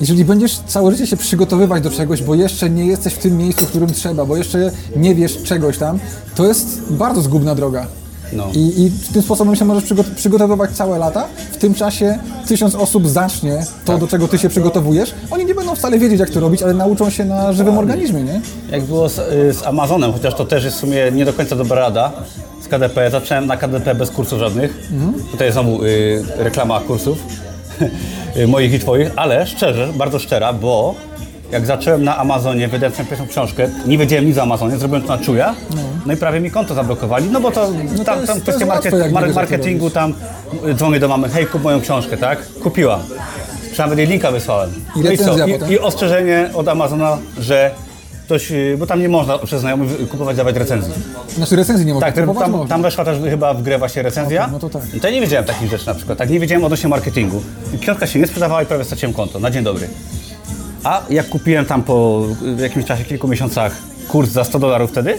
jeżeli 0.00 0.24
będziesz 0.24 0.58
całe 0.66 0.92
życie 0.92 1.06
się 1.06 1.16
przygotowywać 1.16 1.82
do 1.82 1.90
czegoś, 1.90 2.22
bo 2.22 2.34
jeszcze 2.34 2.70
nie 2.70 2.86
jesteś 2.86 3.12
w 3.14 3.18
tym 3.18 3.36
miejscu, 3.38 3.64
w 3.64 3.68
którym 3.68 3.92
trzeba, 3.92 4.24
bo 4.24 4.36
jeszcze 4.36 4.70
nie 4.96 5.14
wiesz 5.14 5.42
czegoś 5.42 5.78
tam, 5.78 5.98
to 6.34 6.46
jest 6.46 6.80
bardzo 6.90 7.22
zgubna 7.22 7.54
droga. 7.54 7.86
No. 8.32 8.46
I, 8.54 8.82
I 8.84 8.90
tym 9.12 9.22
sposobem 9.22 9.56
się 9.56 9.64
możesz 9.64 9.84
przygo- 9.84 10.14
przygotowywać 10.14 10.70
całe 10.70 10.98
lata. 10.98 11.24
W 11.52 11.56
tym 11.56 11.74
czasie 11.74 12.18
tysiąc 12.48 12.74
osób 12.74 13.08
zacznie 13.08 13.64
to, 13.84 13.92
Tak. 13.92 14.00
do 14.00 14.06
czego 14.08 14.28
ty 14.28 14.38
się 14.38 14.48
przygotowujesz. 14.48 15.14
Oni 15.30 15.44
nie 15.46 15.54
będą 15.54 15.74
wcale 15.74 15.98
wiedzieć, 15.98 16.20
jak 16.20 16.30
to 16.30 16.40
robić, 16.40 16.62
ale 16.62 16.74
nauczą 16.74 17.10
się 17.10 17.24
na 17.24 17.52
żywym 17.52 17.78
organizmie, 17.78 18.22
nie? 18.22 18.40
Jak 18.70 18.84
było 18.84 19.08
z, 19.08 19.18
y, 19.18 19.52
z 19.54 19.62
Amazonem, 19.66 20.12
chociaż 20.12 20.34
to 20.34 20.44
też 20.44 20.64
jest 20.64 20.76
w 20.76 20.80
sumie 20.80 21.12
nie 21.12 21.24
do 21.24 21.32
końca 21.32 21.56
dobra 21.56 21.80
rada 21.80 22.12
z 22.62 22.68
KDP. 22.68 23.10
Zacząłem 23.10 23.46
na 23.46 23.56
KDP 23.56 23.94
bez 23.94 24.10
kursów 24.10 24.38
żadnych. 24.38 24.88
Tutaj 25.30 25.52
znowu 25.52 25.84
y, 25.84 26.22
reklama 26.36 26.80
kursów 26.80 27.18
y, 28.36 28.46
moich 28.46 28.72
i 28.74 28.78
twoich, 28.78 29.10
ale 29.16 29.46
szczerze, 29.46 29.88
bardzo 29.96 30.18
szczera, 30.18 30.52
bo 30.52 30.94
jak 31.52 31.66
zacząłem 31.66 32.04
na 32.04 32.16
Amazonie, 32.18 32.68
wydałem 32.68 32.92
swoją 32.92 33.08
pierwszą 33.08 33.26
książkę, 33.26 33.68
nie 33.86 33.98
wiedziałem 33.98 34.26
nic 34.26 34.38
o 34.38 34.42
Amazonie, 34.42 34.78
zrobiłem 34.78 35.02
to 35.02 35.08
na 35.08 35.18
czuja, 35.18 35.54
no, 36.06 36.12
i 36.12 36.16
prawie 36.16 36.40
mi 36.40 36.50
konto 36.50 36.74
zablokowali, 36.74 37.28
no 37.32 37.40
bo 37.40 37.50
to, 37.50 37.68
to 37.96 38.04
tam, 38.04 38.16
jest- 38.18 38.26
tam 38.32 38.40
kwestia 38.40 38.66
market, 38.66 38.92
jak 38.92 39.02
nie 39.06 39.10
mar- 39.14 39.26
wiesz, 39.26 39.36
jak 39.36 39.46
to 39.46 39.52
marketingu, 39.52 39.90
tam 39.90 40.14
dzwonię 40.74 41.00
do 41.00 41.08
mamy, 41.08 41.28
hej, 41.28 41.46
kup 41.46 41.62
moją 41.62 41.80
książkę, 41.80 42.16
tak? 42.16 42.38
Kupiłam. 42.62 43.00
Przynajmniej 43.72 43.98
jej 43.98 44.06
linka 44.08 44.30
wysłałem. 44.30 44.70
I 44.96 45.00
No 45.00 45.10
i 45.10 45.18
co? 45.18 45.46
I? 45.46 45.72
I 45.72 45.78
ostrzeżenie 45.78 46.50
od 46.54 46.68
Amazona, 46.68 47.18
że 47.40 47.70
ktoś, 48.24 48.52
y, 48.52 48.76
bo 48.78 48.86
tam 48.86 49.00
nie 49.00 49.08
można 49.08 49.38
przez 49.38 49.60
znajomych 49.60 50.08
kupować, 50.08 50.36
dawać 50.36 50.56
recenzji. 50.56 50.92
Znaczy 51.36 51.56
recenzji 51.56 51.86
nie 51.86 51.94
można 51.94 52.06
Tak, 52.06 52.14
tam, 52.16 52.24
kupować, 52.26 52.42
tam, 52.42 52.50
można. 52.52 52.68
tam 52.68 52.82
weszła 52.82 53.04
też 53.04 53.18
chyba 53.30 53.54
w 53.54 53.62
grę 53.62 53.78
właśnie 53.78 54.02
recenzja. 54.02 54.40
Okej, 54.42 54.52
no 54.52 54.58
to 54.58 54.70
tak. 54.70 54.82
To 55.00 55.06
ja 55.08 55.14
nie 55.14 55.20
wiedziałem 55.20 55.44
takich 55.44 55.70
rzeczy 55.70 55.86
na 55.86 55.94
przykład. 55.94 56.18
Tak, 56.18 56.30
nie 56.30 56.40
wiedziałem 56.40 56.64
odnośnie 56.64 56.88
marketingu. 56.88 57.42
Książka 57.80 58.06
się 58.06 58.18
nie 58.18 58.26
sprzedawała 58.26 58.62
i 58.62 58.66
prawie 58.66 58.84
straciłem 58.84 59.12
konto. 59.14 59.38
Na 59.38 59.50
dzień 59.50 59.64
dobry. 59.64 59.88
A 60.86 61.02
jak 61.10 61.28
kupiłem 61.28 61.64
tam 61.64 61.82
po 61.82 62.22
jakimś 62.58 62.84
czasie, 62.84 63.04
kilku 63.04 63.28
miesiącach 63.28 63.72
kurs 64.08 64.30
za 64.30 64.44
100 64.44 64.58
dolarów 64.58 64.90
wtedy, 64.90 65.18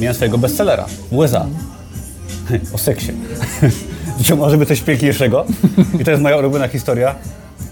miałem 0.00 0.14
swojego 0.14 0.38
bestsellera. 0.38 0.86
USA. 1.10 1.46
O 2.74 2.78
seksie. 2.78 3.12
Czy 4.24 4.36
może 4.36 4.58
być 4.58 4.68
coś 4.68 4.80
piękniejszego? 4.80 5.44
I 6.00 6.04
to 6.04 6.10
jest 6.10 6.22
moja 6.22 6.36
ulubiona 6.36 6.68
historia. 6.68 7.14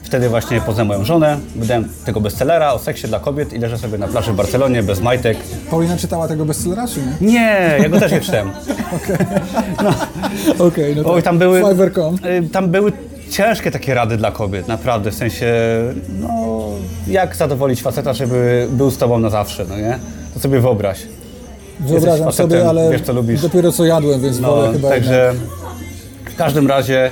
Wtedy 0.03 0.29
właśnie 0.29 0.61
poznałem 0.61 0.89
moją 0.89 1.05
żonę, 1.05 1.39
wydałem 1.57 1.89
tego 2.05 2.21
bestsellera 2.21 2.73
o 2.73 2.79
seksie 2.79 3.09
dla 3.09 3.21
kobiet 3.21 3.53
i 3.53 3.59
leżę 3.59 3.79
sobie 3.79 3.99
na 3.99 4.09
plaży 4.09 4.33
w 4.33 4.37
Barcelonie 4.37 4.83
bez 4.83 5.01
majtek. 5.01 5.39
Paulina 5.71 5.97
czytała 5.97 6.29
tego 6.29 6.45
bestsellera, 6.45 6.89
czy 6.89 7.01
nie? 7.01 7.33
Nie, 7.33 7.77
ja 7.83 7.89
go 7.89 8.01
też 8.01 8.13
nie 8.13 8.21
czytałem. 8.21 8.51
Okej, 10.69 10.97
no 10.97 11.03
to 11.03 11.13
Oj, 11.13 11.23
tam 11.23 11.39
były, 11.39 11.63
Fiverr.com. 11.71 12.15
y, 12.15 12.49
tam 12.53 12.69
były 12.69 12.93
ciężkie 13.31 13.71
takie 13.71 13.95
rady 13.95 14.17
dla 14.17 14.33
kobiet, 14.33 14.69
naprawdę, 14.69 15.11
w 15.11 15.15
sensie, 15.15 15.53
no, 16.21 16.61
jak 17.07 17.37
zadowolić 17.37 17.83
faceta, 17.83 18.13
żeby 18.13 18.69
był 18.71 18.91
z 18.91 18.99
tobą 18.99 19.19
na 19.19 19.31
zawsze, 19.31 19.65
no 19.69 19.77
nie? 19.77 19.99
To 20.35 20.41
sobie 20.41 20.61
wyobraź. 20.61 20.99
Wyobrażam 21.81 22.25
facetem, 22.27 22.51
sobie, 22.51 22.69
ale 22.69 22.91
wiesz, 22.91 23.01
co 23.03 23.13
lubisz. 23.13 23.43
dopiero 23.43 23.73
co 23.73 23.85
jadłem, 23.85 24.21
więc 24.21 24.41
No, 24.41 24.49
wolę 24.49 24.73
chyba 24.73 24.95
jednak. 24.95 25.01
także 25.01 25.35
w 26.33 26.37
każdym 26.37 26.67
razie 26.67 27.11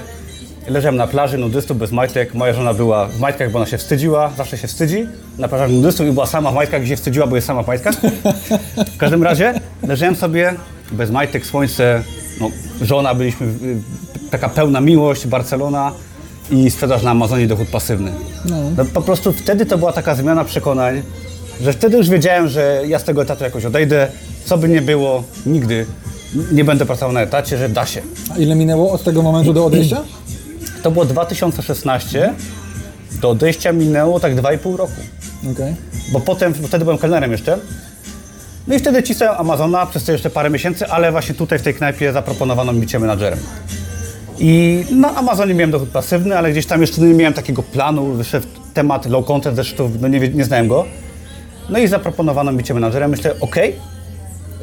leżałem 0.69 0.97
na 0.97 1.07
plaży 1.07 1.39
nudystów 1.39 1.79
bez 1.79 1.93
majtek, 1.93 2.35
moja 2.35 2.53
żona 2.53 2.75
była 2.75 3.07
w 3.07 3.21
majtkach, 3.21 3.51
bo 3.51 3.59
ona 3.59 3.67
się 3.67 3.79
wstydziła, 3.79 4.33
zawsze 4.37 4.59
się 4.59 4.69
wstydzi, 4.69 5.07
na 5.39 5.49
plażach 5.49 5.71
nudystów 5.71 6.07
i 6.07 6.13
była 6.13 6.27
sama 6.27 6.51
w 6.51 6.55
majtkach, 6.55 6.81
gdzie 6.81 6.89
się 6.89 6.97
wstydziła, 6.97 7.27
bo 7.27 7.37
jest 7.37 7.47
sama 7.47 7.63
w 7.63 7.67
majtkach. 7.67 7.95
W 8.95 8.97
każdym 8.99 9.23
razie 9.23 9.55
leżałem 9.87 10.17
sobie 10.17 10.55
bez 10.93 11.11
majtek, 11.11 11.47
słońce, 11.47 12.03
no, 12.41 12.51
żona, 12.83 13.15
byliśmy, 13.15 13.47
y, 13.47 14.31
taka 14.31 14.49
pełna 14.49 14.81
miłość, 14.81 15.27
Barcelona 15.27 15.93
i 16.51 16.71
sprzedaż 16.71 17.03
na 17.03 17.11
Amazonie 17.11 17.47
dochód 17.47 17.69
pasywny. 17.69 18.13
No. 18.45 18.57
No, 18.77 18.85
po 18.85 19.03
prostu 19.03 19.33
wtedy 19.33 19.67
to 19.67 19.79
była 19.79 19.93
taka 19.93 20.15
zmiana 20.15 20.45
przekonań, 20.45 21.03
Że 21.61 21.73
wtedy 21.73 21.97
już 21.97 22.09
wiedziałem, 22.09 22.49
że 22.49 22.83
ja 22.87 22.99
z 22.99 23.05
tego 23.05 23.23
etatu 23.23 23.45
jakoś 23.45 23.65
odejdę, 23.65 24.09
co 24.45 24.59
by 24.59 24.69
nie 24.69 24.83
było, 24.83 25.25
nigdy 25.47 25.87
nie 26.53 26.65
będę 26.65 26.87
pracował 26.87 27.13
na 27.13 27.21
etacie, 27.21 27.59
że 27.59 27.69
da 27.69 27.87
się. 27.87 28.03
A 28.35 28.39
ile 28.39 28.55
minęło 28.55 28.93
od 28.93 29.05
tego 29.05 29.23
momentu 29.23 29.53
do 29.53 29.65
odejścia? 29.65 30.03
To 30.83 30.91
było 30.91 31.05
2016, 31.05 32.35
do 33.21 33.31
odejścia 33.31 33.73
minęło 33.73 34.21
tak 34.21 34.35
2,5 34.37 34.77
roku. 34.77 34.93
Okej. 35.53 35.75
Bo 36.13 36.21
potem, 36.21 36.53
bo 36.61 36.69
wtedy 36.69 36.85
byłem 36.85 36.99
kelnerem 36.99 37.33
jeszcze. 37.33 37.59
No 38.69 38.75
i 38.75 38.79
wtedy 38.79 39.03
cisnąłem 39.03 39.37
Amazona 39.39 39.87
przez 39.87 40.05
te 40.05 40.13
jeszcze 40.13 40.31
parę 40.31 40.51
miesięcy, 40.51 40.87
ale 40.87 41.13
właśnie 41.13 41.35
tutaj 41.35 41.59
w 41.59 41.63
tej 41.63 41.75
knajpie 41.75 42.13
zaproponowano 42.13 42.73
mi 42.73 42.81
bycie 42.81 42.99
menadżerem. 42.99 43.39
I 44.39 44.85
na 44.91 45.17
Amazonie 45.17 45.55
miałem 45.55 45.71
dochód 45.71 45.89
pasywny, 45.89 46.39
ale 46.39 46.51
gdzieś 46.53 46.67
tam 46.67 46.81
jeszcze 46.81 47.01
nie 47.01 47.15
miałem 47.15 47.35
takiego 47.35 47.63
planu, 47.63 48.13
wyszedł 48.13 48.47
temat 48.75 49.07
low 49.07 49.27
content, 49.27 49.55
zresztą 49.55 49.91
no 50.01 50.09
nie, 50.09 50.29
nie 50.29 50.45
znałem 50.45 50.69
go. 50.69 50.85
No 51.69 51.79
i 51.79 51.89
zaproponowano 51.89 52.53
mi 52.53 52.57
bycie 52.57 52.75
menadżerem. 52.75 53.11
Myślę, 53.11 53.35
okej, 53.41 53.77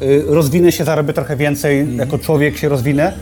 y, 0.02 0.24
rozwinę 0.26 0.72
się, 0.72 0.84
zarobię 0.84 1.12
trochę 1.12 1.36
więcej, 1.36 1.96
jako 1.96 2.18
człowiek 2.18 2.58
się 2.58 2.68
rozwinę. 2.68 3.12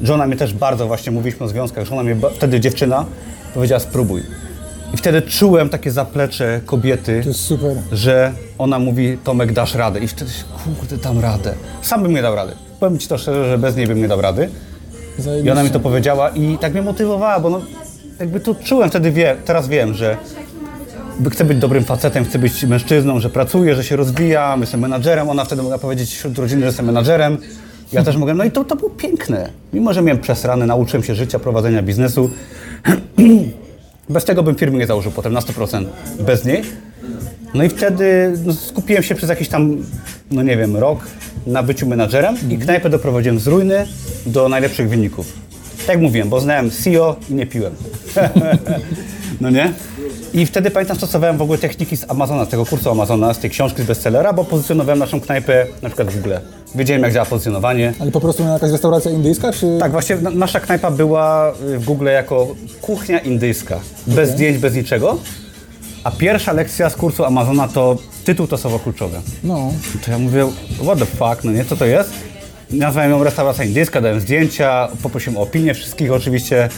Żona 0.00 0.26
mnie 0.26 0.36
też 0.36 0.54
bardzo, 0.54 0.86
właśnie 0.86 1.12
mówiliśmy 1.12 1.46
o 1.46 1.48
związkach, 1.48 1.86
żona 1.86 2.02
mnie, 2.02 2.16
wtedy 2.34 2.60
dziewczyna, 2.60 3.04
powiedziała 3.54 3.80
spróbuj. 3.80 4.22
I 4.94 4.96
wtedy 4.96 5.22
czułem 5.22 5.68
takie 5.68 5.90
zaplecze 5.90 6.60
kobiety, 6.66 7.20
To 7.22 7.28
jest 7.28 7.40
super. 7.40 7.76
że 7.92 8.32
ona 8.58 8.78
mówi, 8.78 9.18
Tomek, 9.24 9.52
dasz 9.52 9.74
radę. 9.74 10.00
I 10.00 10.08
wtedy 10.08 10.30
się, 10.30 10.44
kurde, 10.80 10.96
dam 10.96 11.20
radę. 11.20 11.54
Sam 11.82 12.02
bym 12.02 12.12
nie 12.14 12.22
dał 12.22 12.34
rady. 12.34 12.52
Powiem 12.80 12.98
Ci 12.98 13.08
to 13.08 13.18
szczerze, 13.18 13.50
że 13.50 13.58
bez 13.58 13.76
niej 13.76 13.86
bym 13.86 13.98
nie 13.98 14.08
dał 14.08 14.20
rady. 14.20 14.48
I 15.18 15.22
Zajebiście. 15.22 15.52
ona 15.52 15.62
mi 15.62 15.70
to 15.70 15.80
powiedziała 15.80 16.28
i 16.30 16.58
tak 16.58 16.72
mnie 16.72 16.82
motywowała, 16.82 17.40
bo 17.40 17.50
no, 17.50 17.60
jakby 18.20 18.40
to 18.40 18.54
czułem 18.54 18.90
wtedy, 18.90 19.10
wie, 19.12 19.36
teraz 19.44 19.68
wiem, 19.68 19.94
że 19.94 20.16
by- 21.20 21.30
chcę 21.30 21.44
być 21.44 21.58
dobrym 21.58 21.84
facetem, 21.84 22.24
chcę 22.24 22.38
być 22.38 22.64
mężczyzną, 22.64 23.20
że 23.20 23.30
pracuję, 23.30 23.74
że 23.74 23.84
się 23.84 23.96
rozwijam, 23.96 24.60
jestem 24.60 24.80
menadżerem. 24.80 25.30
Ona 25.30 25.44
wtedy 25.44 25.62
mogła 25.62 25.78
powiedzieć 25.78 26.10
wśród 26.10 26.38
rodziny, 26.38 26.60
że 26.60 26.66
jestem 26.66 26.86
menadżerem. 26.86 27.38
Ja 27.92 28.04
też 28.04 28.16
mogłem, 28.16 28.36
no 28.36 28.44
i 28.44 28.50
to, 28.50 28.64
to 28.64 28.76
było 28.76 28.90
piękne. 28.90 29.48
Mimo, 29.72 29.92
że 29.92 30.02
miałem 30.02 30.20
przesrany, 30.22 30.66
nauczyłem 30.66 31.04
się 31.04 31.14
życia, 31.14 31.38
prowadzenia 31.38 31.82
biznesu. 31.82 32.30
Bez 34.08 34.24
tego 34.24 34.42
bym 34.42 34.54
firmy 34.54 34.78
nie 34.78 34.86
założył 34.86 35.12
potem 35.12 35.32
na 35.32 35.40
100%. 35.40 35.84
Bez 36.20 36.44
niej. 36.44 36.62
No 37.54 37.64
i 37.64 37.68
wtedy 37.68 38.32
no, 38.44 38.52
skupiłem 38.52 39.02
się 39.02 39.14
przez 39.14 39.28
jakiś 39.28 39.48
tam, 39.48 39.76
no 40.30 40.42
nie 40.42 40.56
wiem, 40.56 40.76
rok 40.76 41.06
na 41.46 41.62
byciu 41.62 41.86
menadżerem 41.86 42.36
i 42.50 42.58
knajpę 42.58 42.90
doprowadziłem 42.90 43.38
z 43.38 43.46
ruiny 43.46 43.86
do 44.26 44.48
najlepszych 44.48 44.88
wyników. 44.88 45.32
Tak 45.86 46.00
mówiłem, 46.00 46.28
bo 46.28 46.40
znałem 46.40 46.70
CEO 46.70 47.16
i 47.30 47.34
nie 47.34 47.46
piłem. 47.46 47.74
no 49.42 49.50
nie? 49.50 49.72
I 50.34 50.46
wtedy 50.46 50.70
pamiętam, 50.70 50.96
stosowałem 50.96 51.38
w 51.38 51.42
ogóle 51.42 51.58
techniki 51.58 51.96
z 51.96 52.10
Amazona, 52.10 52.44
z 52.44 52.48
tego 52.48 52.66
kursu 52.66 52.90
Amazona, 52.90 53.34
z 53.34 53.38
tej 53.38 53.50
książki 53.50 53.82
z 53.82 53.86
bestsellera, 53.86 54.32
bo 54.32 54.44
pozycjonowałem 54.44 54.98
naszą 54.98 55.20
knajpę 55.20 55.66
na 55.82 55.88
przykład 55.88 56.10
w 56.10 56.14
Google. 56.14 56.34
Wiedziałem, 56.74 57.02
jak 57.02 57.12
działa 57.12 57.26
pozycjonowanie. 57.26 57.92
Ale 58.00 58.10
po 58.10 58.20
prostu 58.20 58.42
jakaś 58.42 58.70
restauracja 58.70 59.10
indyjska, 59.10 59.52
czy... 59.52 59.78
Tak, 59.80 59.92
właśnie 59.92 60.16
na, 60.16 60.30
nasza 60.30 60.60
knajpa 60.60 60.90
była 60.90 61.52
w 61.78 61.84
Google 61.84 62.06
jako 62.06 62.54
kuchnia 62.80 63.18
indyjska. 63.18 63.80
Bez 64.06 64.30
zdjęć, 64.30 64.58
bez 64.58 64.74
niczego. 64.74 65.18
A 66.04 66.10
pierwsza 66.10 66.52
lekcja 66.52 66.90
z 66.90 66.96
kursu 66.96 67.24
Amazona 67.24 67.68
to 67.68 67.98
tytuł 68.24 68.46
to 68.46 68.58
słowo 68.58 68.78
kluczowe. 68.78 69.20
No. 69.44 69.72
To 70.04 70.10
ja 70.10 70.18
mówię, 70.18 70.46
what 70.82 70.98
the 70.98 71.06
fuck, 71.06 71.44
no 71.44 71.52
nie, 71.52 71.64
co 71.64 71.76
to 71.76 71.84
jest? 71.84 72.10
Nazwałem 72.70 73.10
ją 73.10 73.24
restauracja 73.24 73.64
indyjska, 73.64 74.00
dałem 74.00 74.20
zdjęcia, 74.20 74.88
poprosiłem 75.02 75.36
o 75.36 75.40
opinię 75.40 75.74
wszystkich 75.74 76.12
oczywiście 76.12 76.68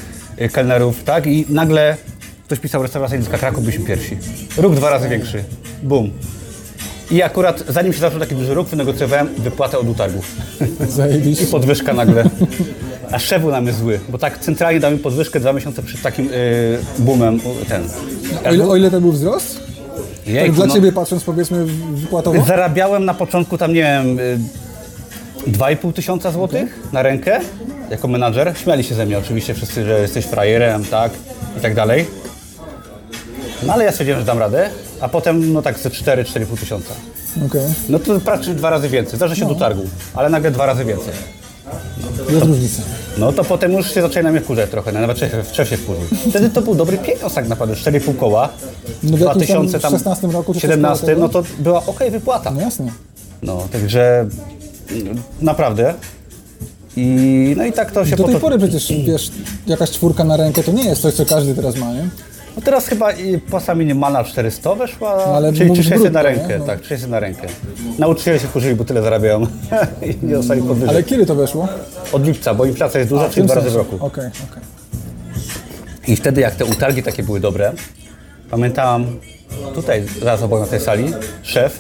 kelnerów, 0.52 1.04
tak? 1.04 1.26
I 1.26 1.46
nagle 1.48 1.96
ktoś 2.44 2.60
pisał 2.60 2.82
restauracja 2.82 3.16
indyjska 3.16 3.38
Kraków, 3.38 3.64
byliśmy 3.64 3.84
pierwsi. 3.84 4.16
Róg 4.56 4.74
dwa 4.74 4.90
razy 4.90 5.08
większy. 5.08 5.44
Bum. 5.82 6.10
I 7.10 7.22
akurat 7.22 7.64
zanim 7.68 7.92
się 7.92 7.98
zaczął 7.98 8.20
taki 8.20 8.34
duży 8.34 8.54
róg, 8.54 8.68
wynegocjowałem 8.68 9.28
wypłatę 9.38 9.78
od 9.78 9.88
utargów. 9.88 10.36
Zajebiście. 10.88 11.44
I 11.44 11.46
podwyżka 11.46 11.92
nagle. 11.92 12.24
A 13.12 13.18
szef 13.18 13.40
był 13.40 13.50
na 13.50 13.60
mnie 13.60 13.72
zły, 13.72 14.00
bo 14.08 14.18
tak 14.18 14.38
centralnie 14.38 14.80
dał 14.80 14.92
mi 14.92 14.98
podwyżkę 14.98 15.40
dwa 15.40 15.52
miesiące 15.52 15.82
przed 15.82 16.02
takim 16.02 16.28
y, 16.32 16.78
boomem 16.98 17.40
ten. 17.68 17.82
O 18.44 18.52
ile, 18.52 18.68
o 18.68 18.76
ile 18.76 18.90
to 18.90 19.00
był 19.00 19.12
wzrost? 19.12 19.60
Tak 20.24 20.34
Jejku, 20.34 20.54
dla 20.54 20.66
no. 20.66 20.74
Ciebie 20.74 20.92
patrząc 20.92 21.24
powiedzmy 21.24 21.64
wypłatowo? 21.94 22.44
Zarabiałem 22.44 23.04
na 23.04 23.14
początku 23.14 23.58
tam, 23.58 23.72
nie 23.72 23.82
wiem, 23.82 24.18
y, 24.18 24.38
2,5 25.46 25.92
tysiąca 25.92 26.30
złotych 26.30 26.78
na 26.92 27.02
rękę 27.02 27.40
jako 27.90 28.08
menadżer. 28.08 28.52
Śmiali 28.56 28.84
się 28.84 28.94
ze 28.94 29.06
mnie 29.06 29.18
oczywiście 29.18 29.54
wszyscy, 29.54 29.84
że 29.84 30.00
jesteś 30.00 30.24
frajerem, 30.24 30.84
tak, 30.84 31.12
i 31.58 31.60
tak 31.60 31.74
dalej. 31.74 32.06
No 33.62 33.72
ale 33.72 33.84
ja 33.84 33.90
stwierdziłem, 33.92 34.20
że 34.20 34.26
dam 34.26 34.38
radę, 34.38 34.70
a 35.00 35.08
potem 35.08 35.52
no 35.52 35.62
tak 35.62 35.78
ze 35.78 35.90
4-4,5 35.90 36.58
tysiąca. 36.60 36.94
Okej. 37.46 37.62
No 37.88 37.98
to 37.98 38.20
praktycznie 38.20 38.54
dwa 38.54 38.70
razy 38.70 38.88
więcej, 38.88 39.18
zależy 39.18 39.40
się 39.40 39.48
do 39.48 39.54
targu, 39.54 39.82
ale 40.14 40.28
nagle 40.28 40.50
dwa 40.50 40.66
razy 40.66 40.84
więcej. 40.84 41.12
Jest 42.30 42.44
różnica. 42.44 42.82
No 43.18 43.32
to 43.32 43.44
potem 43.44 43.72
już 43.72 43.94
się 43.94 44.02
zaczęli 44.02 44.24
na 44.24 44.30
mnie 44.32 44.40
wkurzać 44.40 44.70
trochę, 44.70 44.92
nawet 44.92 45.18
szef, 45.18 45.50
szef 45.52 45.68
się 45.68 45.76
wkurzył. 45.76 46.04
Wtedy 46.30 46.50
to 46.50 46.62
był 46.62 46.74
dobry 46.74 46.98
pieniądz 46.98 47.34
tak 47.34 47.48
naprawdę, 47.48 47.74
4,5 47.74 48.16
koła. 48.16 48.48
No 49.02 49.16
w 49.16 49.20
jakimś 49.20 49.46
tam 49.48 49.66
2000 49.66 49.80
tam 49.80 49.92
16 49.92 50.26
roku 50.26 50.54
czy 50.54 50.60
coś 50.60 50.70
17, 50.70 51.06
koło 51.06 51.18
no 51.18 51.28
to 51.28 51.42
była 51.58 51.86
ok 51.86 52.00
wypłata. 52.10 52.50
No 52.50 52.60
jasne. 52.60 52.92
No, 53.42 53.68
także 53.72 54.26
mm, 54.90 55.22
naprawdę. 55.40 55.94
I 56.96 57.54
no 57.56 57.64
i 57.64 57.72
tak 57.72 57.92
to 57.92 58.04
się 58.06 58.16
Do 58.16 58.24
tej 58.24 58.34
potoczy- 58.34 58.40
pory 58.40 58.58
przecież, 58.58 58.92
wiesz, 59.06 59.30
jakaś 59.66 59.90
czwórka 59.90 60.24
na 60.24 60.36
rękę 60.36 60.62
to 60.62 60.72
nie 60.72 60.84
jest 60.84 61.02
coś, 61.02 61.14
co 61.14 61.26
każdy 61.26 61.54
teraz 61.54 61.76
ma, 61.76 61.92
nie? 61.92 62.08
No 62.56 62.62
teraz 62.62 62.86
chyba 62.86 63.12
i 63.12 63.38
pasa 63.38 63.74
minimalna 63.74 64.24
400 64.24 64.74
weszła, 64.74 65.16
No, 65.16 65.34
ale 65.34 65.48
czyli 65.52 65.60
czy 65.64 65.66
mówisz 65.66 65.88
600 65.88 66.12
na 66.12 66.22
rękę, 66.22 66.48
nie? 66.48 66.58
No. 66.58 66.64
tak, 66.64 66.84
600 66.84 67.10
na 67.10 67.20
rękę. 67.20 67.46
Nauczyciele 67.98 68.38
się 68.40 68.48
wkurzyli, 68.48 68.74
bo 68.74 68.84
tyle 68.84 69.02
zarabiają 69.02 69.46
i 70.22 70.26
nie 70.26 70.34
dostali 70.34 70.62
podwyżek. 70.62 70.88
Ale 70.88 71.02
kiedy 71.02 71.26
to 71.26 71.34
weszło? 71.34 71.68
Od 72.12 72.26
lipca, 72.26 72.54
bo 72.54 72.64
inflacja 72.64 72.98
jest 73.00 73.10
duża, 73.10 73.28
w 73.28 73.34
czyli 73.34 73.46
dwa 73.46 73.54
razy 73.54 73.70
w 73.70 73.76
roku. 73.76 73.96
Okej, 74.00 74.26
okej. 74.50 74.62
I 76.08 76.16
wtedy 76.16 76.40
jak 76.40 76.54
te 76.54 76.64
utargi 76.64 77.02
takie 77.02 77.22
były 77.22 77.40
dobre, 77.40 77.72
pamiętam 78.50 79.06
tutaj 79.74 80.04
zaraz 80.22 80.42
obok 80.42 80.60
na 80.60 80.66
tej 80.66 80.80
sali, 80.80 81.12
szef 81.42 81.78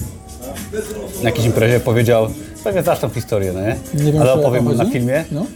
na 1.22 1.28
jakiejś 1.28 1.46
imprezie 1.46 1.80
powiedział, 1.80 2.28
pewnie 2.64 2.82
znasz 2.82 2.98
tą 2.98 3.08
historię, 3.08 3.52
no 3.52 3.60
nie? 3.60 3.76
Nie 4.04 4.12
wiem, 4.12 4.22
ale 4.22 4.32
opowiem 4.32 4.76
na 4.76 4.84
filmie. 4.90 5.24
No. 5.32 5.46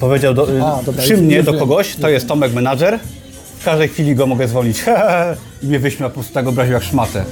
Powiedział 0.00 0.34
do, 0.34 0.46
A, 0.64 0.82
dobra, 0.82 1.02
przy 1.02 1.16
mnie 1.16 1.42
do 1.42 1.54
kogoś, 1.54 1.96
to 1.96 2.08
jest 2.08 2.28
Tomek 2.28 2.52
menadżer, 2.54 2.98
w 3.62 3.64
każdej 3.64 3.88
chwili 3.88 4.14
go 4.14 4.26
mogę 4.26 4.48
zwolnić. 4.48 4.84
I 5.62 5.66
mnie 5.66 5.78
wyśmiał, 5.78 6.10
po 6.10 6.14
prostu 6.14 6.34
tak 6.34 6.46
obraził 6.46 6.72
jak 6.74 6.82
szmatę. 6.82 7.24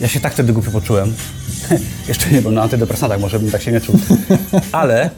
Ja 0.00 0.08
się 0.08 0.20
tak 0.20 0.32
wtedy 0.32 0.52
głupio 0.52 0.70
poczułem. 0.70 1.14
Jeszcze 2.08 2.30
nie 2.30 2.40
byłem 2.40 2.54
na 2.54 2.62
antydepresantach, 2.62 3.20
może 3.20 3.38
bym 3.38 3.50
tak 3.50 3.62
się 3.62 3.72
nie 3.72 3.80
czuł. 3.80 3.94
Ale 4.72 5.10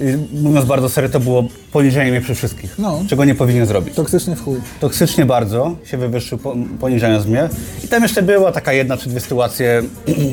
y, 0.00 0.18
mówiąc 0.32 0.66
bardzo 0.66 0.88
serio, 0.88 1.10
to 1.10 1.20
było 1.20 1.44
poniżenie 1.72 2.10
mnie 2.10 2.20
przy 2.20 2.34
wszystkich, 2.34 2.78
No. 2.78 3.02
czego 3.08 3.24
nie 3.24 3.34
powinien 3.34 3.66
zrobić. 3.66 3.94
Toksycznie 3.94 4.36
w 4.36 4.44
chuj. 4.44 4.60
Toksycznie 4.80 5.26
bardzo 5.26 5.76
się 5.84 5.96
wywyższył, 5.96 6.38
po, 6.38 6.56
poniżając 6.80 7.26
mnie. 7.26 7.48
I 7.84 7.88
tam 7.88 8.02
jeszcze 8.02 8.22
była 8.22 8.52
taka 8.52 8.72
jedna 8.72 8.96
czy 8.96 9.08
dwie 9.08 9.20
sytuacje, 9.20 9.82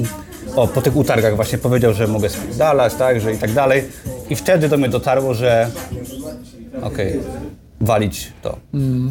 o, 0.55 0.67
po 0.67 0.81
tych 0.81 0.95
utargach 0.95 1.35
właśnie 1.35 1.57
powiedział, 1.57 1.93
że 1.93 2.07
mogę 2.07 2.29
spierdalać, 2.29 2.93
tak, 2.93 3.21
że 3.21 3.33
i 3.33 3.37
tak 3.37 3.53
dalej. 3.53 3.83
I 4.29 4.35
wtedy 4.35 4.69
do 4.69 4.77
mnie 4.77 4.89
dotarło, 4.89 5.33
że 5.33 5.69
okej, 6.81 7.19
walić 7.81 8.33
to. 8.41 8.57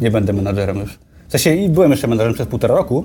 Nie 0.01 0.11
będę 0.11 0.33
menadżerem 0.33 0.77
już. 0.77 0.99
W 1.27 1.31
sensie 1.31 1.55
i 1.55 1.69
byłem 1.69 1.91
jeszcze 1.91 2.07
menadżerem 2.07 2.33
przez 2.33 2.47
półtora 2.47 2.75
roku, 2.75 3.03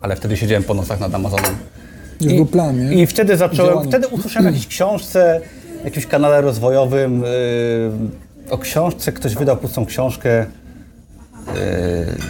ale 0.00 0.16
wtedy 0.16 0.36
siedziałem 0.36 0.62
po 0.64 0.74
nocach 0.74 1.00
nad 1.00 1.14
Amazonem. 1.14 1.52
Już 2.20 2.34
był 2.34 2.46
plan, 2.46 2.90
nie? 2.90 3.02
I 3.02 3.06
wtedy 3.06 3.36
zacząłem, 3.36 3.70
Działanie. 3.72 3.88
wtedy 3.88 4.08
usłyszałem 4.08 4.44
w 4.44 4.54
jakiejś 4.54 4.66
książce, 4.66 5.40
jakimś 5.84 6.06
kanale 6.06 6.40
rozwojowym, 6.40 7.20
yy, 7.22 8.50
o 8.50 8.58
książce, 8.58 9.12
ktoś 9.12 9.34
wydał 9.34 9.56
pustą 9.56 9.86
książkę, 9.86 10.46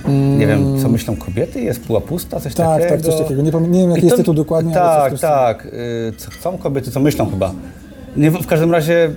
yy, 0.07 0.13
nie 0.39 0.47
wiem, 0.47 0.81
co 0.83 0.89
myślą 0.89 1.17
kobiety, 1.17 1.61
jest 1.61 1.87
była 1.87 2.01
pusta, 2.01 2.41
coś 2.41 2.55
Tak, 2.55 2.67
takiego. 2.67 2.91
tak, 2.91 3.01
coś 3.13 3.23
takiego. 3.23 3.43
Nie, 3.43 3.51
nie 3.69 3.81
wiem, 3.81 3.91
jaki 3.91 4.03
I 4.03 4.05
jest 4.05 4.17
tytuł 4.17 4.35
dokładnie, 4.35 4.75
Tak, 4.75 5.19
tak, 5.19 5.65
yy, 5.65 6.13
co 6.17 6.31
chcą 6.31 6.59
kobiety, 6.59 6.91
co 6.91 7.01
myślą 7.01 7.31
chyba. 7.31 7.53
Nie, 8.17 8.31
w 8.31 8.47
każdym 8.47 8.73
razie 8.73 9.11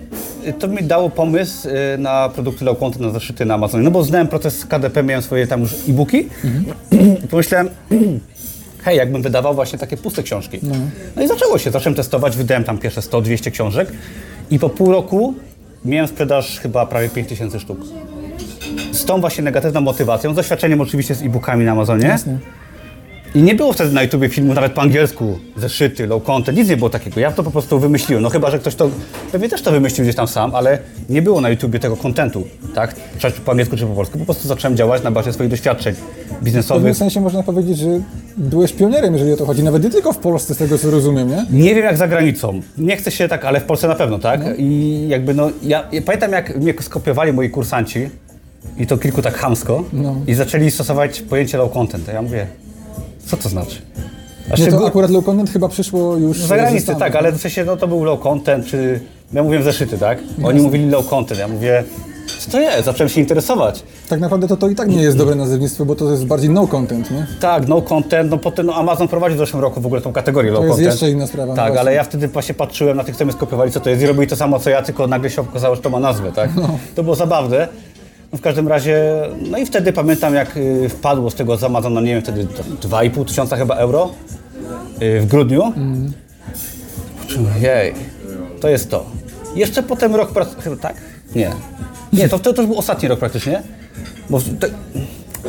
yy, 0.46 0.54
to 0.54 0.68
mi 0.68 0.84
dało 0.84 1.10
pomysł 1.10 1.68
yy, 1.68 1.98
na 1.98 2.30
produkty 2.30 2.66
low 2.66 2.80
content, 2.80 3.02
na 3.02 3.10
zaszyty 3.10 3.46
na 3.46 3.54
Amazonie, 3.54 3.84
no 3.84 3.92
bo 3.92 4.04
znałem 4.04 4.28
proces 4.28 4.66
KDP, 4.66 5.04
miałem 5.04 5.22
swoje 5.22 5.48
tam 5.48 5.62
już 5.62 5.74
e-booki 5.90 6.30
i 7.24 7.28
pomyślałem, 7.28 7.70
hej, 8.86 8.98
jakbym 8.98 9.22
wydawał 9.22 9.56
właśnie 9.56 9.80
takie 9.80 9.98
puste 9.98 10.24
książki. 10.24 10.60
No. 11.16 11.24
i 11.24 11.28
zaczęło 11.28 11.58
się, 11.58 11.72
zacząłem 11.72 11.96
testować, 11.96 12.38
wydałem 12.38 12.64
tam 12.64 12.78
pierwsze 12.78 13.02
100-200 13.02 13.52
książek 13.52 13.92
i 14.52 14.60
po 14.60 14.70
pół 14.70 14.92
roku 14.92 15.34
miałem 15.86 16.08
sprzedaż 16.08 16.60
chyba 16.60 16.86
prawie 16.86 17.10
5000 17.10 17.60
sztuk. 17.60 17.78
Z 18.92 19.06
tą 19.06 19.22
właśnie 19.22 19.44
negatywną 19.44 19.82
motywacją, 19.82 20.34
z 20.34 20.36
doświadczeniem 20.36 20.82
oczywiście 20.82 21.16
z 21.16 21.22
e-bookami 21.22 21.66
na 21.66 21.72
Amazonie. 21.72 22.08
Jasne. 22.08 22.38
I 23.36 23.42
nie 23.44 23.56
było 23.56 23.74
wtedy 23.74 23.92
na 23.94 24.02
YouTubie 24.04 24.30
filmu 24.30 24.54
nawet 24.54 24.74
po 24.74 24.82
angielsku, 24.82 25.40
zeszyty, 25.58 26.08
low 26.08 26.24
content, 26.24 26.58
nic 26.58 26.70
nie 26.70 26.78
było 26.78 26.90
takiego. 26.90 27.20
Ja 27.20 27.32
to 27.32 27.44
po 27.44 27.52
prostu 27.52 27.80
wymyśliłem. 27.80 28.24
No 28.24 28.30
chyba, 28.30 28.52
że 28.52 28.60
ktoś 28.60 28.76
to, 28.76 28.90
pewnie 29.32 29.50
też 29.50 29.62
to 29.62 29.72
wymyślił 29.72 30.04
gdzieś 30.06 30.16
tam 30.16 30.28
sam, 30.28 30.56
ale 30.56 30.80
nie 31.10 31.22
było 31.22 31.42
na 31.42 31.50
YouTubie 31.50 31.80
tego 31.80 31.98
kontentu, 31.98 32.44
tak? 32.76 32.96
Czy 33.20 33.32
po 33.32 33.52
angielsku, 33.52 33.78
czy 33.78 33.86
po 33.86 33.94
polsku. 33.96 34.20
Po 34.20 34.26
prostu 34.26 34.48
zacząłem 34.48 34.78
działać 34.78 35.04
na 35.04 35.12
bazie 35.12 35.34
swoich 35.34 35.50
doświadczeń 35.50 35.94
W 35.94 35.98
pewnym 36.28 36.44
biznesowych. 36.44 36.98
sensie 36.98 37.22
można 37.22 37.44
powiedzieć, 37.44 37.78
że 37.78 37.88
byłeś 38.38 38.74
pionierem, 38.74 39.14
jeżeli 39.14 39.32
o 39.34 39.38
to 39.38 39.46
chodzi. 39.46 39.64
Nawet 39.64 39.84
nie 39.84 39.90
tylko 39.90 40.14
w 40.14 40.18
Polsce, 40.18 40.54
z 40.56 40.58
tego 40.58 40.78
co 40.78 40.92
rozumiem, 40.92 41.30
nie? 41.30 41.46
Nie 41.52 41.76
wiem 41.76 41.84
jak 41.86 41.98
za 41.98 42.08
granicą. 42.08 42.62
Nie 42.78 42.98
chcę 42.98 43.12
się 43.12 43.28
tak, 43.28 43.46
ale 43.46 43.60
w 43.60 43.64
Polsce 43.64 43.88
na 43.88 43.96
pewno, 43.96 44.20
tak? 44.20 44.42
I 44.58 45.06
jakby 45.10 45.34
no, 45.34 45.50
ja, 45.64 45.84
ja 45.92 46.02
pamiętam 46.02 46.32
jak 46.32 46.56
mnie 46.58 46.74
skopiowali 46.82 47.34
moi 47.34 47.50
kursanci 47.50 48.10
i 48.78 48.88
to 48.88 48.98
kilku 48.98 49.22
tak 49.22 49.34
chamsko 49.38 49.84
No. 49.94 50.16
i 50.28 50.34
zaczęli 50.34 50.72
stosować 50.72 51.22
pojęcie 51.22 51.58
low 51.58 51.72
content. 51.74 52.10
A 52.10 52.12
ja 52.12 52.22
mówię, 52.22 52.48
co 53.26 53.38
to 53.38 53.50
znaczy? 53.50 53.82
A 54.50 54.52
Nie, 54.52 54.66
to 54.66 54.72
szczegół- 54.72 54.88
akurat 54.88 55.12
low 55.12 55.26
content 55.26 55.50
chyba 55.50 55.70
przyszło 55.70 56.16
już 56.18 56.38
za 56.38 56.56
granicę, 56.56 56.96
tak, 56.96 57.16
ale 57.16 57.32
w 57.32 57.42
sensie 57.42 57.66
no, 57.66 57.78
to 57.78 57.88
był 57.88 58.04
low 58.04 58.20
content, 58.20 58.66
czy 58.66 59.00
ja 59.34 59.44
mówiłem 59.44 59.64
zeszyty, 59.64 59.98
tak? 59.98 60.20
Oni 60.44 60.62
mówili 60.62 60.90
low 60.90 61.10
content, 61.10 61.40
ja 61.40 61.48
mówię, 61.48 61.84
co 62.40 62.52
to 62.52 62.60
jest? 62.60 62.86
Zacząłem 62.86 63.10
się 63.10 63.22
interesować. 63.22 63.84
Tak 64.10 64.20
naprawdę 64.20 64.48
to, 64.48 64.58
to 64.58 64.70
i 64.70 64.76
tak 64.76 64.88
nie 64.88 65.02
jest 65.02 65.18
dobre 65.18 65.36
nazewnictwo, 65.36 65.86
bo 65.86 65.96
to 65.96 66.12
jest 66.12 66.26
bardziej 66.26 66.50
no 66.50 66.68
content, 66.68 67.12
nie? 67.12 67.28
Tak, 67.40 67.68
no 67.68 67.82
content, 67.82 68.32
no 68.32 68.38
potem 68.38 68.66
no 68.66 68.76
Amazon 68.76 69.08
prowadzi 69.08 69.36
w 69.36 69.38
zeszłym 69.38 69.62
roku 69.62 69.82
w 69.82 69.86
ogóle 69.86 70.02
tą 70.02 70.14
kategorię 70.14 70.52
low 70.52 70.64
jest 70.64 70.76
content. 70.76 70.92
jeszcze 70.94 71.12
inna 71.12 71.28
sprawa, 71.28 71.48
no 71.48 71.56
Tak, 71.56 71.78
ale 71.78 71.94
ja 71.94 72.04
wtedy 72.04 72.28
właśnie 72.28 72.56
patrzyłem 72.56 72.98
na 72.98 73.04
tych, 73.04 73.16
co 73.16 73.26
mnie 73.26 73.34
skopiowali, 73.34 73.72
co 73.72 73.80
to 73.80 73.90
jest 73.90 74.02
i 74.02 74.06
robili 74.06 74.28
to 74.28 74.36
samo 74.36 74.60
co 74.60 74.70
ja, 74.70 74.82
tylko 74.82 75.08
nagle 75.08 75.30
się 75.30 75.42
okazało, 75.42 75.76
że 75.76 75.82
to 75.82 75.90
ma 75.90 76.00
nazwę, 76.00 76.32
tak? 76.32 76.56
No. 76.56 76.78
To 76.96 77.04
było 77.04 77.16
zabawne. 77.16 77.68
No 78.34 78.40
w 78.40 78.42
każdym 78.42 78.68
razie, 78.68 79.04
no 79.50 79.58
i 79.58 79.66
wtedy 79.66 79.94
pamiętam 79.94 80.34
jak 80.34 80.58
y, 80.58 80.90
wpadło 80.90 81.30
z 81.30 81.36
tego 81.36 81.58
z 81.58 81.64
Amazona, 81.64 82.02
nie 82.02 82.14
wiem, 82.14 82.22
wtedy 82.22 82.48
to 82.82 82.88
2,5 82.88 83.26
tysiąca 83.26 83.58
chyba 83.58 83.76
euro 83.76 84.10
y, 85.02 85.22
w 85.22 85.26
grudniu. 85.26 85.74
Poczułem, 87.22 87.54
jej, 87.62 87.94
to 88.62 88.70
jest 88.70 88.90
to. 88.90 89.06
Jeszcze 89.56 89.84
potem 89.84 90.16
rok, 90.16 90.34
chyba 90.60 90.76
tak? 90.76 90.96
Nie. 91.36 91.52
Nie, 92.14 92.30
to, 92.30 92.40
to, 92.40 92.54
to 92.54 92.62
już 92.62 92.70
był 92.70 92.80
ostatni 92.80 93.10
rok 93.10 93.20
praktycznie, 93.20 93.62
bo 94.30 94.40
te, 94.60 94.70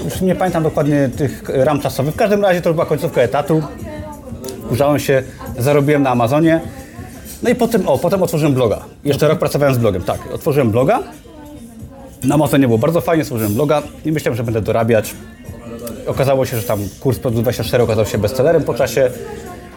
już 0.04 0.20
nie 0.20 0.34
pamiętam 0.34 0.62
dokładnie 0.62 1.10
tych 1.16 1.42
ram 1.48 1.80
czasowych. 1.80 2.14
W 2.14 2.16
każdym 2.16 2.42
razie 2.42 2.62
to 2.62 2.72
była 2.72 2.86
końcówka 2.86 3.22
etatu. 3.22 3.62
Użałem 4.70 4.98
się, 4.98 5.22
zarobiłem 5.58 6.02
na 6.02 6.10
Amazonie. 6.10 6.60
No 7.42 7.50
i 7.50 7.54
potem, 7.54 7.88
o, 7.88 7.98
potem 7.98 8.22
otworzyłem 8.22 8.54
bloga. 8.54 8.84
Jeszcze 9.04 9.28
rok 9.28 9.38
pracowałem 9.38 9.74
z 9.74 9.78
blogiem, 9.78 10.02
tak. 10.02 10.18
Otworzyłem 10.34 10.70
bloga. 10.70 11.02
Na 12.24 12.34
Amazonie 12.34 12.66
było 12.66 12.78
bardzo 12.78 13.00
fajnie, 13.00 13.24
stworzyłem 13.24 13.54
bloga 13.54 13.82
i 14.04 14.12
myślałem, 14.12 14.36
że 14.36 14.44
będę 14.44 14.60
dorabiać. 14.60 15.14
Okazało 16.06 16.46
się, 16.46 16.56
że 16.56 16.62
tam 16.62 16.78
kurs 17.00 17.18
Produkt 17.18 17.42
24 17.42 17.82
okazał 17.82 18.06
się 18.06 18.18
bestsellerem 18.18 18.62
po 18.62 18.74
czasie. 18.74 19.10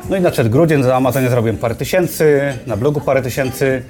No 0.10 0.18
i 0.18 0.22
nadszedł 0.22 0.49
grudzień, 0.49 0.82
na 0.82 0.95
Amazonie 0.95 1.30
zrobiłem 1.30 1.57
parę 1.57 1.76
tysięcy, 1.76 2.53
na 2.68 2.78
blogu 2.78 3.02
parę 3.02 3.22
tysięcy, 3.22 3.84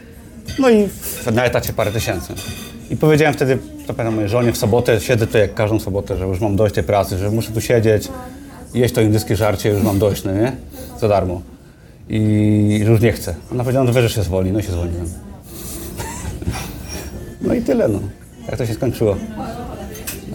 no 0.59 0.69
i 0.69 0.89
na 1.33 1.45
etacie 1.45 1.73
parę 1.73 1.91
tysięcy. 1.91 2.33
I 2.89 2.97
powiedziałem 2.97 3.33
wtedy, 3.33 3.57
to 3.87 3.93
pamiętam 3.93 4.15
mojej 4.15 4.29
żonie, 4.29 4.51
w 4.51 4.57
sobotę, 4.57 5.01
siedzę 5.01 5.27
tu 5.27 5.37
jak 5.37 5.53
każdą 5.53 5.79
sobotę, 5.79 6.17
że 6.17 6.25
już 6.25 6.39
mam 6.39 6.55
dość 6.55 6.75
tej 6.75 6.83
pracy, 6.83 7.17
że 7.17 7.31
muszę 7.31 7.51
tu 7.51 7.61
siedzieć, 7.61 8.07
jeść 8.73 8.93
to 8.93 9.01
indyjskie 9.01 9.35
żarcie, 9.35 9.69
już 9.69 9.83
mam 9.83 9.99
dość, 9.99 10.23
no 10.23 10.33
nie? 10.33 10.51
Za 10.99 11.07
darmo. 11.07 11.41
I 12.09 12.79
już 12.85 13.01
nie 13.01 13.11
chcę. 13.11 13.35
Ona 13.51 13.63
powiedziała, 13.63 13.85
no 13.85 13.93
wiesz, 13.93 14.03
że 14.03 14.09
się 14.09 14.23
zwolni, 14.23 14.51
no 14.51 14.59
i 14.59 14.63
się 14.63 14.71
zwolniłem. 14.71 15.09
No 17.41 17.53
i 17.53 17.61
tyle, 17.61 17.87
no. 17.87 17.99
Jak 18.47 18.57
to 18.57 18.65
się 18.65 18.73
skończyło. 18.73 19.15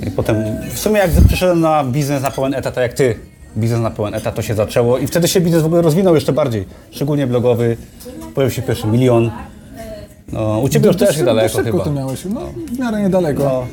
No 0.01 0.09
I 0.09 0.10
potem, 0.10 0.36
w 0.74 0.78
sumie 0.78 0.98
jak 0.98 1.10
przeszedłem 1.28 1.60
na 1.60 1.84
biznes 1.84 2.22
na 2.22 2.30
pełen 2.30 2.55
etat, 2.55 2.74
tak 2.74 2.82
jak 2.82 2.93
ty, 2.93 3.14
biznes 3.56 3.80
na 3.80 3.90
pełen 3.90 4.14
etat, 4.14 4.34
to 4.34 4.43
się 4.43 4.55
zaczęło 4.55 4.98
i 4.98 5.06
wtedy 5.06 5.28
się 5.28 5.40
biznes 5.40 5.62
w 5.62 5.66
ogóle 5.66 5.82
rozwinął 5.82 6.14
jeszcze 6.14 6.32
bardziej, 6.32 6.64
szczególnie 6.90 7.26
blogowy, 7.26 7.76
pojawił 8.34 8.55
się 8.55 8.62
pierwszy 8.62 8.86
milion. 8.86 9.30
No, 10.32 10.59
u 10.59 10.68
ciebie 10.68 10.86
już 10.89 10.97
też 10.97 11.16
szybko- 11.16 11.48
szybko 11.48 11.62
chyba. 11.62 11.84
to 11.84 11.93
miałeś, 11.93 12.24
no 12.24 12.40
w 12.74 12.78
miarę 12.78 13.02
niedaleko. 13.02 13.43
No. 13.43 13.66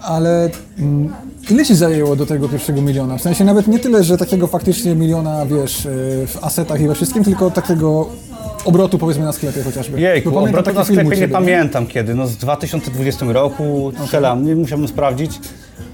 Ale 0.00 0.50
mm, 0.78 1.14
ile 1.50 1.64
ci 1.64 1.74
zajęło 1.74 2.16
do 2.16 2.26
tego 2.26 2.48
pierwszego 2.48 2.82
miliona? 2.82 3.18
W 3.18 3.22
sensie 3.22 3.44
nawet 3.44 3.66
nie 3.66 3.78
tyle, 3.78 4.04
że 4.04 4.16
takiego 4.18 4.46
faktycznie 4.46 4.94
miliona, 4.94 5.46
wiesz, 5.46 5.86
y, 5.86 6.26
w 6.26 6.38
asetach 6.42 6.80
i 6.80 6.88
we 6.88 6.94
wszystkim, 6.94 7.24
tylko 7.24 7.50
takiego 7.50 8.08
obrotu 8.64 8.98
powiedzmy 8.98 9.24
na 9.24 9.32
sklepie 9.32 9.62
chociażby. 9.62 10.00
Jejku, 10.00 10.30
Bo 10.30 10.36
pamiętam 10.36 10.60
obrotu 10.60 10.78
na 10.78 10.84
sklepie 10.84 11.10
nie 11.10 11.16
ciebie, 11.16 11.32
pamiętam 11.32 11.86
kiedy, 11.86 12.14
no 12.14 12.26
z 12.26 12.36
2020 12.36 13.26
roku, 13.28 13.92
strzelam, 14.04 14.46
nie 14.46 14.56
musiałbym 14.56 14.88
sprawdzić. 14.88 15.40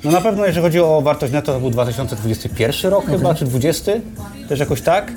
No 0.04 0.10
na 0.10 0.20
pewno 0.20 0.46
jeżeli 0.46 0.66
chodzi 0.66 0.80
o 0.80 1.00
wartość 1.02 1.32
netto 1.32 1.52
to 1.52 1.60
był 1.60 1.70
2021 1.70 2.90
rok 2.90 3.06
chyba, 3.06 3.34
czy 3.34 3.44
20, 3.44 3.92
też 4.48 4.60
jakoś 4.60 4.80
tak. 4.80 5.12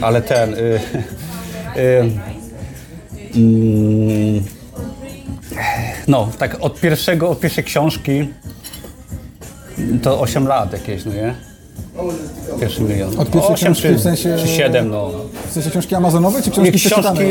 Ale 0.00 0.22
ten, 0.22 0.54
y, 0.54 0.56
y, 1.76 2.10
mm, 3.36 4.44
no 6.08 6.28
tak 6.38 6.56
od 6.60 6.80
pierwszego, 6.80 7.30
od 7.30 7.40
pierwszej 7.40 7.64
książki 7.64 8.28
to 10.02 10.20
8 10.20 10.46
lat 10.46 10.72
jakieś, 10.72 11.04
no 11.04 11.12
nie? 11.12 11.34
Pierwszy 12.60 12.82
milion. 12.82 13.08
Od 13.18 13.30
pierwszej 13.30 13.54
8 13.54 13.56
książki 13.74 13.82
czy, 13.82 13.94
w 13.94 14.00
sensie- 14.00 14.36
czy 14.42 14.48
7, 14.48 14.88
no. 14.90 15.10
W 15.48 15.52
sensie 15.52 15.70
książki 15.70 15.94
amazonowe 15.94 16.42
czy 16.42 16.48
Nie, 16.48 16.52
książki 16.52 16.72
książki 16.72 16.90
przeczytane? 16.90 17.24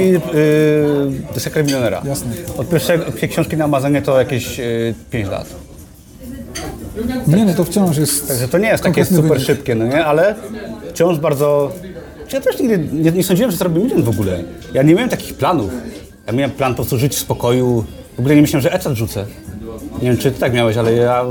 yy, 1.33 1.39
Sekret 1.39 1.65
Milionera. 1.67 2.01
Jasne. 2.05 2.31
Od 2.57 2.69
pierwszego 2.69 3.05
pierwszej 3.05 3.29
książki 3.29 3.57
na 3.57 3.65
Amazonie 3.65 4.01
to 4.01 4.19
jakieś 4.19 4.57
yy, 4.57 4.93
5 5.11 5.29
lat. 5.29 5.45
Nie, 7.27 7.45
no 7.45 7.53
to 7.53 7.63
wciąż 7.63 7.97
jest 7.97 8.27
Także 8.27 8.47
to 8.47 8.57
nie 8.57 8.67
jest 8.67 8.83
takie 8.83 8.93
konkretny 8.93 9.15
super 9.17 9.31
wynik. 9.31 9.45
szybkie, 9.47 9.75
no 9.75 9.85
nie? 9.85 10.05
Ale 10.05 10.35
wciąż 10.89 11.17
bardzo... 11.19 11.71
Ja 12.33 12.41
też 12.41 12.59
nigdy 12.59 12.77
nie, 12.93 13.11
nie 13.11 13.23
sądziłem, 13.23 13.51
że 13.51 13.57
zrobię 13.57 13.81
milion 13.83 14.03
w 14.03 14.09
ogóle. 14.09 14.43
Ja 14.73 14.83
nie 14.83 14.93
miałem 14.93 15.09
takich 15.09 15.33
planów. 15.33 15.71
Ja 16.27 16.33
miałem 16.33 16.51
plan 16.51 16.71
po 16.71 16.75
prostu 16.75 16.97
żyć 16.97 17.15
w 17.15 17.19
spokoju. 17.19 17.83
W 18.15 18.19
ogóle 18.19 18.35
nie 18.35 18.41
myślałem, 18.41 18.61
że 18.63 18.73
etat 18.73 18.93
rzucę. 18.93 19.25
Nie 20.01 20.07
wiem, 20.09 20.17
czy 20.17 20.31
ty 20.31 20.39
tak 20.39 20.53
miałeś, 20.53 20.77
ale 20.77 20.93
ja... 20.93 21.25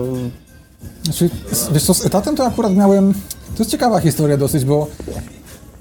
Znaczy, 1.05 1.31
z- 1.53 1.73
wiesz 1.73 1.83
co, 1.83 1.95
z 1.95 2.07
etatem 2.07 2.37
to 2.37 2.47
akurat 2.47 2.75
miałem... 2.77 3.15
To 3.57 3.63
jest 3.63 3.71
ciekawa 3.71 4.01
historia 4.01 4.37
dosyć, 4.37 4.65
bo 4.65 4.87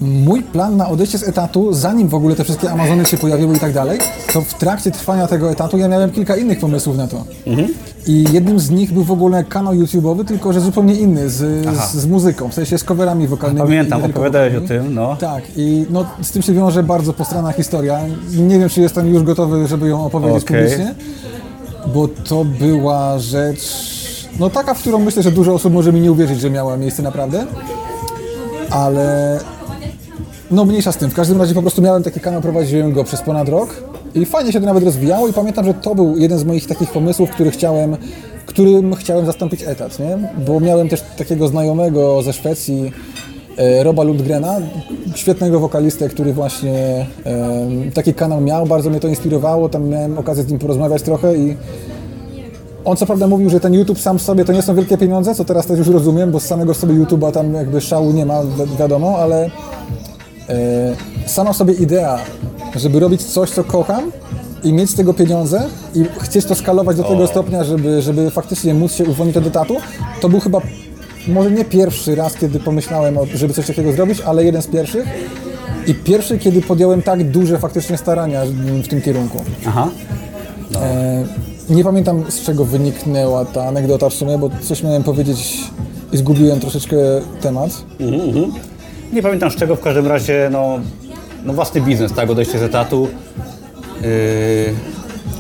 mój 0.02 0.42
plan 0.44 0.78
na 0.78 0.90
odejście 0.90 1.18
z 1.18 1.24
etatu, 1.24 1.74
zanim 1.74 2.08
w 2.08 2.16
ogóle 2.16 2.36
te 2.36 2.44
wszystkie 2.44 2.72
Amazony 2.72 3.06
się 3.06 3.18
pojawiły 3.18 3.56
i 3.56 3.60
tak 3.60 3.74
dalej, 3.74 4.00
to 4.34 4.42
w 4.42 4.54
trakcie 4.54 4.92
trwania 4.92 5.28
tego 5.28 5.52
etatu 5.52 5.78
ja 5.78 5.88
miałem 5.88 6.12
kilka 6.12 6.36
innych 6.36 6.60
pomysłów 6.60 6.98
na 6.98 7.08
to. 7.08 7.24
I 8.08 8.26
jednym 8.32 8.60
z 8.60 8.70
nich 8.70 8.94
był 8.94 9.04
w 9.04 9.12
ogóle 9.12 9.44
kanał 9.44 9.74
YouTube'owy, 9.74 10.26
tylko 10.26 10.54
że 10.54 10.62
zupełnie 10.62 10.96
inny, 10.96 11.30
z, 11.30 11.66
z, 11.78 11.94
z 11.94 12.06
muzyką, 12.06 12.50
w 12.50 12.54
sensie 12.54 12.78
z 12.78 12.84
coverami 12.84 13.28
wokalnymi. 13.28 13.62
Pamiętam, 13.62 14.04
opowiadałeś 14.04 14.56
o 14.56 14.62
tym, 14.62 14.94
no. 14.94 15.16
Tak, 15.16 15.44
i 15.56 15.86
no, 15.90 16.06
z 16.22 16.32
tym 16.32 16.42
się 16.42 16.54
wiąże 16.54 16.84
bardzo 16.84 17.14
postranna 17.14 17.52
historia. 17.52 18.00
Nie 18.38 18.60
wiem, 18.60 18.70
czy 18.70 18.82
jestem 18.82 19.14
już 19.14 19.24
gotowy, 19.24 19.68
żeby 19.68 19.88
ją 19.88 20.06
opowiedzieć 20.06 20.44
Okej. 20.44 20.64
publicznie, 20.64 20.96
bo 21.94 22.08
to 22.08 22.46
była 22.46 23.20
rzecz, 23.20 24.01
no 24.40 24.50
taka, 24.50 24.74
w 24.74 24.80
którą 24.80 25.00
myślę, 25.00 25.24
że 25.24 25.32
dużo 25.32 25.54
osób 25.54 25.74
może 25.74 25.94
mi 25.94 26.02
nie 26.02 26.12
uwierzyć, 26.12 26.40
że 26.40 26.50
miała 26.50 26.78
miejsce 26.78 27.04
naprawdę, 27.04 27.46
ale 28.70 29.40
no 30.52 30.66
mniejsza 30.66 30.92
z 30.92 30.98
tym. 30.98 31.10
W 31.10 31.14
każdym 31.14 31.38
razie 31.38 31.54
po 31.54 31.62
prostu 31.62 31.82
miałem 31.82 32.04
taki 32.04 32.20
kanał, 32.20 32.42
prowadziłem 32.42 32.94
go 32.94 33.04
przez 33.04 33.22
ponad 33.22 33.50
rok 33.50 33.84
i 34.16 34.26
fajnie 34.26 34.52
się 34.52 34.60
to 34.60 34.66
nawet 34.66 34.84
rozwijało 34.84 35.28
i 35.28 35.34
pamiętam, 35.34 35.66
że 35.66 35.74
to 35.74 35.96
był 35.96 36.18
jeden 36.18 36.40
z 36.40 36.44
moich 36.44 36.68
takich 36.68 36.90
pomysłów, 36.92 37.30
który 37.30 37.52
chciałem, 37.52 37.98
którym 38.46 38.96
chciałem 38.96 39.26
zastąpić 39.26 39.64
etat, 39.64 40.00
nie? 40.00 40.18
Bo 40.46 40.60
miałem 40.60 40.90
też 40.90 41.04
takiego 41.18 41.48
znajomego 41.48 42.22
ze 42.22 42.34
Szwecji, 42.34 42.92
e, 43.58 43.84
Roba 43.84 44.04
Lundgrena, 44.04 44.56
świetnego 45.16 45.60
wokalistę, 45.60 46.10
który 46.10 46.34
właśnie 46.34 47.06
taki 47.94 48.14
kanał 48.14 48.42
miał, 48.42 48.66
bardzo 48.66 48.90
mnie 48.90 49.00
to 49.00 49.08
inspirowało, 49.08 49.70
tam 49.70 49.90
miałem 49.90 50.18
okazję 50.18 50.44
z 50.44 50.48
nim 50.48 50.60
porozmawiać 50.60 51.02
trochę 51.02 51.36
i 51.36 51.58
on 52.86 52.98
co 52.98 53.06
prawda 53.06 53.28
mówił, 53.28 53.50
że 53.50 53.60
ten 53.60 53.74
YouTube 53.74 54.00
sam 54.00 54.20
sobie 54.20 54.46
to 54.46 54.54
nie 54.54 54.62
są 54.62 54.76
wielkie 54.76 54.98
pieniądze, 54.98 55.36
co 55.36 55.46
teraz 55.46 55.66
też 55.66 55.78
już 55.80 55.88
rozumiem, 55.88 56.32
bo 56.32 56.40
z 56.40 56.44
samego 56.46 56.74
sobie 56.74 56.94
YouTube'a 56.96 57.32
tam 57.32 57.54
jakby 57.54 57.82
szału 57.82 58.12
nie 58.12 58.26
ma, 58.26 58.44
wi- 58.44 58.78
wiadomo, 58.80 59.18
ale 59.18 59.46
e, 60.50 60.96
sama 61.26 61.54
sobie 61.54 61.74
idea, 61.74 62.20
żeby 62.76 63.00
robić 63.00 63.24
coś, 63.24 63.50
co 63.50 63.64
kocham 63.64 64.12
i 64.64 64.74
mieć 64.74 64.90
z 64.90 64.96
tego 64.96 65.14
pieniądze 65.14 65.64
i 65.96 66.06
chcieć 66.22 66.46
to 66.46 66.56
skalować 66.56 66.98
do 66.98 67.04
tego 67.04 67.28
stopnia, 67.28 67.64
żeby, 67.64 68.02
żeby 68.02 68.30
faktycznie 68.32 68.74
móc 68.74 68.94
się 68.94 69.06
uwolnić 69.06 69.38
od 69.38 69.48
etatu, 69.48 69.76
to 70.22 70.30
był 70.30 70.40
chyba 70.40 70.62
może 71.28 71.52
nie 71.52 71.66
pierwszy 71.66 72.16
raz, 72.16 72.34
kiedy 72.34 72.60
pomyślałem, 72.60 73.16
żeby 73.36 73.54
coś 73.54 73.68
takiego 73.68 73.92
zrobić, 73.92 74.22
ale 74.22 74.44
jeden 74.46 74.62
z 74.62 74.68
pierwszych. 74.68 75.06
I 75.88 75.94
pierwszy, 75.96 76.38
kiedy 76.40 76.62
podjąłem 76.62 77.02
tak 77.02 77.24
duże 77.32 77.58
faktycznie 77.60 77.98
starania 77.98 78.42
w 78.84 78.88
tym 78.88 79.02
kierunku. 79.02 79.44
Aha. 79.68 79.90
E, 80.76 81.26
nie 81.70 81.84
pamiętam 81.84 82.32
z 82.32 82.42
czego 82.42 82.66
wyniknęła 82.66 83.46
ta 83.46 83.68
anegdota 83.68 84.10
w 84.10 84.14
sumie, 84.14 84.38
bo 84.38 84.50
coś 84.62 84.84
miałem 84.84 85.04
powiedzieć 85.04 85.58
i 86.12 86.18
zgubiłem 86.18 86.60
troszeczkę 86.60 86.96
temat. 87.42 87.84
Nie 89.14 89.24
pamiętam 89.24 89.52
z 89.52 89.56
czego, 89.56 89.76
w 89.76 89.80
każdym 89.82 90.08
razie, 90.08 90.50
no, 90.52 90.80
no 91.46 91.54
własny 91.54 91.82
biznes, 91.82 92.14
tak, 92.14 92.30
odejście 92.30 92.60
z 92.60 92.62
etatu. 92.62 93.08
Yy, 94.02 94.08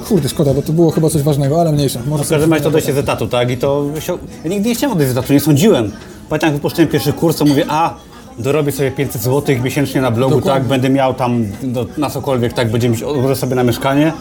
Kurde, 0.08 0.30
szkoda, 0.30 0.54
bo 0.54 0.62
to 0.62 0.74
było 0.74 0.92
chyba 0.92 1.10
coś 1.10 1.22
ważnego, 1.22 1.62
ale 1.62 1.72
mniejsza. 1.72 2.00
Może 2.08 2.24
W 2.24 2.30
każdym 2.30 2.52
razie 2.52 2.64
to 2.64 2.70
odejście 2.70 2.94
z 2.94 2.98
etatu, 2.98 3.28
tak? 3.28 3.52
I 3.52 3.58
to 3.58 3.86
się, 4.00 4.18
ja 4.44 4.50
nigdy 4.50 4.70
nie 4.70 4.76
chciałem 4.76 4.96
odejść 4.96 5.14
z 5.14 5.18
etatu, 5.18 5.34
nie 5.34 5.40
sądziłem. 5.40 5.92
Pamiętam, 6.30 6.48
jak 6.48 6.56
wypuszczyłem 6.56 6.90
pierwszy 6.90 7.14
kurs, 7.14 7.38
to 7.38 7.46
mówię, 7.46 7.66
a 7.70 7.96
dorobię 8.40 8.72
sobie 8.72 8.92
500 8.92 9.22
zł 9.22 9.56
miesięcznie 9.64 10.02
na 10.02 10.12
blogu, 10.12 10.36
Dokładnie. 10.36 10.62
tak, 10.62 10.70
będę 10.70 10.90
miał 10.90 11.14
tam 11.14 11.46
no, 11.64 11.86
na 11.98 12.10
cokolwiek, 12.10 12.54
tak, 12.54 12.72
będzie 12.72 12.90
mieć, 12.90 13.04
odłożę 13.04 13.36
sobie 13.36 13.56
na 13.56 13.64
mieszkanie. 13.64 14.14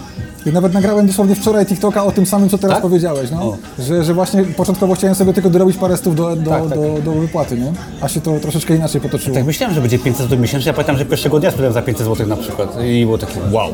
I 0.47 0.53
nawet 0.53 0.73
nagrałem 0.75 1.07
dosłownie 1.07 1.35
wczoraj 1.35 1.67
TikToka 1.67 2.05
o 2.05 2.13
tym 2.13 2.27
samym, 2.27 2.49
co 2.49 2.59
teraz 2.59 2.75
Tak? 2.77 2.83
powiedziałeś, 2.83 3.31
no. 3.31 3.43
O. 3.43 3.57
Że, 3.79 4.05
że 4.05 4.15
właśnie 4.15 4.45
początkowo 4.45 4.95
chciałem 4.95 5.15
sobie 5.17 5.33
tylko 5.33 5.51
dorobić 5.51 5.77
parę 5.77 5.97
stów 5.97 6.17
do, 6.17 6.37
do, 6.37 6.51
Tak, 6.51 6.63
tak. 6.63 6.79
do, 6.79 7.01
do 7.05 7.13
wypłaty, 7.13 7.57
nie? 7.59 7.73
A 8.01 8.09
się 8.09 8.21
to 8.21 8.41
troszeczkę 8.41 8.77
inaczej 8.77 9.01
potoczyło. 9.01 9.35
Tak 9.37 9.45
myślałem, 9.47 9.75
że 9.75 9.81
będzie 9.81 9.99
500 9.99 10.23
zł 10.27 10.39
miesięcznie, 10.39 10.69
ja 10.69 10.73
pamiętam, 10.75 10.97
że 10.97 11.05
pierwszego 11.05 11.41
dnia 11.41 11.51
sprzedałem 11.51 11.75
za 11.75 11.83
500 11.83 12.07
zł 12.07 12.27
na 12.27 12.37
przykład 12.37 12.77
i 12.85 13.05
było 13.05 13.19
takie 13.19 13.41
wow. 13.53 13.71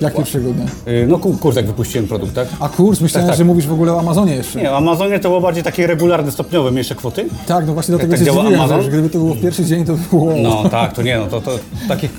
Jak 0.00 0.14
pierwszego 0.14 0.50
dnia. 0.52 0.64
Yy, 0.86 1.06
No 1.08 1.18
ku- 1.18 1.36
kurs, 1.36 1.56
jak 1.56 1.66
wypuściłem 1.66 2.06
produkt, 2.08 2.34
tak? 2.34 2.48
A 2.60 2.68
kurs, 2.68 3.00
myślałem, 3.00 3.26
Tak, 3.26 3.32
tak. 3.34 3.38
że 3.38 3.44
mówisz 3.44 3.66
w 3.66 3.72
ogóle 3.72 3.92
o 3.92 3.98
Amazonie 4.00 4.34
jeszcze. 4.34 4.58
Nie, 4.62 4.70
w 4.70 4.74
Amazonie 4.74 5.18
to 5.20 5.28
było 5.28 5.40
bardziej 5.40 5.62
takie 5.62 5.86
regularne, 5.86 6.32
stopniowe, 6.32 6.70
mniejsze 6.70 6.94
kwoty. 6.94 7.24
Tak, 7.46 7.66
no 7.66 7.72
właśnie 7.74 7.92
do 7.92 7.98
tego 7.98 8.10
tak 8.10 8.18
się 8.18 8.24
działa 8.26 8.38
zdziwiłem, 8.40 8.60
Amazon? 8.60 8.82
że 8.82 8.88
gdyby 8.88 9.10
to 9.10 9.18
było 9.18 9.34
w 9.34 9.40
pierwszy 9.40 9.64
dzień, 9.64 9.84
to 9.84 9.92
było... 10.10 10.32
No 10.42 10.68
tak, 10.68 10.92
to 10.92 11.02
nie, 11.02 11.18
no 11.18 11.26
to, 11.26 11.40
to 11.40 11.50
takich, 11.88 12.10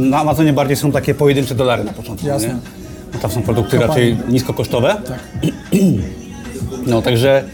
na 0.00 0.18
Amazonie 0.18 0.52
bardziej 0.52 0.76
są 0.76 0.92
takie 0.92 1.14
pojedyncze 1.14 1.54
dolary 1.54 1.84
na 1.84 1.92
początku, 1.92 2.26
Jasne. 2.26 2.48
nie? 2.48 2.85
Tam 3.22 3.30
są 3.30 3.42
produkty 3.42 3.78
Kopalnie. 3.78 4.10
raczej 4.12 4.32
niskokosztowe. 4.32 4.96
Tak. 5.08 5.18
No 6.86 7.02
także 7.02 7.44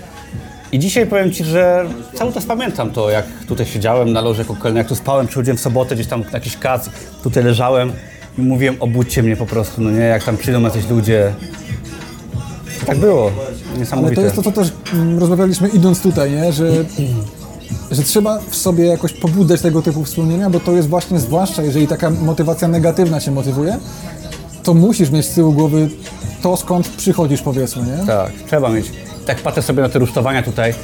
i 0.73 0.79
dzisiaj 0.79 1.07
powiem 1.07 1.33
Ci, 1.33 1.45
że 1.45 1.85
cały 2.15 2.33
czas 2.33 2.47
pamiętam 2.47 2.91
to, 2.91 3.11
jak 3.11 3.25
tutaj 3.49 3.67
siedziałem 3.67 4.13
na 4.13 4.21
loży 4.21 4.43
jako 4.43 4.55
kelner, 4.57 4.79
jak 4.79 4.89
tu 4.89 4.95
spałem, 4.95 5.27
przychodziłem 5.27 5.57
w 5.57 5.61
sobotę 5.61 5.95
gdzieś 5.95 6.07
tam 6.07 6.21
na 6.21 6.27
jakiś 6.33 6.57
kac, 6.57 6.91
tutaj 7.23 7.45
leżałem 7.45 7.93
i 8.39 8.43
mówiłem, 8.43 8.77
obudźcie 8.81 9.23
mnie 9.23 9.37
po 9.37 9.47
prostu, 9.47 9.83
no 9.83 9.91
nie, 9.91 10.01
jak 10.01 10.25
tam 10.25 10.37
przyjdą 10.37 10.63
jacyś 10.63 10.89
ludzie. 10.89 11.33
Tak 12.87 12.99
było, 12.99 13.31
Ale 13.71 13.79
niesamowite. 13.79 14.15
to 14.15 14.21
jest 14.23 14.37
to, 14.37 14.43
co 14.43 14.53
też 14.53 14.73
mm, 14.95 15.19
rozmawialiśmy 15.19 15.69
idąc 15.69 16.01
tutaj, 16.01 16.31
nie? 16.31 16.53
Że, 16.53 16.71
że 17.91 18.03
trzeba 18.03 18.39
w 18.51 18.57
sobie 18.57 18.85
jakoś 18.87 19.13
pobudzać 19.13 19.61
tego 19.61 19.83
typu 19.83 20.05
wspomnienia, 20.05 20.51
bo 20.51 20.61
to 20.61 20.73
jest 20.73 20.89
właśnie, 20.89 21.21
zwłaszcza 21.21 21.63
jeżeli 21.63 21.87
taka 21.89 22.11
motywacja 22.11 22.69
negatywna 22.69 23.21
Cię 23.21 23.31
motywuje, 23.31 23.79
to 24.63 24.75
musisz 24.75 25.11
mieć 25.11 25.27
z 25.27 25.35
tyłu 25.35 25.53
głowy 25.53 25.89
to, 26.43 26.57
skąd 26.57 26.89
przychodzisz, 26.89 27.43
powiedzmy, 27.43 27.83
nie? 27.83 28.07
Tak, 28.07 28.33
trzeba 28.47 28.69
mieć. 28.69 28.87
Tak 29.27 29.41
patrzę 29.41 29.63
sobie 29.63 29.83
na 29.83 29.89
te 29.89 29.99
rusztowania 29.99 30.43
tutaj. 30.43 30.75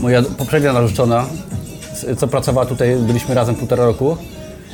Moja 0.00 0.22
poprzednia 0.22 0.72
naruszczona, 0.72 1.26
z- 1.94 2.18
co 2.18 2.28
pracowała 2.28 2.66
tutaj, 2.66 2.96
byliśmy 2.96 3.34
razem 3.34 3.54
półtora 3.54 3.84
roku, 3.84 4.16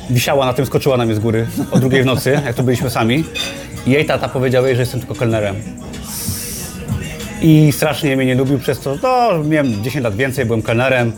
wisiała 0.09 0.45
na 0.45 0.53
tym, 0.53 0.65
skoczyła 0.65 0.97
na 0.97 1.05
mnie 1.05 1.15
z 1.15 1.19
góry 1.19 1.47
o 1.71 1.79
drugiej 1.79 2.03
w 2.03 2.05
nocy, 2.05 2.41
jak 2.45 2.55
tu 2.55 2.63
byliśmy 2.63 2.89
sami. 2.89 3.23
I 3.87 3.91
jej 3.91 4.05
tata 4.05 4.29
powiedział 4.29 4.65
jej, 4.65 4.75
że 4.75 4.81
jestem 4.81 4.99
tylko 4.99 5.15
kelnerem. 5.15 5.55
I 7.41 7.71
strasznie 7.71 8.17
mnie 8.17 8.25
nie 8.25 8.35
lubił 8.35 8.59
przez 8.59 8.79
to, 8.79 8.95
no 9.03 9.43
miałem 9.43 9.83
10 9.83 10.03
lat 10.03 10.15
więcej, 10.15 10.45
byłem 10.45 10.61
kelnerem. 10.61 11.11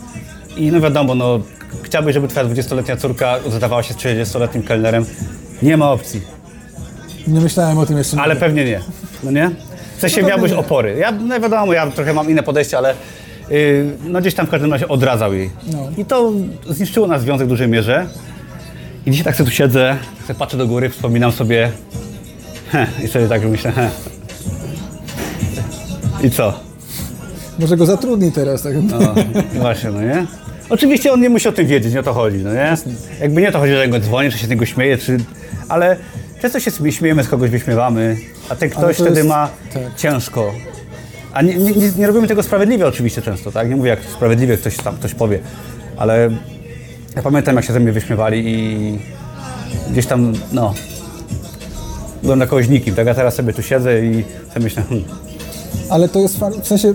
I 0.56 0.72
no 0.72 0.80
wiadomo, 0.80 1.14
no 1.14 1.40
chciałbyś, 1.82 2.14
żeby 2.14 2.28
twoja 2.28 2.46
20-letnia 2.46 2.96
córka 2.96 3.34
zadawała 3.48 3.82
się 3.82 3.94
z 3.94 3.96
30-letnim 3.96 4.62
kelnerem. 4.62 5.04
Nie 5.62 5.76
ma 5.76 5.92
opcji. 5.92 6.20
Nie 7.28 7.40
myślałem 7.40 7.78
o 7.78 7.86
tym 7.86 7.98
jeszcze. 7.98 8.16
Ale 8.20 8.34
nigdy. 8.34 8.46
pewnie 8.46 8.64
nie. 8.64 8.80
No 9.22 9.30
nie? 9.30 9.50
W 9.96 10.00
sensie 10.00 10.22
No 10.22 10.28
miałbyś 10.28 10.50
nie. 10.52 10.58
opory. 10.58 10.96
Ja, 10.98 11.12
no 11.12 11.40
wiadomo, 11.40 11.72
ja 11.72 11.86
trochę 11.90 12.12
mam 12.14 12.30
inne 12.30 12.42
podejście, 12.42 12.78
ale 12.78 12.94
yy, 13.50 13.90
no 14.04 14.20
gdzieś 14.20 14.34
tam 14.34 14.46
w 14.46 14.50
każdym 14.50 14.72
razie 14.72 14.88
odradzał 14.88 15.34
jej. 15.34 15.50
No. 15.72 15.78
I 15.96 16.04
to 16.04 16.32
zniszczyło 16.68 17.06
nasz 17.06 17.20
związek 17.20 17.46
w 17.46 17.50
dużej 17.50 17.68
mierze. 17.68 18.06
I 19.06 19.10
dzisiaj 19.10 19.24
tak 19.24 19.36
sobie 19.36 19.50
tu 19.50 19.56
siedzę, 19.56 19.96
sobie 20.26 20.38
patrzę 20.38 20.56
do 20.56 20.66
góry, 20.66 20.88
wspominam 20.90 21.32
sobie 21.32 21.70
heh, 22.72 23.04
i 23.04 23.08
sobie 23.08 23.28
tak 23.28 23.44
myślę, 23.44 23.72
heh. 23.72 23.90
I 26.22 26.30
co? 26.30 26.60
Może 27.58 27.76
go 27.76 27.86
zatrudnij 27.86 28.32
teraz, 28.32 28.62
tak? 28.62 28.72
No, 28.82 28.98
właśnie, 29.54 29.90
no 29.90 30.00
nie? 30.02 30.26
Oczywiście 30.70 31.12
on 31.12 31.20
nie 31.20 31.28
musi 31.30 31.48
o 31.48 31.52
tym 31.52 31.66
wiedzieć, 31.66 31.92
nie 31.94 32.00
o 32.00 32.02
to 32.02 32.12
chodzi, 32.12 32.38
no 32.38 32.52
nie? 32.54 32.74
Jakby 33.20 33.40
nie 33.40 33.48
o 33.48 33.52
to 33.52 33.58
chodzi, 33.58 33.72
że 33.72 33.88
go 33.88 34.00
dzwonię, 34.00 34.30
czy 34.30 34.38
się 34.38 34.46
z 34.46 34.50
niego 34.50 34.66
śmieje, 34.66 34.98
czy... 34.98 35.16
Ale 35.68 35.96
często 36.42 36.60
się 36.60 36.70
sobie 36.70 36.92
śmiejemy, 36.92 37.24
z 37.24 37.28
kogoś 37.28 37.50
wyśmiewamy, 37.50 38.16
a 38.48 38.56
ten 38.56 38.70
ktoś 38.70 38.96
to 38.96 39.02
wtedy 39.04 39.16
jest- 39.16 39.28
ma 39.28 39.48
tak. 39.74 39.82
ciężko. 39.96 40.52
A 41.32 41.42
nie, 41.42 41.56
nie, 41.56 41.72
nie, 41.96 42.06
robimy 42.06 42.28
tego 42.28 42.42
sprawiedliwie 42.42 42.86
oczywiście 42.86 43.22
często, 43.22 43.52
tak? 43.52 43.68
Nie 43.68 43.76
mówię, 43.76 43.90
jak 43.90 44.00
sprawiedliwie 44.04 44.56
ktoś 44.56 44.76
tam 44.76 44.96
ktoś 44.96 45.14
powie, 45.14 45.38
ale 45.96 46.30
ja 47.16 47.22
pamiętam, 47.22 47.56
jak 47.56 47.64
się 47.64 47.72
ze 47.72 47.80
mnie 47.80 47.92
wyśmiewali 47.92 48.42
i 48.46 48.98
gdzieś 49.90 50.06
tam, 50.06 50.32
no... 50.52 50.74
Byłem 52.22 52.38
na 52.38 52.46
kogoś 52.46 52.68
nikim, 52.68 52.94
tak? 52.94 53.08
A 53.08 53.14
teraz 53.14 53.34
sobie 53.34 53.52
tu 53.52 53.62
siedzę 53.62 54.04
i 54.04 54.24
sobie 54.48 54.64
myślę, 54.64 54.82
hmm, 54.82 55.04
Ale 55.90 56.08
to 56.08 56.18
jest 56.18 56.38
w 56.62 56.66
sensie, 56.66 56.94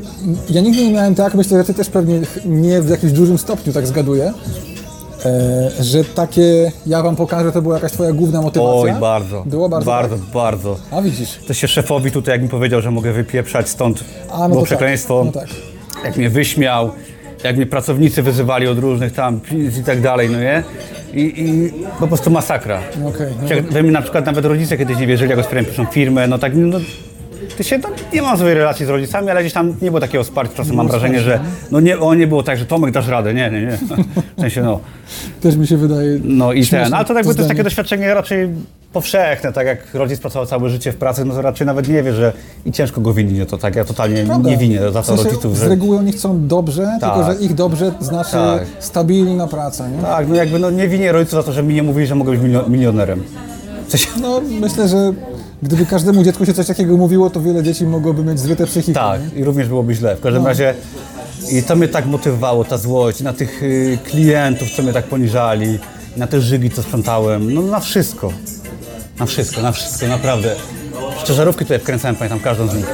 ja 0.50 0.62
nigdy 0.62 0.86
nie 0.86 0.92
miałem 0.92 1.16
tak, 1.16 1.36
myślę, 1.36 1.58
że 1.58 1.64
ty 1.64 1.74
też 1.74 1.90
pewnie 1.90 2.22
nie 2.46 2.82
w 2.82 2.90
jakimś 2.90 3.12
dużym 3.12 3.38
stopniu 3.38 3.74
tak 3.74 3.88
zgaduję, 3.88 4.34
e, 5.26 5.84
że 5.84 6.04
takie, 6.04 6.72
ja 6.86 7.04
wam 7.04 7.16
pokażę, 7.16 7.52
to 7.52 7.62
była 7.62 7.76
jakaś 7.76 7.92
twoja 7.92 8.12
główna 8.12 8.42
motywacja. 8.42 8.94
oj, 8.94 9.00
bardzo, 9.02 9.44
Było 9.46 9.70
bardzo. 9.70 9.92
bardzo, 9.92 10.16
tak? 10.16 10.26
bardzo. 10.26 10.76
A 10.92 11.02
widzisz. 11.02 11.40
To 11.48 11.54
się 11.54 11.68
szefowi 11.68 12.12
tutaj, 12.12 12.32
jak 12.34 12.42
mi 12.42 12.50
powiedział, 12.50 12.82
że 12.82 12.92
mogę 12.92 13.14
wypieprzać 13.14 13.70
stąd, 13.70 14.04
A, 14.32 14.38
no 14.40 14.48
było 14.50 14.60
to 14.60 14.66
przekleństwo. 14.66 15.26
Tak. 15.26 15.36
No 15.36 15.42
tak. 15.42 16.06
Jak 16.06 16.18
mnie 16.18 16.30
wyśmiał, 16.30 16.90
jak 17.44 17.56
mnie 17.56 17.66
pracownicy 17.66 18.24
wyzywali 18.24 18.68
od 18.68 18.78
różnych 18.80 19.14
tam 19.14 19.40
i 19.80 19.84
tak 19.84 20.02
dalej, 20.02 20.30
no 20.30 20.40
nie? 20.40 20.64
I, 21.14 21.22
i 21.22 21.72
po 22.00 22.08
prostu 22.08 22.30
masakra. 22.32 22.80
Okej, 23.06 23.28
no. 23.42 23.72
We 23.72 23.84
mnie 23.84 23.92
na 23.92 24.02
przykład 24.02 24.26
nawet 24.26 24.46
rodzice 24.46 24.78
kiedyś 24.78 24.98
nie 24.98 25.08
wierzyli, 25.08 25.30
jak 25.30 25.40
otwierałem 25.40 25.66
pierwszą 25.66 25.86
firmę, 25.86 26.28
no 26.28 26.38
tak, 26.38 26.52
no... 26.56 26.78
Ty 27.58 27.64
się, 27.64 27.78
no, 27.78 27.90
nie 28.14 28.22
mam 28.22 28.38
złej 28.38 28.54
relacji 28.54 28.86
z 28.86 28.90
rodzicami, 28.90 29.30
ale 29.30 29.42
gdzieś 29.42 29.54
tam 29.54 29.76
nie 29.82 29.90
było 29.90 30.00
takiego 30.00 30.24
wsparcia. 30.24 30.56
Czasem 30.58 30.76
mam 30.76 30.88
wrażenie, 30.88 31.22
że 31.22 31.40
no 31.72 31.80
nie, 31.80 32.00
o, 32.00 32.14
nie 32.16 32.28
było 32.28 32.44
tak, 32.44 32.58
że 32.58 32.66
Tomek 32.66 32.92
dasz 32.94 33.08
radę. 33.08 33.34
Nie, 33.34 33.52
nie, 33.52 33.62
nie. 33.62 33.78
W 34.38 34.42
sensie 34.42 34.62
no. 34.64 34.80
Też 35.42 35.56
mi 35.56 35.68
się 35.68 35.78
wydaje. 35.78 36.20
No 36.24 36.54
i 36.54 36.66
ten, 36.66 36.94
ale 36.94 37.06
to 37.06 37.14
jakby 37.14 37.34
to 37.36 37.40
jest 37.42 37.50
takie 37.50 37.64
doświadczenie 37.64 38.14
raczej 38.14 38.50
powszechne, 38.94 39.54
tak 39.54 39.68
jak 39.68 39.94
rodzic 39.94 40.20
pracował 40.20 40.46
całe 40.48 40.70
życie 40.70 40.92
w 40.92 40.96
pracy, 40.96 41.26
no 41.26 41.34
to 41.34 41.42
raczej 41.42 41.68
nawet 41.68 41.88
nie 41.88 42.04
wie, 42.04 42.14
że 42.14 42.34
i 42.66 42.72
ciężko 42.72 43.02
go 43.02 43.14
winić, 43.14 43.40
no 43.40 43.46
to 43.46 43.58
tak, 43.58 43.76
ja 43.76 43.86
totalnie 43.86 44.24
Prawda. 44.26 44.50
nie 44.50 44.58
winię 44.58 44.80
za 44.80 44.90
W 44.90 44.94
to 44.94 45.04
sensie, 45.04 45.24
rodziców, 45.24 45.58
Z 45.58 45.60
że... 45.60 45.70
reguły 45.70 45.98
oni 45.98 46.12
chcą 46.12 46.48
dobrze, 46.48 46.98
tylko 47.02 47.24
Tak. 47.24 47.38
że 47.40 47.46
ich 47.46 47.54
dobrze 47.54 47.92
znaczy 48.00 48.32
Tak. 48.32 48.64
stabilna 48.80 49.48
praca, 49.48 49.90
nie? 49.90 50.02
Tak, 50.02 50.28
no 50.28 50.36
jakby 50.36 50.60
no 50.60 50.72
nie 50.72 50.88
winię 50.88 51.12
rodziców 51.12 51.34
za 51.40 51.44
to, 51.44 51.52
że 51.54 51.64
mi 51.64 51.74
nie 51.74 51.84
mówili, 51.84 52.08
że 52.08 52.16
mogę 52.16 52.32
być 52.32 52.42
milio- 52.42 52.70
milionerem. 52.70 53.24
W 53.88 53.92
sensie, 53.92 54.08
No 54.22 54.42
myślę, 54.60 54.88
że 54.88 55.14
gdyby 55.64 55.86
każdemu 55.86 56.24
dziecku 56.24 56.46
się 56.46 56.54
coś 56.54 56.68
takiego 56.68 56.98
mówiło, 56.98 57.30
to 57.30 57.42
wiele 57.42 57.64
dzieci 57.64 57.86
mogłoby 57.86 58.24
mieć 58.24 58.40
zryte 58.40 58.66
psychiki. 58.66 58.94
tak, 58.94 59.22
nie? 59.34 59.40
i 59.40 59.44
również 59.44 59.68
byłoby 59.68 59.94
źle. 59.96 60.16
W 60.16 60.22
każdym 60.22 60.42
No. 60.42 60.48
razie 60.50 60.74
i 61.52 61.64
to 61.64 61.76
mnie 61.76 61.88
tak 61.88 62.06
motywowało, 62.06 62.66
ta 62.66 62.78
złość, 62.78 63.22
na 63.22 63.34
tych 63.34 63.64
y, 63.64 63.98
klientów, 64.04 64.68
co 64.76 64.84
mnie 64.84 64.94
tak 64.94 65.06
poniżali, 65.06 65.80
na 66.18 66.28
te 66.28 66.42
żygi, 66.42 66.70
co 66.70 66.84
sprzątałem, 66.84 67.54
no 67.54 67.62
na 67.62 67.80
wszystko. 67.80 68.34
Na 69.20 69.26
wszystko, 69.26 69.62
na 69.62 69.72
wszystko, 69.72 70.08
naprawdę. 70.08 70.56
Szczerzarówki 71.24 71.66
tutaj 71.66 71.80
wkręcałem, 71.80 72.16
pamiętam 72.16 72.40
każdą 72.40 72.68
z 72.68 72.76
nich. 72.76 72.86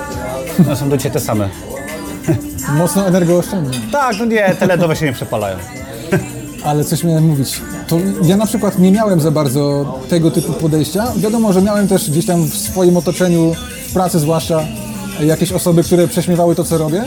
One 0.65 0.75
są 0.75 0.89
do 0.89 0.97
dzisiaj 0.97 1.11
te 1.11 1.19
same. 1.19 1.49
Mocno 2.77 3.07
energooszczędne. 3.07 3.71
Tak, 3.91 4.15
no 4.19 4.25
nie, 4.25 4.55
te 4.59 4.65
LEDowe 4.67 4.95
się 4.95 5.05
nie 5.05 5.13
przepalają. 5.13 5.57
Ale 6.63 6.83
coś 6.83 7.03
miałem 7.03 7.23
mówić. 7.27 7.61
To 7.87 7.97
ja 8.23 8.37
na 8.37 8.45
przykład 8.45 8.79
nie 8.79 8.91
miałem 8.91 9.21
za 9.21 9.31
bardzo 9.31 9.93
tego 10.09 10.31
typu 10.31 10.53
podejścia. 10.53 11.07
Wiadomo, 11.17 11.53
że 11.53 11.61
miałem 11.61 11.87
też 11.87 12.09
gdzieś 12.11 12.25
tam 12.25 12.45
w 12.45 12.55
swoim 12.57 12.97
otoczeniu, 12.97 13.55
w 13.89 13.93
pracy 13.93 14.19
zwłaszcza, 14.19 14.63
jakieś 15.23 15.51
osoby, 15.51 15.83
które 15.83 16.07
prześmiewały 16.07 16.55
to, 16.55 16.63
co 16.63 16.77
robię. 16.77 17.03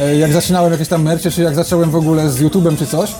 E, 0.00 0.16
Jak 0.16 0.32
zaczynałem 0.32 0.72
jakieś 0.72 0.88
tam 0.88 1.02
mercie, 1.02 1.30
czy 1.30 1.42
jak 1.42 1.54
zacząłem 1.54 1.90
w 1.90 1.96
ogóle 1.96 2.30
z 2.30 2.42
YouTube'em 2.42 2.76
czy 2.78 2.86
coś, 2.86 3.10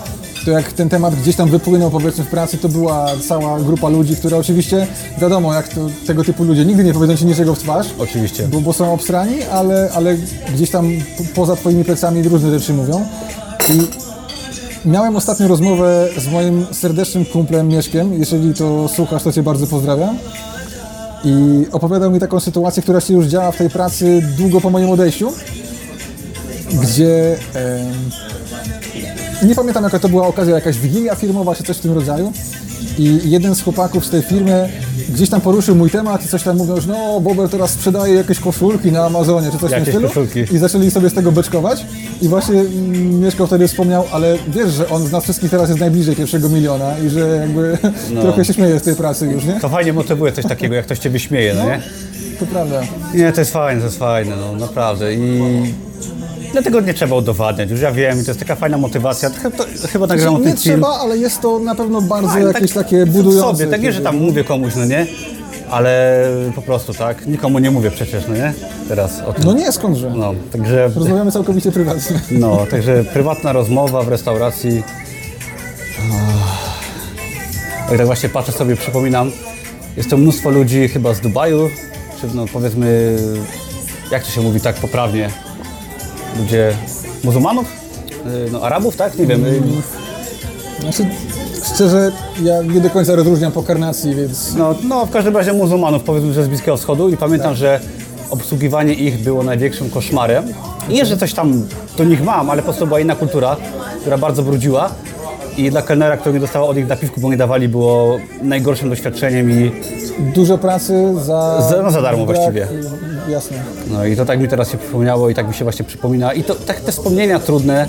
to 0.45 0.51
jak 0.51 0.73
ten 0.73 0.89
temat 0.89 1.15
gdzieś 1.15 1.35
tam 1.35 1.49
wypłynął 1.49 1.91
powiedzmy 1.91 2.23
w 2.23 2.27
pracy, 2.27 2.57
to 2.57 2.69
była 2.69 3.05
cała 3.27 3.59
grupa 3.59 3.89
ludzi, 3.89 4.15
które 4.15 4.37
oczywiście, 4.37 4.87
wiadomo, 5.21 5.53
jak 5.53 5.67
to, 5.67 5.81
tego 6.07 6.23
typu 6.23 6.43
ludzie 6.43 6.65
nigdy 6.65 6.83
nie 6.83 6.93
powiedzą 6.93 7.17
ci 7.17 7.25
niczego 7.25 7.55
w 7.55 7.59
twarz, 7.59 7.87
Oczywiście. 7.99 8.47
bo, 8.47 8.61
bo 8.61 8.73
są 8.73 8.93
obstrani, 8.93 9.43
ale, 9.43 9.89
ale 9.95 10.15
gdzieś 10.55 10.69
tam 10.69 10.89
po- 11.17 11.23
poza 11.35 11.55
twoimi 11.55 11.83
plecami 11.83 12.23
różne 12.23 12.59
rzeczy 12.59 12.73
mówią. 12.73 13.05
I 13.69 14.02
Miałem 14.85 15.15
ostatnio 15.15 15.47
rozmowę 15.47 16.09
z 16.17 16.27
moim 16.27 16.65
serdecznym 16.71 17.25
kumplem 17.25 17.67
Mieszkiem. 17.67 18.13
Jeżeli 18.13 18.53
to 18.53 18.87
słuchasz, 18.87 19.23
to 19.23 19.31
Cię 19.31 19.43
bardzo 19.43 19.67
pozdrawiam. 19.67 20.17
I 21.23 21.65
opowiadał 21.71 22.11
mi 22.11 22.19
taką 22.19 22.39
sytuację, 22.39 22.83
która 22.83 23.01
się 23.01 23.13
już 23.13 23.25
działa 23.25 23.51
w 23.51 23.57
tej 23.57 23.69
pracy 23.69 24.21
długo 24.37 24.61
po 24.61 24.69
moim 24.69 24.89
odejściu, 24.89 25.33
gdzie 26.81 27.37
nie 29.47 29.55
pamiętam 29.55 29.83
jaka 29.83 29.99
to 29.99 30.09
była 30.09 30.27
okazja, 30.27 30.55
jakaś 30.55 30.77
wigilia 30.79 31.15
firmowa 31.15 31.55
czy 31.55 31.63
coś 31.63 31.77
w 31.77 31.79
tym 31.79 31.91
rodzaju. 31.93 32.31
I 32.97 33.19
jeden 33.23 33.55
z 33.55 33.61
chłopaków 33.61 34.05
z 34.05 34.09
tej 34.09 34.21
firmy 34.21 34.69
gdzieś 35.09 35.29
tam 35.29 35.41
poruszył 35.41 35.75
mój 35.75 35.89
temat 35.89 36.25
i 36.25 36.27
coś 36.27 36.43
tam 36.43 36.57
mówią, 36.57 36.81
że 36.81 36.87
no 36.87 37.19
Bober 37.21 37.49
teraz 37.49 37.71
sprzedaje 37.71 38.13
jakieś 38.15 38.39
koszulki 38.39 38.91
na 38.91 39.05
Amazonie 39.05 39.51
czy 39.51 39.57
coś 39.59 39.71
w 39.71 39.75
tym 39.75 39.85
stylu. 39.85 40.07
koszulki. 40.07 40.39
I 40.39 40.57
zaczęli 40.57 40.91
sobie 40.91 41.09
z 41.09 41.13
tego 41.13 41.31
beczkować. 41.31 41.85
I 42.21 42.27
właśnie 42.27 42.63
Mieszko 43.19 43.47
wtedy 43.47 43.67
wspomniał, 43.67 44.03
ale 44.11 44.37
wiesz, 44.47 44.71
że 44.73 44.89
on 44.89 45.07
z 45.07 45.11
nas 45.11 45.23
wszystkich 45.23 45.51
teraz 45.51 45.69
jest 45.69 45.79
najbliżej 45.81 46.15
pierwszego 46.15 46.49
miliona 46.49 46.99
i 46.99 47.09
że 47.09 47.19
jakby 47.19 47.77
trochę 48.21 48.45
się 48.45 48.53
śmieje 48.53 48.79
z 48.79 48.83
tej 48.83 48.95
pracy 48.95 49.25
już, 49.27 49.45
nie? 49.45 49.59
To 49.59 49.69
fajnie 49.69 49.93
motywuje 49.93 50.31
coś 50.31 50.45
takiego, 50.45 50.75
jak 50.75 50.85
ktoś 50.85 50.99
ciebie 50.99 51.19
śmieje, 51.19 51.53
no 51.53 51.65
nie? 51.65 51.81
To 52.39 52.45
prawda. 52.45 52.81
Nie, 53.13 53.31
to 53.31 53.41
jest 53.41 53.53
fajne, 53.53 53.81
to 53.81 53.87
jest 53.87 53.99
fajne, 53.99 54.35
no 54.35 54.55
naprawdę. 54.65 55.13
I 55.13 55.41
Dlatego 56.53 56.81
nie 56.81 56.93
trzeba 56.93 57.15
udowadniać, 57.15 57.69
już 57.69 57.81
ja 57.81 57.91
wiem, 57.91 58.23
to 58.23 58.31
jest 58.31 58.39
taka 58.39 58.55
fajna 58.55 58.77
motywacja. 58.77 59.29
To, 59.29 59.51
to, 59.51 59.65
chyba 59.91 60.07
nagrałem 60.07 60.41
Znaczy, 60.41 60.57
nie 60.57 60.63
film. 60.63 60.75
trzeba, 60.75 60.99
ale 60.99 61.17
jest 61.17 61.41
to 61.41 61.59
na 61.59 61.75
pewno 61.75 62.01
bardzo 62.01 62.29
Fajne, 62.29 62.47
jakieś 62.47 62.71
tak 62.73 62.83
takie 62.83 63.05
budujące. 63.05 63.57
Sobie, 63.57 63.71
tak 63.71 63.81
nie, 63.81 63.93
że 63.93 64.01
tam 64.01 64.17
mówię 64.17 64.43
komuś, 64.43 64.73
no 64.75 64.85
nie? 64.85 65.07
Ale 65.69 66.25
po 66.55 66.61
prostu 66.61 66.93
tak, 66.93 67.27
nikomu 67.27 67.59
nie 67.59 67.71
mówię 67.71 67.91
przecież, 67.91 68.23
no 68.27 68.35
nie? 68.35 68.53
Teraz 68.89 69.21
o 69.27 69.33
tym. 69.33 69.43
No 69.45 69.53
nie, 69.53 69.71
skądże. 69.71 70.09
No, 70.15 70.33
także, 70.51 70.89
Rozmawiamy 70.95 71.31
całkowicie 71.31 71.71
prywatnie. 71.71 72.19
no, 72.31 72.65
także 72.71 73.03
prywatna 73.03 73.53
rozmowa 73.53 74.03
w 74.03 74.07
restauracji. 74.07 74.83
O, 77.89 77.93
I 77.93 77.97
tak 77.97 78.05
właśnie 78.05 78.29
patrzę 78.29 78.51
sobie, 78.51 78.75
przypominam, 78.75 79.31
jest 79.97 80.09
to 80.09 80.17
mnóstwo 80.17 80.49
ludzi 80.49 80.87
chyba 80.87 81.13
z 81.13 81.19
Dubaju, 81.21 81.69
czy 82.21 82.27
no 82.35 82.45
powiedzmy, 82.53 83.17
jak 84.11 84.23
to 84.23 84.31
się 84.31 84.41
mówi 84.41 84.61
tak 84.61 84.75
poprawnie, 84.75 85.29
ludzie 86.39 86.73
muzułmanów? 87.23 87.65
Y, 88.47 88.51
No, 88.51 88.61
Arabów, 88.61 88.95
tak? 88.95 89.17
Nie 89.17 89.25
wiem. 89.27 89.45
y, 89.45 89.61
Znaczy, 90.81 91.05
szczerze, 91.75 92.11
ja 92.43 92.61
nie 92.61 92.81
do 92.81 92.89
końca 92.89 93.15
rozróżniam 93.15 93.51
po 93.51 93.63
karnacji, 93.63 94.15
więc 94.15 94.55
No, 94.55 94.75
no, 94.83 95.05
w 95.05 95.11
każdym 95.11 95.37
razie 95.37 95.53
muzułmanów, 95.53 96.03
powiedzmy, 96.03 96.33
że 96.33 96.43
z 96.43 96.47
Bliskiego 96.47 96.77
Wschodu 96.77 97.09
i 97.09 97.17
pamiętam, 97.17 97.55
że 97.55 97.79
obsługiwanie 98.29 98.93
ich 98.93 99.19
było 99.19 99.43
największym 99.43 99.89
koszmarem. 99.89 100.43
Nie, 100.89 101.05
że 101.05 101.17
coś 101.17 101.33
tam 101.33 101.67
do 101.97 102.03
nich 102.03 102.23
mam, 102.23 102.49
ale 102.49 102.61
po 102.61 102.63
prostu 102.65 102.87
była 102.87 102.99
inna 102.99 103.15
kultura, 103.15 103.55
która 104.01 104.17
bardzo 104.17 104.43
brudziła 104.43 104.89
i 105.57 105.69
dla 105.71 105.81
kelnera, 105.81 106.17
który 106.17 106.33
nie 106.33 106.39
dostała 106.39 106.67
od 106.67 106.77
nich 106.77 106.87
napiwku, 106.87 107.21
bo 107.21 107.29
nie 107.31 107.37
dawali, 107.37 107.67
było 107.67 108.17
najgorszym 108.41 108.89
doświadczeniem 108.89 109.51
i 109.51 109.71
dużo 110.35 110.57
pracy 110.57 111.13
za... 111.15 111.61
Za- 111.69 111.81
no, 111.83 111.91
za 111.91 112.01
darmo 112.01 112.25
brak- 112.25 112.35
właściwie. 112.35 112.67
Jasne. 113.29 113.57
no 113.87 114.05
i 114.05 114.15
to 114.15 114.25
tak 114.25 114.39
mi 114.39 114.47
teraz 114.47 114.71
się 114.71 114.77
przypomniało 114.77 115.29
i 115.29 115.35
tak 115.35 115.47
mi 115.47 115.53
się 115.53 115.65
właśnie 115.65 115.85
przypomina 115.85 116.33
i 116.33 116.43
to 116.43 116.55
tak 116.55 116.79
te 116.79 116.91
wspomnienia 116.91 117.39
trudne 117.39 117.87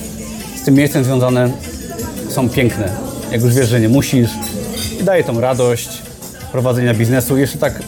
z 0.63 0.65
tym 0.65 0.75
miejscem 0.75 1.05
związane 1.05 1.51
są 2.29 2.49
piękne. 2.49 2.89
Jak 3.33 3.43
już 3.43 3.55
wiesz, 3.55 3.69
że 3.69 3.81
nie 3.81 3.89
musisz 3.89 4.31
i 5.01 5.05
daje 5.05 5.25
tą 5.25 5.41
radość 5.41 6.03
prowadzenia 6.53 6.95
biznesu. 6.95 7.37
Jeszcze 7.37 7.59
tak 7.59 7.83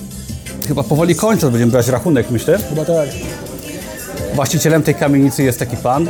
chyba 0.69 0.83
powoli 0.83 1.15
kończąc, 1.15 1.53
będziemy 1.53 1.73
brać 1.73 1.89
rachunek, 1.89 2.31
myślę. 2.31 2.59
Chyba 2.69 2.85
tak. 2.85 3.09
Właścicielem 4.35 4.83
tej 4.83 4.95
kamienicy 4.95 5.43
jest 5.43 5.59
taki 5.59 5.77
pan, 5.77 6.09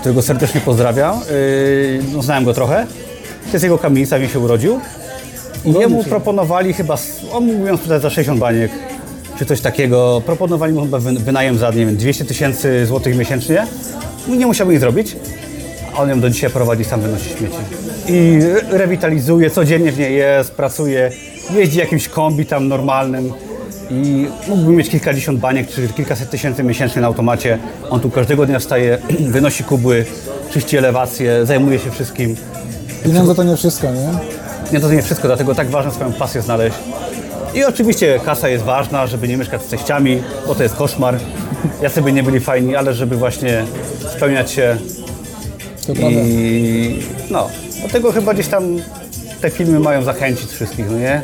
którego 0.00 0.22
serdecznie 0.22 0.60
pozdrawiam. 0.60 1.20
Yy, 1.20 2.02
no, 2.12 2.22
znałem 2.22 2.44
go 2.44 2.54
trochę. 2.54 2.86
To 3.46 3.52
jest 3.52 3.62
jego 3.62 3.78
kamienica, 3.78 4.18
mi 4.18 4.28
się 4.28 4.38
urodził. 4.38 4.80
I 5.64 5.72
jemu 5.72 6.04
proponowali 6.04 6.72
chyba, 6.72 6.96
on 7.32 7.44
mógł 7.44 7.66
ją 7.66 7.76
sprzedać 7.76 8.02
za 8.02 8.10
60 8.10 8.40
baniek, 8.40 8.70
czy 9.38 9.46
coś 9.46 9.60
takiego. 9.60 10.22
Proponowali 10.26 10.72
mu 10.72 10.80
chyba 10.82 10.98
wy- 10.98 11.12
wynajem 11.12 11.58
za, 11.58 11.70
nie 11.70 11.86
wiem, 11.86 11.96
200 11.96 12.24
tysięcy 12.24 12.86
złotych 12.86 13.16
miesięcznie. 13.16 13.66
Nie 14.28 14.46
musiałby 14.46 14.72
nic 14.72 14.80
zrobić. 14.80 15.16
A 15.96 16.02
on 16.02 16.08
ją 16.08 16.20
do 16.20 16.30
dzisiaj 16.30 16.50
prowadzi, 16.50 16.84
sam 16.84 17.00
wynosi 17.00 17.28
śmieci. 17.30 17.54
I 18.08 18.38
re- 18.42 18.78
rewitalizuje, 18.78 19.50
codziennie 19.50 19.92
w 19.92 19.98
niej 19.98 20.16
jest, 20.16 20.50
pracuje, 20.50 21.10
jeździ 21.54 21.78
jakimś 21.78 22.08
kombi 22.08 22.46
tam 22.46 22.68
normalnym. 22.68 23.32
I 23.90 24.26
mógłby 24.48 24.72
mieć 24.72 24.88
kilkadziesiąt 24.88 25.38
baniek, 25.40 25.68
czy 25.68 25.88
kilkaset 25.88 26.30
tysięcy 26.30 26.62
miesięcznie 26.62 27.00
na 27.02 27.06
automacie. 27.08 27.58
On 27.90 28.00
tu 28.00 28.10
każdego 28.10 28.46
dnia 28.46 28.58
wstaje, 28.58 28.98
wynosi 29.36 29.64
kubły, 29.64 30.04
czyści 30.52 30.76
elewację, 30.76 31.46
zajmuje 31.46 31.78
się 31.78 31.90
wszystkim. 31.90 32.36
Pieniądze 33.04 33.34
to 33.34 33.42
nie 33.44 33.56
wszystko, 33.56 33.86
nie? 33.92 34.08
Nie, 34.72 34.80
to 34.80 34.92
nie 34.92 35.02
wszystko, 35.02 35.28
dlatego 35.28 35.54
tak 35.54 35.68
ważne 35.70 35.92
swoją 35.92 36.12
pasję 36.12 36.42
znaleźć. 36.42 36.76
I 37.56 37.64
oczywiście 37.64 38.20
kasa 38.24 38.48
jest 38.48 38.64
ważna, 38.64 39.06
żeby 39.06 39.28
nie 39.28 39.36
mieszkać 39.36 39.62
z 39.62 39.66
teściami, 39.66 40.22
bo 40.46 40.54
to 40.54 40.62
jest 40.62 40.74
koszmar. 40.74 41.18
Ja 41.82 41.88
sobie 41.88 42.12
nie 42.12 42.22
byli 42.22 42.40
fajni, 42.40 42.76
ale 42.76 42.94
żeby 42.94 43.16
właśnie 43.16 43.64
spełniać 44.16 44.50
się 44.50 44.76
To 45.86 45.92
prawda. 45.94 46.08
i 46.20 47.02
no, 47.30 47.48
dlatego 47.80 48.12
chyba 48.12 48.34
gdzieś 48.34 48.48
tam 48.48 48.64
te 49.40 49.50
filmy 49.50 49.80
mają 49.80 50.02
zachęcić 50.02 50.50
wszystkich, 50.50 50.86
no 50.90 50.98
nie? 50.98 51.22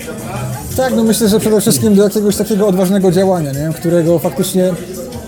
Tak, 0.77 0.93
no 0.97 1.05
myślę, 1.05 1.29
że 1.29 1.41
przede 1.41 1.61
wszystkim 1.61 1.95
do 1.95 2.05
jakiegoś 2.05 2.37
takiego 2.37 2.67
odważnego 2.67 3.13
działania, 3.13 3.53
nie? 3.53 3.71
którego 3.75 4.19
faktycznie 4.19 4.75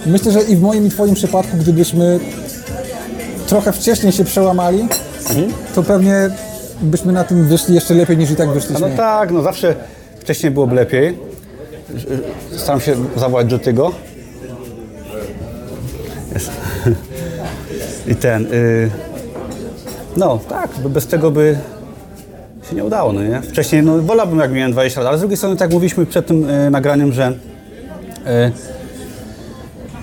myślę, 0.06 0.32
że 0.32 0.42
i 0.42 0.56
w 0.56 0.60
moim 0.60 0.86
i 0.86 0.90
twoim 0.90 1.14
przypadku, 1.14 1.56
gdybyśmy 1.56 2.20
trochę 3.46 3.72
wcześniej 3.72 4.12
się 4.12 4.24
przełamali, 4.24 4.88
to 5.74 5.82
pewnie 5.82 6.30
byśmy 6.82 7.12
na 7.12 7.24
tym 7.24 7.48
wyszli 7.48 7.74
jeszcze 7.74 7.94
lepiej 7.94 8.16
niż 8.16 8.30
i 8.30 8.36
tak 8.36 8.46
No 8.48 8.54
wyszliśmy. 8.54 8.90
tak, 8.96 9.30
no 9.30 9.42
zawsze 9.42 9.74
wcześniej 10.24 10.52
byłoby 10.52 10.74
lepiej. 10.74 11.18
Staram 12.56 12.80
się 12.80 12.96
zawołać 13.16 13.52
Jotiego. 13.52 13.92
Jest. 16.34 16.50
I 18.12 18.14
ten. 18.14 18.46
Y... 18.46 18.90
No 20.16 20.38
tak, 20.48 20.70
bez 20.88 21.06
tego 21.06 21.30
by 21.30 21.58
się 22.70 22.76
nie 22.76 22.84
udało, 22.84 23.12
no 23.12 23.22
nie? 23.22 23.42
Wcześniej, 23.42 23.82
no 23.82 23.98
wolałbym 23.98 24.38
jak 24.38 24.52
miałem 24.52 24.72
20 24.72 25.00
lat, 25.00 25.08
ale 25.08 25.18
z 25.18 25.20
drugiej 25.20 25.36
strony 25.36 25.56
tak 25.56 25.72
mówiliśmy 25.72 26.06
przed 26.06 26.26
tym 26.26 26.50
y, 26.50 26.70
nagraniem, 26.70 27.12
że 27.12 27.32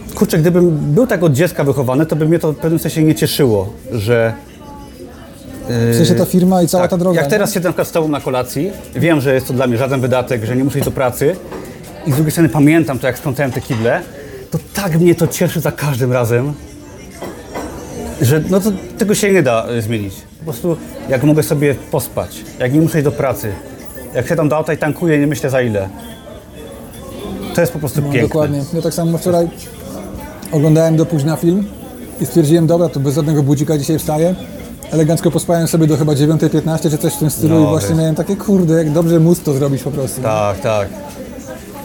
y, 0.10 0.16
kurczę, 0.16 0.38
gdybym 0.38 0.78
był 0.78 1.08
tak 1.08 1.24
od 1.24 1.34
dziecka 1.34 1.64
wychowany, 1.64 2.06
to 2.06 2.16
by 2.16 2.26
mnie 2.26 2.40
to 2.40 2.52
w 2.54 2.58
pewnym 2.58 2.80
sensie 2.80 3.04
nie 3.04 3.16
cieszyło, 3.16 3.74
że 3.92 4.34
W 5.92 5.96
sensie 5.96 6.16
ta 6.16 6.26
firma 6.26 6.64
i 6.64 6.68
cała 6.68 6.88
ta 6.88 6.98
droga. 6.98 7.16
jak 7.16 7.26
nie? 7.26 7.32
teraz 7.32 7.54
siedzę 7.54 7.70
na 7.70 7.74
przykład 7.74 7.88
z 7.88 7.92
tobą 7.92 8.08
na 8.08 8.22
kolacji, 8.22 8.72
wiem, 8.96 9.22
że 9.22 9.34
jest 9.34 9.48
to 9.48 9.54
dla 9.54 9.68
mnie 9.68 9.78
żaden 9.78 10.02
wydatek, 10.02 10.46
że 10.46 10.56
nie 10.56 10.64
muszę 10.64 10.80
iść 10.80 10.86
do 10.86 10.92
pracy 10.92 11.36
i 12.06 12.12
z 12.12 12.16
drugiej 12.16 12.32
strony 12.32 12.50
pamiętam 12.50 13.00
to, 13.00 13.08
jak 13.08 13.18
sprzątałem 13.18 13.52
te 13.52 13.62
kible, 13.62 14.02
to 14.52 14.60
tak 14.74 15.00
mnie 15.00 15.16
to 15.16 15.28
cieszy 15.28 15.60
za 15.60 15.72
każdym 15.72 16.12
razem, 16.12 16.54
że 18.22 18.42
no 18.50 18.60
to 18.60 18.72
tego 18.98 19.16
się 19.16 19.34
nie 19.34 19.44
da 19.44 19.70
y, 19.70 19.82
zmienić. 19.82 20.14
Po 20.40 20.44
prostu 20.44 20.78
jak 21.10 21.24
mogę 21.24 21.44
sobie 21.44 21.76
pospać, 21.76 22.44
jak 22.60 22.74
nie 22.74 22.82
muszę 22.82 22.98
iść 22.98 23.06
do 23.06 23.12
pracy, 23.12 23.52
jak 24.16 24.28
siadam 24.28 24.50
do 24.50 24.58
auta 24.58 24.74
i 24.74 24.78
tankuję, 24.78 25.20
nie 25.20 25.28
myślę 25.28 25.50
za 25.50 25.62
ile. 25.62 25.90
To 27.56 27.62
jest 27.62 27.74
po 27.74 27.80
prostu 27.80 28.02
piękne. 28.02 28.22
No, 28.22 28.28
Dokładnie. 28.28 28.64
Ja 28.74 28.82
tak 28.82 28.94
samo 28.94 29.18
wczoraj 29.18 29.48
oglądałem 30.52 30.96
do 30.98 31.06
późna 31.06 31.36
film 31.36 31.64
i 32.22 32.26
stwierdziłem, 32.26 32.68
dobra, 32.68 32.90
to 32.90 33.00
bez 33.00 33.16
żadnego 33.16 33.44
budzika 33.44 33.78
dzisiaj 33.78 34.00
wstaję. 34.00 34.36
Elegancko 34.92 35.32
pospałem 35.32 35.68
sobie 35.68 35.88
do 35.88 35.98
chyba 35.98 36.14
9.15 36.14 36.90
czy 36.92 36.98
coś 36.98 37.14
w 37.14 37.18
tym 37.18 37.30
stylu 37.30 37.56
No, 37.56 37.62
i 37.62 37.68
właśnie 37.68 37.90
wiesz. 37.90 37.98
miałem 37.98 38.16
takie, 38.16 38.36
kurde, 38.36 38.74
jak 38.74 38.92
dobrze 38.92 39.20
móc 39.20 39.40
to 39.40 39.54
zrobić 39.54 39.84
po 39.84 39.92
prostu. 39.92 40.22
Tak, 40.22 40.60
tak. 40.60 40.88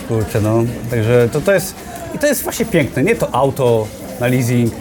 Kurczę, 0.08 0.40
no. 0.40 0.62
Także 0.90 1.28
to, 1.32 1.40
to 1.40 1.52
jest... 1.54 1.74
I 2.14 2.18
to 2.18 2.26
jest 2.26 2.42
właśnie 2.42 2.66
piękne, 2.66 3.02
nie 3.02 3.14
to 3.16 3.34
auto 3.34 3.86
na 4.20 4.26
leasing. 4.26 4.72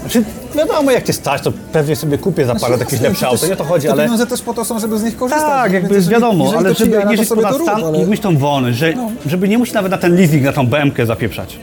Znaczy, 0.00 0.24
wiadomo, 0.56 0.90
jak 0.90 1.04
cię 1.04 1.12
stać, 1.12 1.42
to 1.42 1.52
pewnie 1.72 1.96
sobie 1.96 2.18
kupię 2.18 2.46
za 2.46 2.54
parę 2.54 2.76
jakieś 2.78 3.00
lepsze 3.00 3.26
auto, 3.28 3.46
nie 3.46 3.52
o 3.52 3.56
to 3.56 3.64
chodzi, 3.64 3.88
ale... 3.88 4.02
pieniądze 4.02 4.26
też 4.26 4.42
po 4.42 4.54
to 4.54 4.64
są, 4.64 4.78
żeby 4.78 4.98
z 4.98 5.02
nich 5.02 5.16
korzystać. 5.16 5.48
Tak, 5.50 5.72
więc 5.72 5.82
jakby 5.82 5.94
jeżeli- 5.94 6.12
wiadomo, 6.14 6.44
jeżeli 6.44 6.58
ale 6.60 6.68
to 6.68 6.74
ci 6.74 6.84
żeby 6.84 6.96
jara, 6.96 7.10
nie 7.10 7.16
to 7.16 7.22
żyć 7.22 7.28
sobie 7.28 7.42
ponad 7.42 7.52
to 7.52 7.58
rób, 7.58 7.68
stan 7.68 7.84
ale- 7.84 7.98
No. 7.98 8.04
i 8.04 8.08
mieć 8.10 8.20
tą 8.20 8.38
wolność, 8.38 8.78
że, 8.78 8.92
żeby 9.26 9.48
nie 9.48 9.58
musieć 9.58 9.74
nawet 9.74 9.90
na 9.92 9.98
ten 9.98 10.16
leasing, 10.16 10.42
na 10.44 10.52
tą 10.52 10.66
BMK 10.66 11.06
zapieprzać. 11.06 11.58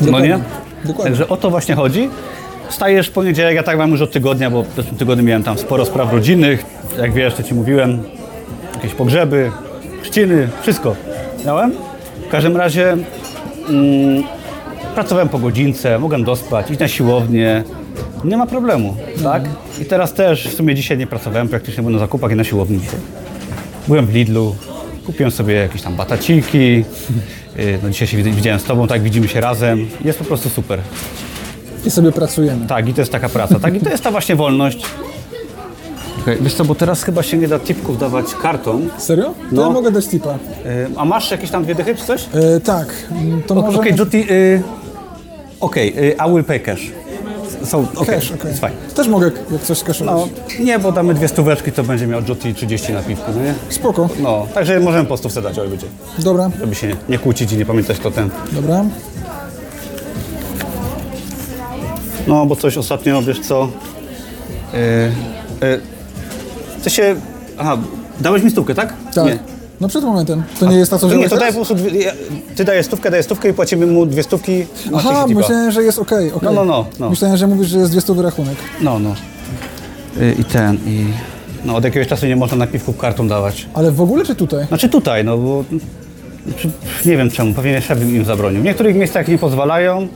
No 0.00 0.06
Dokładnie. 0.06 0.28
nie? 0.28 0.38
Dokładnie. 0.84 1.04
Także 1.04 1.28
o 1.28 1.36
to 1.36 1.50
właśnie 1.50 1.74
chodzi. 1.74 2.10
Stajesz 2.68 3.08
w 3.08 3.12
poniedziałek, 3.12 3.54
ja 3.56 3.62
tak 3.62 3.78
mam 3.78 3.90
już 3.90 4.00
od 4.00 4.12
tygodnia, 4.12 4.50
bo 4.50 4.62
w 4.62 4.74
zeszłym 4.76 4.96
tygodniu 4.96 5.24
miałem 5.24 5.42
tam 5.42 5.58
sporo 5.58 5.84
spraw 5.84 6.12
rodzinnych, 6.12 6.64
jak 6.98 7.12
wiesz, 7.12 7.34
to 7.34 7.42
ci 7.42 7.54
mówiłem, 7.54 8.02
jakieś 8.74 8.94
pogrzeby, 8.94 9.50
chrzciny, 10.02 10.48
wszystko 10.62 10.96
miałem. 11.46 11.72
W 12.26 12.30
każdym 12.30 12.56
razie 12.56 12.92
mm, 13.68 14.22
pracowałem 14.94 15.28
po 15.28 15.38
godzince, 15.38 15.98
mogłem 15.98 16.24
dospać, 16.24 16.70
iść 16.70 16.80
na 16.80 16.88
siłownię, 16.88 17.64
nie 18.24 18.36
ma 18.36 18.46
problemu, 18.46 18.96
tak? 19.22 19.42
I 19.82 19.84
teraz 19.84 20.12
też 20.14 20.48
w 20.48 20.54
sumie 20.54 20.74
dzisiaj 20.74 20.98
nie 20.98 21.06
pracowałem, 21.06 21.48
praktycznie 21.48 21.82
byłem 21.82 21.92
na 21.92 21.98
zakupach 21.98 22.32
i 22.32 22.36
na 22.36 22.44
siłowni 22.44 22.80
dzisiaj. 22.80 23.00
Byłem 23.88 24.06
w 24.06 24.14
Lidlu, 24.14 24.56
kupiłem 25.06 25.30
sobie 25.32 25.54
jakieś 25.54 25.82
tam 25.82 25.96
bataciki, 25.96 26.58
yy, 27.56 27.78
no 27.82 27.90
dzisiaj 27.90 28.08
się 28.08 28.16
wid- 28.18 28.34
widziałem 28.34 28.60
z 28.60 28.64
Tobą, 28.64 28.86
tak 28.86 29.02
widzimy 29.02 29.28
się 29.28 29.40
razem, 29.40 29.86
jest 30.04 30.18
po 30.18 30.24
prostu 30.24 30.48
super. 30.48 30.80
I 31.86 31.90
sobie 31.90 32.12
pracujemy. 32.12 32.66
Tak, 32.66 32.88
i 32.88 32.94
to 32.94 33.00
jest 33.00 33.12
taka 33.12 33.28
praca, 33.28 33.60
tak, 33.60 33.74
i 33.74 33.80
to 33.80 33.90
jest 33.90 34.04
ta 34.04 34.10
właśnie 34.10 34.36
wolność. 34.36 34.84
Okay. 36.22 36.36
Wiesz 36.40 36.54
co, 36.54 36.64
bo 36.64 36.74
teraz 36.74 37.02
chyba 37.02 37.22
się 37.22 37.36
nie 37.36 37.48
da 37.48 37.58
tipków 37.58 37.98
dawać 37.98 38.34
kartą, 38.42 38.80
Serio? 38.98 39.24
To 39.24 39.34
No. 39.52 39.62
ja 39.62 39.70
mogę 39.70 39.90
dać 39.90 40.06
tipa. 40.08 40.30
yy, 40.32 40.38
a 40.96 41.04
masz 41.04 41.30
jakieś 41.30 41.50
tam 41.50 41.64
dwie 41.64 41.74
dychy 41.74 41.94
czy 41.94 42.04
coś? 42.04 42.28
E, 42.34 42.60
tak, 42.60 42.86
mm, 43.10 43.42
to 43.42 43.54
Okej, 43.54 43.64
może... 43.66 43.78
okay, 43.78 43.92
Juti, 43.98 44.18
yy, 44.18 44.62
okej, 45.60 45.94
yy, 45.96 46.16
I 46.28 46.30
will 46.34 46.44
pay 46.44 46.60
cash. 46.60 46.90
So, 47.64 47.84
okay, 47.96 48.14
Cash, 48.14 48.32
okej. 48.32 48.54
fine. 48.54 48.70
Też 48.94 49.08
mogę 49.08 49.30
jak 49.52 49.62
coś 49.62 49.82
kaszować. 49.82 50.14
No, 50.58 50.64
nie, 50.64 50.78
bo 50.78 50.92
damy 50.92 51.14
dwie 51.14 51.28
stóweczki, 51.28 51.72
to 51.72 51.82
będzie 51.82 52.06
miał 52.06 52.20
Juti 52.28 52.54
30 52.54 52.92
na 52.92 53.02
piwku, 53.02 53.32
no 53.36 53.42
nie? 53.44 53.54
Spoko. 53.68 54.08
No, 54.20 54.46
także 54.54 54.80
możemy 54.80 55.04
po 55.04 55.16
stówce 55.16 55.42
dać, 55.42 55.58
oj 55.58 55.68
będzie. 55.68 55.86
Dobra, 56.18 56.50
Żeby 56.60 56.74
się 56.74 56.86
nie, 56.88 56.96
nie 57.08 57.18
kłócić 57.18 57.52
i 57.52 57.56
nie 57.56 57.66
pamiętać 57.66 57.98
to 57.98 58.10
ten. 58.10 58.30
dobra. 58.52 58.84
No, 62.26 62.46
bo 62.46 62.56
coś 62.56 62.76
ostatnio, 62.78 63.22
wiesz 63.22 63.40
co? 63.40 63.68
Yy, 64.72 64.78
yy, 65.68 65.80
to 66.84 66.90
się. 66.90 67.16
Aha, 67.58 67.78
dałeś 68.20 68.42
mi 68.42 68.50
stówkę, 68.50 68.74
tak? 68.74 68.94
Tak. 69.14 69.24
Nie. 69.24 69.38
No 69.80 69.88
przed 69.88 70.04
momentem. 70.04 70.42
To 70.60 70.66
nie 70.66 70.76
jest 70.76 70.90
ta, 70.90 70.98
co 70.98 71.08
To 71.08 71.14
nie, 71.14 71.28
to 71.28 71.36
daje 71.36 71.52
po 71.52 71.56
prostu, 71.58 71.74
dwie, 71.74 72.12
ty 72.56 72.64
dajesz 72.64 72.86
stówkę, 72.86 73.10
dajesz 73.10 73.26
stówkę 73.26 73.48
i 73.48 73.52
płacimy 73.52 73.86
mu 73.86 74.06
dwie 74.06 74.22
stówki. 74.22 74.58
na 74.90 74.98
Aha, 74.98 75.08
30 75.08 75.26
tipa. 75.28 75.40
myślałem, 75.40 75.70
że 75.72 75.82
jest 75.82 75.98
okej, 75.98 76.32
okej. 76.32 76.48
No, 76.48 76.52
no, 76.52 76.64
no, 76.64 76.86
no. 77.00 77.10
Myślałem, 77.10 77.36
że 77.36 77.46
mówisz, 77.46 77.68
że 77.68 77.78
jest 77.78 77.90
200 77.92 78.14
rachunek. 78.22 78.56
No, 78.80 78.98
no. 78.98 79.14
Y, 80.20 80.34
I 80.38 80.44
ten, 80.44 80.78
i... 80.86 81.04
No, 81.64 81.76
od 81.76 81.84
jakiegoś 81.84 82.08
czasu 82.08 82.26
nie 82.26 82.36
można 82.36 82.56
napiwków 82.56 82.98
kartą 82.98 83.28
dawać. 83.28 83.66
Ale 83.74 83.92
w 83.92 84.00
ogóle 84.00 84.24
czy 84.24 84.34
tutaj? 84.34 84.66
Znaczy 84.66 84.88
tutaj, 84.88 85.24
no 85.24 85.38
bo... 85.38 85.64
Nie 87.06 87.16
wiem 87.16 87.30
czemu, 87.30 87.54
pewnie 87.54 87.80
szef 87.82 88.02
im 88.02 88.24
zabronił. 88.24 88.60
W 88.60 88.64
niektórych 88.64 88.96
miejscach 88.96 89.28
nie 89.28 89.38
pozwalają, 89.38 90.08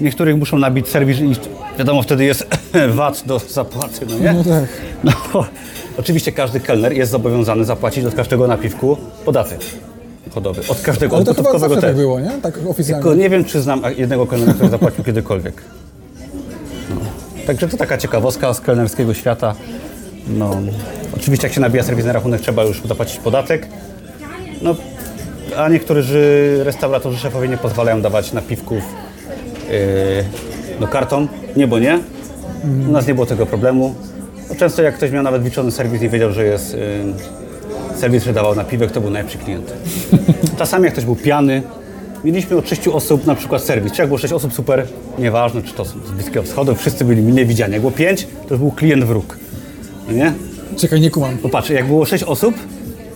niektórych 0.00 0.36
muszą 0.36 0.58
nabić 0.58 0.88
serwis 0.88 1.18
i 1.20 1.34
wiadomo, 1.78 2.02
wtedy 2.02 2.24
jest 2.24 2.46
VAT 2.88 3.22
do 3.26 3.38
zapłaty, 3.38 4.06
no 4.08 4.18
nie? 4.18 4.32
No 4.32 4.44
tak. 4.44 4.68
No, 5.04 5.12
oczywiście 5.98 6.32
każdy 6.32 6.60
kelner 6.60 6.92
jest 6.92 7.12
zobowiązany 7.12 7.64
zapłacić 7.64 8.04
od 8.04 8.14
każdego 8.14 8.46
napiwku 8.46 8.96
podatek 9.24 9.60
dochodowy. 10.26 10.62
Od 10.68 10.80
każdego, 10.80 11.16
Ale 11.16 11.30
od 11.30 11.36
to 11.36 11.44
chyba 11.44 11.68
tak 11.68 11.80
też. 11.80 11.96
było, 11.96 12.20
nie? 12.20 12.30
Tak 12.42 12.58
oficjalnie. 12.68 13.02
Tylko 13.04 13.18
nie 13.22 13.30
wiem, 13.30 13.44
czy 13.44 13.60
znam 13.60 13.82
jednego 13.96 14.26
kelnera, 14.26 14.54
który 14.54 14.68
zapłacił 14.70 15.04
kiedykolwiek. 15.04 15.62
No. 16.90 16.96
Także 17.46 17.68
to 17.68 17.76
taka 17.76 17.98
ciekawostka 17.98 18.54
z 18.54 18.60
kelnerskiego 18.60 19.14
świata. 19.14 19.54
No, 20.28 20.56
oczywiście 21.16 21.46
jak 21.46 21.54
się 21.54 21.60
nabija 21.60 21.82
serwis 21.84 22.04
na 22.04 22.12
rachunek, 22.12 22.40
trzeba 22.40 22.64
już 22.64 22.82
zapłacić 22.88 23.18
podatek. 23.18 23.66
No, 24.62 24.74
a 25.56 25.68
niektórzy 25.68 26.56
restauratorzy, 26.64 27.18
szefowie 27.18 27.48
nie 27.48 27.56
pozwalają 27.56 28.02
dawać 28.02 28.32
napiwków 28.32 28.82
no, 30.80 30.86
kartą. 30.86 31.28
Nie, 31.56 31.66
bo 31.66 31.78
nie. 31.78 31.98
U 32.88 32.92
nas 32.92 33.06
nie 33.06 33.14
było 33.14 33.26
tego 33.26 33.46
problemu. 33.46 33.94
No, 34.48 34.54
często 34.54 34.82
jak 34.82 34.94
ktoś 34.94 35.10
miał 35.10 35.22
nawet 35.22 35.44
liczony 35.44 35.70
serwis 35.70 36.02
i 36.02 36.08
wiedział, 36.08 36.32
że 36.32 36.44
jest 36.44 36.74
yy, 36.74 37.96
serwis, 37.96 38.24
że 38.24 38.32
dawał 38.32 38.54
napiwek, 38.54 38.90
to 38.90 39.00
był 39.00 39.10
najlepszy 39.10 39.38
klient. 39.38 39.72
Czasami 40.58 40.84
jak 40.84 40.92
ktoś 40.92 41.04
był 41.04 41.16
pijany, 41.16 41.62
mieliśmy 42.24 42.56
od 42.56 42.68
sześciu 42.68 42.96
osób 42.96 43.26
na 43.26 43.34
przykład 43.34 43.62
serwis. 43.62 43.92
Czy 43.92 44.02
jak 44.02 44.08
było 44.08 44.18
sześć 44.18 44.32
osób, 44.32 44.52
super, 44.52 44.86
nieważne, 45.18 45.62
czy 45.62 45.74
to 45.74 45.84
są 45.84 45.98
z 46.06 46.10
Bliskiego 46.10 46.42
Wschodu, 46.42 46.74
wszyscy 46.74 47.04
byli 47.04 47.22
mile 47.22 47.44
widziani. 47.44 47.72
Jak 47.72 47.80
było 47.80 47.92
pięć, 47.92 48.26
to 48.48 48.54
już 48.54 48.58
był 48.58 48.70
klient 48.70 49.04
wróg. 49.04 49.38
No 50.08 50.14
nie? 50.14 50.32
Czekaj, 50.76 51.00
nie 51.00 51.10
kumam. 51.10 51.38
Popatrz, 51.38 51.70
jak 51.70 51.86
było 51.86 52.04
sześć 52.04 52.24
osób, 52.24 52.54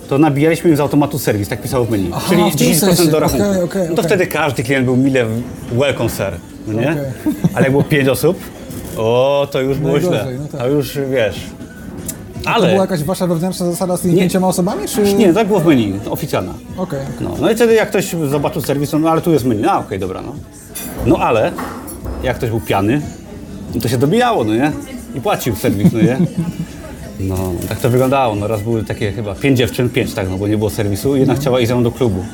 to 0.09 0.19
nabijaliśmy 0.19 0.71
im 0.71 0.77
z 0.77 0.81
automatu 0.81 1.19
serwis, 1.19 1.49
tak 1.49 1.63
pisało 1.63 1.85
w 1.85 1.91
menu. 1.91 2.11
Aha, 2.15 2.27
Czyli 2.29 2.51
w 2.51 2.57
tym 2.57 2.69
10% 2.69 2.95
sensie. 2.95 3.07
do 3.07 3.21
rachunku. 3.21 3.51
Okej, 3.51 3.63
okej, 3.63 3.87
no 3.91 3.97
to 3.97 4.03
wtedy 4.03 4.27
każdy 4.27 4.63
klient 4.63 4.85
był 4.85 4.97
mile 4.97 5.27
welcome 5.73 6.11
sir, 6.11 6.33
no 6.67 6.81
nie? 6.81 6.97
Ale 7.55 7.63
jak 7.63 7.71
było 7.71 7.83
pięć 7.83 8.09
osób, 8.09 8.39
o, 8.97 9.49
to 9.51 9.61
już 9.61 9.79
było 9.79 10.01
źle. 10.01 10.27
No 10.39 10.47
tak. 10.53 10.61
To 10.61 10.69
już, 10.69 10.99
wiesz... 11.11 11.41
To 12.45 12.51
Ale... 12.51 12.69
była 12.69 12.81
jakaś 12.81 13.03
wasza 13.03 13.27
wewnętrzna 13.27 13.67
zasada 13.67 13.97
z 13.97 14.01
tymi 14.01 14.19
pięcioma 14.19 14.49
osobami, 14.49 14.89
czy... 14.89 15.15
Nie, 15.15 15.33
tak 15.33 15.47
było 15.47 15.61
w 15.61 15.67
menu, 15.67 16.01
oficjalna. 16.11 16.55
Okej. 16.77 17.01
No, 17.21 17.31
no 17.41 17.51
i 17.51 17.55
wtedy 17.55 17.75
jak 17.75 17.89
ktoś 17.89 18.15
zobaczył 18.31 18.63
serwis, 18.63 18.93
no 18.93 19.11
ale 19.11 19.21
tu 19.21 19.33
jest 19.33 19.45
menu, 19.45 19.67
a 19.67 19.79
okej, 19.79 19.99
dobra, 19.99 20.23
no. 20.23 20.35
No 21.07 21.19
ale 21.19 21.53
jak 22.23 22.37
ktoś 22.37 22.51
był 22.51 22.61
piany, 22.61 23.03
no 23.75 23.81
to 23.81 23.89
się 23.89 23.99
dobijało, 23.99 24.45
no 24.45 24.55
nie? 24.55 24.73
I 25.15 25.21
płacił 25.21 25.57
serwis, 25.57 25.93
no 25.93 26.01
nie? 26.01 26.19
No, 27.21 27.53
tak 27.69 27.81
to 27.81 27.91
wyglądało. 27.91 28.35
No 28.35 28.47
raz 28.47 28.63
były 28.63 28.85
takie 28.85 29.13
chyba 29.13 29.35
pięć 29.35 29.59
dziewczyn, 29.59 29.91
pięć 29.91 30.15
tak, 30.15 30.31
no 30.31 30.39
bo 30.39 30.49
nie 30.49 30.59
było 30.59 30.71
serwisu. 30.71 31.17
Jedna 31.17 31.35
chciała 31.35 31.61
iść 31.61 31.69
ze 31.69 31.75
mną 31.75 31.85
do 31.85 31.93
klubu. 31.93 32.25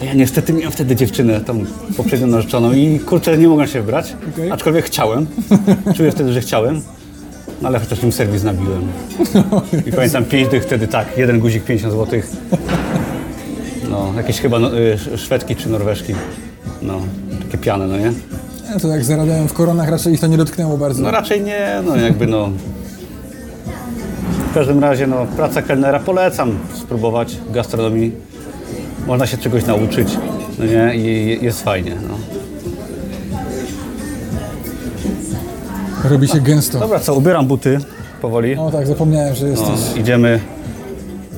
A 0.00 0.04
ja 0.04 0.14
niestety 0.14 0.52
miałem 0.52 0.72
wtedy 0.72 0.96
dziewczynę, 0.96 1.40
tą 1.40 1.64
poprzednią 1.96 2.26
narzeczoną 2.26 2.72
i 2.72 2.98
kurczę, 3.00 3.38
nie 3.38 3.48
mogłem 3.48 3.68
się 3.68 3.80
wybrać. 3.80 4.16
Okej. 4.34 4.50
Aczkolwiek 4.50 4.84
chciałem. 4.84 5.26
Czuję 5.96 6.12
wtedy, 6.12 6.32
że 6.32 6.40
chciałem. 6.40 6.82
No 7.62 7.68
ale 7.68 7.78
chociaż 7.78 8.02
im 8.02 8.12
serwis 8.12 8.42
nabiłem. 8.42 8.82
I 9.88 9.92
pamiętam 9.92 10.24
pięć 10.24 10.48
dych 10.48 10.62
wtedy 10.64 10.88
tak, 10.88 11.18
jeden 11.18 11.40
guzik 11.40 11.64
50 11.64 11.94
zł. 11.94 12.20
No, 13.90 14.12
jakieś 14.16 14.40
chyba 14.40 14.58
no, 14.58 14.78
y, 14.78 15.18
Szwedki 15.18 15.56
czy 15.56 15.68
Norweżki. 15.68 16.14
No, 16.82 17.00
takie 17.44 17.58
piane, 17.58 17.86
no 17.86 17.98
nie? 17.98 18.12
Nie, 18.74 18.80
to 18.80 18.88
jak 18.88 19.04
zarabiałem 19.04 19.48
w 19.48 19.52
koronach, 19.52 19.88
raczej 19.88 20.14
ich 20.14 20.20
to 20.20 20.26
nie 20.26 20.36
dotknęło 20.36 20.76
bardzo. 20.78 21.02
No 21.02 21.10
raczej 21.10 21.40
nie, 21.40 21.82
no 21.86 21.96
jakby 21.96 22.26
no. 22.26 22.50
W 24.50 24.54
każdym 24.54 24.78
razie 24.80 25.06
no, 25.06 25.26
praca 25.36 25.62
kelnera 25.62 26.00
polecam 26.00 26.58
spróbować 26.74 27.36
w 27.36 27.52
gastronomii. 27.52 28.12
Można 29.06 29.26
się 29.26 29.36
czegoś 29.38 29.66
nauczyć, 29.66 30.08
no 30.58 30.64
nie? 30.64 30.94
I 30.96 31.38
jest 31.44 31.62
fajnie, 31.62 31.96
no. 32.08 32.14
Robi 36.10 36.28
się 36.28 36.40
gęsto. 36.40 36.78
Dobra, 36.78 37.00
co, 37.00 37.14
ubieram 37.14 37.46
buty 37.46 37.78
powoli. 38.22 38.56
O 38.56 38.70
tak, 38.70 38.86
zapomniałem, 38.86 39.34
że 39.34 39.44
No, 39.46 39.50
jesteś... 39.50 39.96
idziemy. 40.00 40.40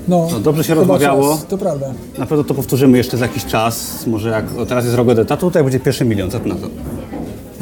No, 0.08 0.28
No, 0.32 0.40
dobrze 0.40 0.64
się 0.64 0.74
rozmawiało. 0.74 1.30
Czas, 1.32 1.46
to 1.46 1.58
prawda. 1.58 1.86
Na 2.18 2.26
pewno 2.26 2.44
to 2.44 2.54
powtórzymy 2.54 2.98
jeszcze 2.98 3.16
za 3.16 3.24
jakiś 3.26 3.44
czas. 3.44 4.06
Może 4.06 4.28
jak 4.30 4.44
o, 4.58 4.66
teraz 4.66 4.84
jest 4.84 4.96
Rogodeta, 4.96 5.36
to 5.36 5.46
tutaj 5.46 5.62
będzie 5.62 5.80
pierwszy 5.80 6.04
milion. 6.04 6.30
Co 6.30 6.38
na 6.38 6.54
to? 6.54 6.68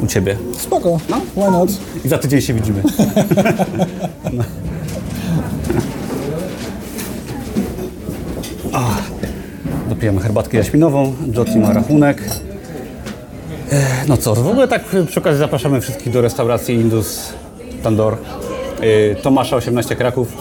U 0.03 0.07
ciebie. 0.07 0.37
Spoko. 0.57 0.99
No. 1.09 1.21
Why 1.35 1.51
not? 1.51 1.69
I 2.05 2.07
za 2.09 2.17
tydzień 2.17 2.41
się 2.41 2.53
widzimy. 2.53 2.83
no. 4.33 4.43
Ach, 8.73 9.11
Dopijemy 9.89 10.21
herbatkę 10.21 10.57
jaśminową, 10.57 11.13
Jotty 11.35 11.59
ma 11.59 11.73
rachunek. 11.73 12.21
Ech, 13.71 14.07
No 14.07 14.17
co, 14.17 14.35
w 14.35 14.47
ogóle 14.47 14.67
tak 14.67 14.83
przy 15.07 15.19
okazji 15.19 15.39
zapraszamy 15.39 15.81
wszystkich 15.81 16.13
do 16.13 16.21
restauracji 16.21 16.75
Indus 16.75 17.33
Tandor. 17.83 18.17
Yy, 18.81 19.15
Tomasza 19.23 19.55
18 19.55 19.95
Kraków. 19.95 20.33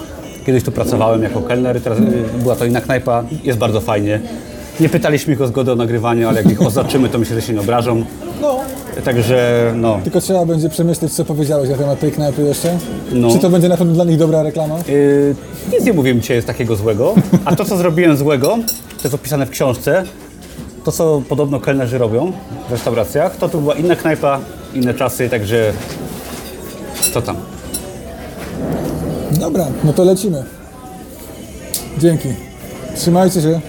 Kiedyś 0.47 0.65
tu 0.65 0.73
pracowałem 0.73 1.23
jako 1.23 1.41
kelner, 1.43 1.81
teraz 1.81 1.99
yy, 1.99 2.07
była 2.43 2.57
to 2.57 2.65
inna 2.65 2.81
knajpa, 2.81 3.25
jest 3.45 3.59
bardzo 3.59 3.81
fajnie. 3.81 4.21
Nie 4.81 4.89
pytaliśmy 4.89 5.35
ich 5.35 5.41
o 5.41 5.47
zgodę 5.47 5.73
o 5.73 5.77
nagrywanie, 5.77 6.29
ale 6.29 6.43
jak 6.43 6.53
ich 6.53 6.63
oznaczymy, 6.67 7.09
to 7.09 7.19
myślę, 7.19 7.37
że 7.41 7.43
się 7.47 7.53
nie 7.53 7.61
obrażą. 7.61 8.05
No, 8.41 8.61
Także 9.05 9.73
no, 9.77 10.01
tylko 10.05 10.21
trzeba 10.21 10.47
będzie 10.47 10.69
przemyśleć, 10.69 11.13
co 11.13 11.25
powiedziałeś 11.25 11.71
na 11.71 11.77
temat 11.77 12.01
tej 12.01 12.13
knajpy 12.13 12.43
jeszcze. 12.43 12.79
No. 13.13 13.33
Czy 13.33 13.39
to 13.39 13.51
będzie 13.51 13.69
na 13.69 13.77
pewno 13.77 13.95
dla 13.95 14.05
nich 14.05 14.19
dobra 14.19 14.43
reklama? 14.43 14.75
Yy, 14.89 15.35
nic 15.73 15.85
nie 15.85 15.93
mówiłem 15.93 16.21
dzisiaj 16.21 16.37
jest 16.37 16.47
takiego 16.47 16.77
złego, 16.77 17.15
a 17.45 17.57
to 17.57 17.65
co 17.65 17.77
zrobiłem 17.77 18.17
złego, 18.17 18.49
to 18.97 19.03
jest 19.05 19.15
opisane 19.15 19.47
w 19.47 19.51
książce, 19.51 20.05
to 20.85 20.93
co 20.93 21.23
podobno 21.29 21.61
kelnerzy 21.61 21.99
robią 21.99 22.33
w 22.69 22.73
restauracjach, 22.73 23.37
to 23.37 23.49
tu 23.49 23.61
była 23.61 23.75
inna 23.75 23.97
knajpa, 23.97 24.41
inne 24.75 24.95
czasy, 24.95 25.29
także 25.29 25.73
co 27.13 27.23
tam. 27.23 27.37
Dobra, 29.41 29.67
no 29.85 29.93
to 29.93 30.05
lecimy. 30.05 30.45
Dzięki. 31.99 32.29
Trzymajcie 32.97 33.43
się. 33.43 33.61